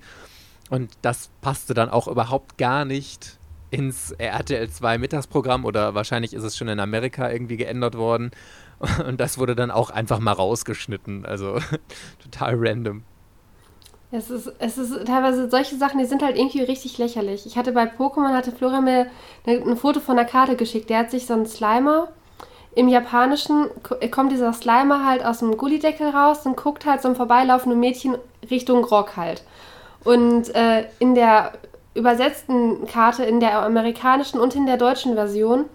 Und 0.70 0.92
das 1.02 1.30
passte 1.42 1.74
dann 1.74 1.90
auch 1.90 2.08
überhaupt 2.08 2.58
gar 2.58 2.86
nicht 2.86 3.40
ins 3.72 4.12
RTL 4.12 4.70
2 4.70 4.98
Mittagsprogramm 4.98 5.66
oder 5.66 5.96
wahrscheinlich 5.96 6.34
ist 6.34 6.44
es 6.44 6.58
schon 6.58 6.68
in 6.68 6.80
Amerika 6.80 7.32
irgendwie 7.32 7.58
geändert 7.58 7.96
worden. 7.96 8.32
Und 9.08 9.20
das 9.20 9.38
wurde 9.38 9.56
dann 9.56 9.72
auch 9.72 9.90
einfach 9.90 10.20
mal 10.20 10.34
rausgeschnitten. 10.34 11.26
Also 11.26 11.60
total 12.24 12.56
random. 12.58 13.04
Es 14.14 14.30
ist, 14.30 14.52
es 14.60 14.78
ist 14.78 15.08
teilweise 15.08 15.50
solche 15.50 15.78
Sachen, 15.78 16.00
die 16.00 16.06
sind 16.06 16.22
halt 16.22 16.38
irgendwie 16.38 16.64
richtig 16.64 16.98
lächerlich. 16.98 17.46
Ich 17.46 17.58
hatte 17.58 17.72
bei 17.72 17.86
Pokémon, 17.86 18.34
hatte 18.34 18.52
Florian 18.52 18.84
mir 18.84 19.08
ein 19.46 19.78
Foto 19.78 20.02
von 20.02 20.20
einer 20.20 20.28
Karte 20.28 20.58
geschickt. 20.58 20.90
Der 20.90 21.00
hat 21.00 21.12
sich 21.12 21.26
so 21.26 21.34
einen 21.34 21.46
Slimer 21.46 22.10
im 22.74 22.88
Japanischen 22.88 23.68
kommt 24.12 24.32
dieser 24.32 24.54
Slimer 24.54 25.06
halt 25.06 25.26
aus 25.26 25.40
dem 25.40 25.58
Gullideckel 25.58 26.10
raus 26.10 26.46
und 26.46 26.56
guckt 26.56 26.86
halt 26.86 27.02
so 27.02 27.10
ein 27.10 27.16
vorbeilaufendes 27.16 27.78
Mädchen 27.78 28.16
Richtung 28.50 28.84
Rock 28.86 29.18
halt. 29.18 29.44
Und 30.04 30.54
äh, 30.56 30.86
in 31.00 31.16
der 31.16 31.54
übersetzten 31.94 32.88
Karte, 32.88 33.24
in 33.24 33.40
der 33.40 33.62
amerikanischen 33.62 34.40
und 34.40 34.56
in 34.56 34.66
der 34.66 34.78
deutschen 34.78 35.16
Version 35.16 35.66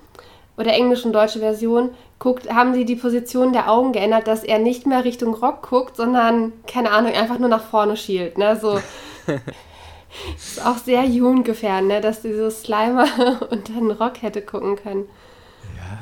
oder 0.56 0.72
englischen 0.72 1.12
deutsche 1.12 1.40
Version, 1.40 1.90
guckt, 2.18 2.50
haben 2.50 2.72
sie 2.72 2.86
die 2.86 2.96
Position 2.96 3.52
der 3.52 3.70
Augen 3.70 3.92
geändert, 3.92 4.26
dass 4.26 4.42
er 4.42 4.58
nicht 4.58 4.86
mehr 4.86 5.04
Richtung 5.04 5.34
Rock 5.34 5.68
guckt, 5.68 5.96
sondern, 5.96 6.54
keine 6.66 6.90
Ahnung, 6.90 7.12
einfach 7.12 7.38
nur 7.38 7.50
nach 7.50 7.64
vorne 7.64 7.96
schielt. 7.98 8.38
Ne? 8.38 8.58
So. 8.58 8.80
ist 10.36 10.64
auch 10.64 10.78
sehr 10.78 11.04
jugendgefährdend, 11.04 11.88
ne? 11.88 12.00
dass 12.00 12.22
dieses 12.22 12.62
Slimer 12.62 13.06
unter 13.50 13.74
den 13.74 13.90
Rock 13.90 14.22
hätte 14.22 14.40
gucken 14.40 14.76
können. 14.76 15.08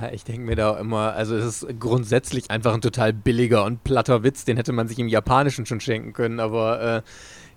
Ja, 0.01 0.11
ich 0.12 0.24
denke 0.24 0.43
mir 0.43 0.57
da 0.57 0.78
immer, 0.78 1.12
also 1.14 1.37
es 1.37 1.62
ist 1.62 1.80
grundsätzlich 1.80 2.51
einfach 2.51 2.74
ein 2.74 2.80
total 2.80 3.12
billiger 3.12 3.64
und 3.64 3.85
platter 3.85 4.22
Witz, 4.22 4.45
den 4.45 4.57
hätte 4.57 4.72
man 4.72 4.89
sich 4.89 4.99
im 4.99 5.09
Japanischen 5.09 5.66
schon 5.66 5.80
schenken 5.80 6.12
können, 6.12 6.41
aber 6.41 6.80
äh, 6.80 7.03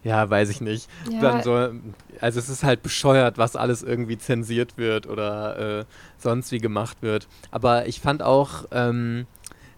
ja, 0.07 0.30
weiß 0.30 0.49
ich 0.49 0.61
nicht. 0.61 0.89
Ja. 1.09 1.19
Dann 1.21 1.43
so, 1.43 1.69
also 2.19 2.39
es 2.39 2.49
ist 2.49 2.63
halt 2.63 2.84
bescheuert, 2.84 3.38
was 3.38 3.55
alles 3.55 3.84
irgendwie 3.84 4.17
zensiert 4.17 4.78
wird 4.78 5.07
oder 5.07 5.80
äh, 5.80 5.86
sonst 6.17 6.51
wie 6.51 6.59
gemacht 6.59 6.97
wird. 7.01 7.28
Aber 7.51 7.88
ich 7.88 8.01
fand 8.01 8.23
auch, 8.23 8.65
ähm, 8.71 9.25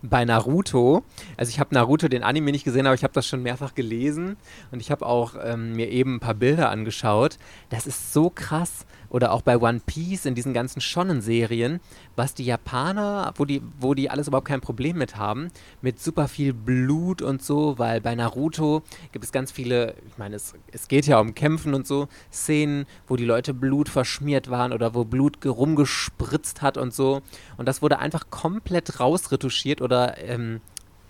bei 0.01 0.25
Naruto. 0.25 1.03
Also 1.37 1.49
ich 1.49 1.59
habe 1.59 1.73
Naruto, 1.73 2.07
den 2.07 2.23
Anime 2.23 2.51
nicht 2.51 2.63
gesehen, 2.63 2.85
aber 2.85 2.95
ich 2.95 3.03
habe 3.03 3.13
das 3.13 3.27
schon 3.27 3.43
mehrfach 3.43 3.75
gelesen 3.75 4.37
und 4.71 4.79
ich 4.79 4.91
habe 4.91 5.05
auch 5.05 5.33
ähm, 5.41 5.73
mir 5.73 5.89
eben 5.89 6.15
ein 6.15 6.19
paar 6.19 6.35
Bilder 6.35 6.69
angeschaut. 6.69 7.37
Das 7.69 7.87
ist 7.87 8.13
so 8.13 8.29
krass. 8.29 8.85
Oder 9.09 9.31
auch 9.31 9.41
bei 9.41 9.57
One 9.57 9.81
Piece 9.85 10.25
in 10.25 10.35
diesen 10.35 10.53
ganzen 10.53 10.81
Shonen-Serien, 10.81 11.79
was 12.15 12.33
die 12.33 12.45
Japaner, 12.45 13.33
wo 13.35 13.45
die, 13.45 13.61
wo 13.79 13.93
die 13.93 14.09
alles 14.09 14.27
überhaupt 14.27 14.47
kein 14.47 14.61
Problem 14.61 14.97
mit 14.97 15.17
haben, 15.17 15.49
mit 15.81 15.99
super 15.99 16.27
viel 16.27 16.53
Blut 16.53 17.21
und 17.21 17.41
so, 17.41 17.79
weil 17.79 18.01
bei 18.01 18.15
Naruto 18.15 18.83
gibt 19.11 19.25
es 19.25 19.31
ganz 19.31 19.51
viele, 19.51 19.95
ich 20.07 20.17
meine, 20.17 20.35
es, 20.35 20.53
es 20.71 20.87
geht 20.87 21.07
ja 21.07 21.19
um 21.19 21.33
Kämpfen 21.33 21.73
und 21.73 21.87
so, 21.87 22.07
Szenen, 22.31 22.85
wo 23.07 23.15
die 23.15 23.25
Leute 23.25 23.53
Blut 23.53 23.89
verschmiert 23.89 24.49
waren 24.49 24.73
oder 24.73 24.93
wo 24.93 25.05
Blut 25.05 25.43
rumgespritzt 25.45 26.61
hat 26.61 26.77
und 26.77 26.93
so. 26.93 27.21
Und 27.57 27.67
das 27.67 27.81
wurde 27.81 27.99
einfach 27.99 28.29
komplett 28.29 28.99
rausretuschiert 28.99 29.81
oder 29.81 30.17
ähm, 30.19 30.61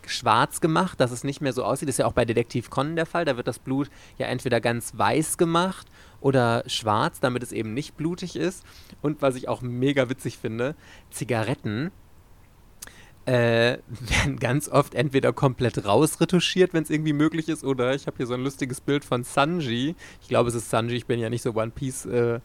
schwarz 0.10 0.62
gemacht, 0.62 1.00
dass 1.00 1.12
es 1.12 1.24
nicht 1.24 1.42
mehr 1.42 1.54
so 1.54 1.64
aussieht. 1.64 1.88
Das 1.88 1.96
ist 1.96 2.00
ja 2.00 2.06
auch 2.06 2.14
bei 2.14 2.26
Detektiv 2.26 2.70
Conan 2.70 2.96
der 2.96 3.06
Fall. 3.06 3.26
Da 3.26 3.38
wird 3.38 3.48
das 3.48 3.60
Blut 3.60 3.90
ja 4.18 4.28
entweder 4.28 4.60
ganz 4.60 4.98
weiß 4.98 5.38
gemacht 5.38 5.88
oder 6.22 6.64
schwarz, 6.68 7.20
damit 7.20 7.44
es 7.44 7.52
eben 7.52 7.74
nicht 7.74 7.98
blutig 7.98 8.36
ist. 8.36 8.64
Und 9.02 9.22
was 9.22 9.36
ich 9.36 9.48
auch 9.48 9.62
mega 9.62 10.10
witzig 10.10 10.38
finde, 10.38 10.76
Zigaretten 11.10 11.92
äh, 13.26 13.78
werden 13.90 14.40
ganz 14.40 14.70
oft 14.70 14.96
entweder 14.96 15.34
komplett 15.34 15.86
rausretuschiert, 15.86 16.74
wenn 16.74 16.84
es 16.84 16.90
irgendwie 16.90 17.14
möglich 17.14 17.50
ist, 17.50 17.64
oder 17.64 17.94
ich 17.94 18.08
habe 18.08 18.18
hier 18.18 18.28
so 18.28 18.34
ein 18.34 18.44
lustiges 18.44 18.82
Bild 18.82 19.06
von 19.06 19.24
Sanji. 19.24 19.96
Ich 20.22 20.28
glaube, 20.28 20.50
es 20.50 20.56
ist 20.56 20.70
Sanji, 20.70 20.96
ich 20.96 21.06
bin 21.06 21.20
ja 21.20 21.30
nicht 21.30 21.42
so 21.42 21.54
One 21.54 21.72
Piece 21.72 22.06
äh, 22.06 22.40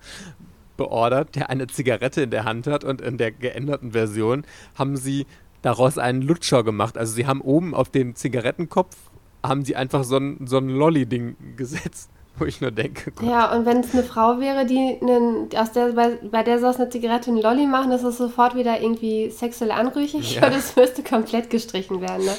beordert, 0.76 1.36
der 1.36 1.50
eine 1.50 1.66
Zigarette 1.68 2.22
in 2.22 2.30
der 2.30 2.44
Hand 2.44 2.66
hat 2.66 2.84
und 2.84 3.00
in 3.00 3.16
der 3.16 3.30
geänderten 3.30 3.92
Version 3.92 4.44
haben 4.74 4.96
sie 4.96 5.26
daraus 5.62 5.98
einen 5.98 6.20
Lutscher 6.20 6.62
gemacht. 6.64 6.98
Also 6.98 7.14
sie 7.14 7.26
haben 7.26 7.40
oben 7.40 7.74
auf 7.74 7.88
den 7.88 8.14
Zigarettenkopf 8.14 8.96
haben 9.44 9.64
sie 9.64 9.76
einfach 9.76 10.04
so 10.04 10.16
ein, 10.16 10.46
so 10.46 10.58
ein 10.58 10.68
Lolli-Ding 10.68 11.36
gesetzt, 11.56 12.10
wo 12.38 12.44
ich 12.44 12.60
nur 12.60 12.70
denke. 12.70 13.12
Gott. 13.12 13.28
Ja, 13.28 13.54
und 13.54 13.66
wenn 13.66 13.80
es 13.80 13.92
eine 13.92 14.02
Frau 14.02 14.40
wäre, 14.40 14.66
die 14.66 14.98
einen, 15.00 15.48
aus 15.56 15.72
der, 15.72 15.92
bei, 15.92 16.18
bei 16.30 16.42
der 16.42 16.58
sie 16.58 16.68
aus 16.68 16.76
einer 16.76 16.90
Zigarette 16.90 17.30
einen 17.30 17.40
Lolli 17.40 17.66
machen, 17.66 17.90
das 17.90 18.02
ist 18.02 18.18
sofort 18.18 18.54
wieder 18.54 18.80
irgendwie 18.80 19.30
sexuell 19.30 19.70
anrüchig 19.70 20.36
ja. 20.36 20.46
und 20.46 20.54
es 20.54 20.76
müsste 20.76 21.02
komplett 21.02 21.50
gestrichen 21.50 22.00
werden. 22.00 22.24
Ne? 22.24 22.34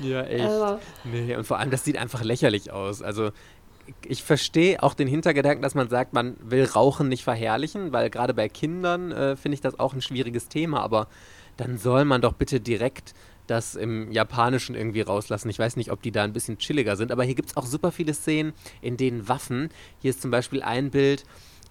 Ja, 0.00 0.22
echt. 0.22 0.44
Also. 0.44 0.78
Nee, 1.04 1.36
und 1.36 1.44
vor 1.44 1.58
allem, 1.58 1.70
das 1.70 1.84
sieht 1.84 1.96
einfach 1.96 2.22
lächerlich 2.22 2.72
aus. 2.72 3.02
Also 3.02 3.30
ich 4.06 4.22
verstehe 4.22 4.82
auch 4.82 4.94
den 4.94 5.08
Hintergedanken, 5.08 5.62
dass 5.62 5.74
man 5.74 5.88
sagt, 5.88 6.12
man 6.12 6.36
will 6.42 6.64
Rauchen 6.64 7.08
nicht 7.08 7.24
verherrlichen, 7.24 7.92
weil 7.92 8.10
gerade 8.10 8.34
bei 8.34 8.48
Kindern 8.48 9.10
äh, 9.12 9.36
finde 9.36 9.54
ich 9.54 9.60
das 9.60 9.80
auch 9.80 9.94
ein 9.94 10.02
schwieriges 10.02 10.48
Thema, 10.48 10.80
aber 10.80 11.08
dann 11.56 11.76
soll 11.76 12.04
man 12.04 12.22
doch 12.22 12.32
bitte 12.32 12.60
direkt 12.60 13.14
das 13.50 13.74
im 13.74 14.12
Japanischen 14.12 14.74
irgendwie 14.74 15.00
rauslassen. 15.00 15.50
Ich 15.50 15.58
weiß 15.58 15.76
nicht, 15.76 15.90
ob 15.90 16.02
die 16.02 16.12
da 16.12 16.22
ein 16.22 16.32
bisschen 16.32 16.58
chilliger 16.58 16.96
sind, 16.96 17.10
aber 17.10 17.24
hier 17.24 17.34
gibt 17.34 17.50
es 17.50 17.56
auch 17.56 17.66
super 17.66 17.90
viele 17.90 18.14
Szenen, 18.14 18.52
in 18.80 18.96
denen 18.96 19.28
Waffen, 19.28 19.70
hier 19.98 20.10
ist 20.10 20.22
zum 20.22 20.30
Beispiel 20.30 20.62
ein 20.62 20.90
Bild, 20.90 21.24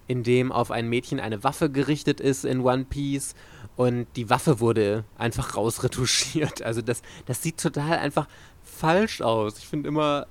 in 0.06 0.22
dem 0.22 0.52
auf 0.52 0.70
ein 0.70 0.88
Mädchen 0.88 1.20
eine 1.20 1.42
Waffe 1.44 1.70
gerichtet 1.70 2.20
ist 2.20 2.44
in 2.44 2.60
One 2.60 2.84
Piece 2.84 3.34
und 3.76 4.06
die 4.16 4.28
Waffe 4.28 4.60
wurde 4.60 5.04
einfach 5.16 5.56
rausretuschiert. 5.56 6.62
Also 6.62 6.82
das, 6.82 7.02
das 7.26 7.42
sieht 7.42 7.58
total 7.58 7.98
einfach 7.98 8.26
falsch 8.62 9.22
aus. 9.22 9.58
Ich 9.58 9.66
finde 9.66 9.88
immer, 9.88 10.26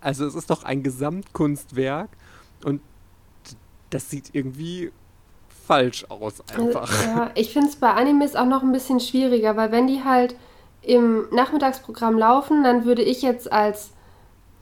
also 0.00 0.26
es 0.26 0.34
ist 0.34 0.50
doch 0.50 0.62
ein 0.62 0.82
Gesamtkunstwerk 0.82 2.10
und 2.64 2.80
das 3.90 4.10
sieht 4.10 4.34
irgendwie 4.34 4.92
falsch 5.66 6.04
aus 6.08 6.42
einfach. 6.50 6.82
Also, 6.82 7.04
ja, 7.04 7.30
ich 7.34 7.52
finde 7.52 7.68
es 7.68 7.76
bei 7.76 7.90
Animes 7.90 8.36
auch 8.36 8.46
noch 8.46 8.62
ein 8.62 8.72
bisschen 8.72 9.00
schwieriger, 9.00 9.56
weil 9.56 9.72
wenn 9.72 9.86
die 9.86 10.04
halt 10.04 10.36
im 10.86 11.28
Nachmittagsprogramm 11.30 12.18
laufen, 12.18 12.62
dann 12.64 12.84
würde 12.84 13.02
ich 13.02 13.22
jetzt 13.22 13.52
als 13.52 13.92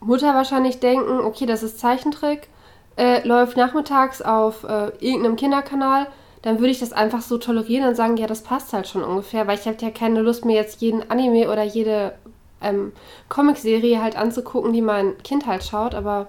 Mutter 0.01 0.35
wahrscheinlich 0.35 0.81
denken, 0.81 1.20
okay, 1.20 1.47
das 1.47 1.62
ist 1.62 1.79
Zeichentrick, 1.79 2.49
äh, 2.97 3.27
läuft 3.27 3.57
nachmittags 3.57 4.23
auf 4.23 4.64
äh, 4.64 4.89
irgendeinem 5.01 5.37
Kinderkanal, 5.37 6.09
dann 6.43 6.59
würde 6.59 6.70
ich 6.70 6.81
das 6.81 6.93
einfach 6.93 7.23
so 7.23 7.39
tolerieren 7.39 7.89
und 7.89 7.95
sagen, 7.95 8.16
ja, 8.16 8.27
das 8.27 8.43
passt 8.43 8.73
halt 8.73 8.89
schon 8.89 9.05
ungefähr, 9.05 9.47
weil 9.47 9.59
ich 9.59 9.66
habe 9.66 9.77
ja 9.81 9.91
keine 9.91 10.20
Lust, 10.20 10.45
mir 10.45 10.57
jetzt 10.57 10.81
jeden 10.81 11.09
Anime 11.11 11.51
oder 11.51 11.62
jede 11.62 12.14
ähm, 12.61 12.93
Comicserie 13.29 14.03
halt 14.03 14.16
anzugucken, 14.16 14.73
die 14.73 14.83
mein 14.83 15.16
Kind 15.18 15.47
halt 15.47 15.64
schaut, 15.64 15.95
aber 15.95 16.29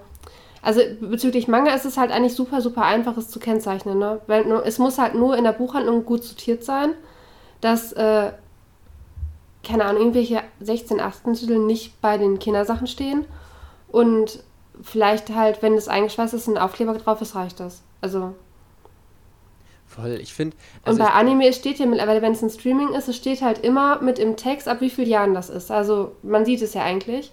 also 0.63 0.81
bezüglich 1.01 1.49
Manga 1.49 1.73
ist 1.73 1.85
es 1.85 1.97
halt 1.97 2.11
eigentlich 2.11 2.35
super, 2.35 2.61
super 2.61 2.83
einfach, 2.83 3.17
es 3.17 3.29
zu 3.29 3.39
kennzeichnen. 3.39 3.99
Ne? 3.99 4.21
Weil 4.27 4.45
nur, 4.45 4.65
es 4.65 4.79
muss 4.79 4.97
halt 4.97 5.13
nur 5.13 5.35
in 5.35 5.43
der 5.43 5.51
Buchhandlung 5.51 6.05
gut 6.05 6.23
sortiert 6.23 6.63
sein, 6.63 6.91
dass, 7.59 7.91
äh, 7.91 8.31
keine 9.63 9.85
Ahnung, 9.85 10.01
irgendwelche 10.01 10.41
16, 10.59 10.99
18 10.99 11.33
Titel 11.33 11.57
nicht 11.57 11.99
bei 12.01 12.17
den 12.17 12.39
Kindersachen 12.39 12.87
stehen. 12.87 13.25
Und 13.87 14.43
vielleicht 14.81 15.33
halt, 15.33 15.61
wenn 15.61 15.73
es 15.75 15.87
eingeschweißt 15.87 16.33
ist, 16.33 16.47
ein 16.47 16.57
Aufkleber 16.57 16.93
drauf 16.95 17.21
ist, 17.21 17.35
reicht 17.35 17.59
das. 17.59 17.81
Also. 18.01 18.33
Voll, 19.87 20.17
ich 20.21 20.33
finde. 20.33 20.57
Also 20.83 20.99
und 20.99 21.07
bei 21.07 21.13
Anime 21.13 21.53
steht 21.53 21.79
ja 21.79 21.85
mittlerweile, 21.85 22.21
wenn 22.21 22.33
es 22.33 22.41
ein 22.41 22.49
Streaming 22.49 22.93
ist, 22.93 23.07
es 23.07 23.15
steht 23.15 23.41
halt 23.41 23.59
immer 23.59 24.01
mit 24.01 24.19
im 24.19 24.35
Text, 24.35 24.67
ab 24.67 24.81
wie 24.81 24.89
vielen 24.89 25.09
Jahren 25.09 25.33
das 25.33 25.49
ist. 25.49 25.71
Also 25.71 26.15
man 26.23 26.45
sieht 26.45 26.61
es 26.61 26.73
ja 26.73 26.81
eigentlich. 26.81 27.31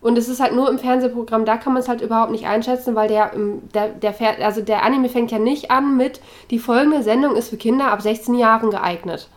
Und 0.00 0.18
es 0.18 0.28
ist 0.28 0.40
halt 0.40 0.54
nur 0.54 0.68
im 0.68 0.78
Fernsehprogramm, 0.78 1.46
da 1.46 1.56
kann 1.56 1.72
man 1.72 1.80
es 1.80 1.88
halt 1.88 2.02
überhaupt 2.02 2.30
nicht 2.30 2.46
einschätzen, 2.46 2.94
weil 2.94 3.08
der, 3.08 3.30
der, 3.72 3.88
der, 3.88 4.44
also 4.44 4.60
der 4.60 4.82
Anime 4.82 5.08
fängt 5.08 5.30
ja 5.30 5.38
nicht 5.38 5.70
an 5.70 5.96
mit, 5.96 6.20
die 6.50 6.58
folgende 6.58 7.02
Sendung 7.02 7.36
ist 7.36 7.48
für 7.48 7.56
Kinder 7.56 7.90
ab 7.90 8.02
16 8.02 8.34
Jahren 8.34 8.68
geeignet. 8.68 9.30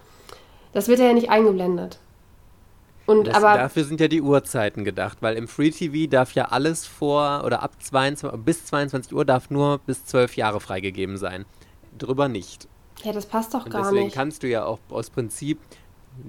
Das 0.74 0.90
wird 0.90 1.00
ja 1.00 1.14
nicht 1.14 1.30
eingeblendet. 1.30 2.00
Und, 3.08 3.28
das, 3.28 3.36
aber, 3.36 3.58
dafür 3.58 3.86
sind 3.86 4.00
ja 4.00 4.08
die 4.08 4.22
Uhrzeiten 4.22 4.84
gedacht, 4.84 5.18
weil 5.22 5.36
im 5.36 5.48
Free 5.48 5.72
TV 5.72 6.10
darf 6.10 6.34
ja 6.34 6.46
alles 6.50 6.86
vor 6.86 7.44
oder 7.46 7.64
ab 7.64 7.72
22, 7.80 8.40
bis 8.44 8.66
22 8.66 9.14
Uhr 9.14 9.26
darf 9.26 9.50
nur 9.50 9.80
bis 9.80 10.06
12 10.06 10.36
Jahre 10.36 10.60
freigegeben 10.60 11.18
sein. 11.18 11.46
Drüber 11.98 12.28
nicht. 12.28 12.68
Ja, 13.04 13.14
das 13.14 13.26
passt 13.26 13.54
doch 13.54 13.66
Und 13.66 13.72
gar 13.72 13.84
deswegen 13.84 14.04
nicht. 14.04 14.14
Deswegen 14.14 14.22
kannst 14.22 14.44
du 14.44 14.48
ja 14.48 14.66
auch 14.66 14.80
aus 14.90 15.10
Prinzip 15.10 15.58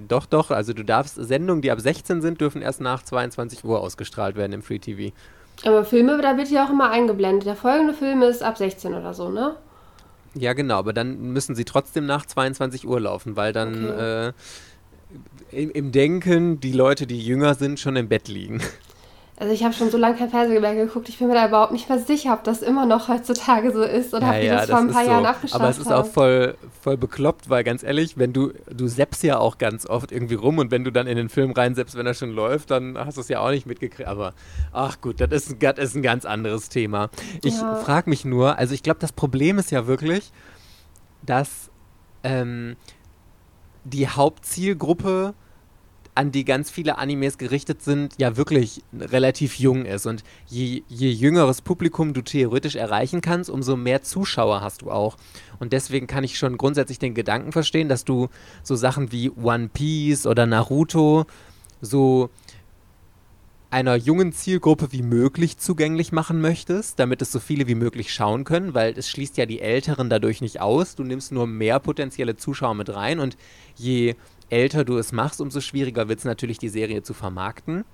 doch, 0.07 0.25
doch. 0.25 0.51
Also 0.51 0.73
du 0.73 0.83
darfst, 0.83 1.15
Sendungen, 1.15 1.61
die 1.61 1.71
ab 1.71 1.79
16 1.79 2.21
sind, 2.21 2.41
dürfen 2.41 2.61
erst 2.61 2.81
nach 2.81 3.03
22 3.03 3.63
Uhr 3.63 3.81
ausgestrahlt 3.81 4.35
werden 4.35 4.53
im 4.53 4.61
Free 4.61 4.79
TV. 4.79 5.13
Aber 5.65 5.83
Filme, 5.83 6.21
da 6.21 6.37
wird 6.37 6.49
ja 6.49 6.65
auch 6.65 6.69
immer 6.69 6.89
eingeblendet. 6.89 7.45
Der 7.45 7.55
folgende 7.55 7.93
Film 7.93 8.21
ist 8.21 8.43
ab 8.43 8.57
16 8.57 8.93
oder 8.93 9.13
so, 9.13 9.29
ne? 9.29 9.55
Ja, 10.35 10.53
genau, 10.53 10.75
aber 10.75 10.93
dann 10.93 11.33
müssen 11.33 11.55
sie 11.55 11.65
trotzdem 11.65 12.05
nach 12.05 12.25
22 12.25 12.87
Uhr 12.87 13.01
laufen, 13.01 13.35
weil 13.35 13.51
dann 13.51 13.89
okay. 13.89 14.27
äh, 14.27 14.33
im, 15.51 15.71
im 15.71 15.91
Denken 15.91 16.59
die 16.59 16.71
Leute, 16.71 17.07
die 17.07 17.19
jünger 17.19 17.55
sind, 17.55 17.79
schon 17.79 17.95
im 17.95 18.07
Bett 18.07 18.27
liegen. 18.27 18.61
Also 19.41 19.53
ich 19.53 19.63
habe 19.63 19.73
schon 19.73 19.89
so 19.89 19.97
lange 19.97 20.17
kein 20.17 20.29
Fernsehen 20.29 20.61
mehr 20.61 20.75
geguckt, 20.75 21.07
ich 21.07 21.17
bin 21.17 21.29
mir 21.29 21.33
da 21.33 21.47
überhaupt 21.47 21.71
nicht 21.71 21.87
mehr 21.87 21.99
sicher, 21.99 22.33
ob 22.33 22.43
das 22.43 22.61
immer 22.61 22.85
noch 22.85 23.07
heutzutage 23.07 23.71
so 23.71 23.83
ist 23.83 24.13
oder 24.13 24.25
ja, 24.25 24.33
ob 24.33 24.39
die 24.41 24.45
ja, 24.47 24.53
das, 24.57 24.67
das 24.67 24.69
vor 24.69 24.79
ein 24.79 24.91
paar 24.91 25.05
Jahren 25.05 25.23
so. 25.23 25.29
abgeschafft 25.29 25.61
Aber 25.61 25.69
es 25.69 25.77
ist 25.77 25.91
auch 25.93 26.05
voll, 26.05 26.57
voll 26.81 26.97
bekloppt, 26.97 27.49
weil 27.49 27.63
ganz 27.63 27.81
ehrlich, 27.81 28.17
wenn 28.17 28.33
du, 28.33 28.51
du 28.69 28.87
seppst 28.89 29.23
ja 29.23 29.37
auch 29.37 29.57
ganz 29.57 29.85
oft 29.85 30.11
irgendwie 30.11 30.35
rum 30.35 30.57
und 30.57 30.71
wenn 30.71 30.83
du 30.83 30.91
dann 30.91 31.07
in 31.07 31.15
den 31.15 31.29
Film 31.29 31.53
reinseppst, 31.53 31.95
wenn 31.95 32.05
er 32.05 32.15
schon 32.15 32.31
läuft, 32.31 32.69
dann 32.71 32.97
hast 32.97 33.15
du 33.15 33.21
es 33.21 33.29
ja 33.29 33.39
auch 33.39 33.51
nicht 33.51 33.65
mitgekriegt. 33.65 34.09
Aber 34.09 34.33
ach 34.73 34.99
gut, 34.99 35.21
das 35.21 35.31
ist, 35.31 35.55
das 35.63 35.77
ist 35.77 35.95
ein 35.95 36.01
ganz 36.01 36.25
anderes 36.25 36.67
Thema. 36.67 37.09
Ich 37.41 37.55
ja. 37.55 37.75
frage 37.75 38.09
mich 38.09 38.25
nur, 38.25 38.57
also 38.57 38.73
ich 38.73 38.83
glaube, 38.83 38.99
das 38.99 39.13
Problem 39.13 39.57
ist 39.57 39.71
ja 39.71 39.87
wirklich, 39.87 40.33
dass 41.25 41.69
ähm, 42.25 42.75
die 43.83 44.07
Hauptzielgruppe 44.07 45.33
an 46.19 46.33
die 46.33 46.43
ganz 46.43 46.69
viele 46.69 46.97
Animes 46.97 47.37
gerichtet 47.37 47.81
sind, 47.81 48.13
ja 48.17 48.35
wirklich 48.35 48.83
relativ 48.93 49.57
jung 49.57 49.85
ist. 49.85 50.05
Und 50.05 50.23
je, 50.47 50.83
je 50.89 51.09
jüngeres 51.09 51.61
Publikum 51.61 52.13
du 52.13 52.21
theoretisch 52.21 52.75
erreichen 52.75 53.21
kannst, 53.21 53.49
umso 53.49 53.77
mehr 53.77 54.01
Zuschauer 54.01 54.59
hast 54.61 54.81
du 54.81 54.91
auch. 54.91 55.15
Und 55.59 55.71
deswegen 55.71 56.07
kann 56.07 56.25
ich 56.25 56.37
schon 56.37 56.57
grundsätzlich 56.57 56.99
den 56.99 57.13
Gedanken 57.13 57.53
verstehen, 57.53 57.87
dass 57.87 58.03
du 58.03 58.27
so 58.63 58.75
Sachen 58.75 59.13
wie 59.13 59.29
One 59.29 59.69
Piece 59.69 60.25
oder 60.25 60.45
Naruto 60.45 61.25
so 61.79 62.29
einer 63.71 63.95
jungen 63.95 64.33
Zielgruppe 64.33 64.91
wie 64.91 65.03
möglich 65.03 65.57
zugänglich 65.57 66.11
machen 66.11 66.41
möchtest, 66.41 66.99
damit 66.99 67.21
es 67.21 67.31
so 67.31 67.39
viele 67.39 67.67
wie 67.67 67.75
möglich 67.75 68.11
schauen 68.11 68.43
können, 68.43 68.73
weil 68.73 68.97
es 68.97 69.09
schließt 69.09 69.37
ja 69.37 69.45
die 69.45 69.61
Älteren 69.61 70.09
dadurch 70.09 70.41
nicht 70.41 70.59
aus. 70.59 70.95
Du 70.95 71.03
nimmst 71.03 71.31
nur 71.31 71.45
mehr 71.45 71.79
potenzielle 71.79 72.35
Zuschauer 72.35 72.73
mit 72.73 72.93
rein 72.93 73.19
und 73.19 73.37
je 73.75 74.15
älter 74.49 74.85
du 74.85 74.97
es 74.97 75.11
machst, 75.11 75.39
umso 75.39 75.61
schwieriger 75.61 76.09
wird 76.09 76.19
es 76.19 76.25
natürlich, 76.25 76.57
die 76.57 76.69
Serie 76.69 77.03
zu 77.03 77.13
vermarkten. 77.13 77.85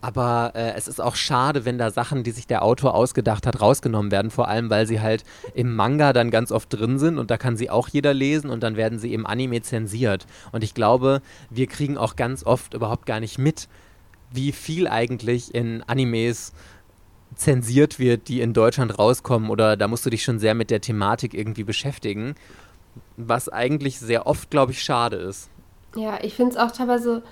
Aber 0.00 0.52
äh, 0.54 0.72
es 0.76 0.86
ist 0.86 1.00
auch 1.00 1.16
schade, 1.16 1.64
wenn 1.64 1.78
da 1.78 1.90
Sachen, 1.90 2.24
die 2.24 2.30
sich 2.30 2.46
der 2.46 2.62
Autor 2.62 2.94
ausgedacht 2.94 3.46
hat, 3.46 3.60
rausgenommen 3.60 4.10
werden. 4.10 4.30
Vor 4.30 4.48
allem, 4.48 4.68
weil 4.68 4.86
sie 4.86 5.00
halt 5.00 5.24
im 5.54 5.74
Manga 5.74 6.12
dann 6.12 6.30
ganz 6.30 6.52
oft 6.52 6.70
drin 6.72 6.98
sind 6.98 7.18
und 7.18 7.30
da 7.30 7.38
kann 7.38 7.56
sie 7.56 7.70
auch 7.70 7.88
jeder 7.88 8.12
lesen 8.12 8.50
und 8.50 8.62
dann 8.62 8.76
werden 8.76 8.98
sie 8.98 9.14
im 9.14 9.26
Anime 9.26 9.62
zensiert. 9.62 10.26
Und 10.52 10.62
ich 10.62 10.74
glaube, 10.74 11.22
wir 11.48 11.66
kriegen 11.68 11.96
auch 11.96 12.16
ganz 12.16 12.44
oft 12.44 12.74
überhaupt 12.74 13.06
gar 13.06 13.20
nicht 13.20 13.38
mit, 13.38 13.68
wie 14.34 14.52
viel 14.52 14.88
eigentlich 14.88 15.54
in 15.54 15.82
Animes 15.86 16.52
zensiert 17.36 17.98
wird, 17.98 18.28
die 18.28 18.40
in 18.40 18.52
Deutschland 18.52 18.98
rauskommen. 18.98 19.50
Oder 19.50 19.76
da 19.76 19.88
musst 19.88 20.06
du 20.06 20.10
dich 20.10 20.22
schon 20.22 20.38
sehr 20.38 20.54
mit 20.54 20.70
der 20.70 20.80
Thematik 20.80 21.34
irgendwie 21.34 21.64
beschäftigen. 21.64 22.34
Was 23.16 23.48
eigentlich 23.48 23.98
sehr 23.98 24.26
oft, 24.26 24.50
glaube 24.50 24.72
ich, 24.72 24.82
schade 24.82 25.16
ist. 25.16 25.48
Ja, 25.96 26.18
ich 26.22 26.34
finde 26.34 26.52
es 26.52 26.56
auch 26.56 26.70
teilweise, 26.70 27.22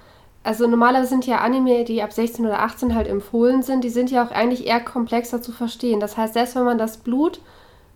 also 0.42 0.66
normalerweise 0.66 1.08
sind 1.08 1.26
ja 1.26 1.38
Anime, 1.38 1.84
die 1.84 2.02
ab 2.02 2.12
16 2.12 2.46
oder 2.46 2.60
18 2.60 2.94
halt 2.94 3.08
empfohlen 3.08 3.62
sind, 3.62 3.84
die 3.84 3.90
sind 3.90 4.10
ja 4.10 4.24
auch 4.24 4.30
eigentlich 4.30 4.66
eher 4.66 4.80
komplexer 4.80 5.42
zu 5.42 5.52
verstehen. 5.52 6.00
Das 6.00 6.16
heißt, 6.16 6.34
selbst 6.34 6.56
wenn 6.56 6.64
man 6.64 6.78
das 6.78 6.98
Blut 6.98 7.40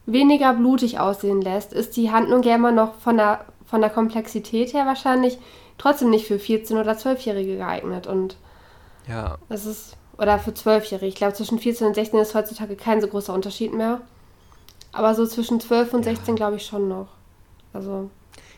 weniger 0.07 0.55
blutig 0.55 1.01
aussehen 1.01 1.41
lässt, 1.41 1.73
ist 1.73 1.97
die 1.97 2.11
Handlung 2.11 2.43
ja 2.43 2.55
immer 2.55 2.73
noch 2.73 2.95
von 2.97 3.17
der, 3.17 3.45
von 3.65 3.81
der 3.81 3.91
Komplexität 3.91 4.73
her 4.73 4.87
wahrscheinlich 4.87 5.39
trotzdem 5.79 6.11
nicht 6.11 6.27
für 6.27 6.37
14- 6.37 6.81
oder 6.81 6.93
12-Jährige 6.93 7.57
geeignet. 7.57 8.07
Und 8.07 8.37
ja. 9.09 9.39
das 9.49 9.67
ist, 9.67 9.97
oder 10.19 10.39
für 10.39 10.51
12-Jährige. 10.51 11.07
Ich 11.07 11.15
glaube, 11.15 11.35
zwischen 11.35 11.59
14 11.59 11.87
und 11.87 11.95
16 11.95 12.19
ist 12.21 12.35
heutzutage 12.35 12.77
kein 12.77 13.01
so 13.01 13.09
großer 13.09 13.33
Unterschied 13.33 13.75
mehr. 13.75 14.01
Aber 14.93 15.15
so 15.15 15.27
zwischen 15.27 15.61
12 15.61 15.93
und 15.93 16.05
16 16.05 16.29
ja. 16.29 16.35
glaube 16.35 16.57
ich 16.57 16.65
schon 16.65 16.89
noch. 16.89 17.09
Also. 17.73 18.11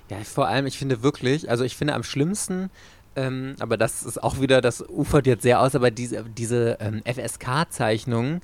Ja, 0.09 0.19
vor 0.25 0.49
allem, 0.49 0.67
ich 0.67 0.79
finde 0.79 1.03
wirklich, 1.03 1.51
also 1.51 1.65
ich 1.65 1.77
finde 1.77 1.95
am 1.95 2.03
schlimmsten, 2.03 2.71
ähm, 3.17 3.57
aber 3.59 3.77
das 3.77 4.05
ist 4.05 4.23
auch 4.23 4.41
wieder, 4.41 4.61
das 4.61 4.81
ufert 4.89 5.27
jetzt 5.27 5.43
sehr 5.43 5.61
aus, 5.61 5.75
aber 5.75 5.91
diese, 5.91 6.25
diese 6.25 6.79
ähm, 6.81 7.03
FSK-Zeichnungen 7.05 8.41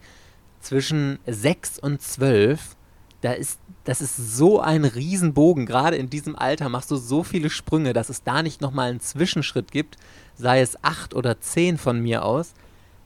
zwischen 0.60 1.20
6 1.26 1.78
und 1.78 2.02
12, 2.02 2.74
da 3.20 3.32
ist, 3.32 3.60
das 3.84 4.00
ist 4.00 4.16
so 4.16 4.60
ein 4.60 4.84
Riesenbogen. 4.84 5.66
Gerade 5.66 5.96
in 5.96 6.10
diesem 6.10 6.36
Alter 6.36 6.68
machst 6.68 6.90
du 6.90 6.96
so 6.96 7.22
viele 7.22 7.50
Sprünge, 7.50 7.92
dass 7.92 8.08
es 8.08 8.24
da 8.24 8.42
nicht 8.42 8.60
nochmal 8.60 8.90
einen 8.90 9.00
Zwischenschritt 9.00 9.70
gibt, 9.70 9.96
sei 10.36 10.60
es 10.60 10.82
8 10.82 11.14
oder 11.14 11.40
10 11.40 11.78
von 11.78 12.00
mir 12.00 12.24
aus. 12.24 12.54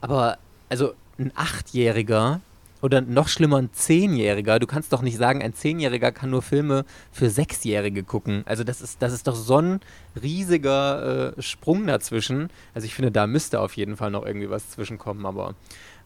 Aber, 0.01 0.39
also 0.68 0.93
ein 1.18 1.33
Achtjähriger 1.35 2.41
oder 2.81 3.01
noch 3.01 3.29
schlimmer 3.29 3.57
ein 3.57 3.70
Zehnjähriger. 3.72 4.59
Du 4.59 4.66
kannst 4.66 4.93
doch 4.93 5.03
nicht 5.03 5.16
sagen, 5.16 5.43
ein 5.43 5.55
Zehnjähriger 5.55 6.12
kann 6.12 6.31
nur 6.31 6.43
Filme 6.43 6.85
für 7.11 7.29
Sechsjährige 7.29 8.05
gucken. 8.05 8.45
Also 8.47 8.64
das 8.64 8.81
ist, 8.81 9.03
das 9.03 9.12
ist 9.12 9.26
doch 9.26 9.35
so 9.35 9.61
ein 9.61 9.81
riesiger 10.20 11.35
äh, 11.37 11.43
Sprung 11.43 11.87
dazwischen. 11.87 12.51
Also 12.74 12.85
ich 12.85 12.95
finde, 12.95 13.11
da 13.11 13.26
müsste 13.26 13.61
auf 13.61 13.76
jeden 13.76 13.97
Fall 13.97 14.11
noch 14.11 14.24
irgendwie 14.24 14.51
was 14.51 14.70
zwischenkommen, 14.70 15.26
aber 15.26 15.55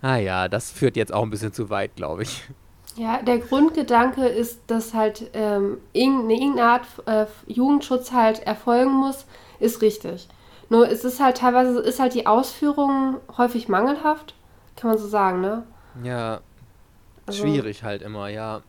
naja, 0.00 0.42
ah 0.42 0.48
das 0.48 0.70
führt 0.70 0.96
jetzt 0.96 1.12
auch 1.12 1.22
ein 1.22 1.30
bisschen 1.30 1.52
zu 1.52 1.70
weit, 1.70 1.94
glaube 1.94 2.22
ich. 2.22 2.42
Ja, 2.96 3.22
der 3.22 3.38
Grundgedanke 3.38 4.26
ist, 4.26 4.60
dass 4.66 4.92
halt 4.92 5.30
ähm, 5.32 5.78
irgendeine 5.92 6.62
Art 6.62 6.86
äh, 7.06 7.26
Jugendschutz 7.46 8.12
halt 8.12 8.40
erfolgen 8.40 8.92
muss, 8.92 9.24
ist 9.60 9.80
richtig. 9.80 10.28
Nur 10.72 10.88
ist 10.88 11.04
es 11.04 11.20
halt 11.20 11.36
teilweise, 11.36 11.78
ist 11.80 12.00
halt 12.00 12.14
die 12.14 12.26
Ausführung 12.26 13.18
häufig 13.36 13.68
mangelhaft, 13.68 14.34
kann 14.74 14.88
man 14.88 14.98
so 14.98 15.06
sagen, 15.06 15.42
ne? 15.42 15.64
Ja, 16.02 16.40
also 17.26 17.42
Schwierig 17.42 17.82
halt 17.82 18.00
immer, 18.00 18.28
ja. 18.28 18.62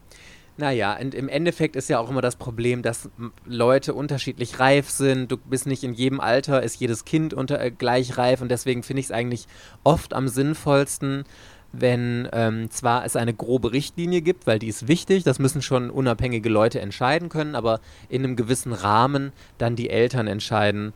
Naja, 0.57 0.97
und 0.99 1.15
im 1.15 1.29
Endeffekt 1.29 1.77
ist 1.77 1.87
ja 1.87 1.99
auch 1.99 2.09
immer 2.09 2.19
das 2.19 2.35
Problem, 2.35 2.81
dass 2.81 3.09
Leute 3.45 3.93
unterschiedlich 3.93 4.59
reif 4.59 4.89
sind. 4.89 5.31
Du 5.31 5.37
bist 5.37 5.65
nicht 5.65 5.85
in 5.85 5.93
jedem 5.93 6.19
Alter, 6.19 6.61
ist 6.61 6.77
jedes 6.81 7.05
Kind 7.05 7.33
unter, 7.33 7.61
äh, 7.61 7.71
gleich 7.71 8.17
reif 8.17 8.41
und 8.41 8.49
deswegen 8.49 8.83
finde 8.83 8.99
ich 8.99 9.05
es 9.05 9.11
eigentlich 9.13 9.47
oft 9.85 10.13
am 10.13 10.27
sinnvollsten, 10.27 11.23
wenn 11.71 12.27
ähm, 12.33 12.69
zwar 12.69 13.05
es 13.05 13.15
eine 13.15 13.33
grobe 13.33 13.71
Richtlinie 13.71 14.21
gibt, 14.21 14.45
weil 14.45 14.59
die 14.59 14.67
ist 14.67 14.89
wichtig, 14.89 15.23
das 15.23 15.39
müssen 15.39 15.61
schon 15.61 15.89
unabhängige 15.89 16.49
Leute 16.49 16.81
entscheiden 16.81 17.29
können, 17.29 17.55
aber 17.55 17.79
in 18.09 18.25
einem 18.25 18.35
gewissen 18.35 18.73
Rahmen 18.73 19.31
dann 19.57 19.77
die 19.77 19.89
Eltern 19.89 20.27
entscheiden, 20.27 20.91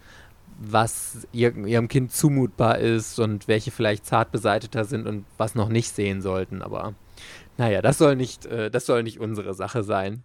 was 0.60 1.28
ihr, 1.32 1.56
ihrem 1.56 1.88
Kind 1.88 2.12
zumutbar 2.12 2.80
ist 2.80 3.20
und 3.20 3.48
welche 3.48 3.72
vielleicht 3.72 4.06
zart 4.06 4.32
beseiteter 4.32 4.86
sind 4.86 5.08
und 5.08 5.26
was 5.38 5.56
noch 5.56 5.70
nicht 5.70 5.94
sehen 5.94 6.22
sollten. 6.22 6.62
Aber 6.62 6.96
naja, 7.58 7.82
das 7.82 7.98
soll 7.98 8.16
nicht, 8.16 8.46
äh, 8.46 8.70
das 8.72 8.86
soll 8.86 9.04
nicht 9.04 9.20
unsere 9.20 9.54
Sache 9.54 9.84
sein. 9.84 10.24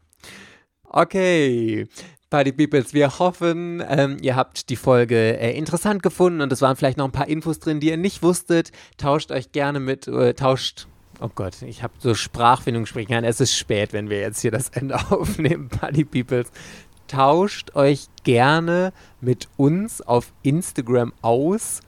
Okay, 0.84 1.86
Party 2.28 2.52
Peoples, 2.52 2.94
wir 2.94 3.18
hoffen, 3.18 3.82
ähm, 3.86 4.16
ihr 4.20 4.36
habt 4.36 4.68
die 4.70 4.76
Folge 4.76 5.38
äh, 5.38 5.56
interessant 5.56 6.02
gefunden 6.02 6.40
und 6.40 6.52
es 6.52 6.62
waren 6.62 6.76
vielleicht 6.76 6.98
noch 6.98 7.06
ein 7.06 7.12
paar 7.12 7.28
Infos 7.28 7.58
drin, 7.58 7.80
die 7.80 7.88
ihr 7.90 7.96
nicht 7.96 8.22
wusstet. 8.22 8.72
Tauscht 8.96 9.30
euch 9.30 9.52
gerne 9.52 9.80
mit, 9.80 10.08
äh, 10.08 10.34
tauscht 10.34 10.86
Oh 11.20 11.30
Gott, 11.32 11.62
ich 11.62 11.84
habe 11.84 11.92
so 11.98 12.14
Sprachfindung 12.14 12.84
sprechen 12.84 13.12
kann. 13.12 13.22
Es 13.22 13.40
ist 13.40 13.54
spät, 13.54 13.92
wenn 13.92 14.10
wir 14.10 14.18
jetzt 14.18 14.40
hier 14.40 14.50
das 14.50 14.70
Ende 14.70 14.96
aufnehmen, 15.10 15.68
Party 15.68 16.04
Peoples. 16.04 16.50
Tauscht 17.12 17.76
euch 17.76 18.06
gerne 18.24 18.90
mit 19.20 19.48
uns 19.58 20.00
auf 20.00 20.32
Instagram 20.42 21.12
aus 21.20 21.80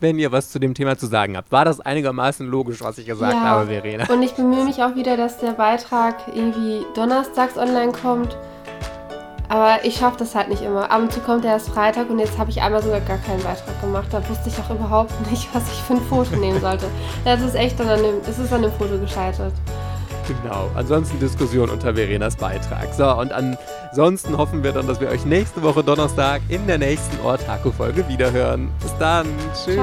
wenn 0.00 0.18
ihr 0.18 0.32
was 0.32 0.50
zu 0.50 0.58
dem 0.58 0.74
Thema 0.74 0.98
zu 0.98 1.06
sagen 1.06 1.36
habt. 1.36 1.52
War 1.52 1.64
das 1.64 1.78
einigermaßen 1.78 2.44
logisch, 2.48 2.82
was 2.82 2.98
ich 2.98 3.06
gesagt 3.06 3.34
ja. 3.34 3.40
habe, 3.40 3.66
Verena? 3.66 4.12
Und 4.12 4.20
ich 4.20 4.32
bemühe 4.32 4.64
mich 4.64 4.82
auch 4.82 4.96
wieder, 4.96 5.16
dass 5.16 5.38
der 5.38 5.52
Beitrag 5.52 6.16
irgendwie 6.34 6.84
donnerstags 6.96 7.56
online 7.56 7.92
kommt. 7.92 8.36
Aber 9.48 9.84
ich 9.84 9.98
schaffe 9.98 10.16
das 10.18 10.34
halt 10.34 10.48
nicht 10.48 10.62
immer. 10.62 10.90
Ab 10.90 11.02
und 11.02 11.12
zu 11.12 11.20
kommt 11.20 11.44
er 11.44 11.52
erst 11.52 11.68
Freitag 11.68 12.10
und 12.10 12.18
jetzt 12.18 12.36
habe 12.36 12.50
ich 12.50 12.60
einmal 12.60 12.82
sogar 12.82 13.00
gar 13.02 13.18
keinen 13.18 13.44
Beitrag 13.44 13.80
gemacht. 13.80 14.08
Da 14.10 14.28
wusste 14.28 14.48
ich 14.48 14.58
auch 14.58 14.74
überhaupt 14.74 15.12
nicht, 15.30 15.48
was 15.54 15.62
ich 15.72 15.78
für 15.82 15.92
ein 15.92 16.00
Foto 16.00 16.34
nehmen 16.34 16.60
sollte. 16.60 16.86
Das 17.24 17.40
ist 17.40 17.54
echt 17.54 17.78
dann 17.78 17.88
an 17.88 18.02
dem, 18.02 18.16
es 18.28 18.40
ist 18.40 18.52
an 18.52 18.62
dem 18.62 18.72
Foto 18.72 18.98
gescheitert. 18.98 19.52
Genau. 20.28 20.70
Ansonsten 20.74 21.18
Diskussion 21.18 21.70
unter 21.70 21.94
Verenas 21.94 22.36
Beitrag. 22.36 22.92
So, 22.94 23.10
und 23.18 23.32
ansonsten 23.32 24.36
hoffen 24.36 24.62
wir 24.62 24.72
dann, 24.72 24.86
dass 24.86 25.00
wir 25.00 25.08
euch 25.08 25.24
nächste 25.24 25.62
Woche 25.62 25.82
Donnerstag 25.82 26.42
in 26.48 26.66
der 26.66 26.78
nächsten 26.78 27.18
Ortaco-Folge 27.24 28.08
wiederhören. 28.08 28.70
Bis 28.80 28.96
dann. 28.98 29.26
Tschüss. 29.54 29.78